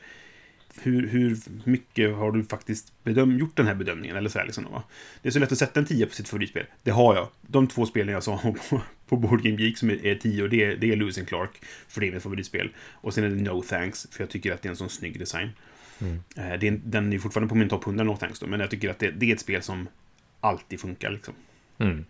hur, 0.82 1.08
hur 1.08 1.38
mycket 1.64 2.16
har 2.16 2.32
du 2.32 2.44
faktiskt 2.44 2.94
bedöm, 3.04 3.38
gjort 3.38 3.56
den 3.56 3.68
här 3.68 3.76
bedömningen? 3.76 4.18
Eller 4.18 4.30
så 4.30 4.40
här, 4.40 4.46
liksom, 4.46 4.64
va? 4.72 4.84
Det 5.22 5.30
är 5.30 5.32
så 5.32 5.40
lätt 5.40 5.52
att 5.52 5.58
sätta 5.58 5.80
en 5.80 5.86
10 5.86 6.06
på 6.06 6.14
sitt 6.14 6.30
favoritspel. 6.30 6.66
Det 6.84 6.92
har 6.92 7.16
jag. 7.16 7.28
De 7.42 7.68
två 7.68 7.86
spelen 7.86 8.14
jag 8.14 8.24
sa 8.24 8.38
på, 8.70 8.82
på 9.08 9.18
Board 9.18 9.44
Game 9.44 9.62
Geek 9.62 9.78
som 9.78 9.90
är 9.90 10.06
är 10.06 10.16
10, 10.16 10.48
det 10.48 10.64
är, 10.64 10.76
det 10.76 10.92
är 10.92 10.96
Lewis 10.96 11.18
and 11.18 11.28
Clark, 11.28 11.62
för 11.88 12.02
det 12.02 12.08
är 12.08 12.12
mitt 12.12 12.24
favoritspel. 12.24 12.70
Och 12.92 13.14
sen 13.14 13.24
är 13.24 13.30
det 13.30 13.36
No 13.36 13.62
Thanks, 13.62 14.08
för 14.12 14.24
jag 14.24 14.30
tycker 14.30 14.52
att 14.54 14.62
det 14.62 14.68
är 14.68 14.72
en 14.72 14.76
sån 14.78 14.90
snygg 14.90 15.20
design. 15.20 15.50
Eh, 16.36 16.60
Det 16.60 16.68
är, 16.68 16.80
den 16.86 17.14
är 17.14 17.20
fortfarande 17.20 17.50
på 17.50 17.56
min 17.56 17.70
topp 17.70 17.86
100 17.86 18.04
No 18.04 18.18
Thanks 18.18 18.40
då, 18.40 18.48
men 18.48 18.60
jag 18.60 18.70
tycker 18.70 18.90
att 18.90 19.00
det, 19.00 19.12
det 19.12 19.30
är 19.30 19.34
ett 19.34 19.40
spel 19.42 19.62
som 19.62 19.88
alltid 20.40 20.80
funkar. 20.80 21.10
Liksom. 21.12 21.34
Mm. 21.78 22.06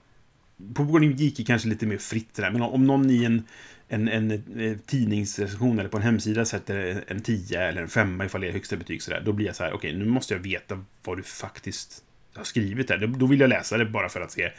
På 0.74 0.84
Board 0.84 1.02
Game 1.02 1.16
Geek 1.16 1.40
är 1.40 1.44
kanske 1.44 1.68
lite 1.68 1.86
mer 1.86 1.98
fritt 1.98 2.34
där, 2.34 2.52
men 2.52 2.62
om 2.62 2.84
någon 2.88 3.10
i 3.10 3.24
en, 3.26 3.44
en, 3.90 4.08
en, 4.08 4.32
eh, 4.32 4.78
tidningsrecension 4.86 5.80
eller 5.80 5.90
på 5.90 5.98
en 5.98 6.04
hemsida 6.04 6.46
sätter 6.46 7.04
en 7.08 7.22
10 7.22 7.62
eller 7.62 7.82
en 7.82 7.88
5 7.90 8.22
ifall 8.22 8.42
det 8.42 8.48
är 8.48 8.52
högsta 8.52 8.76
betyg 8.78 9.02
sådär, 9.04 9.22
då 9.26 9.32
blir 9.32 9.46
jag 9.46 9.56
så 9.56 9.64
här, 9.64 9.74
okej, 9.74 9.94
nu 9.96 10.06
måste 10.06 10.34
jag 10.34 10.42
veta 10.42 10.86
vad 11.04 11.18
du 11.18 11.24
faktiskt 11.24 12.04
har 12.36 12.44
skrivit 12.44 12.88
där. 12.88 12.98
Då- 13.08 13.26
vill 13.28 13.40
jag 13.40 13.50
läsa 13.50 13.78
det 13.78 13.86
bara 13.86 14.10
för 14.10 14.22
att 14.22 14.32
se, 14.32 14.52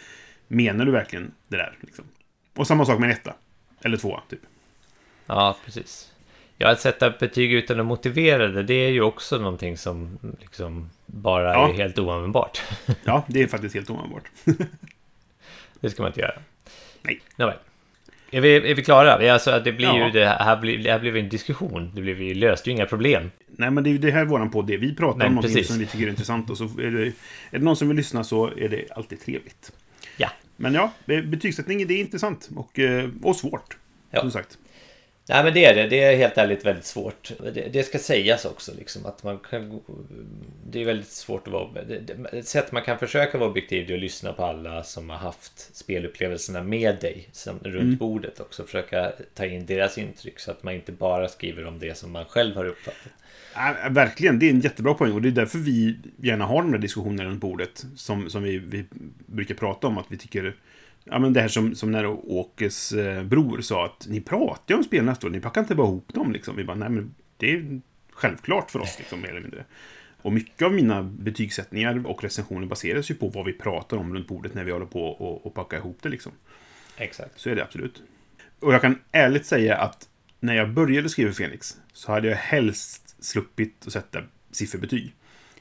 menar 0.49 0.85
du 0.85 0.93
verkligen 0.93 1.33
det 1.49 1.57
där? 1.57 1.79
Liksom. 1.81 2.05
Och 2.55 2.67
samma 2.67 2.85
sak 2.85 2.99
med 3.01 3.07
en 3.11 3.17
etta. 3.17 3.35
Eller 3.83 3.97
tvåa, 3.97 4.23
typ. 4.29 4.41
Ja, 5.27 5.57
precis. 5.65 6.13
Ja, 6.57 6.71
att 6.71 6.81
sätta 6.81 7.11
betyg 7.11 7.53
utan 7.53 7.81
att 7.81 7.87
motivera 7.87 8.49
det, 8.49 8.63
det 8.63 8.75
är 8.75 8.91
ju 8.91 9.01
också 9.01 9.39
någonting 9.39 9.77
som 9.77 10.19
liksom 10.41 10.91
bara 11.07 11.53
Ja. 11.53 11.69
är 11.69 11.73
helt 11.75 11.99
oanvändbart. 11.99 12.63
Ja, 13.05 13.25
det 13.29 13.43
är 13.43 13.47
faktiskt 13.47 13.75
helt 13.75 13.91
oanvändbart. 13.91 14.31
Det 15.81 15.91
ska 15.91 16.03
man 16.03 16.09
inte 16.11 16.21
göra. 16.21 16.39
Nej. 17.03 17.21
Nåväl. 17.37 17.57
Är 18.31 18.41
vi, 18.41 18.71
är 18.71 18.75
vi 18.75 18.83
klara? 18.83 19.33
Alltså, 19.33 19.61
det 19.65 19.73
blir 19.73 19.87
Ja. 19.87 20.07
ju 20.07 20.11
det 20.11 20.27
här, 20.27 20.57
blir, 20.57 20.79
det 20.79 20.93
här 20.93 20.99
blev 21.01 21.17
en 21.17 21.29
diskussion. 21.29 21.91
Det 21.95 22.01
blev 22.01 22.21
löste 22.37 22.71
ju 22.71 22.77
inga 22.77 22.87
problem. 22.87 23.31
Nej, 23.47 23.71
men 23.71 23.85
det 23.85 23.91
är 23.91 23.99
det 23.99 24.11
här 24.11 24.25
våran 24.25 24.51
podd 24.51 24.71
är. 24.71 24.79
Vi 24.79 24.95
pratar 24.95 25.19
Nej, 25.19 25.27
om 25.29 25.35
någonting 25.35 25.55
precis. 25.55 25.69
som 25.73 25.79
vi 25.79 25.87
tycker 25.87 26.05
är 26.07 26.11
intressant 26.11 26.51
och 26.51 26.59
så 26.59 26.65
är 26.65 26.91
det, 26.91 27.07
är 27.07 27.13
det 27.51 27.59
någon 27.59 27.77
som 27.77 27.89
vill 27.89 27.97
lyssna 27.97 28.25
så 28.25 28.47
är 28.47 28.69
det 28.69 28.85
alltid 28.91 29.21
trevligt. 29.21 29.73
Ja. 30.17 30.29
Men 30.57 30.75
ja, 30.75 30.93
betygssättning 31.05 31.87
det 31.87 31.95
är 31.95 32.01
intressant 32.01 32.49
och, 32.57 32.79
eh, 32.79 33.09
och 33.23 33.37
svårt. 33.37 33.77
Ja. 34.11 34.21
Som 34.21 34.31
sagt. 34.31 34.59
Nej, 35.31 35.45
men 35.45 35.55
det 35.55 35.65
är 35.65 35.75
det. 35.75 35.87
Det 35.87 36.03
är 36.03 36.17
helt 36.17 36.39
ärligt 36.39 36.65
väldigt 36.67 36.85
svårt. 36.85 37.33
Det, 37.55 37.73
det 37.73 37.83
ska 37.83 37.99
sägas 37.99 38.45
också, 38.45 38.73
liksom, 38.79 39.07
att 39.07 39.23
man 39.23 39.39
kan... 39.39 39.81
Det 40.71 40.81
är 40.81 40.85
väldigt 40.85 41.11
svårt 41.11 41.47
att 41.47 41.53
vara... 41.53 41.83
Det, 41.83 41.99
det, 41.99 42.39
ett 42.39 42.49
sätt 42.49 42.73
man 42.73 42.83
kan 42.83 42.99
försöka 42.99 43.39
vara 43.39 43.51
objektiv 43.51 43.91
är 43.91 43.95
att 43.95 44.01
lyssna 44.01 44.33
på 44.33 44.45
alla 44.45 44.83
som 44.83 45.11
har 45.11 45.17
haft 45.17 45.77
spelupplevelserna 45.77 46.63
med 46.63 47.01
dig 47.01 47.29
som, 47.33 47.59
runt 47.63 47.99
bordet 47.99 48.41
också. 48.41 48.65
Försöka 48.65 49.13
ta 49.35 49.47
in 49.47 49.67
deras 49.67 49.99
intryck 49.99 50.39
så 50.39 50.51
att 50.51 50.63
man 50.63 50.75
inte 50.75 50.93
bara 50.93 51.29
skriver 51.29 51.67
om 51.67 51.79
det 51.79 51.97
som 51.97 52.13
man 52.13 52.25
själv 52.25 52.57
har 52.57 52.65
uppfattat. 52.65 53.13
Ja, 53.55 53.75
verkligen, 53.91 54.39
det 54.39 54.47
är 54.47 54.51
en 54.51 54.61
jättebra 54.61 54.95
poäng 54.95 55.13
och 55.13 55.23
det 55.23 55.29
är 55.29 55.33
därför 55.33 55.59
vi 55.59 55.97
gärna 56.17 56.47
har 56.47 56.63
de 56.63 56.73
här 56.73 56.79
diskussionerna 56.79 57.31
runt 57.31 57.41
bordet. 57.41 57.85
Som, 57.97 58.31
som 58.31 58.43
vi, 58.43 58.59
vi 58.59 58.85
brukar 59.27 59.55
prata 59.55 59.87
om 59.87 59.99
att 59.99 60.07
vi 60.09 60.19
tycker... 60.19 60.57
Ja, 61.05 61.19
men 61.19 61.33
det 61.33 61.41
här 61.41 61.49
som, 61.49 61.75
som 61.75 61.93
när 61.93 62.07
Åkes 62.07 62.93
eh, 62.93 63.23
bror 63.25 63.61
sa 63.61 63.85
att 63.85 64.07
ni 64.09 64.21
pratar 64.21 64.75
ju 64.75 64.79
om 64.79 64.85
spel 64.85 65.05
nästa 65.05 65.27
år, 65.27 65.31
ni 65.31 65.41
packar 65.41 65.61
inte 65.61 65.75
bara 65.75 65.87
ihop 65.87 66.15
dem 66.15 66.33
liksom. 66.33 66.57
Vi 66.57 66.65
bara, 66.65 66.77
nej 66.77 66.89
men 66.89 67.15
det 67.37 67.53
är 67.53 67.81
självklart 68.13 68.71
för 68.71 68.81
oss 68.81 68.99
liksom, 68.99 69.21
mer 69.21 69.29
eller 69.29 69.41
mindre. 69.41 69.65
Och 70.23 70.33
mycket 70.33 70.63
av 70.63 70.73
mina 70.73 71.03
betygssättningar 71.03 72.07
och 72.07 72.23
recensioner 72.23 72.67
baseras 72.67 73.11
ju 73.11 73.15
på 73.15 73.29
vad 73.29 73.45
vi 73.45 73.53
pratar 73.53 73.97
om 73.97 74.15
runt 74.15 74.29
bordet 74.29 74.55
när 74.55 74.65
vi 74.65 74.73
håller 74.73 74.87
på 74.87 75.05
och, 75.05 75.47
och 75.47 75.55
packar 75.55 75.77
ihop 75.77 75.99
det 76.03 76.09
liksom. 76.09 76.33
Exakt. 76.97 77.41
Så 77.41 77.51
är 77.51 77.57
det 77.57 77.63
absolut. 77.63 78.03
Och 78.61 78.75
jag 78.75 78.81
kan 78.81 78.99
ärligt 79.13 79.47
säga 79.47 79.77
att 79.77 80.09
när 80.41 80.55
jag 80.55 80.71
började 80.71 81.09
skriva 81.09 81.33
Fenix 81.33 81.77
så 81.93 82.13
hade 82.13 82.29
jag 82.29 82.37
helst 82.37 83.25
sluppit 83.25 83.87
att 83.87 83.93
sätta 83.93 84.23
sifferbetyg. 84.51 85.15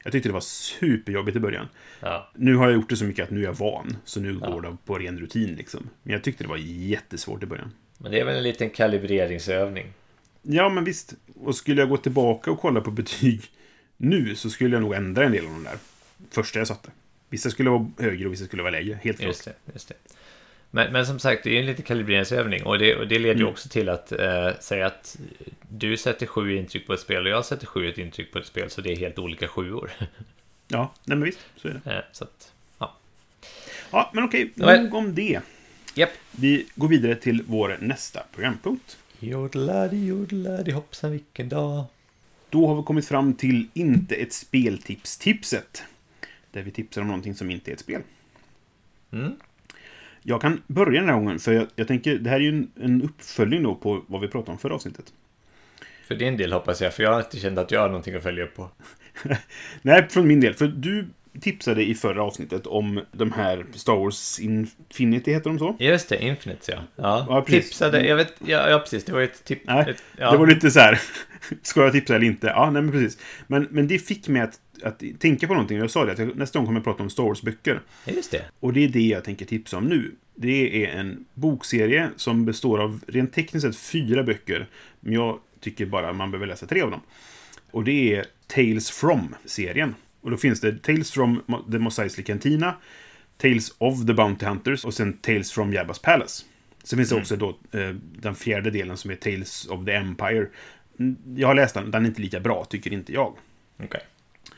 Jag 0.03 0.11
tyckte 0.11 0.29
det 0.29 0.33
var 0.33 0.39
superjobbigt 0.41 1.37
i 1.37 1.39
början. 1.39 1.67
Ja. 1.99 2.31
Nu 2.35 2.55
har 2.55 2.65
jag 2.65 2.73
gjort 2.75 2.89
det 2.89 2.95
så 2.95 3.05
mycket 3.05 3.23
att 3.23 3.29
nu 3.31 3.39
är 3.39 3.43
jag 3.45 3.53
van, 3.53 3.97
så 4.05 4.19
nu 4.19 4.39
Ja. 4.41 4.49
går 4.51 4.61
det 4.61 4.77
på 4.85 4.97
ren 4.97 5.19
rutin 5.19 5.55
liksom. 5.55 5.89
Men 6.03 6.13
jag 6.13 6.23
tyckte 6.23 6.43
det 6.43 6.47
var 6.47 6.57
jättesvårt 6.57 7.43
i 7.43 7.45
början. 7.45 7.71
Men 7.97 8.11
det 8.11 8.19
är 8.19 8.25
väl 8.25 8.35
en 8.37 8.43
liten 8.43 8.69
kalibreringsövning. 8.69 9.93
Ja, 10.41 10.69
men 10.69 10.83
visst. 10.83 11.13
Och 11.35 11.55
skulle 11.55 11.81
jag 11.81 11.89
gå 11.89 11.97
tillbaka 11.97 12.51
och 12.51 12.59
kolla 12.59 12.81
på 12.81 12.91
betyg 12.91 13.41
nu 13.97 14.35
så 14.35 14.49
skulle 14.49 14.75
jag 14.75 14.81
nog 14.81 14.93
ändra 14.93 15.23
en 15.25 15.31
del 15.31 15.45
av 15.45 15.51
de 15.51 15.63
där 15.63 15.77
första 16.31 16.59
jag 16.59 16.67
satte. 16.67 16.91
Vissa 17.29 17.49
skulle 17.49 17.69
vara 17.69 17.91
högre 17.99 18.25
och 18.25 18.33
vissa 18.33 18.45
skulle 18.45 18.61
vara 18.63 18.71
lägre, 18.71 18.99
helt 19.03 19.17
klart. 19.17 19.27
Just 19.27 19.45
det. 19.45 19.53
Just 19.73 19.87
det. 19.87 19.95
Men, 20.71 20.93
men 20.93 21.05
som 21.05 21.19
sagt, 21.19 21.43
det 21.43 21.55
är 21.55 21.59
en 21.59 21.65
liten 21.65 21.85
kalibreringsövning 21.85 22.63
och 22.63 22.79
det, 22.79 22.95
och 22.95 23.07
det 23.07 23.19
leder 23.19 23.35
ju 23.35 23.41
Mm. 23.41 23.51
också 23.53 23.69
till 23.69 23.89
att 23.89 24.11
eh, 24.11 24.49
säga 24.59 24.85
att 24.87 25.17
du 25.69 25.97
sätter 25.97 26.25
sju 26.25 26.55
intryck 26.57 26.87
på 26.87 26.93
ett 26.93 26.99
spel 26.99 27.25
och 27.25 27.31
jag 27.31 27.45
sätter 27.45 27.65
sju 27.67 27.89
ett 27.89 27.97
intryck 27.97 28.31
på 28.31 28.39
ett 28.39 28.45
spel 28.45 28.69
så 28.69 28.81
det 28.81 28.91
är 28.91 28.95
helt 28.97 29.19
olika 29.19 29.47
sjuor. 29.47 29.91
Ja, 30.71 30.93
nej 31.03 31.17
men 31.17 31.25
visst, 31.25 31.39
så 31.55 31.67
är 31.67 31.81
det. 31.83 31.91
Eh, 31.95 32.03
så 32.11 32.23
att, 32.23 32.53
ja. 32.79 32.95
Ja, 33.91 34.11
men 34.13 34.23
okej, 34.23 34.51
Nåväl. 34.55 34.83
nog 34.83 34.93
om 34.93 35.15
det. 35.15 35.39
Japp. 35.95 36.09
Vi 36.31 36.65
går 36.75 36.87
vidare 36.87 37.15
till 37.15 37.43
vår 37.47 37.77
nästa 37.81 38.23
programpunkt. 38.35 38.97
Jodladi, 39.19 40.05
jodladi, 40.05 40.71
hoppsan 40.71 41.11
vilken 41.11 41.49
dag. 41.49 41.83
Då 42.49 42.67
har 42.67 42.75
vi 42.75 42.83
kommit 42.83 43.07
fram 43.07 43.33
till 43.33 43.67
inte 43.73 44.15
ett 44.15 44.33
speltips-tipset. 44.33 45.83
Där 46.51 46.61
vi 46.61 46.71
tipsar 46.71 47.01
om 47.01 47.07
någonting 47.07 47.35
som 47.35 47.51
inte 47.51 47.71
är 47.71 47.73
ett 47.73 47.79
spel. 47.79 48.01
Mm. 49.11 49.35
Jag 50.23 50.41
kan 50.41 50.61
börja 50.67 50.99
den 50.99 51.09
här 51.09 51.15
gången, 51.15 51.39
för 51.39 51.53
jag, 51.53 51.67
jag 51.75 51.87
tänker, 51.87 52.17
det 52.17 52.29
här 52.29 52.35
är 52.35 52.41
ju 52.43 52.49
en, 52.49 52.71
en 52.75 53.01
uppföljning 53.01 53.63
då 53.63 53.75
på 53.75 54.03
vad 54.07 54.21
vi 54.21 54.27
pratade 54.27 54.51
om 54.51 54.57
förra 54.57 54.75
avsnittet. 54.75 55.13
För 56.07 56.15
din 56.15 56.37
del 56.37 56.53
hoppas 56.53 56.81
jag, 56.81 56.93
för 56.93 57.03
jag 57.03 57.13
har 57.13 57.19
inte 57.19 57.39
känt 57.39 57.57
att 57.57 57.71
jag 57.71 57.81
har 57.81 57.87
någonting 57.87 58.15
att 58.15 58.23
följa 58.23 58.43
upp 58.43 58.55
på. 58.55 58.69
Nej, 59.81 60.09
från 60.09 60.27
min 60.27 60.39
del. 60.39 60.53
För 60.53 60.67
du 60.67 61.07
tipsade 61.41 61.83
i 61.83 61.95
förra 61.95 62.23
avsnittet 62.23 62.67
om 62.67 63.01
de 63.11 63.31
här 63.31 63.65
Star 63.73 63.95
Wars 63.95 64.39
Infinity, 64.39 65.33
heter 65.33 65.49
de 65.49 65.59
så? 65.59 65.75
Just 65.79 66.09
det, 66.09 66.23
Infinite 66.23 66.71
ja. 66.71 66.77
Ja, 66.95 67.25
Ja, 67.29 67.45
tipsade, 67.45 68.07
jag 68.07 68.15
vet, 68.15 68.33
ja, 68.45 68.69
ja 68.69 68.79
precis, 68.79 69.03
det 69.03 69.11
var 69.11 69.21
ett 69.21 69.43
tips. 69.45 69.63
Nej, 69.65 69.89
ett, 69.89 70.03
ja. 70.17 70.31
Det 70.31 70.37
var 70.37 70.47
lite 70.47 70.71
så 70.71 70.79
här, 70.79 71.01
ska 71.61 71.83
jag 71.83 71.91
tipsa 71.91 72.15
eller 72.15 72.27
inte? 72.27 72.47
Ja, 72.47 72.71
nej 72.71 72.81
men 72.81 72.91
precis. 72.91 73.17
Men, 73.47 73.67
men 73.71 73.87
det 73.87 73.99
fick 73.99 74.27
mig 74.27 74.41
att, 74.41 74.59
att 74.83 75.03
tänka 75.19 75.47
på 75.47 75.53
någonting. 75.53 75.77
Jag 75.77 75.91
sa 75.91 76.05
det, 76.05 76.11
att 76.11 76.19
jag, 76.19 76.35
nästa 76.37 76.59
gång 76.59 76.65
kommer 76.65 76.79
jag 76.79 76.83
prata 76.83 77.03
om 77.03 77.09
Star 77.09 77.23
Wars-böcker. 77.23 77.81
Just 78.05 78.31
det. 78.31 78.45
Och 78.59 78.73
det 78.73 78.83
är 78.83 78.87
det 78.87 79.07
jag 79.07 79.23
tänker 79.23 79.45
tipsa 79.45 79.77
om 79.77 79.85
nu. 79.85 80.11
Det 80.35 80.85
är 80.85 80.99
en 80.99 81.25
bokserie 81.33 82.09
som 82.15 82.45
består 82.45 82.79
av 82.79 83.01
rent 83.07 83.33
tekniskt 83.33 83.65
sett 83.65 83.75
fyra 83.75 84.23
böcker. 84.23 84.67
Men 84.99 85.13
jag 85.13 85.39
tycker 85.59 85.85
bara 85.85 86.13
man 86.13 86.31
behöver 86.31 86.47
läsa 86.47 86.65
tre 86.65 86.81
av 86.81 86.91
dem. 86.91 87.01
Och 87.71 87.83
det 87.83 88.15
är 88.15 88.25
Tales 88.47 88.91
from-serien. 88.91 89.95
Och 90.21 90.31
då 90.31 90.37
finns 90.37 90.61
det 90.61 90.83
Tales 90.83 91.11
from 91.11 91.43
the 91.71 91.79
Mos 91.79 91.99
Eisley 91.99 92.23
Cantina, 92.25 92.75
Tales 93.37 93.75
of 93.77 94.05
the 94.07 94.13
Bounty 94.13 94.45
Hunters 94.45 94.85
och 94.85 94.93
sen 94.93 95.13
Tales 95.17 95.51
from 95.51 95.73
Jabba's 95.73 96.01
Palace. 96.03 96.45
Sen 96.83 96.97
finns 96.97 97.09
det 97.09 97.15
också 97.15 97.35
då 97.35 97.49
eh, 97.71 97.89
den 98.19 98.35
fjärde 98.35 98.71
delen 98.71 98.97
som 98.97 99.11
är 99.11 99.15
Tales 99.15 99.67
of 99.67 99.85
the 99.85 99.91
Empire. 99.91 100.47
Mm, 100.99 101.15
Jag 101.35 101.47
har 101.47 101.55
läst 101.55 101.73
den, 101.73 101.91
den 101.91 102.03
är 102.05 102.09
inte 102.09 102.21
lika 102.21 102.39
bra, 102.39 102.65
tycker 102.65 102.93
inte 102.93 103.13
jag. 103.13 103.35
Okej. 103.83 104.01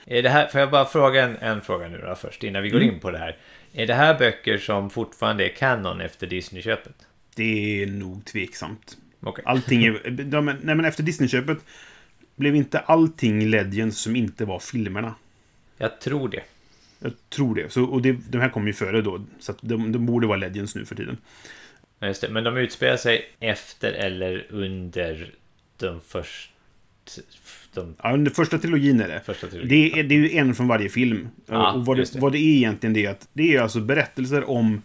Är 0.05 0.23
det 0.23 0.29
här, 0.29 0.47
får 0.47 0.59
jag 0.59 0.71
bara 0.71 0.85
fråga 0.85 1.23
en, 1.23 1.35
en 1.37 1.61
fråga 1.61 1.87
nu 1.87 1.97
då 1.97 2.15
först, 2.15 2.43
innan 2.43 2.63
vi 2.63 2.69
går 2.69 2.81
Mm. 2.81 2.93
in 2.93 2.99
på 2.99 3.11
det 3.11 3.17
här. 3.17 3.37
Är 3.73 3.87
det 3.87 3.93
här 3.93 4.19
böcker 4.19 4.57
som 4.57 4.89
fortfarande 4.89 5.45
är 5.45 5.55
canon 5.55 6.01
efter 6.01 6.27
Disney-köpet? 6.27 6.95
Det 7.35 7.81
är 7.83 7.87
nog 7.87 8.25
tveksamt. 8.25 8.97
Okej. 9.19 9.43
Allting 9.47 9.83
är... 9.85 10.09
De, 10.23 10.45
nej, 10.45 10.75
men 10.75 10.85
efter 10.85 11.03
Disney-köpet 11.03 11.57
blev 12.35 12.55
inte 12.55 12.79
allting 12.79 13.49
Legends 13.49 13.97
som 13.99 14.15
inte 14.15 14.45
var 14.45 14.59
filmerna. 14.59 15.15
Jag 15.81 15.99
tror 15.99 16.29
det. 16.29 16.43
Jag 16.99 17.11
tror 17.29 17.55
det. 17.55 17.69
Så, 17.73 17.83
och 17.83 18.01
det, 18.01 18.11
de 18.29 18.37
här 18.37 18.49
kom 18.49 18.67
ju 18.67 18.73
före 18.73 19.01
då, 19.01 19.25
så 19.39 19.53
de, 19.61 19.91
de 19.91 20.05
borde 20.05 20.27
vara 20.27 20.37
Legends 20.37 20.75
nu 20.75 20.85
för 20.85 20.95
tiden. 20.95 21.17
Ja, 21.99 22.07
Just 22.07 22.21
det. 22.21 22.29
Men 22.29 22.43
de 22.43 22.57
utspelar 22.57 22.97
sig 22.97 23.31
efter 23.39 23.93
eller 23.93 24.45
under 24.49 25.33
de 25.77 26.01
första... 26.01 26.51
De 27.73 27.95
Ja, 28.03 28.09
den 28.11 28.31
första 28.31 28.57
trilogin 28.57 29.01
är 29.01 29.07
det. 29.07 29.21
första 29.25 29.47
trilogin. 29.47 29.69
Det 29.69 29.99
är, 29.99 30.03
det 30.03 30.15
är 30.15 30.19
ju 30.19 30.37
en 30.37 30.55
från 30.55 30.67
varje 30.67 30.89
film. 30.89 31.27
Ja, 31.45 31.71
och 31.71 31.85
vad 31.85 31.97
det, 31.97 32.13
det. 32.13 32.19
vad 32.19 32.31
det 32.31 32.37
är 32.37 32.55
egentligen 32.55 32.93
det 32.93 33.05
är 33.05 33.09
att 33.11 33.27
det 33.33 33.55
är 33.55 33.61
alltså 33.61 33.79
berättelser 33.79 34.49
om 34.49 34.81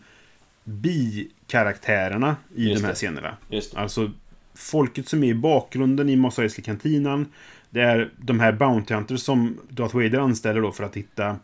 bikaraktärerna 0.64 2.36
i 2.56 2.64
Just 2.68 2.76
de 2.76 2.82
här 2.86 2.92
det. 2.92 2.96
scenerna. 2.96 3.36
Just 3.50 3.74
det. 3.74 3.80
Alltså 3.80 4.10
folket 4.54 5.08
som 5.08 5.24
är 5.24 5.28
i 5.28 5.34
bakgrunden 5.34 6.08
i 6.08 6.16
Mos 6.16 6.38
Eisley 6.38 6.64
kantinan. 6.64 7.26
Det 7.76 7.82
är 7.82 8.10
de 8.16 8.40
här 8.40 8.52
Bounty 8.52 8.94
Hunters 8.94 9.20
som 9.20 9.58
Darth 9.68 9.94
Vader 9.94 10.18
anställer 10.18 10.60
då 10.60 10.72
för 10.72 10.84
att 10.84 10.96
hitta 10.96 11.36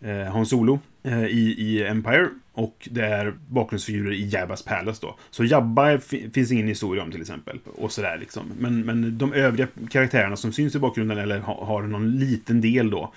eh, 0.00 0.32
Han 0.32 0.46
Solo 0.46 0.80
eh, 1.02 1.24
i, 1.24 1.54
i 1.58 1.84
Empire. 1.84 2.28
Och 2.52 2.88
det 2.90 3.04
är 3.04 3.34
bakgrundsfigurer 3.48 4.12
i 4.12 4.28
Jabbas 4.28 4.62
Palace 4.62 4.98
då. 5.06 5.16
Så 5.30 5.44
Jabba 5.44 5.98
finns 6.34 6.52
ingen 6.52 6.68
historia 6.68 7.02
om 7.02 7.10
till 7.10 7.20
exempel. 7.20 7.58
Och 7.76 7.92
sådär 7.92 8.18
liksom. 8.18 8.52
Men, 8.58 8.80
men 8.80 9.18
de 9.18 9.32
övriga 9.32 9.68
karaktärerna 9.90 10.36
som 10.36 10.52
syns 10.52 10.74
i 10.74 10.78
bakgrunden 10.78 11.18
eller 11.18 11.38
ha, 11.38 11.64
har 11.64 11.82
någon 11.82 12.18
liten 12.18 12.60
del 12.60 12.90
då. 12.90 13.12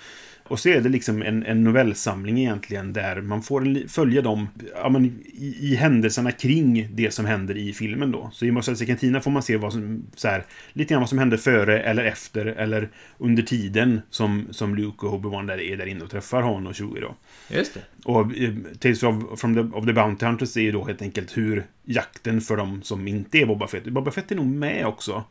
Och 0.48 0.60
så 0.60 0.68
är 0.68 0.80
det 0.80 0.88
liksom 0.88 1.22
en, 1.22 1.42
en 1.42 1.64
novellsamling 1.64 2.38
egentligen 2.38 2.92
där 2.92 3.20
man 3.20 3.42
får 3.42 3.88
följa 3.88 4.22
dem 4.22 4.48
ja, 4.74 4.88
men, 4.88 5.04
i, 5.24 5.56
i 5.60 5.74
händelserna 5.74 6.32
kring 6.32 6.88
det 6.92 7.10
som 7.10 7.24
händer 7.24 7.56
i 7.56 7.72
filmen 7.72 8.12
då. 8.12 8.30
Så 8.32 8.44
i 8.44 8.50
Mos 8.50 8.68
Eisley 8.68 8.86
Cantina 8.86 9.20
får 9.20 9.30
man 9.30 9.42
se 9.42 9.56
vad 9.56 9.72
som, 9.72 10.06
så 10.14 10.28
här, 10.28 10.44
lite 10.72 10.94
grann 10.94 11.02
vad 11.02 11.08
som 11.08 11.18
hände 11.18 11.38
före 11.38 11.80
eller 11.80 12.04
efter 12.04 12.46
eller 12.46 12.88
under 13.18 13.42
tiden 13.42 14.00
som, 14.10 14.46
som 14.50 14.74
Luke 14.74 15.06
och 15.06 15.20
Obi-Wan 15.20 15.46
där 15.46 15.60
är 15.60 15.76
där 15.76 15.86
inne 15.86 16.04
och 16.04 16.10
träffar 16.10 16.42
Han 16.42 16.66
och 16.66 16.76
Chewie 16.76 17.00
då. 17.00 17.14
Just 17.50 17.74
det. 17.74 17.80
Och 18.04 18.36
eh, 18.36 18.54
Tales 18.78 19.02
of, 19.02 19.40
from 19.40 19.54
the, 19.54 19.60
of 19.60 19.86
the 19.86 19.92
Bounty 19.92 20.26
Hunters 20.26 20.56
är 20.56 20.60
ju 20.60 20.72
då 20.72 20.84
helt 20.84 21.02
enkelt 21.02 21.36
hur 21.36 21.66
jakten 21.84 22.40
för 22.40 22.56
dem 22.56 22.82
som 22.82 23.08
inte 23.08 23.38
är 23.38 23.46
Boba 23.46 23.66
Fett. 23.66 23.84
Boba 23.84 24.10
Fett 24.10 24.32
är 24.32 24.36
nog 24.36 24.46
med 24.46 24.86
också. 24.86 25.24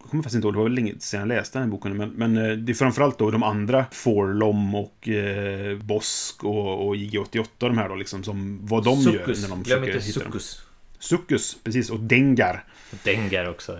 Jag 0.00 0.10
kommer 0.10 0.22
faktiskt 0.22 0.34
inte 0.34 0.46
ihåg, 0.46 0.54
det 0.54 0.58
var 0.58 0.64
väl 0.64 0.74
länge 0.74 0.94
sedan 0.98 1.20
jag 1.20 1.28
läste 1.28 1.58
den 1.58 1.68
här 1.68 1.70
boken. 1.70 1.96
Men, 1.96 2.10
men 2.10 2.36
eh, 2.36 2.56
det 2.56 2.72
är 2.72 2.74
framförallt 2.74 3.18
då 3.18 3.30
de 3.30 3.42
andra, 3.42 3.84
Forlom 3.90 4.74
och 4.74 5.08
eh, 5.08 5.78
Bosk 5.78 6.44
och, 6.44 6.88
och 6.88 6.96
IG-88 6.96 7.46
de 7.58 7.78
här 7.78 7.88
då 7.88 7.94
liksom, 7.94 8.24
som 8.24 8.58
vad 8.66 8.84
de 8.84 9.00
gör 9.00 9.12
Succus. 9.12 9.42
när 9.42 9.48
de 9.48 9.62
Glöm 9.62 9.80
försöker 9.80 9.94
inte 9.94 10.06
hitta 10.06 10.20
dem. 10.20 10.32
Succus. 10.32 10.62
Succus, 10.98 11.56
precis. 11.64 11.90
Och 11.90 12.00
Dengar. 12.00 12.64
Dengar 13.04 13.50
också, 13.50 13.78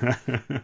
ja. 0.00 0.14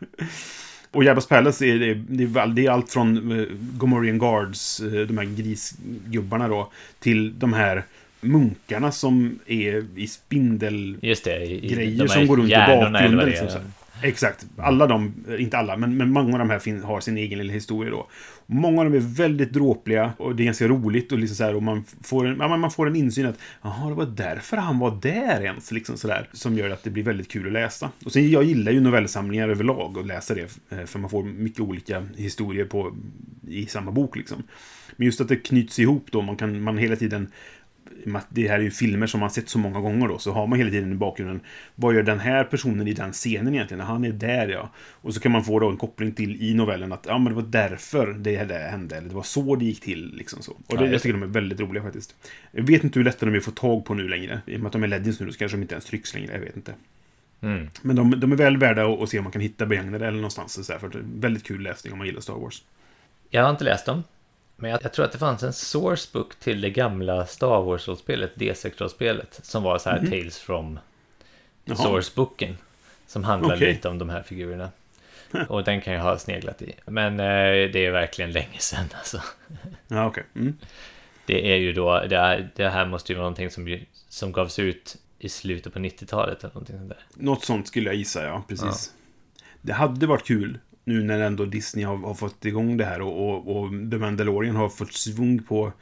Och 0.91 1.05
Jabbas 1.05 1.27
Palace 1.27 1.67
är, 1.67 1.79
det, 1.79 2.25
är, 2.25 2.47
det 2.47 2.67
är 2.67 2.71
allt 2.71 2.91
från 2.91 3.33
uh, 3.33 3.49
Gomorian 3.53 4.19
Guards, 4.19 4.81
eh, 4.81 5.07
de 5.07 5.19
här 5.19 5.25
grisgubbarna 5.25 6.49
då, 6.49 6.73
till 6.99 7.39
de 7.39 7.53
här 7.53 7.85
munkarna 8.21 8.93
som 8.93 9.39
är 9.47 9.87
i 9.97 10.07
spindel... 10.07 10.97
Just 11.03 11.25
det. 11.25 11.45
I, 11.45 11.65
i 11.65 11.69
Grejer 11.69 11.99
de 11.99 11.99
här 11.99 12.07
som 12.07 12.27
går 12.27 12.37
runt 12.37 12.51
i 12.51 12.55
bakgrunden, 12.55 13.27
liksom 13.29 13.47
är. 13.47 13.51
så 13.51 13.59
här. 13.59 13.67
Exakt. 14.03 14.47
Alla 14.57 14.87
de, 14.87 15.25
inte 15.39 15.59
alla, 15.59 15.77
men, 15.77 15.97
men 15.97 16.13
många 16.13 16.33
av 16.33 16.39
de 16.39 16.51
här 16.51 16.59
fin, 16.59 16.83
har 16.83 17.01
sin 17.01 17.19
egen 17.19 17.39
lilla 17.39 17.53
historia 17.53 17.91
då. 17.91 18.09
Många 18.47 18.81
av 18.81 18.85
dem 18.85 18.95
är 18.95 19.17
väldigt 19.17 19.53
dråpliga 19.53 20.13
och 20.19 20.37
det 20.37 20.43
är 20.43 20.45
ganska 20.45 20.69
roligt 20.69 21.13
och 21.13 21.19
liksom 21.19 21.37
så 21.37 21.45
här, 21.45 21.55
och 21.55 21.63
man 21.63 21.85
får 22.03 22.27
en, 22.27 22.39
man 22.39 22.71
får 22.71 22.87
en 22.87 22.97
insyn 22.97 23.27
att 23.27 23.39
jaha, 23.63 23.89
det 23.89 23.95
var 23.95 24.07
därför 24.07 24.57
han 24.57 24.79
var 24.79 24.99
där 25.03 25.43
ens, 25.43 25.73
liksom 25.73 25.97
sådär. 25.97 26.29
Som 26.33 26.59
gör 26.59 26.71
att 26.71 26.85
det 26.85 26.91
blir 26.91 27.03
väldigt 27.03 27.29
kul 27.29 27.47
att 27.47 27.53
läsa. 27.53 27.91
Och 28.05 28.13
sen, 28.13 28.31
jag 28.31 28.45
gillar 28.45 28.73
ju 28.73 28.81
novellsamlingar 28.81 29.49
överlag 29.49 29.97
och 29.97 30.07
läsa 30.07 30.35
det, 30.35 30.59
eh, 30.71 30.85
för 30.85 30.99
man 30.99 31.11
får 31.11 31.23
mycket 31.23 31.61
olika 31.61 32.07
historier 32.17 32.65
på, 32.65 32.97
i 33.49 33.67
samma 33.67 33.91
bok 33.91 34.17
liksom. 34.17 34.43
Men 34.97 35.07
just 35.07 35.21
att 35.21 35.29
det 35.29 35.37
knyts 35.37 35.79
ihop 35.79 36.07
då, 36.11 36.23
man 36.23 36.37
kan 36.37 36.63
man 36.63 36.79
hela 36.79 36.97
tiden 36.97 37.31
det 38.29 38.49
här 38.49 38.59
är 38.59 38.63
ju 38.63 38.71
filmer 38.71 39.07
som 39.07 39.21
man 39.21 39.31
sett 39.31 39.49
så 39.49 39.59
många 39.59 39.81
gånger 39.81 40.09
då, 40.09 40.19
så 40.19 40.33
har 40.33 40.47
man 40.47 40.59
hela 40.59 40.71
tiden 40.71 40.93
i 40.93 40.95
bakgrunden 40.95 41.41
vad 41.75 41.95
gör 41.95 42.03
den 42.03 42.21
här 42.21 42.45
personen 42.45 42.89
i 42.89 42.93
den 42.93 43.13
scenen 43.13 43.55
egentligen? 43.55 43.81
Han 43.81 44.05
är 44.05 44.13
där 44.13 44.49
ja. 44.49 44.71
Och 44.79 45.15
så 45.15 45.21
kan 45.21 45.33
man 45.33 45.45
få 45.45 45.61
då 45.61 45.69
en 45.69 45.77
koppling 45.77 46.13
till 46.13 46.43
i 46.43 46.55
novellen 46.55 46.93
att 46.93 47.07
ja, 47.09 47.19
men 47.19 47.29
det 47.29 47.35
var 47.35 47.49
därför 47.49 48.07
det 48.07 48.37
här 48.37 48.69
hände, 48.71 48.97
eller 48.97 49.09
det 49.09 49.15
var 49.15 49.23
så 49.23 49.57
det 49.57 49.65
gick 49.65 49.81
till. 49.81 50.15
Liksom 50.15 50.43
så. 50.43 50.57
Och 50.67 50.79
det, 50.79 50.91
jag 50.91 51.03
tycker 51.03 51.13
de 51.13 51.23
är 51.23 51.27
väldigt 51.27 51.61
roliga 51.61 51.83
faktiskt. 51.83 52.15
Jag 52.53 52.63
vet 52.63 52.85
inte 52.85 52.99
hur 52.99 53.05
lätta 53.05 53.27
de 53.27 53.33
är 53.33 53.39
att 53.39 53.45
få 53.45 53.51
tag 53.51 53.85
på 53.85 53.95
nu 53.95 54.09
längre. 54.09 54.41
I 54.47 54.57
och 54.57 54.61
med 54.61 54.67
att 54.67 54.73
de 54.73 54.83
är 54.83 54.89
Legends 54.89 55.21
nu 55.21 55.33
så 55.33 55.39
kanske 55.39 55.57
de 55.57 55.63
inte 55.63 55.75
ens 55.75 55.85
trycks 55.85 56.15
längre, 56.15 56.33
jag 56.33 56.41
vet 56.41 56.57
inte. 56.57 56.75
Mm. 57.41 57.71
Men 57.83 57.97
de, 57.97 58.21
de 58.21 58.33
är 58.33 58.37
väl 58.37 58.57
värda 58.57 58.87
att, 58.87 59.03
att 59.03 59.09
se 59.09 59.19
om 59.19 59.25
man 59.25 59.33
kan 59.33 59.43
hitta 59.43 59.67
begagnade 59.67 60.07
eller 60.07 60.17
någonstans. 60.17 60.67
Så 60.67 60.73
här, 60.73 60.81
för 60.81 60.89
det 60.89 60.99
är 60.99 61.05
väldigt 61.21 61.45
kul 61.45 61.63
läsning 61.63 61.93
om 61.93 61.99
man 61.99 62.07
gillar 62.07 62.21
Star 62.21 62.35
Wars. 62.35 62.63
Jag 63.31 63.43
har 63.43 63.51
inte 63.51 63.65
läst 63.65 63.87
dem. 63.87 64.03
Men 64.57 64.71
jag, 64.71 64.81
jag 64.83 64.93
tror 64.93 65.05
att 65.05 65.13
det 65.13 65.19
fanns 65.19 65.43
en 65.43 65.53
sourcebook 65.53 66.35
till 66.35 66.61
det 66.61 66.71
gamla 66.71 67.27
Star 67.27 67.63
Wars-rollspelet, 67.63 68.35
D6-rollspelet, 68.35 69.41
som 69.43 69.63
var 69.63 69.79
så 69.79 69.91
här 69.91 69.99
Tales 69.99 70.39
from. 70.39 70.79
Jaha. 71.65 71.77
sourceboken. 71.77 72.57
Som 73.07 73.25
handlar 73.25 73.57
Okej. 73.57 73.73
lite 73.73 73.89
om 73.89 73.99
de 73.99 74.09
här 74.09 74.23
figurerna. 74.23 74.71
Och 75.49 75.65
den 75.65 75.81
kan 75.81 75.95
jag 75.95 76.03
ha 76.03 76.19
sneglat 76.19 76.63
i. 76.63 76.73
Men 76.87 77.21
eh, 77.21 77.71
det 77.73 77.87
är 77.87 77.91
verkligen 77.91 78.33
länge 78.33 78.59
sedan 78.59 78.87
alltså. 78.95 79.23
Ja, 79.89 80.07
okej. 80.07 80.25
Mm. 80.35 80.59
Det 81.27 81.53
är 81.53 81.57
ju 81.57 81.73
då, 81.73 82.05
det, 82.09 82.17
är, 82.17 82.51
det 82.57 82.69
här 82.69 82.87
måste 82.87 83.13
ju 83.13 83.17
vara 83.17 83.25
någonting 83.25 83.51
som, 83.51 83.79
som 84.09 84.33
gavs 84.33 84.59
ut 84.59 84.97
i 85.19 85.29
slutet 85.29 85.73
på 85.73 85.79
90-talet 85.79 86.45
eller 86.45 86.55
någonting 86.55 86.77
sånt 86.77 86.89
där. 86.89 86.99
Något 87.15 87.45
sånt 87.45 87.69
skulle 87.69 87.87
jag 87.87 87.97
gissa, 87.97 88.25
ja. 88.25 88.45
Precis. 88.49 88.93
Det 89.63 89.73
hade 89.73 90.07
varit 90.07 90.27
kul 90.27 90.59
nu 90.87 91.03
när 91.03 91.21
ändå 91.21 91.45
Disney 91.45 91.85
har, 91.85 91.97
har 91.97 92.15
fått 92.15 92.45
igång 92.45 92.77
det 92.77 92.85
här 92.85 93.01
och, 93.01 93.29
och, 93.29 93.57
och 93.57 93.71
The 93.71 93.99
Mandalorian 93.99 94.57
har 94.57 94.69
fått 94.69 94.93
svung 94.93 95.43
på, 95.43 95.73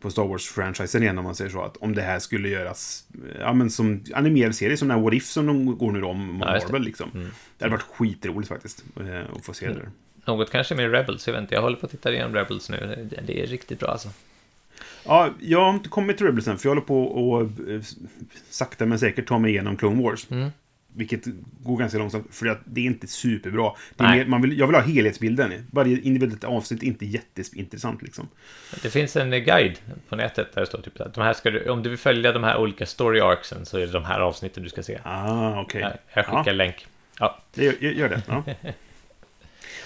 på 0.00 0.10
Star 0.10 0.24
Wars-franchisen 0.24 1.02
igen 1.02 1.18
om 1.18 1.24
man 1.24 1.34
säger 1.34 1.50
så. 1.50 1.62
Att 1.62 1.76
om 1.76 1.94
det 1.94 2.02
här 2.02 2.18
skulle 2.18 2.48
göras 2.48 3.04
ja, 3.40 3.52
men 3.52 3.70
som 3.70 4.04
animerad 4.14 4.54
serie, 4.54 4.76
som 4.76 4.88
den 4.88 4.96
här 4.96 5.04
What 5.04 5.14
If 5.14 5.26
som 5.26 5.46
de 5.46 5.78
går 5.78 5.92
nu 5.92 6.00
då 6.00 6.08
om 6.08 6.38
Ja. 6.40 6.46
Marvel 6.46 6.82
liksom. 6.82 7.10
Det 7.58 7.64
hade 7.64 7.76
varit 7.76 7.82
skitroligt 7.82 8.48
faktiskt 8.48 8.84
eh, 9.00 9.36
att 9.36 9.44
få 9.44 9.54
se 9.54 9.68
det 9.68 9.74
där. 9.74 9.88
Något 10.26 10.50
kanske 10.50 10.74
med 10.74 10.90
Rebels, 10.90 11.26
jag 11.26 11.34
vet 11.34 11.42
inte. 11.42 11.54
Jag 11.54 11.62
håller 11.62 11.76
på 11.76 11.86
att 11.86 11.92
titta 11.92 12.12
igenom 12.12 12.34
Rebels 12.34 12.70
nu. 12.70 13.08
Det, 13.26 13.42
är 13.42 13.46
riktigt 13.46 13.80
bra 13.80 13.88
alltså. 13.88 14.08
Ja, 15.04 15.30
jag 15.40 15.60
har 15.60 15.70
inte 15.70 15.88
kommit 15.88 16.16
till 16.16 16.26
Rebels 16.26 16.48
än, 16.48 16.58
för 16.58 16.68
jag 16.68 16.70
håller 16.70 16.86
på 16.86 17.04
och 17.04 17.40
eh, 17.40 17.80
sakta 18.50 18.86
men 18.86 18.98
säkert 18.98 19.28
ta 19.28 19.38
mig 19.38 19.50
igenom 19.50 19.76
Clone 19.76 20.02
Wars. 20.02 20.26
Mm. 20.30 20.50
Vilket 20.96 21.24
går 21.62 21.76
ganska 21.78 21.98
långsamt, 21.98 22.26
för 22.30 22.46
att 22.46 22.58
det 22.64 22.80
är 22.80 22.84
inte 22.84 23.06
superbra. 23.06 23.72
Det 23.96 24.02
mer, 24.04 24.26
man 24.26 24.42
vill, 24.42 24.58
jag 24.58 24.66
vill 24.66 24.76
ha 24.76 24.82
helhetsbilden. 24.82 25.66
Varje 25.70 26.00
individuellt 26.00 26.44
avsnitt 26.44 26.82
är 26.82 26.86
inte 26.86 27.06
jätteintressant 27.06 28.02
liksom. 28.02 28.28
Det 28.82 28.90
finns 28.90 29.16
en 29.16 29.32
eh, 29.32 29.38
guide 29.38 29.78
på 30.08 30.16
nätet 30.16 30.52
där 30.54 30.60
det 30.60 30.66
står 30.66 30.78
typ 30.82 31.00
att 31.00 31.14
de 31.14 31.20
här 31.20 31.32
ska 31.32 31.50
du, 31.50 31.68
om 31.68 31.82
du 31.82 31.88
vill 31.88 31.98
följa 31.98 32.32
de 32.32 32.44
här 32.44 32.56
olika 32.56 32.86
story 32.86 33.20
arcsen 33.20 33.66
så 33.66 33.76
är 33.78 33.80
det 33.86 33.92
de 33.92 34.04
här 34.04 34.20
avsnitten 34.20 34.62
du 34.62 34.68
ska 34.68 34.82
se. 34.82 34.98
Ah, 35.02 35.60
okej. 35.60 35.80
Jag, 35.80 35.92
jag 36.14 36.26
skickar 36.26 36.42
Ja. 36.46 36.52
länk. 36.52 36.86
Ja, 37.18 37.38
Det 37.54 37.64
gör, 37.64 37.72
gör 37.92 38.08
det. 38.08 38.22
Ja. 38.28 38.44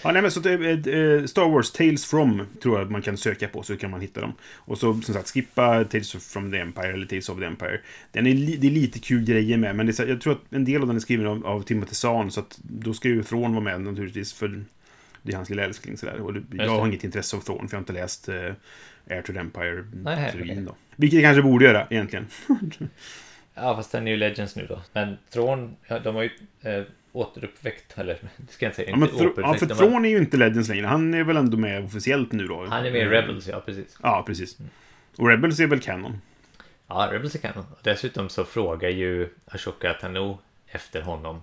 Ja, 0.02 0.12
nej, 0.12 0.22
men 0.22 0.30
så 0.30 0.40
det, 0.40 0.52
eh, 0.52 1.24
Star 1.24 1.48
Wars 1.48 1.70
Tales 1.70 2.06
from 2.06 2.46
tror 2.62 2.78
jag 2.78 2.90
man 2.90 3.02
kan 3.02 3.16
söka 3.16 3.48
på 3.48 3.62
så 3.62 3.76
kan 3.76 3.90
man 3.90 4.00
hitta 4.00 4.20
dem. 4.20 4.32
Och 4.54 4.78
så 4.78 5.00
som 5.00 5.14
sagt 5.14 5.30
skippa 5.30 5.84
Tales 5.84 6.12
from 6.12 6.52
the 6.52 6.58
Empire 6.58 6.92
eller 6.92 7.06
Tales 7.06 7.28
of 7.28 7.38
the 7.38 7.44
Empire. 7.44 7.80
Den 8.12 8.26
är, 8.26 8.34
li, 8.34 8.56
det 8.56 8.66
är 8.66 8.70
lite 8.70 8.98
kul 8.98 9.24
grejer 9.24 9.56
med 9.56 9.76
men 9.76 9.86
det 9.86 10.00
är, 10.00 10.06
jag 10.06 10.20
tror 10.20 10.32
att 10.32 10.52
en 10.52 10.64
del 10.64 10.80
av 10.82 10.86
den 10.86 10.96
är 10.96 11.00
skriven 11.00 11.26
av, 11.26 11.46
av 11.46 11.62
Timothy 11.62 11.94
Zahn 11.94 12.30
så 12.30 12.40
att 12.40 12.58
då 12.62 12.94
ska 12.94 13.08
ju 13.08 13.22
Från 13.22 13.52
vara 13.52 13.64
med 13.64 13.80
naturligtvis 13.80 14.32
för 14.32 14.64
Det 15.22 15.32
är 15.32 15.36
hans 15.36 15.50
lilla 15.50 15.64
älskling 15.64 15.96
sådär. 15.96 16.20
Och 16.20 16.36
jag 16.52 16.68
har 16.68 16.86
inget 16.86 17.04
intresse 17.04 17.36
av 17.36 17.40
Thorn, 17.40 17.68
för 17.68 17.76
jag 17.76 17.78
har 17.78 17.82
inte 17.82 17.92
läst 17.92 18.28
uh, 18.28 18.34
Air 19.10 19.22
to 19.22 19.32
the 19.32 19.38
Empire-trilogin 19.38 20.64
då. 20.64 20.74
Vilket 20.96 21.20
jag 21.20 21.24
kanske 21.24 21.42
borde 21.42 21.64
göra, 21.64 21.86
egentligen. 21.90 22.26
Ja, 23.60 23.76
fast 23.76 23.92
den 23.92 24.06
är 24.06 24.10
ju 24.10 24.16
Legends 24.16 24.56
nu 24.56 24.66
då. 24.66 24.80
Men 24.92 25.16
Thrawn, 25.32 25.76
de 26.04 26.14
har 26.14 26.22
ju 26.22 26.30
eh, 26.62 26.82
återuppväckt, 27.18 27.98
eller 27.98 28.18
det 28.36 28.52
ska 28.52 28.64
jag 28.64 28.70
inte 28.70 28.76
säga, 28.76 28.90
Ja, 28.90 28.96
men 28.96 29.08
inte 29.08 29.40
ja, 29.40 29.54
för 29.54 29.66
Thrawn 29.66 30.04
är 30.04 30.08
ju 30.08 30.18
inte 30.18 30.36
Legends 30.36 30.68
längre. 30.68 30.86
Han 30.86 31.14
är 31.14 31.24
väl 31.24 31.36
ändå 31.36 31.56
med 31.56 31.84
officiellt 31.84 32.32
nu 32.32 32.46
då? 32.46 32.66
Han 32.66 32.86
är 32.86 32.90
med 32.90 33.00
i 33.00 33.04
Rebels, 33.04 33.48
ja 33.48 33.60
precis. 33.66 33.98
Ja, 34.02 34.24
precis. 34.26 34.56
Och 35.16 35.28
Rebels 35.28 35.60
är 35.60 35.66
väl 35.66 35.80
kanon? 35.80 36.20
Ja, 36.88 37.08
Rebels 37.12 37.34
är 37.34 37.38
kanon. 37.38 37.64
Och 37.72 37.78
Dessutom 37.82 38.28
så 38.28 38.44
frågar 38.44 38.88
ju 38.88 39.28
Ashoka 39.46 39.92
Tano 39.92 40.38
efter 40.66 41.02
honom 41.02 41.40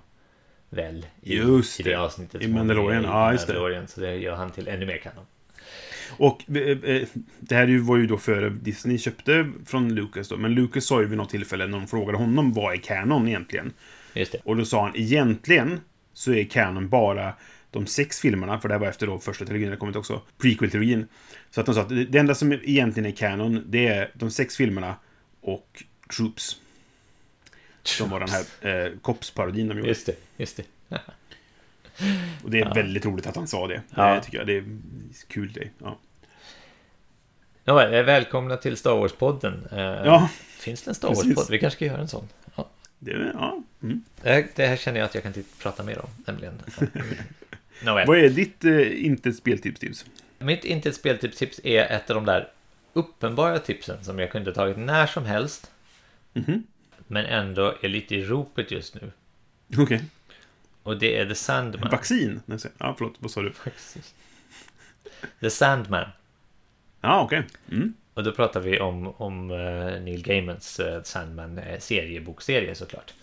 väl 0.69 1.05
i, 1.21 1.35
Just 1.37 1.79
i 1.79 1.83
det 1.83 1.89
det. 1.89 1.95
avsnittet. 1.95 2.41
I 2.41 2.47
Mandalorian. 2.47 3.03
i 3.03 3.07
Ja, 3.07 3.31
just 3.31 3.47
det. 3.47 3.87
Så 3.87 4.01
det 4.01 4.15
gör 4.15 4.35
han 4.35 4.51
till 4.51 4.67
ännu 4.67 4.85
mer 4.85 4.97
kanon. 4.97 5.25
Och 6.17 6.43
eh, 6.55 6.95
eh, 6.95 7.07
det 7.39 7.55
här 7.55 7.79
var 7.87 7.97
ju 7.97 8.07
då 8.07 8.17
före 8.17 8.49
Disney 8.49 8.97
köpte 8.97 9.51
från 9.65 9.95
Lucas 9.95 10.29
då. 10.29 10.37
Men 10.37 10.53
Lucas 10.53 10.85
sa 10.85 11.01
ju 11.01 11.07
vid 11.07 11.17
något 11.17 11.29
tillfälle 11.29 11.67
när 11.67 11.77
de 11.77 11.87
frågade 11.87 12.17
honom 12.17 12.53
vad 12.53 12.73
är 12.73 12.77
kanon 12.77 13.27
egentligen? 13.27 13.73
Just 14.15 14.31
det. 14.31 14.37
Och 14.43 14.57
då 14.57 14.65
sa 14.65 14.81
han 14.81 14.95
egentligen 14.95 15.81
så 16.13 16.33
är 16.33 16.43
kanon 16.43 16.89
bara 16.89 17.33
de 17.71 17.87
sex 17.87 18.19
filmerna, 18.19 18.59
för 18.59 18.67
det 18.67 18.73
här 18.73 18.79
var 18.79 18.87
efter 18.87 19.07
då 19.07 19.19
första 19.19 19.45
trilogin, 19.45 19.71
det 19.71 19.77
kommit 19.77 19.95
också, 19.95 20.21
prequel-trilogin. 20.37 21.05
Så 21.51 21.59
att 21.59 21.65
de 21.65 21.75
sa 21.75 21.81
att 21.81 21.89
det 21.89 22.17
enda 22.17 22.35
som 22.35 22.53
egentligen 22.53 23.11
är 23.11 23.15
kanon, 23.15 23.63
det 23.67 23.87
är 23.87 24.11
de 24.13 24.31
sex 24.31 24.57
filmerna 24.57 24.95
och 25.41 25.83
Troops. 26.17 26.61
Som 27.83 28.09
var 28.09 28.19
den 28.19 28.29
här 28.29 28.45
eh, 28.85 28.91
Cops-parodin 29.01 29.67
de 29.67 29.77
gjorde. 29.77 29.89
Just 29.89 30.05
det, 30.05 30.15
just 30.37 30.57
det. 30.57 30.63
Och 32.43 32.51
det 32.51 32.59
är 32.59 32.75
väldigt 32.75 33.05
roligt 33.05 33.27
att 33.27 33.35
han 33.35 33.47
sa 33.47 33.67
det. 33.67 33.81
Ja. 33.95 34.15
Det 34.15 34.21
tycker 34.21 34.37
jag. 34.37 34.47
Det 34.47 34.57
är 34.57 34.63
kul 35.27 35.53
det. 35.53 35.69
Ja. 35.77 35.97
Eh, 37.83 38.03
välkomna 38.03 38.57
till 38.57 38.77
Star 38.77 38.91
Wars-podden. 38.91 39.67
Eh, 39.71 40.05
Ja. 40.05 40.29
Finns 40.59 40.83
det 40.83 40.91
en 40.91 40.95
Star. 40.95 41.07
Wars-podd? 41.07 41.47
Vi 41.49 41.59
kanske 41.59 41.77
ska 41.77 41.85
göra 41.85 42.01
en 42.01 42.07
sån. 42.07 42.27
Ja. 42.55 42.69
Det, 43.05 43.31
ja. 43.33 43.61
Mm. 43.83 44.03
Det, 44.21 44.65
här, 44.67 44.75
känner 44.77 44.99
jag 44.99 45.05
att 45.05 45.13
jag 45.15 45.23
kan 45.23 45.33
t- 45.33 45.43
prata 45.59 45.83
mer 45.83 45.99
om, 45.99 46.09
nämligen. 46.25 46.61
Nåväl. 47.83 48.07
Vad 48.07 48.17
är 48.17 48.29
ditt 48.29 48.65
eh, 48.65 49.05
inte 49.05 49.33
speltips 49.33 49.79
tips? 49.79 50.05
Mitt 50.39 50.63
inte 50.65 50.89
ett 50.89 50.95
speltips 50.95 51.59
är 51.63 51.83
ett 51.83 52.09
av 52.09 52.15
de 52.15 52.25
där 52.25 52.51
uppenbara 52.93 53.59
tipsen 53.59 54.03
som 54.03 54.19
jag 54.19 54.31
kunde 54.31 54.53
tagit 54.53 54.77
när 54.77 55.07
som 55.07 55.25
helst. 55.25 55.71
Mhm. 56.33 56.63
Men 57.07 57.25
ändå 57.25 57.75
är 57.81 57.87
lite 57.87 58.15
i 58.15 58.25
ropet 58.25 58.71
just 58.71 58.95
nu. 58.95 59.11
Okej. 59.77 60.03
Och 60.83 60.97
det 60.99 61.17
är 61.17 61.25
The 61.25 61.35
Sandman. 61.35 61.91
Vaccin? 61.91 62.41
Nej, 62.45 62.59
Ja, 62.77 62.95
förlåt. 62.97 63.15
Vad 63.19 63.31
sa 63.31 63.41
du? 63.41 63.53
The 65.39 65.49
Sandman. 65.49 66.09
Ja, 67.01 67.21
okej. 67.23 67.43
Mm. 67.71 67.93
Och 68.15 68.23
då 68.23 68.31
pratar 68.31 68.59
vi 68.59 68.79
om, 68.79 69.07
om 69.17 69.51
eh, 69.51 70.01
Neil 70.01 70.23
Gaimans 70.23 70.79
eh, 70.79 71.01
seriebokserie 71.79 72.75
såklart. 72.75 73.13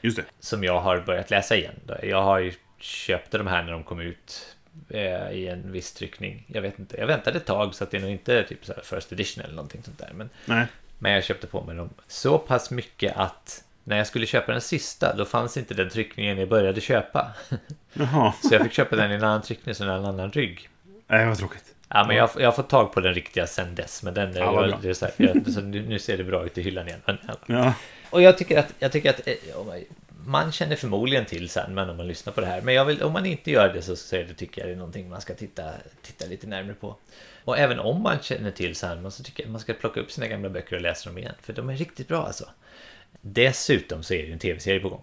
Just 0.00 0.16
det. 0.16 0.24
Som 0.40 0.64
jag 0.64 0.80
har 0.80 1.00
börjat 1.00 1.30
läsa 1.30 1.56
igen. 1.56 1.74
Jag 2.02 2.22
har 2.22 2.38
ju 2.38 2.52
köpte 2.78 3.38
de 3.38 3.46
här 3.46 3.62
när 3.62 3.72
de 3.72 3.84
kom 3.84 4.00
ut 4.00 4.56
eh, 4.88 5.30
i 5.30 5.48
en 5.48 5.72
viss 5.72 5.92
tryckning. 5.92 6.44
Jag 6.46 6.62
vet 6.62 6.78
inte. 6.78 6.96
Jag 6.96 7.06
väntade 7.06 7.36
ett 7.36 7.46
tag 7.46 7.74
så 7.74 7.84
att 7.84 7.90
det 7.90 7.96
är 7.96 8.00
nog 8.00 8.10
inte 8.10 8.44
typ 8.44 8.64
så 8.64 8.74
first 8.82 9.12
edition 9.12 9.44
eller 9.44 9.54
någonting 9.54 9.82
sånt 9.82 9.98
där. 9.98 10.10
Men 10.14 10.30
Nej. 10.46 10.66
Men 10.98 11.12
jag 11.12 11.24
köpte 11.24 11.46
på 11.46 11.62
mig 11.62 11.76
dem 11.76 11.90
så 12.06 12.38
pass 12.38 12.70
mycket 12.70 13.16
att 13.16 13.64
när 13.84 13.96
jag 13.96 14.06
skulle 14.06 14.26
köpa 14.26 14.52
den 14.52 14.60
sista 14.60 15.16
då 15.16 15.24
fanns 15.24 15.56
inte 15.56 15.74
den 15.74 15.90
tryckningen 15.90 16.38
jag 16.38 16.48
började 16.48 16.80
köpa. 16.80 17.32
Jaha. 17.92 18.32
Så 18.42 18.54
jag 18.54 18.62
fick 18.62 18.72
köpa 18.72 18.96
den 18.96 19.10
i 19.10 19.14
en 19.14 19.24
annan 19.24 19.42
tryckning 19.42 19.74
så 19.74 19.84
en 19.84 19.90
annan 19.90 20.32
rygg. 20.32 20.68
Nej, 21.06 21.26
vad 21.26 21.38
tråkigt. 21.38 21.71
Ja, 21.94 22.04
men 22.06 22.16
jag, 22.16 22.30
jag 22.38 22.46
har 22.46 22.52
fått 22.52 22.68
tag 22.68 22.92
på 22.92 23.00
den 23.00 23.14
riktiga 23.14 23.46
sen 23.46 23.74
dess. 23.74 24.02
Men 24.02 24.14
den, 24.14 24.32
Ja, 24.36 24.68
jag, 24.68 24.80
det 24.82 24.88
är 24.88 24.94
så 24.94 25.04
här, 25.04 25.14
jag, 25.16 25.52
så 25.52 25.60
nu, 25.60 25.98
ser 25.98 26.16
det 26.18 26.24
bra 26.24 26.46
ut 26.46 26.58
i 26.58 26.62
hyllan 26.62 26.88
igen. 26.88 27.00
Men, 27.06 27.18
ja. 27.46 27.74
Och 28.10 28.22
jag 28.22 28.38
tycker 28.38 28.58
att, 28.58 28.74
jag 28.78 28.92
tycker 28.92 29.10
att 29.10 29.26
eh, 29.26 29.34
man- 30.26 30.52
känner 30.52 30.76
förmodligen 30.76 31.24
till 31.24 31.48
Sandman 31.48 31.90
om 31.90 31.96
man 31.96 32.06
lyssnar 32.06 32.32
på 32.32 32.40
det 32.40 32.46
här. 32.46 32.60
Men 32.62 32.74
jag 32.74 32.84
vill, 32.84 33.02
om 33.02 33.12
man 33.12 33.26
inte 33.26 33.50
gör 33.50 33.72
det 33.72 33.82
så, 33.82 33.96
så 33.96 34.16
det, 34.16 34.34
tycker 34.34 34.60
jag 34.60 34.68
det 34.68 34.72
är 34.72 34.76
någonting 34.76 35.08
man 35.10 35.20
ska 35.20 35.34
titta, 35.34 35.70
titta 36.02 36.26
lite 36.26 36.46
närmare 36.46 36.74
på. 36.74 36.96
Och 37.44 37.58
även 37.58 37.78
om 37.78 38.02
man 38.02 38.18
känner 38.22 38.50
till 38.50 38.74
Sandman 38.76 39.12
så 39.12 39.22
tycker 39.22 39.42
jag 39.42 39.48
att 39.48 39.52
man 39.52 39.60
ska 39.60 39.72
plocka 39.72 40.00
upp 40.00 40.10
sina 40.12 40.26
gamla 40.26 40.48
böcker 40.48 40.76
och 40.76 40.82
läsa 40.82 41.10
dem 41.10 41.18
igen. 41.18 41.34
För 41.42 41.52
de 41.52 41.70
är 41.70 41.76
riktigt 41.76 42.08
bra 42.08 42.26
alltså. 42.26 42.44
Dessutom 43.20 44.02
så 44.02 44.14
är 44.14 44.18
det 44.18 44.26
ju 44.26 44.32
en 44.32 44.38
tv-serie 44.38 44.80
på 44.80 44.88
gång. 44.88 45.02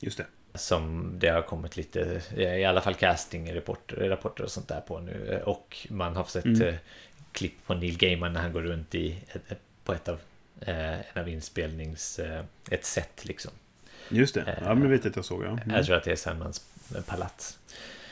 Just 0.00 0.18
det. 0.18 0.26
Som 0.58 1.12
det 1.18 1.28
har 1.28 1.42
kommit 1.42 1.76
lite, 1.76 2.20
i 2.36 2.64
alla 2.64 2.80
fall 2.80 2.94
casting-rapporter 2.94 4.08
rapporter 4.08 4.44
och 4.44 4.50
sånt 4.50 4.68
där 4.68 4.80
på 4.80 4.98
nu. 4.98 5.42
Och 5.44 5.86
man 5.90 6.16
har 6.16 6.24
sett 6.24 6.44
Mm. 6.44 6.68
eh, 6.68 6.74
klipp 7.32 7.66
på 7.66 7.74
Neil 7.74 7.96
Gaiman 7.98 8.32
när 8.32 8.40
han 8.40 8.52
går 8.52 8.62
runt 8.62 8.94
i, 8.94 9.18
på 9.84 9.92
ett 9.92 10.08
av, 10.08 10.20
eh, 10.60 10.92
en 10.92 11.22
av 11.22 11.28
inspelnings, 11.28 12.18
eh, 12.18 12.44
ett 12.70 12.84
set 12.84 13.24
liksom. 13.24 13.50
Just 14.08 14.34
det. 14.34 14.58
Ja, 14.64 14.74
men 14.74 14.90
vet 14.90 15.06
att 15.06 15.16
jag 15.16 15.24
såg. 15.24 15.44
Ja. 15.44 15.48
Mm. 15.48 15.70
Jag 15.70 15.86
tror 15.86 15.96
att 15.96 16.04
det 16.04 16.12
är 16.12 16.16
Sandmans 16.16 16.66
palats. 17.06 17.58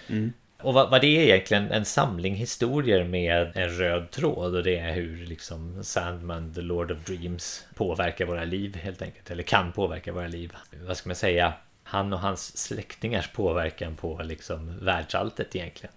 Mm. 0.09 0.33
Och 0.61 0.75
vad, 0.75 0.91
vad 0.91 1.01
det 1.01 1.07
är 1.07 1.23
egentligen 1.23 1.71
en 1.71 1.85
samling 1.85 2.35
historier 2.35 3.05
med 3.05 3.53
en 3.57 3.69
röd 3.71 4.11
tråd 4.11 4.55
och 4.57 4.63
det 4.63 4.77
är 4.79 4.93
hur 4.93 5.27
liksom 5.27 5.85
Sandman, 5.85 6.55
the 6.55 6.61
Lord 6.61 6.91
of 6.91 6.99
Dreams 7.05 7.65
påverkar 7.75 8.27
våra 8.27 8.45
liv 8.45 8.77
helt 8.77 9.03
enkelt. 9.03 9.31
Eller 9.31 9.43
kan 9.43 9.73
påverka 9.73 10.13
våra 10.13 10.29
liv. 10.29 10.53
Vad 10.87 10.97
ska 10.97 11.09
man 11.09 11.17
säga? 11.17 11.53
Han 11.89 12.13
och 12.13 12.21
hans 12.21 12.57
släktingars 12.57 13.29
påverkan 13.29 13.97
på 13.97 14.21
liksom 14.23 14.79
världsalltet 14.81 15.57
egentligen. 15.57 15.93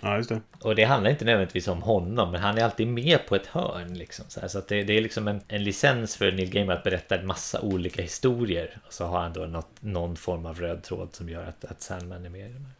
Ja, 0.00 0.16
just 0.16 0.28
det. 0.28 0.40
Och 0.60 0.74
det 0.74 0.84
handlar 0.84 1.10
inte 1.10 1.24
nödvändigtvis 1.24 1.68
om 1.68 1.82
honom, 1.82 2.30
men 2.30 2.40
han 2.40 2.58
är 2.58 2.64
alltid 2.64 2.88
med 2.88 3.26
på 3.26 3.36
ett 3.36 3.46
hörn. 3.46 3.98
Liksom, 3.98 4.24
så 4.28 4.40
här. 4.40 4.48
så 4.48 4.62
det, 4.68 4.82
det 4.82 4.92
är 4.92 5.00
liksom 5.00 5.28
en, 5.28 5.40
en 5.48 5.64
licens 5.64 6.16
för 6.16 6.32
Neil 6.32 6.50
Gaiman 6.50 6.76
att 6.76 6.84
berätta 6.84 7.18
en 7.18 7.26
massa 7.26 7.60
olika 7.60 8.02
historier. 8.02 8.78
Och 8.86 8.92
så 8.92 9.04
har 9.04 9.20
han 9.20 9.32
då 9.32 9.40
något, 9.40 9.70
någon 9.80 10.16
form 10.16 10.46
av 10.46 10.60
röd 10.60 10.82
tråd 10.82 11.08
som 11.12 11.28
gör 11.28 11.44
att, 11.44 11.64
att 11.64 11.82
Sandman 11.82 12.26
är 12.26 12.30
med 12.30 12.50
i 12.50 12.52
de 12.52 12.64
här. 12.64 12.74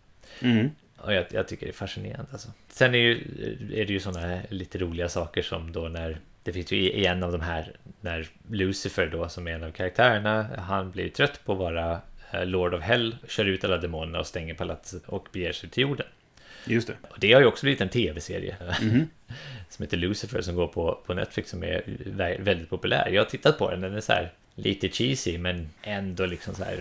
Mm. 0.50 0.70
Och 0.96 1.14
jag, 1.14 1.26
jag 1.30 1.48
tycker 1.48 1.66
det 1.66 1.70
är 1.70 1.74
fascinerande 1.74 2.32
alltså. 2.32 2.48
Sen 2.68 2.94
är, 2.94 2.98
ju, 2.98 3.14
är 3.74 3.86
det 3.86 3.92
ju 3.92 4.00
sådana 4.00 4.40
lite 4.48 4.78
roliga 4.78 5.08
saker 5.08 5.42
som 5.42 5.72
då 5.72 5.80
när 5.80 6.20
det 6.42 6.52
finns 6.52 6.72
ju 6.72 6.76
i 6.76 7.06
en 7.06 7.22
av 7.22 7.32
de 7.32 7.40
här 7.40 7.72
när 8.00 8.28
Lucifer 8.50 9.06
då 9.06 9.28
som 9.28 9.48
är 9.48 9.52
en 9.52 9.64
av 9.64 9.70
karaktärerna 9.70 10.46
han 10.58 10.90
blir 10.90 11.08
trött 11.08 11.40
på 11.44 11.52
att 11.52 11.58
vara 11.58 12.00
Lord 12.32 12.74
of 12.74 12.82
Hell, 12.82 13.16
kör 13.28 13.44
ut 13.44 13.64
alla 13.64 13.78
demonerna 13.78 14.18
och 14.20 14.26
stänger 14.26 14.54
palatset 14.54 15.02
och 15.06 15.28
beger 15.32 15.52
sig 15.52 15.70
till 15.70 15.82
jorden. 15.82 16.06
Just 16.64 16.86
det. 16.88 16.94
Och 17.10 17.16
det 17.18 17.32
har 17.32 17.40
ju 17.40 17.46
också 17.46 17.64
blivit 17.66 17.80
en 17.80 17.88
tv-serie 17.88 18.56
Mhm. 18.82 19.08
som 19.70 19.82
heter 19.82 19.96
Lucifer 19.96 20.40
som 20.40 20.54
går 20.54 20.66
på, 20.68 21.00
på 21.06 21.14
Netflix 21.14 21.50
som 21.50 21.62
är 21.62 21.82
vä- 22.06 22.42
väldigt 22.42 22.70
populär. 22.70 23.08
Jag 23.12 23.22
har 23.22 23.30
tittat 23.30 23.58
på 23.58 23.70
den, 23.70 23.80
den 23.80 23.94
är 23.96 24.00
så 24.00 24.12
här 24.12 24.32
lite 24.54 24.88
cheesy 24.88 25.38
men 25.38 25.68
ändå 25.82 26.26
liksom 26.26 26.54
så 26.54 26.64
här 26.64 26.80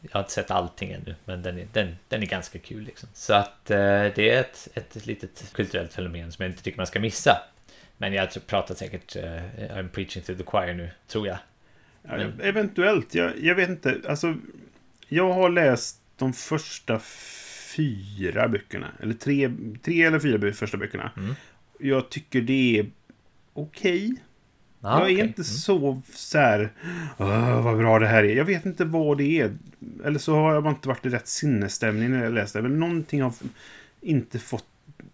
jag 0.00 0.10
har 0.12 0.20
inte 0.20 0.32
sett 0.32 0.50
allting 0.50 0.92
ännu, 0.92 1.14
men 1.24 1.42
den 1.42 1.58
är, 1.58 1.66
den, 1.72 1.96
den 2.08 2.22
är 2.22 2.26
ganska 2.26 2.58
kul. 2.58 2.82
Liksom. 2.84 3.08
Så 3.14 3.34
att 3.34 3.70
eh, 3.70 3.76
det 4.14 4.30
är 4.30 4.40
ett, 4.40 4.68
ett 4.74 5.06
litet 5.06 5.50
kulturellt 5.52 5.92
fenomen 5.92 6.32
som 6.32 6.42
jag 6.42 6.52
inte 6.52 6.62
tycker 6.62 6.76
man 6.78 6.86
ska 6.86 7.00
missa. 7.00 7.42
Men 7.96 8.12
jag 8.12 8.46
pratar 8.46 8.74
säkert, 8.74 9.16
eh, 9.16 9.22
I'm 9.76 9.88
preaching 9.88 10.22
to 10.22 10.34
the 10.34 10.44
choir 10.44 10.74
nu, 10.74 10.90
tror 11.08 11.26
jag. 11.26 11.38
Ja, 12.08 12.16
eventuellt. 12.42 13.14
Jag, 13.14 13.32
jag 13.40 13.54
vet 13.54 13.68
inte. 13.68 14.00
Alltså, 14.08 14.34
jag 15.08 15.32
har 15.32 15.50
läst 15.50 16.00
de 16.16 16.32
första 16.32 16.98
fyra 17.76 18.48
böckerna. 18.48 18.88
Eller 19.00 19.14
tre, 19.14 19.50
tre 19.82 20.02
eller 20.02 20.18
fyra 20.18 20.52
första 20.52 20.76
böckerna. 20.76 21.10
Mm. 21.16 21.34
Jag 21.80 22.08
tycker 22.10 22.40
det 22.40 22.78
är 22.78 22.86
okej. 23.52 24.14
Ja, 24.80 25.00
jag 25.00 25.10
är 25.10 25.14
okej. 25.14 25.26
inte 25.26 25.44
så, 25.44 26.02
så 26.12 26.38
här... 26.38 26.72
"Åh, 27.18 27.62
vad 27.62 27.78
bra 27.78 27.98
det 27.98 28.06
här 28.06 28.24
är. 28.24 28.36
Jag 28.36 28.44
vet 28.44 28.66
inte 28.66 28.84
vad 28.84 29.18
det 29.18 29.40
är. 29.40 29.56
Eller 30.04 30.18
så 30.18 30.34
har 30.34 30.54
jag 30.54 30.66
inte 30.66 30.88
varit 30.88 31.06
i 31.06 31.08
rätt 31.08 31.28
sinnesstämning 31.28 32.10
när 32.10 32.24
jag 32.24 32.32
läste 32.32 32.58
det. 32.58 32.62
Men 32.68 32.80
någonting 32.80 33.22
har 33.22 33.32
inte 34.00 34.38
fått 34.38 34.66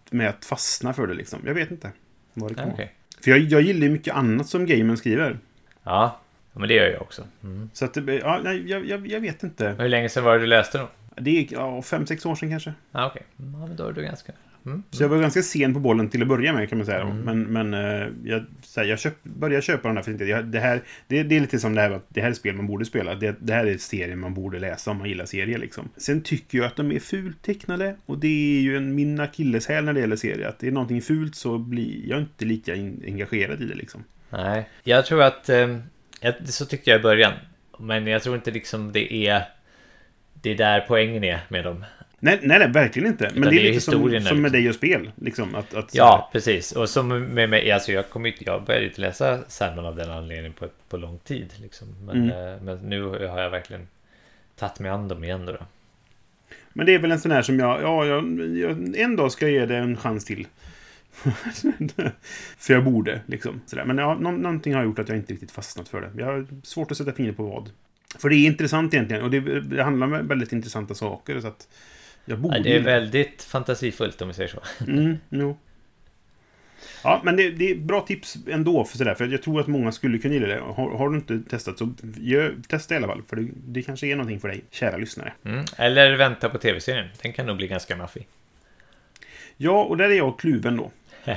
mig 0.09 0.27
att 0.27 0.45
fastna 0.45 0.93
för 0.93 1.07
det 1.07 1.13
liksom. 1.13 1.39
Jag 1.45 1.53
vet 1.53 1.71
inte 1.71 1.91
vad 2.33 2.51
det 2.51 2.55
kan 2.55 2.63
vara. 2.65 2.73
okej. 2.73 2.95
För 3.23 3.31
jag, 3.31 3.39
jag 3.39 3.61
gillar 3.61 3.87
ju 3.87 3.93
mycket 3.93 4.15
annat 4.15 4.47
som 4.47 4.65
Gamen 4.65 4.97
skriver. 4.97 5.39
Ja, 5.83 6.20
men 6.53 6.67
det 6.67 6.73
gör 6.73 6.89
jag 6.89 7.01
också. 7.01 7.23
Mm. 7.43 7.69
Så 7.73 7.85
att 7.85 7.93
det, 7.93 8.15
ja, 8.15 8.39
nej, 8.43 8.69
jag, 8.69 8.85
jag, 8.85 9.07
jag 9.07 9.19
vet 9.19 9.43
inte. 9.43 9.75
Hur 9.79 9.89
länge 9.89 10.09
sedan 10.09 10.23
var 10.23 10.33
det 10.33 10.39
du 10.39 10.47
läste 10.47 10.77
dem? 10.77 10.87
Det 11.15 11.39
är 11.39 11.47
ja, 11.53 11.81
fem, 11.81 12.05
sex 12.05 12.25
år 12.25 12.35
sedan 12.35 12.49
kanske. 12.49 12.73
Ja, 12.91 13.07
okej. 13.07 13.23
Mm, 13.39 13.61
Ja, 13.61 13.67
men 13.67 13.75
då 13.75 13.87
är 13.87 13.93
du 13.93 14.01
ganska... 14.01 14.33
Mm. 14.65 14.83
Så 14.91 15.03
jag 15.03 15.09
var 15.09 15.19
ganska 15.19 15.41
sen 15.41 15.73
på 15.73 15.79
bollen 15.79 16.09
till 16.09 16.21
att 16.21 16.27
börja 16.27 16.53
med 16.53 16.69
kan 16.69 16.77
man 16.77 16.85
säga. 16.85 17.01
Mm. 17.01 17.17
Men, 17.17 17.43
men 17.43 17.73
eh, 17.73 18.07
jag, 18.23 18.45
så 18.61 18.79
här, 18.79 18.87
jag 18.87 18.99
köp, 18.99 19.23
började 19.23 19.61
köpa 19.61 19.87
de 19.87 19.95
där 19.95 20.01
för 20.01 20.25
jag, 20.25 20.45
det 20.45 20.59
här 20.59 20.81
det, 21.07 21.23
det 21.23 21.35
är 21.35 21.39
lite 21.39 21.59
som 21.59 21.75
det 21.75 21.81
här 21.81 21.91
att 21.91 22.05
det 22.07 22.21
här 22.21 22.29
är 22.29 22.33
spel 22.33 22.55
man 22.55 22.67
borde 22.67 22.85
spela. 22.85 23.15
Det, 23.15 23.35
det 23.39 23.53
här 23.53 23.65
är 23.65 23.77
serier 23.77 24.15
man 24.15 24.33
borde 24.33 24.59
läsa 24.59 24.91
om 24.91 24.97
man 24.97 25.09
gillar 25.09 25.25
serier 25.25 25.57
liksom. 25.57 25.89
Sen 25.97 26.21
tycker 26.21 26.57
jag 26.57 26.67
att 26.67 26.75
de 26.75 26.91
är 26.91 26.99
fult 26.99 27.41
tecknade. 27.41 27.95
Och 28.05 28.17
det 28.17 28.57
är 28.57 28.61
ju 28.61 28.77
en 28.77 28.95
min 28.95 29.19
akilleshäl 29.19 29.85
när 29.85 29.93
det 29.93 29.99
gäller 29.99 30.15
serier. 30.15 30.47
Att 30.47 30.59
det 30.59 30.67
är 30.67 30.71
någonting 30.71 31.01
fult 31.01 31.35
så 31.35 31.57
blir 31.57 32.09
jag 32.09 32.19
inte 32.19 32.45
lika 32.45 32.75
in, 32.75 33.03
engagerad 33.05 33.61
i 33.61 33.65
det 33.65 33.75
liksom. 33.75 34.03
Nej, 34.29 34.69
jag 34.83 35.05
tror 35.05 35.23
att... 35.23 35.49
Eh, 35.49 35.77
jag- 36.21 36.47
så 36.49 36.65
tyckte 36.65 36.89
jag 36.89 36.99
i 36.99 37.03
början. 37.03 37.33
Men 37.79 38.07
jag 38.07 38.23
tror 38.23 38.35
inte 38.35 38.51
liksom 38.51 38.91
det 38.91 39.13
är... 39.27 39.43
Det 40.33 40.51
är 40.51 40.55
där 40.55 40.85
poängen 40.87 41.23
är 41.23 41.39
med 41.49 41.63
dem. 41.63 41.85
Nej, 42.19 42.39
nej, 42.41 42.59
nej, 42.59 42.69
verkligen 42.71 43.07
inte. 43.07 43.23
Men 43.23 43.31
Utan 43.37 43.43
det 43.43 43.49
det 43.49 43.61
är 43.61 43.65
är 43.65 43.69
lite 43.69 43.81
som, 43.81 43.93
historien, 43.93 44.23
som 44.23 44.41
med 44.41 44.51
dig 44.51 44.69
och 44.69 44.75
spel. 44.75 45.11
Liksom, 45.15 45.55
att, 45.55 45.73
att, 45.73 45.95
Ja, 45.95 46.29
precis. 46.31 46.71
Och 46.71 46.89
som 46.89 47.07
med 47.23 47.49
mig, 47.49 47.71
alltså 47.71 47.91
jag, 47.91 48.09
kom 48.09 48.25
inte, 48.25 48.43
jag 48.45 48.63
började 48.63 48.85
inte 48.85 49.01
läsa 49.01 49.39
Sandman 49.47 49.85
av 49.85 49.95
den 49.95 50.11
anledningen 50.11 50.53
på, 50.53 50.67
på 50.89 50.97
lång 50.97 51.19
tid. 51.19 51.53
Liksom. 51.61 51.87
Men, 52.05 52.15
Mm. 52.31 52.53
eh, 52.53 52.61
men 52.61 52.77
nu 52.77 53.03
har 53.03 53.39
jag 53.41 53.49
verkligen 53.49 53.87
tagit 54.55 54.79
mig 54.79 54.91
an 54.91 55.07
dem 55.07 55.23
igen 55.23 55.45
då. 55.45 55.51
då. 55.51 55.59
Men 56.73 56.85
det 56.85 56.93
är 56.95 56.99
väl 56.99 57.11
en 57.11 57.19
sån 57.19 57.31
här 57.31 57.41
som 57.41 57.59
jag, 57.59 57.81
ja, 57.81 58.05
jag, 58.05 58.39
jag 58.57 58.95
en 58.97 59.15
dag 59.15 59.31
ska 59.31 59.45
jag 59.45 59.53
ge 59.53 59.65
det 59.65 59.77
en 59.77 59.97
chans 59.97 60.25
till. 60.25 60.47
för 62.57 62.73
jag 62.73 62.83
borde, 62.83 63.21
liksom. 63.25 63.61
Sådär. 63.65 63.85
Men 63.85 63.97
ja, 63.97 64.17
nå, 64.19 64.31
någonting 64.31 64.75
har 64.75 64.83
gjort 64.83 64.99
att 64.99 65.09
jag 65.09 65.17
inte 65.17 65.33
riktigt 65.33 65.51
fastnat 65.51 65.89
för 65.89 66.01
det. 66.01 66.11
Jag 66.17 66.25
har 66.25 66.47
svårt 66.63 66.91
att 66.91 66.97
sätta 66.97 67.13
fingret 67.13 67.37
på 67.37 67.43
vad. 67.43 67.69
För 68.19 68.29
det 68.29 68.35
är 68.35 68.47
intressant 68.47 68.93
egentligen, 68.93 69.23
och 69.23 69.31
det, 69.31 69.61
det 69.61 69.83
handlar 69.83 70.07
om 70.07 70.27
väldigt 70.27 70.51
intressanta 70.51 70.95
saker. 70.95 71.39
Så 71.39 71.47
att 71.47 71.67
jag 72.25 72.39
borde 72.39 72.57
Ja, 72.57 72.63
det 72.63 72.75
är 72.75 72.79
väldigt 72.79 73.43
fantasifullt 73.43 74.21
om 74.21 74.27
vi 74.27 74.33
säger 74.33 74.49
så. 74.49 74.61
Mm, 74.87 75.17
jo. 75.29 75.57
Ja, 77.03 77.21
men 77.23 77.35
det, 77.35 77.51
det 77.51 77.71
är 77.71 77.75
bra 77.75 78.01
tips 78.01 78.37
ändå 78.47 78.85
för 78.85 78.97
sådär, 78.97 79.15
för 79.15 79.27
jag 79.27 79.41
tror 79.41 79.59
att 79.59 79.67
många 79.67 79.91
skulle 79.91 80.17
kunna 80.17 80.33
gilla 80.33 80.47
det. 80.47 80.59
Har, 80.59 80.97
har 80.97 81.09
du 81.09 81.15
inte 81.15 81.39
testat 81.49 81.77
så 81.77 81.93
gör, 82.17 82.55
testa 82.67 82.93
i 82.93 82.97
alla 82.97 83.07
fall, 83.07 83.21
för 83.27 83.35
det, 83.35 83.47
det 83.53 83.81
kanske 83.81 84.07
är 84.07 84.15
någonting 84.15 84.39
för 84.39 84.47
dig, 84.47 84.63
kära 84.71 84.97
lyssnare. 84.97 85.33
Mm. 85.45 85.65
Eller 85.77 86.15
vänta 86.15 86.49
på 86.49 86.57
tv-serien. 86.57 87.07
Den 87.21 87.33
kan 87.33 87.45
nog 87.45 87.57
bli 87.57 87.67
ganska 87.67 87.95
maffig. 87.95 88.27
Ja, 89.57 89.83
och 89.83 89.97
där 89.97 90.09
är 90.09 90.17
jag 90.17 90.39
kluven 90.39 90.77
då. 90.77 90.91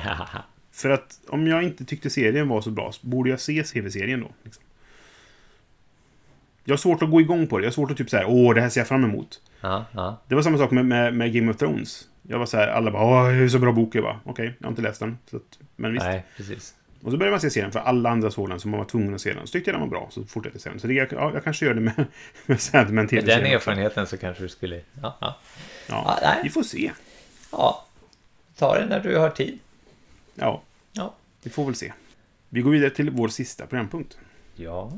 För 0.71 0.89
att 0.89 1.19
om 1.27 1.47
jag 1.47 1.63
inte 1.63 1.85
tyckte 1.85 2.09
serien 2.09 2.47
var 2.47 2.61
så 2.61 2.69
bra, 2.71 2.91
så 2.91 3.07
borde 3.07 3.29
jag 3.29 3.39
se 3.39 3.63
tv-serien 3.63 4.19
då? 4.21 4.31
Liksom. 4.43 4.63
Jag 6.63 6.73
har 6.73 6.77
svårt 6.77 7.01
att 7.03 7.11
gå 7.11 7.21
igång 7.21 7.47
på 7.47 7.57
det. 7.57 7.63
Jag 7.63 7.69
har 7.69 7.73
svårt 7.73 7.91
att 7.91 7.97
typ 7.97 8.09
säga 8.09 8.27
åh, 8.27 8.53
det 8.55 8.61
här 8.61 8.69
ser 8.69 8.79
jag 8.81 8.87
fram 8.87 9.03
emot. 9.03 9.41
ja, 9.61 9.85
ja. 9.91 10.21
Det 10.27 10.35
var 10.35 10.41
samma 10.41 10.57
sak 10.57 10.71
med, 10.71 10.85
med, 10.85 11.13
med 11.13 11.33
Game 11.33 11.51
of 11.51 11.57
Thrones. 11.57 12.07
Jag 12.21 12.39
var 12.39 12.45
så 12.45 12.57
här, 12.57 12.67
alla 12.67 12.91
bara 12.91 13.03
åh, 13.03 13.27
det 13.27 13.43
är 13.43 13.47
så 13.47 13.59
bra 13.59 13.71
bok. 13.71 13.95
Jag 13.95 14.03
bara, 14.03 14.19
okej, 14.23 14.53
jag 14.59 14.65
har 14.65 14.69
inte 14.71 14.81
läst 14.81 14.99
den. 14.99 15.17
Så 15.29 15.37
att, 15.37 15.59
men 15.75 15.93
visst. 15.93 16.05
Nej, 16.05 16.25
precis. 16.37 16.75
Och 17.03 17.11
så 17.11 17.17
började 17.17 17.31
man 17.31 17.41
se 17.41 17.49
serien, 17.49 17.71
för 17.71 17.79
alla 17.79 18.09
andra 18.09 18.31
såg 18.31 18.49
den, 18.49 18.59
så 18.59 18.67
man 18.67 18.77
var 18.77 18.85
tvungen 18.85 19.15
att 19.15 19.21
se 19.21 19.33
den. 19.33 19.47
Så 19.47 19.51
tyckte 19.51 19.69
jag 19.71 19.75
den 19.79 19.89
var 19.89 19.99
bra, 19.99 20.07
så 20.11 20.23
fortsatte 20.23 20.55
jag 20.55 20.61
se 20.61 20.69
den. 20.69 20.79
Så 20.79 20.87
det, 20.87 20.93
ja, 20.93 21.31
jag 21.33 21.43
kanske 21.43 21.65
gör 21.65 21.73
det 21.73 21.81
med, 21.81 22.05
med 22.45 22.61
Sandman 22.61 22.95
Med 22.95 23.09
TV-serien. 23.09 23.43
den 23.43 23.53
erfarenheten 23.53 24.07
så 24.07 24.17
kanske 24.17 24.43
du 24.43 24.49
skulle... 24.49 24.81
Ja, 25.01 25.17
ja. 25.21 25.35
Ja, 25.89 26.35
vi 26.43 26.49
får 26.49 26.63
se. 26.63 26.91
ja. 27.51 27.85
Ta 28.57 28.79
det 28.79 28.85
när 28.85 28.99
du 28.99 29.17
har 29.17 29.29
tid. 29.29 29.59
Ja, 30.35 30.61
Ja. 30.93 31.15
vi 31.43 31.49
får 31.49 31.65
väl 31.65 31.75
se. 31.75 31.93
Vi 32.49 32.61
går 32.61 32.71
vidare 32.71 32.89
till 32.89 33.09
vår 33.09 33.27
sista 33.27 33.65
programpunkt. 33.67 34.17
Ja. 34.55 34.91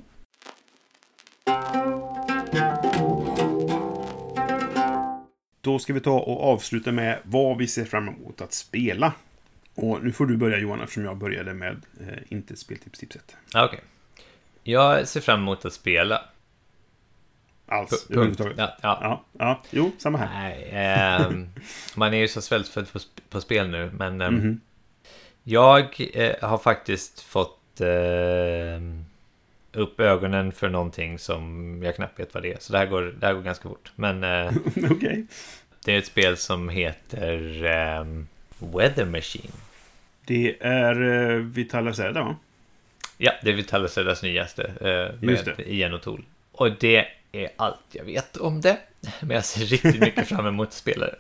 Då 5.62 5.80
ska 5.80 5.94
vi 5.94 6.00
ta 6.00 6.20
och 6.20 6.44
avsluta 6.54 6.92
med 6.92 7.20
vad 7.24 7.58
vi 7.58 7.68
ser 7.68 7.86
fram 7.86 8.08
emot 8.08 8.42
att 8.42 8.54
spela. 8.54 9.14
Och 9.76 10.04
nu 10.04 10.12
får 10.12 10.26
du 10.26 10.38
börja 10.38 10.58
Johan, 10.58 10.82
eftersom 10.82 11.04
jag 11.06 11.18
började 11.18 11.54
med 11.54 11.82
eh, 12.02 12.18
inte 12.30 12.56
speltips-tipset. 12.56 13.36
Ja, 13.54 13.66
Okej. 13.66 13.80
Jag 14.64 15.08
ser 15.08 15.22
fram 15.22 15.40
emot 15.40 15.66
att 15.66 15.74
spela. 15.74 16.22
Alls, 17.68 17.90
Punkt. 17.90 18.06
överhuvudtaget. 18.12 18.58
Ja, 18.58 18.78
ja. 18.82 19.00
Ja, 19.02 19.24
ja, 19.40 19.62
jo, 19.72 19.92
samma 19.98 20.18
här. 20.18 20.28
Nej, 20.50 20.70
ehm, 20.72 21.48
man 21.96 22.14
är 22.14 22.18
ju 22.18 22.28
så 22.28 22.42
svältfödd 22.42 22.92
på, 22.92 23.00
sp- 23.00 23.22
på 23.30 23.42
spel 23.42 23.70
nu, 23.70 23.92
men 23.94 24.22
ehm, 24.22 24.36
Mhm. 24.36 24.62
Jag 25.50 26.10
eh, 26.14 26.36
har 26.50 26.58
faktiskt 26.58 27.22
fått 27.22 27.82
ehm, 27.82 29.06
upp 29.74 30.00
ögonen 30.00 30.52
för 30.52 30.70
någonting 30.70 31.20
som 31.20 31.82
jag 31.84 31.96
knappt 31.96 32.20
vet 32.20 32.34
vad 32.34 32.44
det 32.44 32.54
är. 32.54 32.58
Så 32.60 32.74
det 32.74 32.80
här 32.80 32.86
går, 32.86 33.02
det 33.02 33.28
här 33.28 33.34
går 33.34 33.42
ganska 33.42 33.70
fort. 33.70 33.92
Men 33.96 34.24
eh, 34.24 34.52
Okej. 34.92 35.26
det 35.86 35.94
är 35.94 35.98
ett 35.98 36.06
spel 36.06 36.38
som 36.38 36.70
heter 36.70 37.66
ehm, 37.66 38.28
Weather 38.60 39.06
Machine. 39.06 39.52
Det 40.26 40.58
är 40.60 41.02
uh, 41.02 41.44
Vitala 41.44 41.94
Zerda, 41.94 42.24
va? 42.24 42.36
Ja, 43.18 43.32
det 43.44 43.50
är 43.50 43.54
Vitalis 43.54 44.24
nyaste 44.24 44.64
eh, 44.64 45.28
med. 45.28 45.60
Ian 45.60 45.94
O'Toole. 45.94 46.24
Och 46.52 46.72
det 46.72 47.08
är 47.32 47.50
allt 47.56 47.84
jag 47.92 48.04
vet 48.04 48.38
om 48.38 48.62
det. 48.62 48.78
Men 49.20 49.36
jag 49.36 49.46
ser 49.46 49.66
riktigt 49.66 50.00
mycket 50.00 50.28
fram 50.28 50.46
emot 50.46 50.68
att 50.68 50.74
spela 50.74 51.06
det. 51.06 51.16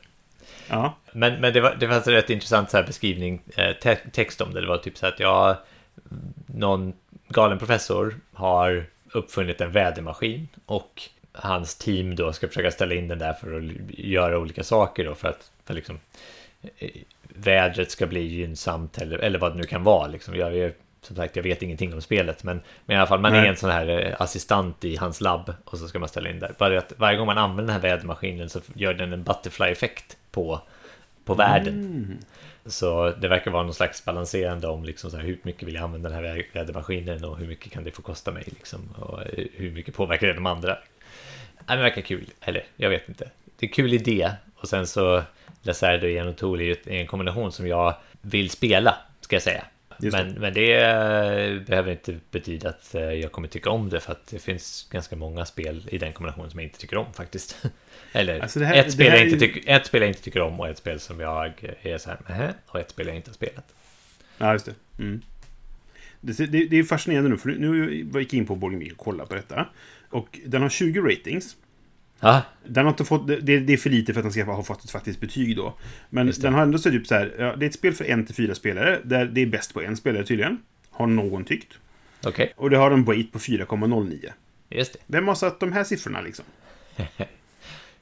Ja. 0.70 0.98
Men, 1.12 1.42
men 1.42 1.54
det, 1.54 1.62
var, 1.62 1.76
det 1.80 1.88
fanns 1.88 2.08
en 2.08 2.14
rätt 2.14 2.30
intressant 2.30 2.72
så 2.72 2.78
här 2.78 2.84
beskrivning, 2.84 3.42
eh, 3.56 3.72
te 3.72 3.96
text 3.96 4.42
om 4.42 4.54
det. 4.54 4.62
Det 4.62 4.68
var 4.68 4.78
typ 4.78 4.98
så 4.98 5.06
här 5.06 5.14
att 5.14 5.20
ja, 5.20 5.64
någon 6.46 6.94
galen 7.28 7.60
professor 7.60 8.16
har 8.34 8.86
uppfunnit 9.12 9.62
en 9.62 9.72
vädermaskin 9.72 10.48
och 10.66 11.02
hans 11.32 11.76
team 11.76 12.16
då 12.16 12.34
ska 12.34 12.48
försöka 12.48 12.72
ställa 12.72 12.96
in 12.96 13.08
den 13.08 13.20
där 13.20 13.34
för 13.34 13.58
att 13.58 13.64
göra 14.00 14.40
olika 14.40 14.64
saker 14.64 15.06
då 15.06 15.16
för 15.16 15.28
att 15.28 15.52
för 15.66 15.74
liksom, 15.74 16.00
eh, 16.78 16.90
vädret 17.24 17.92
ska 17.92 18.08
bli 18.08 18.22
gynnsamt 18.22 18.98
eller, 18.98 19.18
eller 19.18 19.40
vad 19.40 19.52
det 19.52 19.58
nu 19.58 19.64
kan 19.64 19.84
vara. 19.84 20.08
Liksom. 20.08 20.36
Jag, 20.36 20.58
är, 20.58 20.74
som 21.02 21.16
sagt, 21.16 21.36
jag 21.36 21.44
vet 21.44 21.62
ingenting 21.62 21.94
om 21.94 22.02
spelet, 22.02 22.44
men, 22.44 22.62
men 22.86 22.96
i 22.96 22.98
alla 22.98 23.08
fall, 23.08 23.20
man 23.20 23.34
är 23.34 23.40
Nej. 23.42 23.50
en 23.50 23.56
sån 23.56 23.70
här 23.70 23.88
eh, 23.88 24.22
assistent 24.22 24.84
i 24.84 24.96
hans 24.96 25.22
labb 25.22 25.54
och 25.66 25.78
så 25.78 25.88
ska 25.88 26.00
man 26.00 26.10
ställa 26.10 26.30
in 26.30 26.40
där. 26.40 26.56
Bara 26.58 26.78
att 26.78 26.94
varje 26.98 27.18
gång 27.18 27.26
man 27.26 27.38
använder 27.38 27.74
den 27.74 27.82
här 27.82 27.90
vädermaskinen 27.90 28.50
så 28.50 28.60
gör 28.74 28.94
den 28.94 29.14
en 29.14 29.24
butterfly-effekt 29.24 30.18
på, 30.32 30.62
på 31.26 31.34
världen. 31.34 31.74
Mm. 31.74 32.18
Så 32.66 33.10
det 33.10 33.28
verkar 33.28 33.52
vara 33.52 33.64
någon 33.64 33.74
slags 33.74 34.06
balanserande 34.06 34.68
om 34.68 34.84
liksom 34.84 35.12
så 35.12 35.18
här, 35.18 35.24
hur 35.24 35.40
mycket 35.42 35.64
vill 35.68 35.76
jag 35.76 35.84
använda 35.84 36.10
den 36.10 36.24
här 36.24 36.36
vä- 36.36 36.46
vädermaskinen 36.54 37.24
och 37.26 37.38
hur 37.38 37.48
mycket 37.48 37.72
kan 37.72 37.84
det 37.84 37.92
få 37.92 38.02
kosta 38.02 38.32
mig 38.32 38.44
liksom, 38.46 38.90
och 38.98 39.22
eh, 39.22 39.46
hur 39.54 39.72
mycket 39.72 39.96
påverkar 39.96 40.28
det 40.28 40.34
de 40.34 40.46
andra. 40.46 40.78
Det 41.68 41.76
verkar 41.76 42.02
kul, 42.02 42.26
eller 42.42 42.64
jag 42.76 42.90
vet 42.90 43.10
inte. 43.10 43.30
Det 43.58 43.66
är 43.66 43.70
en 43.70 43.74
kul 43.74 43.94
idé 43.94 44.32
och 44.56 44.68
sen 44.68 44.88
så 44.88 45.24
Lacerda 45.62 46.04
och 46.04 46.12
Ian 46.12 46.34
O'Toole 46.34 46.78
är 46.86 47.00
en 47.00 47.08
kombination 47.08 47.52
som 47.52 47.68
jag 47.68 47.96
vill 48.22 48.50
spela, 48.50 48.98
ska 49.22 49.36
jag 49.36 49.44
säga. 49.44 49.66
Men, 50.00 50.32
men 50.34 50.54
det 50.54 50.74
eh, 50.74 51.62
behöver 51.62 51.92
inte 51.92 52.20
betyda 52.32 52.70
att 52.70 52.96
eh, 52.96 53.02
jag 53.02 53.32
kommer 53.32 53.48
tycka 53.48 53.70
om 53.70 53.90
det 53.90 54.00
för 54.00 54.12
att 54.12 54.28
det 54.28 54.40
finns 54.40 54.88
ganska 54.92 55.16
många 55.16 55.46
spel 55.46 55.88
i 55.92 55.98
den 55.98 56.14
kombinationen 56.14 56.52
som 56.52 56.60
jag 56.60 56.68
inte 56.68 56.80
tycker 56.80 56.98
om 56.98 57.14
faktiskt. 57.14 57.66
Eller 58.12 58.40
Alltså 58.40 58.60
här- 58.64 58.76
ett, 58.76 58.92
spel 58.92 59.08
jag 59.08 59.26
inte 59.26 59.40
tycker, 59.40 59.72
ett 59.72 59.86
spel 59.86 60.02
jag 60.02 60.10
inte 60.10 60.22
tycker 60.22 60.42
om 60.42 60.60
och 60.60 60.68
ett 60.68 60.78
spel 60.78 61.00
som 61.00 61.20
jag 61.20 61.54
är 61.82 61.98
så 61.98 62.12
här 62.26 62.54
och 62.68 62.80
ett 62.80 62.90
spel 62.90 63.08
jag 63.08 63.16
inte 63.16 63.30
har 63.30 63.36
spelat. 63.36 63.74
Ja, 64.38 64.54
just 64.54 64.66
det. 64.66 64.74
Mm. 65.00 65.22
Det, 66.22 66.46
det, 66.46 66.66
det 66.66 66.80
är 66.80 66.84
fascinerande 66.84 67.30
nu, 67.30 67.38
för 67.38 67.50
nu 67.50 67.94
gick 67.96 68.34
jag 68.34 68.34
in 68.34 68.46
på 68.46 68.56
Boarding 68.56 68.92
och 68.92 68.98
kollade 68.98 69.30
på 69.30 69.36
detta. 69.36 69.68
Och 70.10 70.40
den 70.46 70.62
har 70.62 70.70
20 70.70 71.00
ratings. 71.02 71.56
Ja, 72.20 72.42
Den 72.66 72.86
har 72.86 72.92
inte 72.92 73.06
fått, 73.06 73.28
det, 73.28 73.60
det 73.60 73.74
är 73.74 73.78
för 73.78 73.90
lite 73.90 74.14
för 74.14 74.20
att 74.20 74.24
den 74.26 74.32
ska 74.32 74.44
ha 74.44 74.64
fått 74.64 74.84
ett 74.84 74.92
faktiskt 74.92 75.20
betyg 75.20 75.56
då. 75.56 75.78
Men 76.10 76.34
den 76.40 76.54
har 76.54 76.62
ändå 76.62 76.78
så 76.78 76.90
typ 76.92 77.08
så 77.08 77.16
här, 77.16 77.36
ja, 77.40 77.56
det 77.56 77.66
är 77.66 77.68
ett 77.70 77.74
spel 77.76 77.94
för 77.94 78.06
en 78.06 78.26
till 78.26 78.36
fyra 78.36 78.56
spelare, 78.56 79.00
där 79.04 79.26
det 79.26 79.42
är 79.42 79.46
bäst 79.46 79.74
på 79.74 79.82
en 79.82 79.98
spelare 79.98 80.24
tydligen. 80.24 80.58
Har 80.90 81.08
någon 81.08 81.46
tyckt. 81.46 81.74
okej, 82.24 82.54
Och 82.56 82.70
det 82.70 82.78
har 82.78 82.92
en 82.92 83.04
weight 83.06 83.32
på 83.32 83.40
4,09. 83.40 84.26
just 84.70 84.94
det. 84.94 85.00
Vem 85.08 85.28
har 85.28 85.36
satt 85.36 85.60
de 85.60 85.72
här 85.72 85.84
siffrorna 85.84 86.22
liksom? 86.22 86.46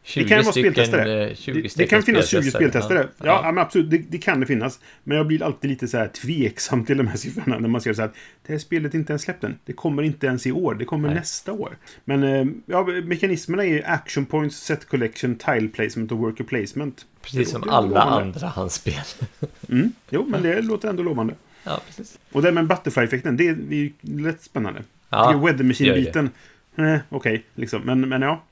20 0.07 0.29
kan 0.29 0.43
vara 0.43 0.51
speltestare. 0.51 1.29
eh, 1.29 1.35
20 1.35 1.61
Det, 1.61 1.75
det 1.75 1.87
kan 1.87 2.03
finnas 2.03 2.27
20 2.27 2.51
speltestare. 2.51 2.99
Ja, 3.17 3.25
Ja, 3.25 3.41
ja. 3.43 3.51
men 3.51 3.61
absolut. 3.63 3.89
Det, 3.89 3.97
det 3.97 4.17
kan 4.17 4.39
det 4.39 4.45
finnas. 4.45 4.79
Men 5.03 5.17
jag 5.17 5.27
blir 5.27 5.43
alltid 5.43 5.69
lite 5.69 5.87
så 5.87 5.97
här 5.97 6.07
tveksam 6.07 6.85
till 6.85 6.97
de 6.97 7.07
här 7.07 7.17
siffrorna 7.17 7.59
när 7.59 7.69
man 7.69 7.81
ser 7.81 7.93
så 7.93 8.01
här 8.01 8.09
att 8.09 8.15
det 8.47 8.53
här 8.53 8.59
spelet 8.59 8.93
är 8.93 8.97
inte 8.97 9.13
ens 9.13 9.21
släppt 9.21 9.43
än. 9.43 9.59
Det 9.65 9.73
kommer 9.73 10.03
inte 10.03 10.27
ens 10.27 10.47
i 10.47 10.51
år. 10.51 10.75
Det 10.75 10.85
kommer 10.85 11.07
Nej. 11.07 11.17
nästa 11.17 11.51
år. 11.53 11.77
Men 12.05 12.23
eh, 12.23 12.45
ja, 12.65 12.83
mekanismerna 13.03 13.63
är 13.63 13.67
ju 13.69 13.83
action 13.83 14.25
points, 14.25 14.57
set 14.57 14.85
collection, 14.87 15.35
tile 15.35 15.67
placement 15.67 16.11
och 16.11 16.17
worker 16.17 16.43
placement. 16.43 17.05
Precis 17.21 17.39
Det 17.39 17.45
som 17.45 17.69
alla 17.69 17.87
lovande. 17.87 18.11
andra 18.21 18.47
hans 18.47 18.73
spel. 18.73 18.93
Mm. 19.69 19.91
Jo, 20.09 20.25
men 20.29 20.43
det 20.43 20.61
låter 20.61 20.89
ändå 20.89 21.03
lovande. 21.03 21.33
ja, 21.63 21.81
precis. 21.87 22.19
Och 22.31 22.41
det 22.41 22.51
med 22.51 22.67
butterfly-effekten, 22.67 23.37
det 23.37 23.47
är 23.47 23.53
det 23.53 23.75
ju 23.75 23.91
lätt 24.01 24.41
spännande. 24.41 24.83
Ja, 25.09 25.41
Weather 25.45 25.63
Machine-biten. 25.63 26.29
Eh, 26.75 26.97
Okej, 27.09 27.43
liksom. 27.55 27.81
Men, 27.81 28.09
men 28.09 28.21
ja. 28.21 28.43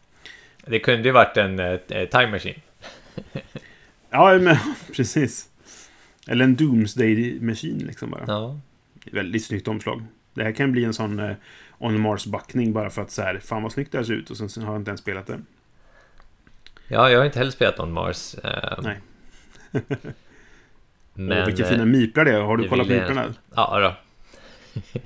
Det 0.65 0.80
kunde 0.80 1.07
ju 1.07 1.11
varit 1.11 1.38
en 1.38 1.60
eh, 1.60 1.77
time 2.10 2.27
machine. 2.31 2.61
Ja, 4.10 4.38
men 4.38 4.57
precis. 4.95 5.49
Eller 6.27 6.44
en 6.44 6.56
Doomsday 6.56 7.40
Machine 7.41 7.80
liksom 7.80 8.10
bara. 8.11 8.23
Ja, 8.27 8.60
Väldigt 9.11 9.45
snyggt 9.45 9.68
omslag. 9.68 10.03
Det 10.34 10.44
här 10.44 10.52
kan 10.52 10.72
bli 10.72 10.84
en 10.84 10.94
sån 10.94 11.19
eh, 11.19 11.35
On 11.77 11.99
Mars-backning 12.02 12.73
bara 12.73 12.90
för 12.90 13.02
att 13.02 13.11
så 13.11 13.22
här, 13.22 13.40
fan 13.40 13.64
vad 13.64 13.72
snyggt 13.72 13.91
det 13.91 13.98
här 13.98 14.06
ser 14.06 14.14
ut 14.14 14.30
och 14.30 14.38
sen 14.38 14.49
så 14.49 14.61
har 14.61 14.73
jag 14.73 14.81
inte 14.81 14.90
ens 14.91 15.02
spelat 15.02 15.27
det. 15.27 15.40
ja 16.88 17.10
jag 17.11 17.19
har 17.19 17.26
inte 17.26 17.40
heller 17.40 17.52
spelat 17.52 17.80
On 17.80 17.91
Mars. 17.91 18.35
eh, 18.35 18.80
Nej. 18.84 18.99
Men, 21.14 21.41
och 21.41 21.48
vilka 21.48 21.64
eh, 21.64 21.69
fina 21.69 21.85
miplar 21.85 22.26
det 22.26 22.31
är. 22.31 22.41
Har 22.41 22.57
du 22.57 22.69
kollat 22.69 22.88
på 22.88 22.94
miprarna? 22.94 23.34
Ja, 23.56 23.80
då. 23.80 23.95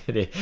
det, 0.05 0.35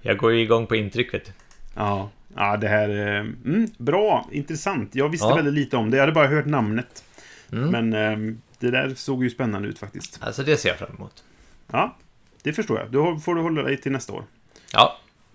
jag 0.00 0.16
går 0.18 0.32
ju 0.32 0.40
igång 0.40 0.66
på 0.66 0.76
intryck, 0.76 1.14
vet 1.14 1.24
du. 1.24 1.32
Ja. 1.78 2.10
Ja, 2.36 2.56
det 2.56 2.68
här... 2.68 2.88
eh, 2.88 3.20
Mm, 3.20 3.70
bra, 3.78 4.28
intressant. 4.32 4.94
Jag 4.94 5.08
visste 5.08 5.26
Ja. 5.28 5.34
väldigt 5.34 5.54
lite 5.54 5.76
om 5.76 5.90
det. 5.90 5.96
Jag 5.96 6.02
hade 6.02 6.12
bara 6.12 6.26
hört 6.26 6.46
namnet. 6.46 7.04
Mm. 7.52 7.70
Men 7.88 7.92
eh, 8.28 8.34
det 8.58 8.70
där 8.70 8.94
såg 8.94 9.24
ju 9.24 9.30
spännande 9.30 9.68
ut 9.68 9.78
faktiskt. 9.78 10.18
Alltså, 10.22 10.42
det 10.42 10.56
ser 10.56 10.68
jag 10.68 10.78
fram 10.78 10.94
emot. 10.98 11.24
Ja, 11.72 11.96
det 12.42 12.52
förstår 12.52 12.78
jag. 12.78 12.90
Då 12.90 13.16
får 13.18 13.34
du 13.34 13.40
hålla 13.40 13.62
dig 13.62 13.76
till 13.76 13.92
nästa 13.92 14.12
år. 14.12 14.24
Ja, 14.72 14.98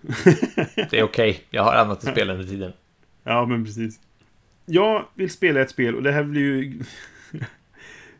det 0.90 0.98
är 0.98 1.02
okej. 1.02 1.40
Jag 1.50 1.62
har 1.64 1.74
annat 1.74 2.04
att 2.04 2.12
spela 2.12 2.32
under 2.32 2.46
tiden. 2.46 2.72
Ja, 3.24 3.46
men 3.46 3.64
precis. 3.64 4.00
Jag 4.66 5.04
vill 5.14 5.30
spela 5.30 5.60
ett 5.60 5.70
spel 5.70 5.94
och 5.94 6.02
det 6.02 6.12
här 6.12 6.22
blir 6.24 6.42
ju... 6.42 6.82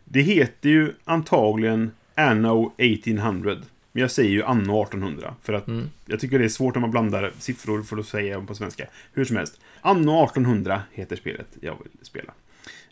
det 0.05 0.21
heter 0.21 0.69
ju 0.69 0.93
antagligen 1.05 1.91
Anno 2.15 2.73
1800. 2.79 3.57
Men 3.97 4.01
jag 4.01 4.11
säger 4.11 4.31
ju 4.31 4.43
Anno 4.45 4.83
1800. 4.83 5.35
För 5.43 5.53
att 5.53 5.69
Mm. 5.69 5.91
jag 6.07 6.21
tycker 6.21 6.39
det 6.39 6.45
är 6.45 6.49
svårt 6.49 6.77
om 6.77 6.81
man 6.83 6.91
blandar 6.91 7.33
siffror 7.39 7.83
för 7.83 7.97
att 7.99 8.07
säga 8.07 8.35
dem 8.37 8.47
på 8.47 8.55
svenska. 8.55 8.87
Hur 9.13 9.25
som 9.25 9.37
helst. 9.37 9.61
Anno 9.81 10.25
1800 10.25 10.83
heter 10.93 11.17
spelet 11.17 11.47
jag 11.61 11.77
vill 11.83 12.07
spela. 12.07 12.33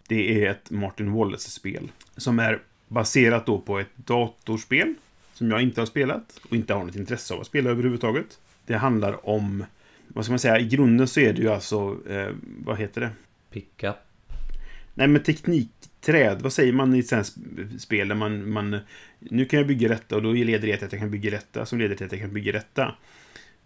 Det 0.08 0.44
är 0.44 0.50
ett 0.50 0.70
Martin 0.70 1.12
Wallace-spel. 1.12 1.90
Som 2.16 2.38
är 2.38 2.60
baserat 2.88 3.46
då 3.46 3.58
på 3.60 3.78
ett 3.78 3.96
datorspel. 3.96 4.94
Som 5.34 5.50
jag 5.50 5.62
inte 5.62 5.80
har 5.80 5.86
spelat. 5.86 6.40
Och 6.50 6.56
inte 6.56 6.74
har 6.74 6.84
något 6.84 6.96
intresse 6.96 7.34
av 7.34 7.40
att 7.40 7.46
spela 7.46 7.70
överhuvudtaget. 7.70 8.38
Det 8.66 8.76
handlar 8.76 9.28
om... 9.28 9.64
Vad 10.08 10.24
ska 10.24 10.32
man 10.32 10.38
säga? 10.38 10.58
I 10.58 10.64
grunden 10.68 11.08
så 11.08 11.20
är 11.20 11.32
det 11.32 11.42
ju 11.42 11.48
alltså... 11.48 11.96
Eh, 12.08 12.28
vad 12.64 12.78
heter 12.78 13.00
det? 13.00 13.10
Pickup. 13.50 13.96
Nej, 14.94 15.08
men 15.08 15.22
teknikträd. 15.22 16.42
Vad 16.42 16.52
säger 16.52 16.72
man 16.72 16.94
i 16.94 16.98
ett 16.98 17.32
spel 17.80 18.08
där 18.08 18.14
man, 18.14 18.52
man... 18.52 18.78
Nu 19.18 19.44
kan 19.44 19.58
jag 19.58 19.66
bygga 19.66 19.88
detta 19.88 20.16
och 20.16 20.22
då 20.22 20.32
leder 20.32 20.68
det 20.68 20.76
till 20.76 20.86
att 20.86 20.92
jag 20.92 21.00
kan 21.00 21.10
bygga 21.10 21.30
detta 21.30 21.66
som 21.66 21.78
leder 21.78 21.94
till 21.94 22.06
att 22.06 22.12
jag 22.12 22.20
kan 22.20 22.32
bygga 22.32 22.52
detta. 22.52 22.94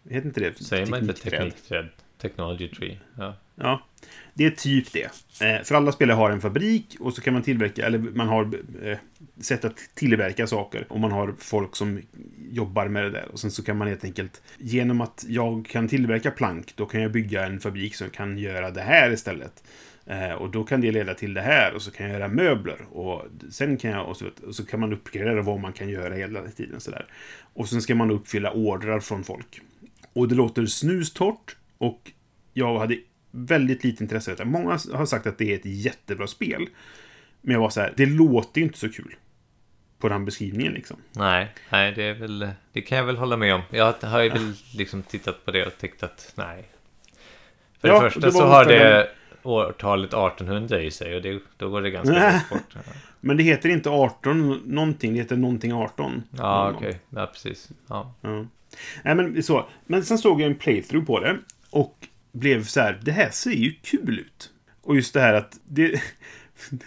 Heter 0.09 0.27
inte 0.27 0.41
det 0.41 0.65
Säger 0.65 0.87
man 0.87 1.01
inte 1.01 1.13
teknikträd? 1.13 1.41
teknikträd? 1.41 1.89
Technology 2.19 2.69
tree. 2.69 2.99
Ja. 3.19 3.37
Ja, 3.55 3.83
det 4.35 4.45
är 4.45 4.51
typ 4.51 4.93
det. 4.93 5.11
Eh, 5.41 5.63
för 5.65 5.75
alla 5.75 5.93
spelare 5.93 6.15
har 6.15 6.31
en 6.31 6.41
fabrik 6.41 6.97
och 7.01 7.15
så 7.15 7.21
kan 7.23 7.33
man 7.33 7.43
tillverka, 7.43 7.87
eller 7.87 7.99
man 7.99 8.29
har 8.29 8.61
eh, 8.83 8.99
sätt 9.41 9.65
att 9.65 9.77
tillverka 9.95 10.47
saker. 10.47 10.87
Och 10.89 11.01
man 11.01 11.13
har 11.13 11.35
folk 11.39 11.77
som 11.77 12.01
jobbar 12.51 12.89
med 12.89 13.05
det 13.05 13.11
där. 13.11 13.29
Och 13.33 13.41
sen 13.41 13.51
så 13.51 13.63
kan 13.63 13.77
man 13.77 13.89
helt 13.89 14.05
enkelt, 14.05 14.43
genom 14.59 15.01
att 15.01 15.25
jag 15.29 15.67
kan 15.67 15.89
tillverka 15.89 16.31
plank, 16.31 16.73
då 16.77 16.87
kan 16.87 17.03
jag 17.03 17.13
bygga 17.13 17.47
en 17.47 17.61
fabrik 17.61 17.95
som 17.95 18.11
kan 18.11 18.39
göra 18.39 18.71
det 18.71 18.83
här 18.83 19.11
istället. 19.11 19.65
Eh, 20.07 20.33
och 20.33 20.51
då 20.51 20.65
kan 20.65 20.81
det 20.81 20.93
leda 20.93 21.15
till 21.15 21.35
det 21.35 21.41
här 21.41 21.75
och 21.75 21.83
så 21.83 21.91
kan 21.91 22.07
jag 22.07 22.15
göra 22.15 22.29
möbler. 22.29 22.79
Och 22.93 23.25
sen 23.51 23.77
kan 23.77 23.91
jag, 23.91 24.09
och 24.09 24.17
så, 24.17 24.25
och 24.47 24.55
så 24.55 24.67
kan 24.67 24.81
man 24.81 24.93
uppgradera 24.93 25.43
vad 25.43 25.61
man 25.61 25.73
kan 25.73 25.89
göra 25.89 26.15
hela 26.15 26.43
tiden 26.43 26.81
sådär. 26.81 27.07
Och 27.55 27.69
sen 27.69 27.83
ska 27.83 27.95
man 27.95 28.11
uppfylla 28.11 28.51
ordrar 28.51 29.01
från 29.01 29.25
folk. 29.25 29.61
Och 30.13 30.29
det 30.29 30.35
låter 30.35 30.67
snustort 30.67 31.57
och 31.79 32.11
jag 32.53 32.79
hade 32.79 32.99
väldigt 33.31 33.85
lite 33.85 34.03
intresse 34.03 34.31
av 34.31 34.37
det. 34.37 34.45
Många 34.45 34.79
har 34.93 35.07
sagt 35.07 35.27
att 35.27 35.39
det 35.39 35.53
är 35.53 35.55
ett 35.55 35.65
jättebra 35.65 36.27
spel. 36.27 36.67
Men 37.41 37.53
jag 37.53 37.61
var 37.61 37.71
så 37.71 37.81
här, 37.81 37.93
det 37.97 38.07
låter 38.07 38.61
ju 38.61 38.67
inte 38.67 38.79
så 38.79 38.89
kul. 38.89 39.15
På 39.99 40.09
den 40.09 40.25
beskrivningen 40.25 40.73
liksom. 40.73 40.97
Nej, 41.13 41.49
nej, 41.71 41.93
det 41.93 42.03
är 42.03 42.15
väl... 42.15 42.49
Det 42.73 42.81
kan 42.81 42.99
jag 42.99 43.05
väl 43.05 43.17
hålla 43.17 43.37
med 43.37 43.55
om. 43.55 43.63
Jag 43.71 43.93
har 43.93 44.23
ju 44.23 44.29
väl 44.29 44.53
liksom 44.75 45.03
tittat 45.03 45.45
på 45.45 45.51
det 45.51 45.67
och 45.67 45.79
tyckt 45.79 46.03
att 46.03 46.33
nej. 46.35 46.65
För 47.81 47.89
Ja, 47.89 47.95
det 47.95 48.05
det 48.05 48.11
första 48.11 48.31
var 48.31 48.41
så 48.41 48.47
har 48.47 48.65
det 48.65 49.09
årtalet 49.47 50.09
1800 50.09 50.83
i 50.83 50.91
sig 50.91 51.17
och 51.17 51.23
det, 51.23 51.41
då 51.57 51.69
går 51.69 51.83
det 51.83 51.91
ganska 51.91 52.31
långt 52.33 52.49
bort. 52.51 52.85
Men 53.21 53.37
det 53.37 53.43
heter 53.43 53.69
inte 53.69 53.91
18 53.91 54.61
någonting, 54.65 55.13
det 55.13 55.19
heter 55.19 55.37
någonting 55.37 55.73
18. 55.73 56.23
Ja, 56.31 56.73
okej. 56.77 57.01
Ja, 57.11 57.27
precis. 57.27 57.71
Ja. 57.89 58.15
Ja. 58.21 58.47
Nej, 59.03 59.15
men 59.15 59.43
så. 59.43 59.67
Men 59.87 60.05
sen 60.05 60.19
såg 60.19 60.41
jag 60.41 60.51
en 60.51 60.57
playthrough 60.57 61.07
på 61.07 61.21
det. 61.21 61.39
Och 61.71 62.09
blev 62.33 62.65
så 62.65 62.81
här, 62.81 63.01
det 63.03 63.13
här 63.13 63.31
ser 63.31 63.51
ju 63.51 63.73
kul 63.73 64.19
ut. 64.19 64.51
Och 64.83 64.97
just 64.97 65.15
det 65.15 65.21
här 65.21 65.35
att 65.35 65.61
det... 65.69 66.03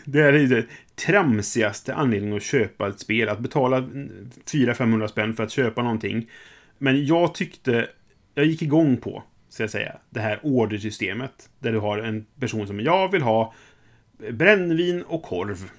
Det 0.06 0.22
här 0.22 0.34
är 0.34 0.48
det 0.48 0.66
tramsigaste 0.96 1.96
anledningen 1.96 2.38
att 2.38 2.44
köpa 2.44 2.88
ett 2.88 3.00
spel. 3.00 3.30
Att 3.30 3.40
betala 3.40 3.80
400-500 3.80 5.08
spänn 5.08 5.36
för 5.36 5.44
att 5.44 5.52
köpa 5.52 5.82
någonting. 5.82 6.30
Men 6.78 7.06
jag 7.06 7.36
tyckte... 7.36 7.88
Jag 8.36 8.46
gick 8.46 8.62
igång 8.62 8.98
på, 8.98 9.24
ska 9.50 9.64
jag 9.64 9.70
säga, 9.70 9.96
det 10.10 10.20
här 10.20 10.40
ordersystemet. 10.44 11.50
Där 11.60 11.72
du 11.72 11.80
har 11.80 11.98
en 11.98 12.26
person 12.40 12.68
som 12.68 12.80
jag 12.80 13.12
vill 13.12 13.22
ha 13.22 13.54
brännvin 14.32 15.02
och 15.02 15.24
korv. 15.24 15.70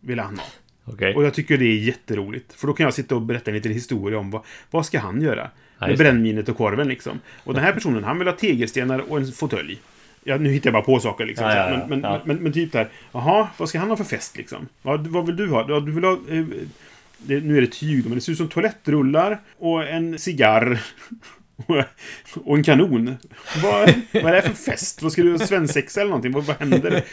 Vill 0.00 0.18
han 0.18 0.38
ha. 0.38 0.46
Okej. 0.84 1.14
Och 1.14 1.24
jag 1.24 1.34
tycker 1.34 1.58
det 1.58 1.64
är 1.64 1.78
jätteroligt. 1.78 2.52
För 2.52 2.66
då 2.66 2.72
kan 2.72 2.84
jag 2.84 2.94
sitta 2.94 3.14
och 3.14 3.22
berätta 3.22 3.50
en 3.50 3.54
liten 3.54 3.72
historia 3.72 4.18
om 4.18 4.30
vad, 4.30 4.42
vad 4.70 4.86
ska 4.86 4.98
han 4.98 5.22
göra? 5.22 5.50
Ja, 5.78 5.86
med 5.86 5.98
brännvinet 5.98 6.48
och 6.48 6.56
korven 6.56 6.88
liksom. 6.88 7.20
Och 7.44 7.54
den 7.54 7.62
här 7.62 7.72
personen, 7.72 8.04
han 8.04 8.18
vill 8.18 8.28
ha 8.28 8.34
tegelstenar 8.34 8.98
och 8.98 9.18
en 9.18 9.32
fåtölj. 9.32 9.80
Ja, 10.24 10.36
nu 10.36 10.50
hittar 10.50 10.66
jag 10.66 10.72
bara 10.72 10.82
på 10.82 11.00
saker 11.00 11.26
liksom. 11.26 11.46
Ja, 11.46 11.70
ja. 11.70 11.86
Men, 11.88 12.00
men. 12.00 12.20
Men, 12.24 12.36
men, 12.36 12.52
typ 12.52 12.72
där. 12.72 12.88
Jaha, 13.12 13.48
vad 13.56 13.68
ska 13.68 13.78
han 13.78 13.88
ha 13.88 13.96
för 13.96 14.04
fest 14.04 14.36
liksom? 14.36 14.68
Ja, 14.82 14.96
du- 14.96 15.10
vad 15.10 15.26
vill 15.26 15.36
du 15.36 15.48
ha? 15.48 15.80
Du 15.80 15.92
vill 15.92 16.04
ha... 16.04 16.12
Eh, 16.12 16.44
det, 17.18 17.40
nu 17.40 17.56
är 17.56 17.60
det 17.60 17.72
tyg, 17.72 18.04
men 18.04 18.14
det 18.14 18.20
ser 18.20 18.32
ut 18.32 18.38
som 18.38 18.48
toalettrullar 18.48 19.40
och 19.58 19.88
en 19.88 20.18
cigarr. 20.18 20.80
och- 22.44 22.56
en 22.56 22.62
kanon. 22.64 23.14
Vad, 23.62 23.94
vad 24.12 24.24
är 24.24 24.32
det 24.32 24.42
för 24.42 24.54
fest? 24.72 25.02
Vad 25.02 25.12
ska 25.12 25.22
du 25.22 25.30
ha? 25.30 25.38
Svensexa 25.38 26.00
eller 26.00 26.10
någonting? 26.10 26.32
Vad, 26.32 26.44
vad 26.44 26.56
händer? 26.56 27.04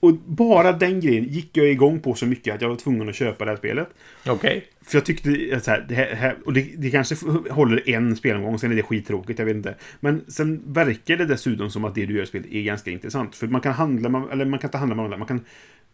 Och 0.00 0.14
bara 0.14 0.72
den 0.72 1.00
grejen 1.00 1.24
gick 1.24 1.56
jag 1.56 1.66
igång 1.68 2.00
på 2.00 2.14
så 2.14 2.26
mycket 2.26 2.54
att 2.54 2.62
jag 2.62 2.68
var 2.68 2.76
tvungen 2.76 3.08
att 3.08 3.14
köpa 3.14 3.44
det 3.44 3.50
här 3.50 3.58
spelet. 3.58 3.88
Okej. 4.26 4.64
För 4.86 4.96
jag 4.98 5.04
tyckte 5.04 5.30
att 5.56 5.64
så 5.64 5.70
här, 5.70 5.84
det, 5.88 5.94
här, 5.94 6.36
och 6.46 6.52
det, 6.52 6.66
det 6.76 6.90
kanske 6.90 7.16
håller 7.50 7.88
en 7.88 8.16
spelomgång, 8.16 8.58
sen 8.58 8.72
är 8.72 8.76
det 8.76 8.82
skittråkigt, 8.82 9.38
jag 9.38 9.46
vet 9.46 9.56
inte. 9.56 9.74
Men 10.00 10.24
sen 10.28 10.62
verkar 10.72 11.16
det 11.16 11.24
dessutom 11.26 11.70
som 11.70 11.84
att 11.84 11.94
det 11.94 12.06
du 12.06 12.14
gör 12.16 12.22
i 12.22 12.26
spelet 12.26 12.46
är 12.52 12.62
ganska 12.62 12.90
intressant. 12.90 13.36
För 13.36 13.46
man 13.46 13.60
kan 13.60 13.72
handla, 13.72 14.28
eller 14.32 14.44
man 14.44 14.58
kan 14.58 14.68
inte 14.68 14.78
handla 14.78 14.96
med 14.96 15.04
andra, 15.04 15.16
man 15.18 15.28
kan... 15.28 15.44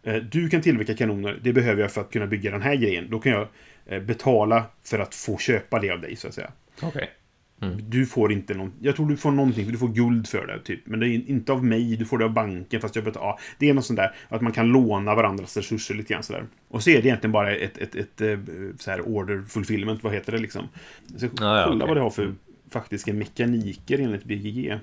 Eh, 0.03 0.15
du 0.15 0.49
kan 0.49 0.61
tillverka 0.61 0.95
kanoner, 0.95 1.39
det 1.43 1.53
behöver 1.53 1.81
jag 1.81 1.91
för 1.91 2.01
att 2.01 2.11
kunna 2.11 2.27
bygga 2.27 2.51
den 2.51 2.61
här 2.61 2.75
grejen. 2.75 3.07
Då 3.09 3.19
kan 3.19 3.31
jag 3.31 3.47
eh, 3.85 3.99
betala 4.01 4.63
för 4.85 4.99
att 4.99 5.15
få 5.15 5.37
köpa 5.37 5.79
det 5.79 5.89
av 5.89 6.01
dig, 6.01 6.15
så 6.15 6.27
att 6.27 6.33
säga. 6.33 6.51
Okej. 6.81 7.09
Du 7.89 8.05
får 8.05 8.31
inte 8.31 8.53
någon... 8.53 8.71
Jag 8.81 8.95
tror 8.95 9.09
du 9.09 9.17
får 9.17 9.31
någonting, 9.31 9.65
för 9.65 9.71
du 9.71 9.77
får 9.77 9.87
guld 9.87 10.27
för 10.27 10.47
det, 10.47 10.59
typ. 10.59 10.79
Men 10.85 10.99
det 10.99 11.07
är 11.07 11.29
inte 11.29 11.51
av 11.51 11.65
mig, 11.65 11.95
du 11.95 12.05
får 12.05 12.17
det 12.17 12.25
av 12.25 12.33
banken, 12.33 12.81
fast 12.81 12.95
jag 12.95 13.05
betalar... 13.05 13.27
Ja, 13.27 13.39
det 13.59 13.69
är 13.69 13.73
något 13.73 13.85
sånt 13.85 13.97
där, 13.97 14.15
att 14.29 14.41
man 14.41 14.51
kan 14.51 14.67
låna 14.67 15.15
varandras 15.15 15.57
resurser 15.57 15.95
lite 15.95 16.13
grann 16.13 16.23
sådär. 16.23 16.45
Och 16.67 16.83
så 16.83 16.89
är 16.89 17.01
det 17.01 17.07
egentligen 17.07 17.31
bara 17.31 17.55
ett, 17.55 17.77
ett, 17.77 17.95
ett, 17.95 18.21
eh, 18.21 18.37
så 18.79 18.91
här 18.91 19.01
order 19.01 19.43
fulfillment, 19.47 20.03
vad 20.03 20.13
heter 20.13 20.31
det 20.31 20.37
liksom? 20.37 20.67
Jag 21.07 21.19
ska 21.19 21.29
Ja, 21.45 21.59
ja, 21.59 21.65
kolla 21.67 21.75
okej. 21.75 21.87
vad 21.87 21.97
det 21.97 22.01
har 22.01 22.09
för 22.09 22.33
faktiska 22.69 23.13
mekaniker 23.13 23.99
enligt 23.99 24.23
BGG. 24.23 24.79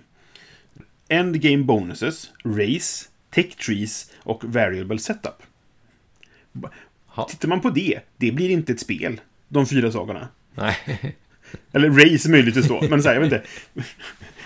Endgame 1.08 1.64
bonuses, 1.64 2.30
race, 2.44 3.08
tech 3.30 3.56
trees 3.56 4.12
och 4.18 4.44
variable 4.44 4.98
setup. 4.98 5.42
Ha. 7.06 7.24
Tittar 7.28 7.48
man 7.48 7.60
på 7.60 7.70
det, 7.70 8.00
det 8.16 8.32
blir 8.32 8.50
inte 8.50 8.72
ett 8.72 8.80
spel. 8.80 9.20
De 9.48 9.66
fyra 9.66 9.92
sakerna. 9.92 10.28
Nej. 10.54 10.76
Eller 11.72 11.90
race 11.90 12.30
möjligtvis 12.30 12.68
då, 12.68 12.82
men 12.90 13.02
så 13.02 13.08
här, 13.08 13.16
jag 13.16 13.22
vet 13.22 13.32
inte. 13.32 13.48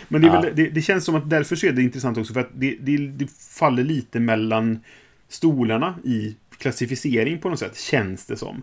Men 0.08 0.22
det, 0.22 0.30
väl, 0.30 0.52
det, 0.54 0.68
det 0.68 0.82
känns 0.82 1.04
som 1.04 1.14
att 1.14 1.30
därför 1.30 1.56
så 1.56 1.66
är 1.66 1.72
det 1.72 1.82
intressant 1.82 2.18
också, 2.18 2.32
för 2.32 2.40
att 2.40 2.50
det, 2.54 2.76
det, 3.06 3.30
faller 3.30 3.84
lite 3.84 4.20
mellan 4.20 4.80
stolarna 5.28 5.94
i 6.04 6.36
klassificering 6.58 7.38
på 7.38 7.48
något 7.48 7.58
sätt, 7.58 7.78
känns 7.78 8.26
det 8.26 8.36
som. 8.36 8.62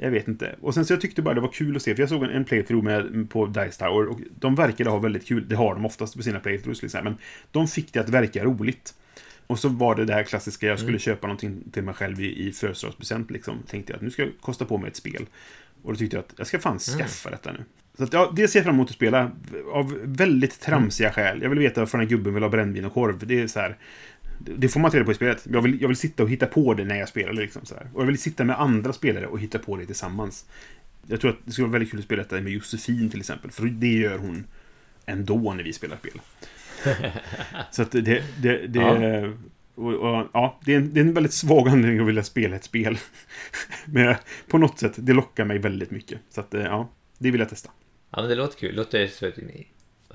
Jag 0.00 0.10
vet 0.10 0.28
inte. 0.28 0.56
Och 0.60 0.74
sen 0.74 0.84
så 0.84 0.92
jag 0.92 1.00
tyckte 1.00 1.22
bara 1.22 1.34
det 1.34 1.40
var 1.40 1.52
kul 1.52 1.76
att 1.76 1.82
se, 1.82 1.94
för 1.94 2.02
jag 2.02 2.08
såg 2.08 2.24
en, 2.24 2.30
en 2.30 2.44
playthrough 2.44 2.84
med, 2.84 3.30
på 3.30 3.46
Dice 3.46 3.78
Tower 3.78 4.06
och 4.06 4.20
de 4.38 4.54
verkade 4.54 4.90
ha 4.90 4.98
väldigt 4.98 5.26
kul. 5.26 5.48
Det 5.48 5.56
har 5.56 5.74
de 5.74 5.86
oftast 5.86 6.16
på 6.16 6.22
sina 6.22 6.40
playthroughs, 6.40 6.82
liksom, 6.82 7.04
men 7.04 7.16
de 7.50 7.68
fick 7.68 7.92
det 7.92 8.00
att 8.00 8.08
verka 8.08 8.44
roligt. 8.44 8.94
Och 9.46 9.58
så 9.58 9.68
var 9.68 9.94
det 9.94 10.04
det 10.04 10.14
här 10.14 10.22
klassiska, 10.22 10.66
jag 10.66 10.78
skulle 10.78 10.98
köpa 10.98 11.26
någonting 11.26 11.70
till 11.72 11.82
mig 11.82 11.94
själv 11.94 12.20
i, 12.20 12.48
i 12.48 12.52
födelsedagspresent. 12.52 13.30
Liksom. 13.30 13.62
Tänkte 13.66 13.92
jag 13.92 13.96
att 13.96 14.02
nu 14.02 14.10
ska 14.10 14.22
jag 14.22 14.32
kosta 14.40 14.64
på 14.64 14.78
mig 14.78 14.88
ett 14.88 14.96
spel. 14.96 15.26
Och 15.82 15.92
då 15.92 15.98
tyckte 15.98 16.16
jag 16.16 16.24
att 16.24 16.34
jag 16.36 16.46
ska 16.46 16.58
fan 16.58 16.78
skaffa 16.78 17.30
detta 17.30 17.52
nu. 17.52 17.64
Så 17.96 18.04
att, 18.04 18.12
ja, 18.12 18.32
det 18.36 18.48
ser 18.48 18.58
jag 18.58 18.64
fram 18.64 18.74
emot 18.74 18.88
att 18.88 18.94
spela. 18.94 19.30
Av 19.72 19.98
väldigt 20.02 20.60
tramsiga 20.60 21.12
skäl. 21.12 21.42
Jag 21.42 21.50
vill 21.50 21.58
veta 21.58 21.80
varför 21.80 21.98
den 21.98 22.06
här 22.06 22.16
gubben 22.16 22.34
vill 22.34 22.42
ha 22.42 22.50
brännvin 22.50 22.84
och 22.84 22.94
korv. 22.94 23.26
Det 23.26 23.40
är 23.40 23.46
så 23.46 23.60
här... 23.60 23.76
Det 24.38 24.68
får 24.68 24.80
man 24.80 24.88
inte 24.88 24.96
reda 24.96 25.04
på 25.04 25.12
i 25.12 25.14
spelet. 25.14 25.46
Jag 25.52 25.62
vill, 25.62 25.80
jag 25.80 25.88
vill 25.88 25.96
sitta 25.96 26.22
och 26.22 26.30
hitta 26.30 26.46
på 26.46 26.74
det 26.74 26.84
när 26.84 26.98
jag 26.98 27.08
spelar. 27.08 27.32
Liksom, 27.32 27.64
så 27.64 27.74
här. 27.74 27.86
Och 27.94 28.02
jag 28.02 28.06
vill 28.06 28.18
sitta 28.18 28.44
med 28.44 28.60
andra 28.60 28.92
spelare 28.92 29.26
och 29.26 29.40
hitta 29.40 29.58
på 29.58 29.76
det 29.76 29.86
tillsammans. 29.86 30.46
Jag 31.06 31.20
tror 31.20 31.30
att 31.30 31.38
det 31.44 31.52
skulle 31.52 31.66
vara 31.66 31.72
väldigt 31.72 31.90
kul 31.90 32.00
att 32.00 32.04
spela 32.04 32.22
detta 32.22 32.40
med 32.40 32.52
Josefin 32.52 33.10
till 33.10 33.20
exempel. 33.20 33.50
För 33.50 33.64
det 33.64 33.92
gör 33.92 34.18
hon 34.18 34.44
ändå 35.06 35.54
när 35.54 35.64
vi 35.64 35.72
spelar 35.72 35.96
spel. 35.96 36.20
Så 37.70 37.82
att 37.82 37.90
det... 37.90 38.22
det, 38.40 38.66
det 38.66 38.78
Ja. 38.78 39.32
Och, 39.74 39.94
och, 39.94 40.28
ja, 40.32 40.60
det 40.64 40.72
är, 40.74 40.76
en, 40.76 40.94
det 40.94 41.00
är 41.00 41.04
en 41.04 41.14
väldigt 41.14 41.32
svag 41.32 41.68
anledning 41.68 42.00
att 42.00 42.06
vilja 42.06 42.22
spela 42.22 42.56
ett 42.56 42.64
spel. 42.64 42.98
Men 43.84 44.14
på 44.48 44.58
något 44.58 44.78
sätt, 44.78 44.92
det 44.96 45.12
lockar 45.12 45.44
mig 45.44 45.58
väldigt 45.58 45.90
mycket. 45.90 46.20
Så 46.30 46.40
att, 46.40 46.54
eh, 46.54 46.62
ja, 46.62 46.88
det 47.22 47.30
vill 47.30 47.40
jag 47.40 47.48
testa. 47.48 47.70
Ja, 48.10 48.20
men 48.20 48.28
det 48.30 48.34
låter 48.34 48.58
kul. 48.58 48.74
Låter 48.74 49.06
så 49.06 49.30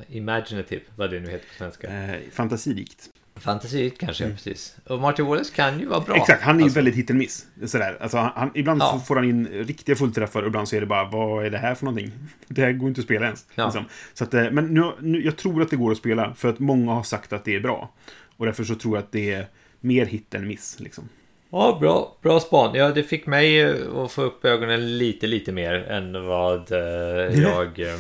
imaginative, 0.10 0.82
vad 0.96 1.12
det 1.12 1.20
nu 1.20 1.30
heter 1.32 1.48
på 1.48 1.54
svenska. 1.54 1.88
Eh, 1.88 2.20
fantasirikt. 2.32 3.10
Fantasiigt 3.36 4.00
kanske, 4.00 4.30
precis. 4.32 4.78
Och 4.86 5.00
Martin 5.00 5.26
Wallace 5.26 5.56
kan 5.56 5.80
ju 5.80 5.86
vara 5.86 6.00
bra. 6.00 6.14
Mm. 6.14 6.22
Exakt, 6.22 6.44
han 6.44 6.56
är 6.56 6.60
ju 6.60 6.64
Alltså, 6.64 6.76
väldigt 6.78 6.96
hit 6.96 7.10
and 7.12 7.20
miss. 7.20 7.48
Sådär. 7.66 7.98
Alltså, 8.02 8.18
han, 8.18 8.52
ibland 8.56 8.82
Ja. 8.82 9.04
får 9.08 9.16
han 9.16 9.26
in 9.26 9.48
riktiga 9.48 9.96
fullträffar 9.96 10.42
och 10.42 10.48
ibland 10.48 10.68
så 10.70 10.76
är 10.76 10.80
det 10.80 10.86
bara, 10.86 11.10
vad 11.10 11.46
är 11.46 11.50
det 11.50 11.58
här 11.58 11.76
för 11.76 11.86
någonting? 11.86 12.12
Det 12.48 12.62
här 12.62 12.72
går 12.72 12.90
inte 12.90 13.02
att 13.02 13.06
spela 13.06 13.26
ens. 13.26 13.46
Ja. 13.56 13.66
Liksom. 13.66 13.86
Så 14.14 14.24
att, 14.24 14.34
eh, 14.34 14.52
men 14.52 14.66
nu, 14.74 14.92
nu, 15.00 15.26
jag 15.26 15.38
tror 15.38 15.62
att 15.62 15.70
det 15.70 15.76
går 15.76 15.92
att 15.92 15.98
spela, 15.98 16.34
för 16.34 16.50
att 16.50 16.60
många 16.60 16.92
har 16.94 17.04
sagt 17.04 17.34
att 17.34 17.46
det 17.46 17.56
är 17.56 17.60
bra. 17.60 17.94
Och 18.38 18.46
därför 18.46 18.64
så 18.64 18.76
tror 18.76 18.98
jag 18.98 19.04
att 19.04 19.12
det 19.12 19.34
är 19.34 19.48
mer 19.80 20.06
hit 20.06 20.34
än 20.34 20.48
miss. 20.48 20.80
Liksom. 20.80 21.10
Ja, 21.50 21.78
bra, 21.82 22.16
bra 22.22 22.40
span. 22.40 22.76
Ja, 22.76 22.90
det 22.92 23.04
fick 23.04 23.26
mig 23.26 23.62
eh, 23.62 23.96
att 23.98 24.12
få 24.12 24.22
upp 24.22 24.46
ögonen 24.46 24.98
lite, 24.98 25.28
lite 25.28 25.52
mer 25.52 25.74
än 25.74 26.26
vad 26.26 26.72
eh, 26.72 27.42
jag... 27.42 27.80
eh, 27.80 28.00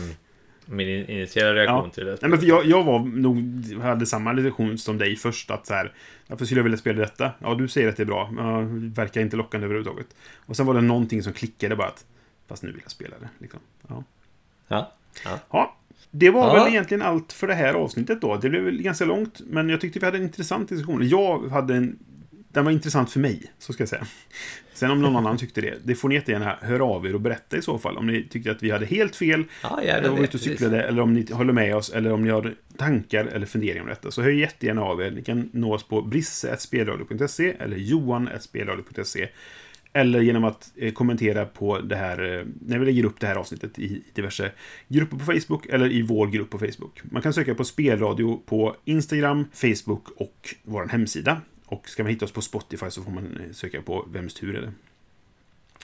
min 0.69 0.88
initierade 0.90 1.53
reaktion 1.56 1.84
Ja. 1.86 1.90
till 1.94 2.06
det. 2.06 2.18
Nej, 2.22 2.32
men 2.32 2.45
jag, 2.45 2.65
jag 2.65 2.84
var 2.84 2.99
nog, 2.99 3.65
hade 3.82 4.06
samma 4.06 4.34
reaktion 4.34 4.78
som 4.78 4.98
dig 4.98 5.15
först. 5.15 5.52
Att 5.52 5.68
så 5.68 5.74
här, 5.74 5.94
varför 6.28 6.45
skulle 6.45 6.60
jag 6.60 6.64
vilja 6.64 6.78
spela 6.78 6.99
detta? 6.99 7.32
Ja, 7.40 7.56
du 7.56 7.68
säger 7.68 7.90
att 7.90 7.98
det 7.98 8.03
är 8.03 8.07
bra. 8.07 8.30
Ja, 8.38 8.61
verkar 8.72 9.22
inte 9.22 9.36
lockande 9.38 9.65
överhuvudtaget. 9.65 10.07
Och 10.45 10.56
sen 10.56 10.65
var 10.65 10.74
det 10.74 10.82
någonting 10.82 11.24
som 11.24 11.34
klickade 11.34 11.76
bara 11.76 11.88
att, 11.88 12.06
fast 12.48 12.64
nu 12.64 12.72
vill 12.72 12.82
jag 12.84 12.91
spela 12.91 13.15
det. 13.19 13.30
Liksom. 13.40 13.60
Ja. 13.88 14.03
Ja. 14.68 14.91
Ja. 15.26 15.40
ja. 15.52 15.76
Det 16.11 16.30
var 16.30 16.60
väl 16.60 16.68
egentligen 16.68 17.02
allt 17.02 17.34
för 17.34 17.48
det 17.48 17.53
här 17.53 17.74
avsnittet 17.74 18.22
då. 18.22 18.36
Det 18.38 18.49
blev 18.49 18.64
väl 18.64 18.82
ganska 18.82 19.06
långt, 19.06 19.41
men 19.45 19.69
jag 19.69 19.82
tyckte 19.82 19.99
vi 19.99 20.06
hade 20.06 20.18
en 20.18 20.24
intressant 20.24 20.69
diskussion. 20.69 21.07
Jag 21.10 21.48
hade 21.49 21.76
en... 21.76 21.99
Den 22.58 22.66
var 22.66 22.72
intressant 22.72 23.12
för 23.12 23.20
mig, 23.20 23.42
så 23.60 23.74
ska 23.74 23.82
jag 23.82 23.90
säga. 23.90 24.08
Sen 24.74 24.92
om 24.92 25.02
någon 25.02 25.16
annan 25.16 25.38
tyckte 25.38 25.62
det, 25.62 25.78
det 25.84 25.96
får 25.96 26.10
ni 26.10 26.16
jättegärna 26.16 26.58
höra 26.62 26.84
av 26.84 27.08
er 27.08 27.16
och 27.16 27.22
berätta 27.22 27.58
i 27.58 27.62
så 27.62 27.80
fall. 27.80 27.98
Om 27.98 28.08
ni 28.08 28.24
tyckte 28.24 28.52
att 28.52 28.64
vi 28.64 28.72
hade 28.72 28.86
helt 28.86 29.16
fel, 29.16 29.44
Ja, 29.64 29.82
eller 29.82 30.10
var 30.10 30.20
ute 30.20 30.38
och 30.38 30.42
cyklade, 30.42 30.84
eller 30.84 31.02
om 31.02 31.14
ni 31.14 31.32
håller 31.32 31.54
med 31.54 31.76
oss, 31.76 31.90
eller 31.90 32.14
om 32.14 32.24
ni 32.24 32.30
har 32.30 32.56
tankar 32.78 33.26
eller 33.26 33.46
funderingar 33.46 33.82
om 33.82 33.90
detta. 33.90 34.12
Så 34.12 34.22
hör 34.22 34.30
jättegärna 34.30 34.82
av 34.82 35.02
er. 35.02 35.12
Ni 35.12 35.24
kan 35.24 35.50
nå 35.54 35.74
oss 35.74 35.88
på 35.88 36.02
brisse.spelradio.se 36.02 37.56
eller 37.60 37.78
johan.spelradio.se. 37.78 39.28
Eller 39.94 40.22
genom 40.22 40.44
att 40.44 40.72
eh, 40.76 40.94
kommentera 40.94 41.46
på 41.46 41.80
det 41.80 41.96
här, 41.96 42.40
eh, 42.40 42.46
när 42.62 42.80
vi 42.80 42.86
lägger 42.86 43.04
upp 43.04 43.20
det 43.20 43.28
här 43.28 43.36
avsnittet 43.36 43.80
i 43.80 44.04
diverse 44.14 44.52
grupper 44.88 45.18
på 45.18 45.26
Facebook 45.26 45.66
eller 45.66 45.92
i 45.92 46.02
vår 46.02 46.28
grupp 46.28 46.50
på 46.50 46.60
Facebook. 46.60 47.02
Man 47.04 47.22
kan 47.22 47.34
söka 47.34 47.56
på 47.56 47.64
spelradio 47.64 48.42
på 48.46 48.76
Instagram, 48.86 49.46
Facebook 49.54 50.10
och 50.16 50.56
vår 50.64 50.88
hemsida. 50.88 51.42
Och 51.69 51.89
ska 51.89 52.03
man 52.03 52.10
hitta 52.10 52.26
oss 52.26 52.31
på 52.31 52.41
Spotify 52.41 52.89
så 52.89 53.03
får 53.03 53.11
man 53.11 53.38
eh, 53.38 53.52
söka 53.53 53.81
på 53.81 54.06
Vems 54.11 54.34
tur 54.34 54.56
är 54.56 54.61
det? 54.61 54.72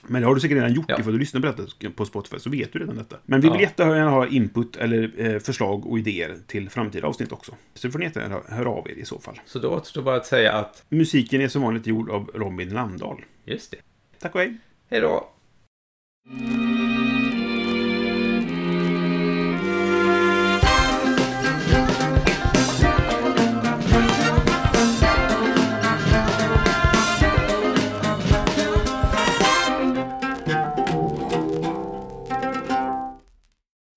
Men 0.06 0.22
det 0.22 0.28
har 0.28 0.34
du 0.34 0.40
säkert 0.40 0.54
redan 0.56 0.72
gjort 0.74 0.84
Ja. 0.88 1.00
ifall 1.00 1.12
du 1.12 1.18
lyssnar 1.18 1.40
på 1.40 1.46
detta 1.46 1.90
på 1.90 2.04
Spotify 2.06 2.38
så 2.38 2.50
vet 2.50 2.72
du 2.72 2.78
redan 2.78 2.96
detta. 2.96 3.16
Men 3.24 3.40
vi 3.40 3.48
vill 3.48 3.56
Ja. 3.60 3.62
jättegärna 3.62 4.10
ha 4.10 4.26
input 4.26 4.76
eller 4.76 5.12
eh, 5.16 5.38
förslag 5.38 5.86
och 5.86 5.98
idéer 5.98 6.36
till 6.46 6.70
framtida 6.70 7.06
avsnitt 7.06 7.32
också. 7.32 7.54
Så 7.74 7.90
får 7.90 7.98
ni 7.98 8.04
jättegärna 8.04 8.40
höra 8.48 8.68
av 8.68 8.88
er 8.90 8.94
i 8.94 9.04
så 9.04 9.18
fall. 9.18 9.40
Så 9.46 9.58
då 9.58 9.68
återstår 9.70 10.02
bara 10.02 10.16
att 10.16 10.26
säga 10.26 10.52
att, 10.52 10.84
Musiken 10.88 11.40
är 11.40 11.48
som 11.48 11.62
vanligt 11.62 11.86
gjord 11.86 12.10
av 12.10 12.30
Robin 12.34 12.68
Landahl. 12.70 13.24
just 13.44 13.70
det. 13.70 13.76
Tack 14.18 14.34
och 14.34 14.40
hej! 14.40 14.56
Hej 14.90 15.00
då! 15.00 15.30